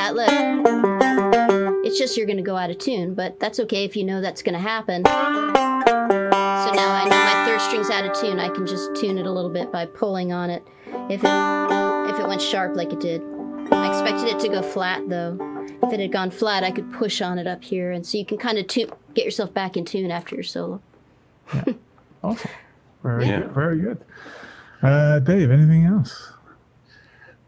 That, 0.03 0.15
look. 0.15 1.85
It's 1.85 1.99
just 1.99 2.17
you're 2.17 2.27
gonna 2.27 2.43
go 2.43 2.57
out 2.57 2.71
of 2.71 2.79
tune, 2.79 3.15
but 3.15 3.39
that's 3.39 3.61
okay 3.61 3.85
if 3.85 3.97
you 3.97 4.05
know 4.05 4.21
that's 4.21 4.43
gonna 4.43 4.59
happen. 4.59 5.05
So 5.05 5.11
now 5.13 6.93
I 6.95 7.05
know 7.05 7.11
my 7.11 7.45
third 7.47 7.61
string's 7.61 7.91
out 7.91 8.05
of 8.05 8.13
tune, 8.19 8.39
I 8.39 8.49
can 8.49 8.67
just 8.67 8.95
tune 8.97 9.19
it 9.19 9.27
a 9.27 9.31
little 9.31 9.51
bit 9.51 9.71
by 9.71 9.87
pulling 9.87 10.33
on 10.33 10.51
it 10.51 10.67
if 11.11 11.23
it 11.23 12.11
if 12.15 12.19
it 12.21 12.27
went 12.29 12.41
sharp 12.41 12.77
like 12.77 12.93
it 12.93 13.01
did. 13.01 13.23
I 13.71 13.89
expected 13.89 14.29
it 14.35 14.41
to 14.41 14.49
go 14.49 14.63
flat 14.63 15.09
though. 15.09 15.39
If 15.83 15.93
it 15.93 16.01
had 16.01 16.13
gone 16.13 16.31
flat, 16.31 16.65
I 16.65 16.71
could 16.71 16.93
push 16.93 17.21
on 17.21 17.39
it 17.39 17.47
up 17.47 17.63
here, 17.65 17.91
and 17.93 18.07
so 18.07 18.19
you 18.19 18.25
can 18.25 18.39
kind 18.39 18.59
of 18.59 18.67
tune, 18.67 18.91
get 19.15 19.25
yourself 19.25 19.53
back 19.53 19.77
in 19.77 19.85
tune 19.85 20.11
after 20.11 20.35
your 20.35 20.45
solo. 20.45 20.81
Yeah. 21.55 21.65
Awesome. 22.23 22.51
Very 23.03 23.27
Yeah. 23.27 23.41
good. 23.41 23.51
Very 23.53 23.79
good. 23.81 23.99
Uh, 24.83 25.19
Dave, 25.19 25.51
anything 25.51 25.85
else? 25.85 26.32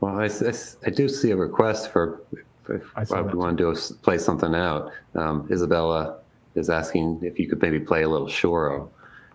Well, 0.05 0.20
I 0.20 0.90
do 0.90 1.09
see 1.09 1.30
a 1.30 1.36
request 1.36 1.90
for 1.90 2.20
if 2.68 2.82
I 2.94 3.05
saw 3.05 3.16
I 3.16 3.20
would 3.22 3.34
want 3.34 3.57
to 3.57 3.62
do 3.64 3.70
is 3.70 3.92
play 4.02 4.18
something 4.18 4.55
out. 4.55 4.92
Um, 5.14 5.48
Isabella 5.50 6.18
is 6.55 6.68
asking 6.68 7.20
if 7.22 7.38
you 7.38 7.48
could 7.48 7.62
maybe 7.62 7.80
play 7.80 8.02
a 8.02 8.09
little 8.09 8.26
Choro. 8.26 8.90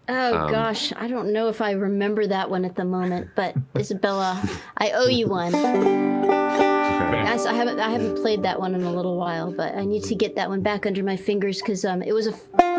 Oh 0.09 0.37
Um, 0.37 0.51
gosh, 0.51 0.93
I 0.95 1.07
don't 1.07 1.33
know 1.33 1.47
if 1.47 1.59
I 1.59 1.71
remember 1.71 2.27
that 2.27 2.51
one 2.51 2.65
at 2.65 2.75
the 2.75 2.85
moment, 2.85 3.29
but 3.35 3.55
Isabella, 3.79 4.39
I 4.77 4.91
owe 4.91 5.07
you 5.07 5.27
one. 5.27 5.53
Guys, 5.53 7.47
I 7.47 7.53
haven't 7.53 7.79
I 7.79 7.89
haven't 7.89 8.17
played 8.21 8.43
that 8.43 8.59
one 8.59 8.75
in 8.75 8.83
a 8.83 8.93
little 8.93 9.17
while, 9.17 9.51
but 9.51 9.73
I 9.73 9.85
need 9.85 10.03
to 10.03 10.13
get 10.13 10.35
that 10.35 10.49
one 10.49 10.61
back 10.61 10.85
under 10.85 11.01
my 11.03 11.15
fingers 11.17 11.61
because 11.63 11.83
um 11.83 12.03
it 12.03 12.13
was 12.13 12.27
a. 12.27 12.78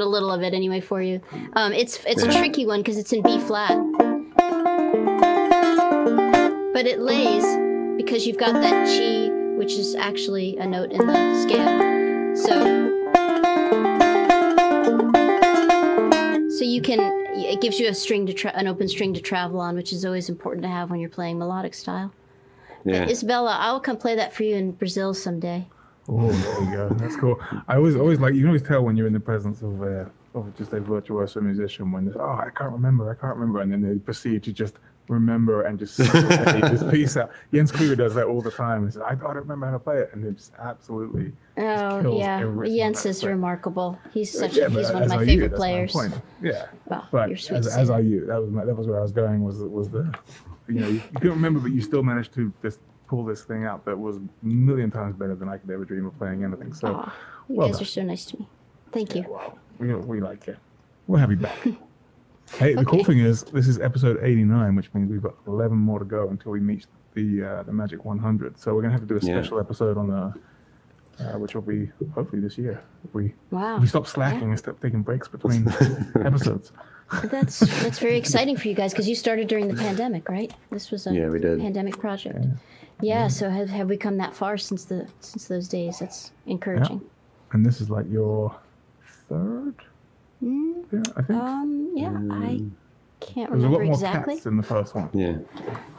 A 0.00 0.04
little 0.04 0.30
of 0.30 0.42
it 0.42 0.54
anyway 0.54 0.80
for 0.80 1.00
you. 1.02 1.20
Um, 1.54 1.72
it's 1.72 2.02
it's 2.06 2.22
a 2.22 2.32
tricky 2.32 2.66
one 2.66 2.80
because 2.80 2.98
it's 2.98 3.12
in 3.12 3.22
B 3.22 3.38
flat, 3.40 3.76
but 6.72 6.86
it 6.86 7.00
lays 7.00 7.44
because 7.96 8.26
you've 8.26 8.38
got 8.38 8.52
that 8.54 8.86
G, 8.86 9.30
which 9.56 9.72
is 9.72 9.94
actually 9.94 10.56
a 10.58 10.66
note 10.66 10.92
in 10.92 11.06
the 11.06 11.42
scale. 11.42 12.36
So, 12.36 12.60
so 16.50 16.64
you 16.64 16.82
can 16.82 17.00
it 17.36 17.60
gives 17.60 17.78
you 17.78 17.88
a 17.88 17.94
string 17.94 18.26
to 18.26 18.32
tra- 18.32 18.52
an 18.54 18.66
open 18.66 18.88
string 18.88 19.14
to 19.14 19.20
travel 19.20 19.60
on, 19.60 19.76
which 19.76 19.92
is 19.92 20.04
always 20.04 20.28
important 20.28 20.62
to 20.62 20.68
have 20.68 20.90
when 20.90 21.00
you're 21.00 21.10
playing 21.10 21.38
melodic 21.38 21.74
style. 21.74 22.12
Yeah. 22.84 23.08
Isabella, 23.08 23.56
I'll 23.58 23.80
come 23.80 23.96
play 23.96 24.14
that 24.14 24.32
for 24.32 24.44
you 24.44 24.54
in 24.56 24.72
Brazil 24.72 25.12
someday. 25.14 25.66
Oh, 26.08 26.30
there 26.30 26.60
you 26.64 26.70
go. 26.76 26.88
That's 26.94 27.16
cool. 27.16 27.40
I 27.68 27.76
always, 27.76 27.96
always 27.96 28.20
like 28.20 28.34
you 28.34 28.40
can 28.40 28.48
always 28.48 28.62
tell 28.62 28.82
when 28.82 28.96
you're 28.96 29.06
in 29.08 29.12
the 29.12 29.20
presence 29.20 29.62
of 29.62 29.82
uh, 29.82 30.04
of 30.34 30.54
just 30.56 30.72
a 30.72 30.80
virtuoso 30.80 31.40
musician 31.40 31.90
when 31.90 32.04
there's, 32.04 32.16
oh, 32.16 32.38
I 32.46 32.50
can't 32.54 32.70
remember, 32.72 33.10
I 33.10 33.14
can't 33.14 33.34
remember, 33.36 33.60
and 33.62 33.72
then 33.72 33.80
they 33.82 33.98
proceed 33.98 34.42
to 34.44 34.52
just 34.52 34.74
remember 35.08 35.62
and 35.62 35.78
just 35.78 35.94
say 35.96 36.04
this 36.60 36.82
piece 36.90 37.16
out. 37.16 37.30
Jens 37.54 37.72
Kruger 37.72 37.96
does 37.96 38.14
that 38.16 38.26
all 38.26 38.42
the 38.42 38.50
time. 38.50 38.84
He 38.84 38.90
says, 38.92 39.02
I, 39.02 39.10
I 39.12 39.14
don't 39.14 39.36
remember 39.36 39.66
how 39.66 39.72
to 39.72 39.78
play 39.78 39.98
it, 39.98 40.10
and 40.12 40.22
they 40.22 40.32
just 40.32 40.52
absolutely. 40.58 41.32
Oh 41.56 42.02
kills 42.02 42.20
yeah, 42.20 42.40
Jens 42.66 43.06
is 43.06 43.20
play. 43.20 43.30
remarkable. 43.30 43.98
He's 44.12 44.30
such 44.30 44.56
Yeah, 44.56 44.66
a, 44.66 44.70
he's 44.70 44.90
one 44.92 45.04
of 45.04 45.08
my 45.08 45.16
are 45.16 45.20
you, 45.24 45.26
favorite 45.26 45.52
my 45.52 45.56
players. 45.56 45.92
point. 45.92 46.14
Yeah, 46.42 46.66
Well, 46.86 47.08
but 47.10 47.28
you're 47.30 47.38
sweet. 47.38 47.56
as, 47.58 47.66
to 47.74 47.78
as 47.80 47.90
are 47.90 48.00
you. 48.02 48.26
That 48.26 48.40
was 48.42 48.50
my, 48.50 48.64
that 48.64 48.74
was 48.76 48.86
where 48.86 48.98
I 48.98 49.02
was 49.02 49.12
going. 49.12 49.42
Was 49.42 49.56
was 49.60 49.88
the, 49.90 50.12
you 50.68 50.80
know, 50.80 50.88
you, 50.88 50.94
you 50.96 51.02
couldn't 51.14 51.30
remember, 51.30 51.60
but 51.60 51.72
you 51.72 51.80
still 51.80 52.02
managed 52.02 52.34
to 52.34 52.52
just 52.62 52.80
pull 53.08 53.24
this 53.24 53.42
thing 53.44 53.64
out 53.64 53.84
that 53.84 53.98
was 53.98 54.16
a 54.16 54.22
million 54.42 54.90
times 54.90 55.16
better 55.16 55.34
than 55.34 55.48
I 55.48 55.58
could 55.58 55.70
ever 55.70 55.84
dream 55.84 56.06
of 56.06 56.16
playing 56.18 56.44
anything. 56.44 56.72
So. 56.72 56.88
Aw, 56.94 57.14
you 57.48 57.54
well 57.56 57.68
guys 57.68 57.76
done. 57.76 57.82
are 57.82 57.86
so 57.86 58.02
nice 58.02 58.24
to 58.26 58.38
me. 58.38 58.48
Thank 58.92 59.14
you. 59.14 59.24
Wow, 59.28 59.58
we, 59.78 59.94
we 59.94 60.20
like 60.20 60.46
you. 60.46 60.56
We'll 61.06 61.20
have 61.20 61.30
you 61.30 61.36
back. 61.36 61.58
hey, 62.54 62.74
the 62.74 62.84
cool 62.84 63.00
Okay. 63.00 63.12
thing 63.14 63.18
is, 63.20 63.42
this 63.44 63.68
is 63.68 63.78
episode 63.80 64.18
89, 64.22 64.74
which 64.74 64.92
means 64.94 65.10
we've 65.10 65.22
got 65.22 65.34
11 65.46 65.76
more 65.76 65.98
to 65.98 66.04
go 66.04 66.28
until 66.28 66.52
we 66.52 66.60
meet 66.60 66.86
the 67.14 67.42
uh, 67.44 67.62
the 67.62 67.72
magic 67.72 68.04
100. 68.04 68.58
So 68.58 68.74
we're 68.74 68.82
gonna 68.82 68.92
have 68.92 69.00
to 69.00 69.06
do 69.06 69.16
a 69.16 69.20
Yeah. 69.20 69.40
special 69.40 69.58
episode 69.60 69.96
on 69.96 70.08
the, 70.08 70.34
uh, 71.24 71.38
which 71.38 71.54
will 71.54 71.62
be 71.62 71.90
hopefully 72.14 72.40
this 72.42 72.58
year. 72.58 72.82
If 73.04 73.14
we 73.14 73.34
Wow, 73.50 73.76
if 73.76 73.82
we 73.82 73.86
stop 73.88 74.06
slacking 74.06 74.50
and 74.50 74.58
stop 74.58 74.80
taking 74.80 75.02
breaks 75.02 75.28
between 75.36 75.66
episodes. 76.24 76.72
that's 77.24 77.60
that's 77.82 77.98
very 78.00 78.16
exciting 78.22 78.56
for 78.56 78.68
you 78.68 78.74
guys 78.74 78.92
because 78.92 79.08
you 79.08 79.14
started 79.14 79.46
during 79.48 79.68
the 79.68 79.74
pandemic, 79.74 80.28
right? 80.28 80.52
This 80.70 80.90
was 80.90 81.06
a 81.06 81.14
Yeah, 81.14 81.28
we 81.28 81.38
did. 81.38 81.60
pandemic 81.60 81.98
project. 81.98 82.44
Yeah. 83.00 83.28
So 83.28 83.50
have 83.50 83.68
have 83.70 83.88
we 83.88 83.96
come 83.96 84.16
that 84.18 84.34
far 84.34 84.56
since 84.58 84.84
the 84.84 85.08
since 85.20 85.46
those 85.48 85.68
days? 85.68 85.98
That's 85.98 86.32
encouraging. 86.46 87.02
And 87.52 87.64
this 87.64 87.80
is 87.80 87.90
like 87.90 88.06
your 88.10 88.54
third, 89.28 89.74
Mm, 90.42 90.84
yeah, 90.92 91.00
I 91.16 91.22
think. 91.22 91.38
um. 91.40 91.90
Yeah. 91.94 92.18
I 92.30 92.62
can't 93.20 93.50
There's 93.50 93.62
a 93.64 93.68
lot 93.68 93.78
remember 93.80 93.84
more 93.84 93.94
exactly. 93.94 94.34
cats 94.34 94.46
in 94.46 94.56
the 94.56 94.62
first 94.62 94.94
one. 94.94 95.08
Yeah. 95.14 95.38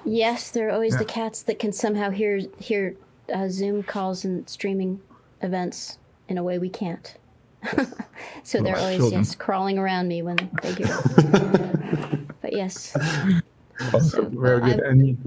Yes, 0.05 0.51
there 0.51 0.67
are 0.69 0.71
always 0.71 0.93
Yeah. 0.93 0.99
the 0.99 1.05
cats 1.05 1.41
that 1.43 1.57
can 1.59 1.71
somehow 1.71 2.09
hear 2.11 2.41
hear 2.59 2.95
uh, 3.33 3.47
Zoom 3.49 3.83
calls 3.83 4.23
and 4.25 4.47
streaming 4.49 5.01
events 5.41 5.97
in 6.29 6.37
a 6.37 6.43
way 6.43 6.59
we 6.59 6.69
can't. 6.69 7.15
so 8.43 8.61
they're 8.61 8.77
always 8.77 8.97
children. 8.97 9.21
yes 9.21 9.35
crawling 9.35 9.77
around 9.79 10.07
me 10.07 10.21
when 10.21 10.37
they 10.61 10.73
hear. 10.73 10.87
It. 11.17 12.41
But 12.41 12.53
yes. 12.53 12.95
Awesome. 13.93 14.39
Very 14.39 14.61
good. 14.61 14.83
I- 14.83 14.89
And 14.89 15.07
you, 15.07 15.17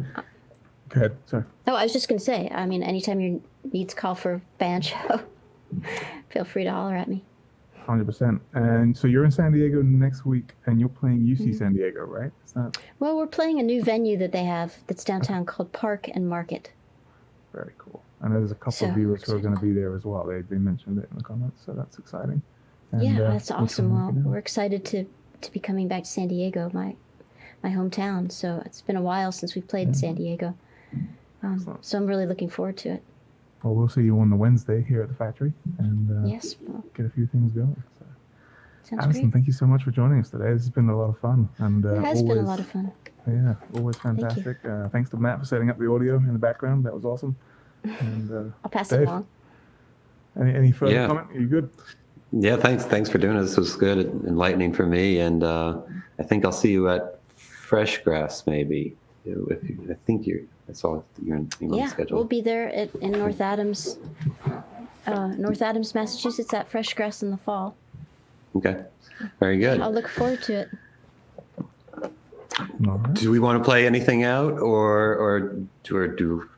go 0.90 1.00
ahead. 1.00 1.16
Sorry. 1.26 1.44
Oh, 1.66 1.74
I 1.74 1.82
was 1.84 1.92
just 1.92 2.08
gonna 2.08 2.18
say. 2.20 2.48
I 2.54 2.66
mean, 2.66 2.82
anytime 2.82 3.20
your 3.20 3.40
needs 3.72 3.94
call 3.94 4.14
for 4.14 4.42
banjo, 4.58 4.96
feel 6.30 6.44
free 6.44 6.64
to 6.64 6.70
holler 6.70 6.94
at 6.96 7.08
me. 7.08 7.24
Hundred 7.86 8.04
percent. 8.06 8.40
And 8.52 8.96
so 8.96 9.06
you're 9.08 9.24
in 9.24 9.30
San 9.30 9.52
Diego 9.52 9.82
next 9.82 10.24
week, 10.26 10.52
and 10.66 10.78
you're 10.78 10.88
playing 10.88 11.20
UC 11.20 11.40
Mm-hmm. 11.40 11.52
San 11.54 11.72
Diego, 11.72 12.04
right? 12.04 12.30
Is 12.44 12.52
that 12.52 12.76
Well, 12.98 13.16
we're 13.16 13.26
playing 13.26 13.58
a 13.58 13.62
new 13.62 13.82
venue 13.82 14.16
that 14.18 14.32
they 14.32 14.44
have 14.44 14.76
that's 14.86 15.02
downtown 15.02 15.44
called 15.46 15.72
Park 15.72 16.08
and 16.12 16.28
Market. 16.28 16.70
very 17.52 17.72
cool? 17.78 18.02
I 18.22 18.28
know 18.28 18.34
there's 18.38 18.50
a 18.52 18.54
couple 18.54 18.72
So 18.72 18.88
of 18.88 18.94
viewers 18.94 19.22
who 19.24 19.34
are 19.34 19.38
going 19.40 19.54
to 19.56 19.60
be 19.62 19.72
there 19.72 19.94
as 19.96 20.04
well. 20.04 20.24
They 20.26 20.42
they 20.42 20.56
mentioned 20.56 20.98
it 20.98 21.08
in 21.10 21.16
the 21.16 21.24
comments, 21.24 21.62
so 21.64 21.72
that's 21.72 21.98
exciting. 21.98 22.42
And, 22.92 23.02
yeah, 23.02 23.20
uh, 23.22 23.30
that's 23.32 23.50
we 23.50 23.56
awesome. 23.56 23.94
Well, 23.94 24.06
work 24.08 24.14
it 24.16 24.18
out. 24.20 24.24
we're 24.26 24.38
excited 24.38 24.84
to 24.86 25.06
to 25.40 25.52
be 25.52 25.58
coming 25.58 25.88
back 25.88 26.02
to 26.04 26.08
San 26.10 26.28
Diego, 26.28 26.70
my 26.74 26.96
my 27.62 27.70
hometown. 27.70 28.30
So 28.30 28.62
it's 28.66 28.82
been 28.82 28.96
a 28.96 29.02
while 29.02 29.32
since 29.32 29.54
we've 29.54 29.66
played 29.66 29.88
in 29.88 29.94
San 29.94 30.14
Diego. 30.16 30.54
Um, 31.42 31.78
so 31.80 31.96
I'm 31.98 32.06
really 32.06 32.26
looking 32.26 32.48
forward 32.50 32.76
to 32.78 32.90
it. 32.94 33.02
Well, 33.62 33.74
we'll 33.74 33.88
see 33.88 34.02
you 34.02 34.18
on 34.20 34.30
the 34.30 34.36
Wednesday 34.36 34.82
here 34.82 35.02
at 35.02 35.08
the 35.08 35.14
factory, 35.14 35.52
and 35.78 36.10
uh, 36.24 36.28
Yes, 36.28 36.56
well, 36.66 36.82
get 36.94 37.06
a 37.06 37.10
few 37.10 37.26
things 37.26 37.52
going. 37.52 37.74
So, 37.98 38.06
sounds 38.84 39.04
Alison, 39.04 39.22
great. 39.24 39.32
thank 39.34 39.46
you 39.46 39.52
so 39.52 39.66
much 39.66 39.82
for 39.84 39.90
joining 39.90 40.18
us 40.20 40.30
today. 40.30 40.52
This 40.52 40.62
has 40.62 40.70
been 40.70 40.88
a 40.88 40.96
lot 40.96 41.10
of 41.10 41.18
fun, 41.18 41.48
and 41.58 41.84
uh, 41.84 41.94
It 41.94 42.04
has 42.04 42.18
always, 42.22 42.34
been 42.36 42.44
a 42.44 42.48
lot 42.48 42.58
of 42.58 42.66
fun. 42.66 42.90
yeah, 43.26 43.54
always 43.74 43.96
you. 43.96 44.00
fantastic. 44.02 44.58
Uh, 44.64 44.88
thanks 44.88 45.10
to 45.10 45.16
Matt 45.18 45.38
for 45.38 45.44
setting 45.44 45.68
up 45.68 45.78
the 45.78 45.90
audio 45.90 46.16
in 46.16 46.32
the 46.32 46.38
background. 46.38 46.84
That 46.84 46.94
was 46.94 47.04
awesome. 47.04 47.36
And 47.84 48.30
uh, 48.32 48.50
I'll 48.64 48.70
pass 48.70 48.90
it 48.92 48.98
Dave. 48.98 49.08
along. 49.08 49.26
Any, 50.40 50.54
any 50.54 50.72
further 50.72 50.92
Yeah. 50.94 51.06
comment? 51.06 51.28
Are 51.34 51.40
you 51.40 51.46
good? 51.46 51.70
Yeah, 52.32 52.56
thanks. 52.56 52.84
Thanks 52.84 53.10
for 53.10 53.18
doing 53.18 53.36
it. 53.36 53.42
This 53.42 53.56
was 53.58 53.74
good, 53.76 53.98
and 53.98 54.24
enlightening 54.26 54.72
for 54.72 54.86
me, 54.86 55.18
and 55.20 55.42
uh, 55.42 55.80
I 56.18 56.22
think 56.22 56.44
I'll 56.44 56.52
see 56.52 56.70
you 56.72 56.88
at 56.88 57.18
FreshGrass 57.36 58.46
maybe. 58.46 58.96
If 59.26 59.68
you, 59.68 59.86
I 59.90 59.94
think 60.06 60.26
you're. 60.26 60.40
I 60.70 60.72
saw 60.72 61.02
you're 61.22 61.36
in 61.36 61.50
England 61.60 61.82
Yeah, 61.82 61.88
schedule. 61.88 62.16
we'll 62.18 62.24
be 62.26 62.40
there 62.40 62.68
at, 62.72 62.94
in 62.96 63.10
North 63.12 63.40
Adams, 63.40 63.98
uh, 65.06 65.26
North 65.36 65.60
Adams, 65.62 65.94
Massachusetts 65.94 66.54
at 66.54 66.70
FreshGrass 66.70 67.22
in 67.22 67.30
the 67.32 67.36
fall. 67.36 67.74
okay, 68.56 68.84
very 69.40 69.58
good. 69.58 69.80
I'll 69.80 69.92
look 69.92 70.08
forward 70.08 70.42
to 70.44 70.52
it. 70.60 70.68
All 72.86 72.98
right. 72.98 73.14
Do 73.14 73.30
we 73.30 73.38
want 73.38 73.58
to 73.58 73.64
play 73.64 73.86
anything 73.86 74.22
out, 74.24 74.52
or 74.60 75.14
or 75.16 75.56
do 75.84 75.96
or 75.96 76.06
do 76.08 76.48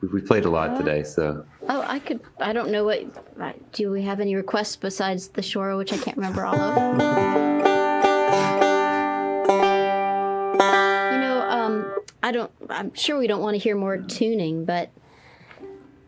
we 0.00 0.20
played 0.20 0.44
a 0.44 0.50
lot 0.50 0.76
today? 0.78 1.02
So 1.02 1.44
Oh, 1.68 1.82
I 1.86 1.98
could. 1.98 2.20
I 2.40 2.52
don't 2.52 2.70
know 2.70 2.84
what. 2.84 3.04
uh, 3.40 3.52
Do 3.72 3.90
we 3.90 4.02
have 4.02 4.20
any 4.20 4.34
requests 4.34 4.76
besides 4.76 5.28
the 5.28 5.42
Shore, 5.42 5.76
which 5.76 5.92
I 5.92 5.96
can't 5.98 6.16
remember 6.16 6.44
all 6.44 6.54
of? 6.56 7.47
I 12.28 12.32
don't. 12.32 12.50
I'm 12.68 12.92
sure 12.92 13.18
we 13.18 13.26
don't 13.26 13.40
want 13.40 13.54
to 13.54 13.58
hear 13.58 13.74
more 13.74 13.96
tuning, 13.96 14.66
but 14.66 14.90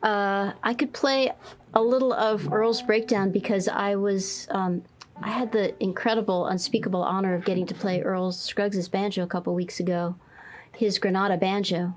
uh, 0.03 0.53
I 0.63 0.75
could 0.75 0.93
play 0.93 1.33
a 1.73 1.81
little 1.83 2.13
of 2.13 2.53
Earl's 2.53 2.83
Breakdown 2.83 3.31
because 3.31 3.69
I 3.69 3.95
was. 3.97 4.47
Um, 4.51 4.83
I 5.23 5.31
had 5.31 5.51
the 5.53 5.75
incredible, 5.83 6.47
unspeakable 6.47 7.03
honor 7.03 7.35
of 7.35 7.47
getting 7.47 7.67
to 7.69 7.75
play 7.75 8.03
Earl 8.03 8.33
Scruggs' 8.33 8.87
banjo 8.91 9.23
a 9.23 9.27
couple 9.27 9.55
weeks 9.55 9.81
ago, 9.81 10.15
his 10.77 10.99
Granada 10.99 11.39
banjo. 11.39 11.95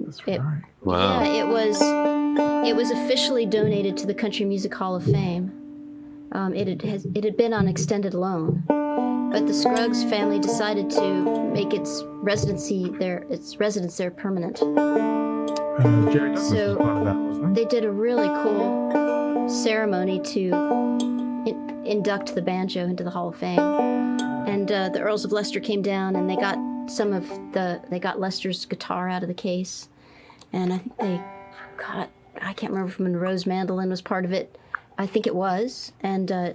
That's 0.00 0.20
It- 0.26 0.38
right. 0.40 0.62
wow. 0.82 1.22
Yeah, 1.22 1.44
it 1.44 1.48
was. 1.48 1.80
It 2.68 2.76
was 2.76 2.90
officially 2.90 3.46
donated 3.46 3.96
to 3.98 4.06
the 4.06 4.14
Country 4.14 4.44
Music 4.44 4.74
Hall 4.74 4.94
of 4.96 5.04
Fame. 5.04 6.28
Um, 6.32 6.54
it 6.54 6.66
had 6.82 7.04
it 7.14 7.24
had 7.24 7.36
been 7.38 7.54
on 7.54 7.68
extended 7.68 8.12
loan, 8.12 8.64
but 9.32 9.46
the 9.46 9.54
Scruggs 9.54 10.04
family 10.04 10.38
decided 10.38 10.90
to 10.90 11.50
make 11.52 11.72
its 11.72 12.02
residency 12.06 12.90
there, 12.98 13.24
its 13.30 13.56
residence 13.58 13.96
there 13.96 14.10
permanent. 14.10 14.60
Uh, 14.62 16.10
Jerry 16.12 16.34
Douglas 16.34 16.48
So- 16.50 16.68
was 16.68 16.76
part 16.76 16.96
of 16.98 17.04
that? 17.40 17.54
They 17.54 17.64
did 17.64 17.84
a 17.84 17.90
really 17.90 18.28
cool 18.42 19.48
ceremony 19.48 20.20
to 20.20 20.40
in, 21.46 21.82
induct 21.84 22.34
the 22.34 22.42
banjo 22.42 22.84
into 22.84 23.02
the 23.04 23.10
Hall 23.10 23.28
of 23.28 23.36
Fame, 23.36 23.58
and 23.58 24.70
uh, 24.70 24.88
the 24.90 25.00
Earls 25.00 25.24
of 25.24 25.32
Leicester 25.32 25.60
came 25.60 25.82
down 25.82 26.14
and 26.16 26.28
they 26.30 26.36
got 26.36 26.58
some 26.90 27.12
of 27.12 27.28
the 27.52 27.80
they 27.90 27.98
got 27.98 28.20
Lester's 28.20 28.64
guitar 28.64 29.08
out 29.08 29.22
of 29.22 29.28
the 29.28 29.34
case, 29.34 29.88
and 30.52 30.72
I 30.72 30.78
think 30.78 30.96
they 30.98 31.20
got 31.76 32.10
I 32.40 32.52
can't 32.52 32.72
remember 32.72 32.90
if 32.92 33.00
Monroe's 33.00 33.46
mandolin 33.46 33.88
was 33.90 34.00
part 34.02 34.24
of 34.24 34.32
it. 34.32 34.58
I 34.98 35.06
think 35.06 35.26
it 35.26 35.34
was, 35.34 35.92
and 36.00 36.30
uh, 36.30 36.52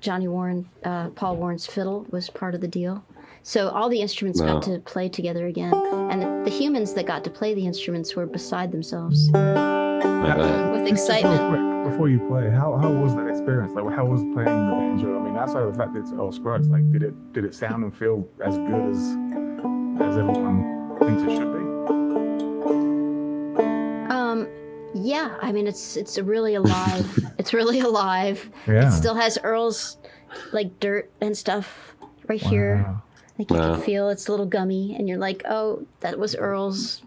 Johnny 0.00 0.28
Warren, 0.28 0.68
uh, 0.84 1.08
Paul 1.10 1.36
Warren's 1.36 1.66
fiddle 1.66 2.06
was 2.10 2.28
part 2.30 2.54
of 2.54 2.60
the 2.60 2.68
deal. 2.68 3.04
So 3.42 3.68
all 3.68 3.88
the 3.88 4.00
instruments 4.00 4.40
Wow. 4.40 4.54
got 4.54 4.62
to 4.64 4.78
play 4.80 5.08
together 5.08 5.46
again, 5.46 5.72
and 5.72 6.20
the, 6.22 6.50
the 6.50 6.56
humans 6.56 6.94
that 6.94 7.06
got 7.06 7.22
to 7.24 7.30
play 7.30 7.54
the 7.54 7.64
instruments 7.66 8.14
were 8.16 8.26
beside 8.26 8.72
themselves 8.72 9.30
I 9.34 10.72
with 10.72 10.88
Just- 10.88 11.06
just 11.08 11.10
real 11.10 11.18
excitement. 11.22 11.50
quick, 11.50 11.92
before 11.92 12.08
you 12.08 12.18
play, 12.28 12.50
how, 12.50 12.76
how 12.76 12.90
was 12.90 13.14
that 13.14 13.28
experience? 13.28 13.72
Like, 13.74 13.94
how 13.94 14.04
was 14.04 14.20
playing 14.34 14.34
the 14.66 14.74
banjo? 14.76 15.20
I 15.20 15.22
mean, 15.22 15.36
outside 15.36 15.62
of 15.62 15.72
the 15.72 15.78
fact 15.78 15.94
that 15.94 16.00
it's 16.00 16.12
Earl 16.12 16.32
Scruggs, 16.32 16.68
like, 16.68 16.90
did 16.90 17.02
it 17.04 17.14
did 17.32 17.44
it 17.44 17.54
sound 17.54 17.84
and 17.84 17.94
feel 17.96 18.26
as 18.44 18.58
good 18.58 18.90
as 18.90 18.98
as 20.02 20.18
everyone 20.18 20.96
thinks 21.00 21.22
it 21.22 21.36
should 21.36 21.52
be? 21.52 21.55
Yeah, 25.04 25.36
I 25.40 25.52
mean 25.52 25.66
it's 25.66 25.96
it's 25.96 26.18
really 26.18 26.54
alive. 26.54 27.06
it's 27.38 27.52
really 27.52 27.80
alive. 27.80 28.48
Yeah. 28.66 28.88
It 28.88 28.92
still 28.92 29.14
has 29.14 29.38
Earl's 29.42 29.96
like 30.52 30.78
dirt 30.80 31.10
and 31.20 31.36
stuff 31.36 31.94
right 32.28 32.40
here. 32.42 32.84
Wow. 32.86 33.02
Like 33.38 33.50
you 33.50 33.56
Wow. 33.56 33.74
can 33.74 33.82
feel 33.82 34.08
it's 34.08 34.28
a 34.28 34.30
little 34.30 34.46
gummy, 34.46 34.94
and 34.96 35.08
you're 35.08 35.18
like, 35.18 35.42
oh, 35.48 35.86
that 36.00 36.18
was 36.18 36.34
Earl's 36.34 37.02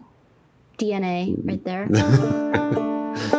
DNA 0.78 1.34
right 1.44 1.62
there. 1.64 1.86
That's 1.90 3.32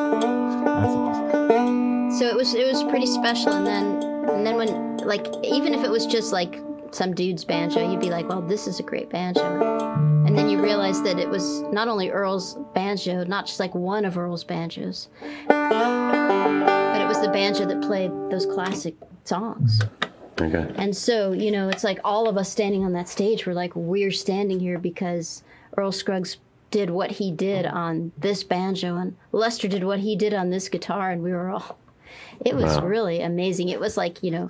awesome. 0.95 2.11
so 2.11 2.25
it 2.27 2.35
was 2.35 2.53
it 2.53 2.67
was 2.67 2.83
pretty 2.83 3.05
special. 3.07 3.53
And 3.53 3.65
then 3.65 4.03
and 4.29 4.45
then 4.45 4.55
when 4.57 4.97
like 4.97 5.25
even 5.43 5.73
if 5.73 5.83
it 5.83 5.89
was 5.89 6.05
just 6.05 6.31
like 6.33 6.59
some 6.91 7.13
dude's 7.13 7.43
banjo, 7.45 7.89
you'd 7.89 7.99
be 8.01 8.09
like, 8.09 8.27
well, 8.27 8.41
this 8.41 8.67
is 8.67 8.79
a 8.79 8.83
great 8.83 9.09
banjo. 9.09 9.43
And 10.25 10.37
then 10.37 10.49
you 10.49 10.61
realize 10.61 11.01
that 11.03 11.17
it 11.19 11.29
was 11.29 11.61
not 11.73 11.87
only 11.87 12.09
Earl's 12.09 12.57
banjo, 12.73 13.23
not 13.23 13.45
just 13.47 13.59
like 13.59 13.73
one 13.73 14.05
of 14.05 14.17
Earl's 14.17 14.43
banjos, 14.43 15.09
but 15.47 17.01
it 17.01 17.07
was 17.07 17.21
the 17.21 17.29
banjo 17.31 17.65
that 17.65 17.81
played 17.81 18.11
those 18.29 18.45
classic 18.45 18.95
songs. 19.23 19.79
Mm-hmm. 19.79 20.55
Okay. 20.55 20.73
And 20.75 20.95
so, 20.95 21.33
you 21.33 21.51
know, 21.51 21.69
it's 21.69 21.83
like 21.83 21.99
all 22.03 22.27
of 22.27 22.37
us 22.37 22.49
standing 22.49 22.83
on 22.83 22.93
that 22.93 23.07
stage, 23.09 23.45
we're 23.45 23.53
like, 23.53 23.75
we're 23.75 24.11
standing 24.11 24.59
here 24.59 24.79
because 24.79 25.43
Earl 25.77 25.91
Scruggs 25.91 26.37
did 26.71 26.89
what 26.89 27.11
he 27.11 27.31
did 27.31 27.65
on 27.65 28.11
this 28.17 28.43
banjo, 28.43 28.95
and 28.95 29.15
Lester 29.31 29.67
did 29.67 29.83
what 29.83 29.99
he 29.99 30.15
did 30.15 30.33
on 30.33 30.49
this 30.49 30.69
guitar, 30.69 31.11
and 31.11 31.21
we 31.21 31.31
were 31.31 31.49
all. 31.49 31.77
It 32.43 32.55
was 32.55 32.77
Wow. 32.77 32.85
really 32.85 33.21
amazing. 33.21 33.69
It 33.69 33.79
was 33.79 33.97
like, 33.97 34.23
you 34.23 34.31
know, 34.31 34.49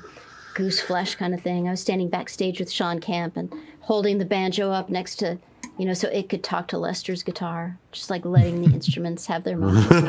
goose 0.53 0.80
flesh 0.80 1.15
kind 1.15 1.34
of 1.34 1.41
thing. 1.41 1.68
I 1.68 1.72
was 1.72 1.82
standing 1.82 2.10
backstage 2.10 2.60
with 2.60 2.72
Shawn 2.72 2.99
Camp 2.99 3.38
and 3.38 3.53
holding 3.82 4.18
the 4.18 4.26
banjo 4.26 4.72
up 4.72 4.90
next 4.90 5.18
to, 5.18 5.38
you 5.78 5.86
know, 5.86 5.94
so 5.94 6.07
it 6.10 6.30
could 6.30 6.44
talk 6.44 6.68
to 6.69 6.78
Lester's 6.78 7.23
guitar, 7.23 7.78
just 7.91 8.10
like 8.10 8.26
letting 8.26 8.61
the 8.61 8.73
instruments 8.73 9.26
have 9.28 9.44
their 9.44 9.57
moment. 9.57 9.88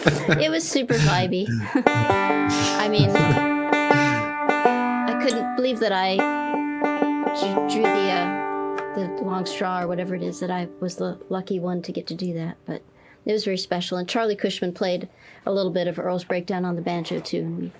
it 0.40 0.50
was 0.50 0.68
super 0.68 0.94
vibey. 0.94 1.46
I 1.86 2.88
mean, 2.88 3.10
I 5.10 5.22
couldn't 5.22 5.56
believe 5.56 5.80
that 5.80 5.92
I 5.92 6.16
drew, 7.38 7.68
drew 7.68 7.82
the 7.82 7.88
uh, 7.88 8.94
the 8.94 9.06
long 9.22 9.46
straw 9.46 9.82
or 9.82 9.88
whatever 9.88 10.14
it 10.14 10.22
is 10.22 10.40
that 10.40 10.50
I 10.50 10.68
was 10.80 10.96
the 10.96 11.18
lucky 11.28 11.60
one 11.60 11.82
to 11.82 11.92
get 11.92 12.06
to 12.08 12.14
do 12.14 12.34
that. 12.34 12.56
But 12.66 12.82
it 13.24 13.32
was 13.32 13.44
very 13.44 13.58
special. 13.58 13.98
And 13.98 14.08
Charlie 14.08 14.36
Cushman 14.36 14.72
played 14.72 15.08
a 15.46 15.52
little 15.52 15.70
bit 15.70 15.86
of 15.86 15.98
Earl's 15.98 16.24
Breakdown 16.24 16.64
on 16.64 16.76
the 16.76 16.82
banjo 16.82 17.20
too, 17.20 17.40
and 17.40 17.58
we 17.58 17.72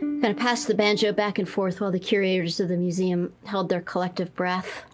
kind 0.00 0.26
of 0.26 0.36
passed 0.36 0.66
the 0.66 0.74
banjo 0.74 1.12
back 1.12 1.38
and 1.38 1.48
forth 1.48 1.80
while 1.80 1.90
the 1.90 1.98
curators 1.98 2.60
of 2.60 2.68
the 2.68 2.76
museum 2.76 3.32
held 3.44 3.68
their 3.68 3.80
collective 3.80 4.34
breath 4.34 4.84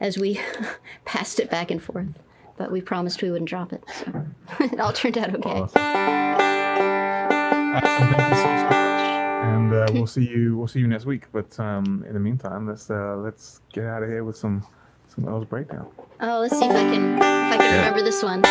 as 0.00 0.16
we 0.18 0.40
passed 1.04 1.40
it 1.40 1.50
back 1.50 1.70
and 1.70 1.82
forth. 1.82 2.06
But 2.56 2.70
we 2.72 2.80
promised 2.80 3.22
we 3.22 3.30
wouldn't 3.30 3.48
drop 3.48 3.72
it, 3.72 3.84
so 3.94 4.26
it 4.64 4.80
all 4.80 4.92
turned 4.92 5.16
out 5.16 5.34
okay. 5.36 5.48
Awesome. 5.50 5.82
Excellent. 7.76 8.16
Thank 8.16 8.30
you 8.30 8.36
so, 8.36 8.42
so 8.42 8.64
much. 8.64 8.74
And 9.44 9.72
uh, 9.72 9.86
we'll 9.92 10.06
see 10.08 10.26
you. 10.28 10.56
We'll 10.58 10.66
see 10.66 10.80
you 10.80 10.88
next 10.88 11.04
week. 11.06 11.26
But 11.32 11.58
um, 11.60 12.04
in 12.08 12.14
the 12.14 12.20
meantime, 12.20 12.66
let's 12.66 12.90
uh, 12.90 13.16
let's 13.18 13.60
get 13.72 13.84
out 13.84 14.02
of 14.02 14.08
here 14.08 14.24
with 14.24 14.36
some 14.36 14.66
some 15.06 15.28
Earl's 15.28 15.44
breakdown. 15.46 15.86
Oh, 16.20 16.40
let's 16.40 16.58
see 16.58 16.64
if 16.64 16.72
I 16.74 16.82
can 16.92 17.14
if 17.16 17.22
I 17.22 17.56
can 17.56 17.60
Yeah. 17.60 17.76
remember 17.78 18.02
this 18.02 18.22
one. 18.22 18.42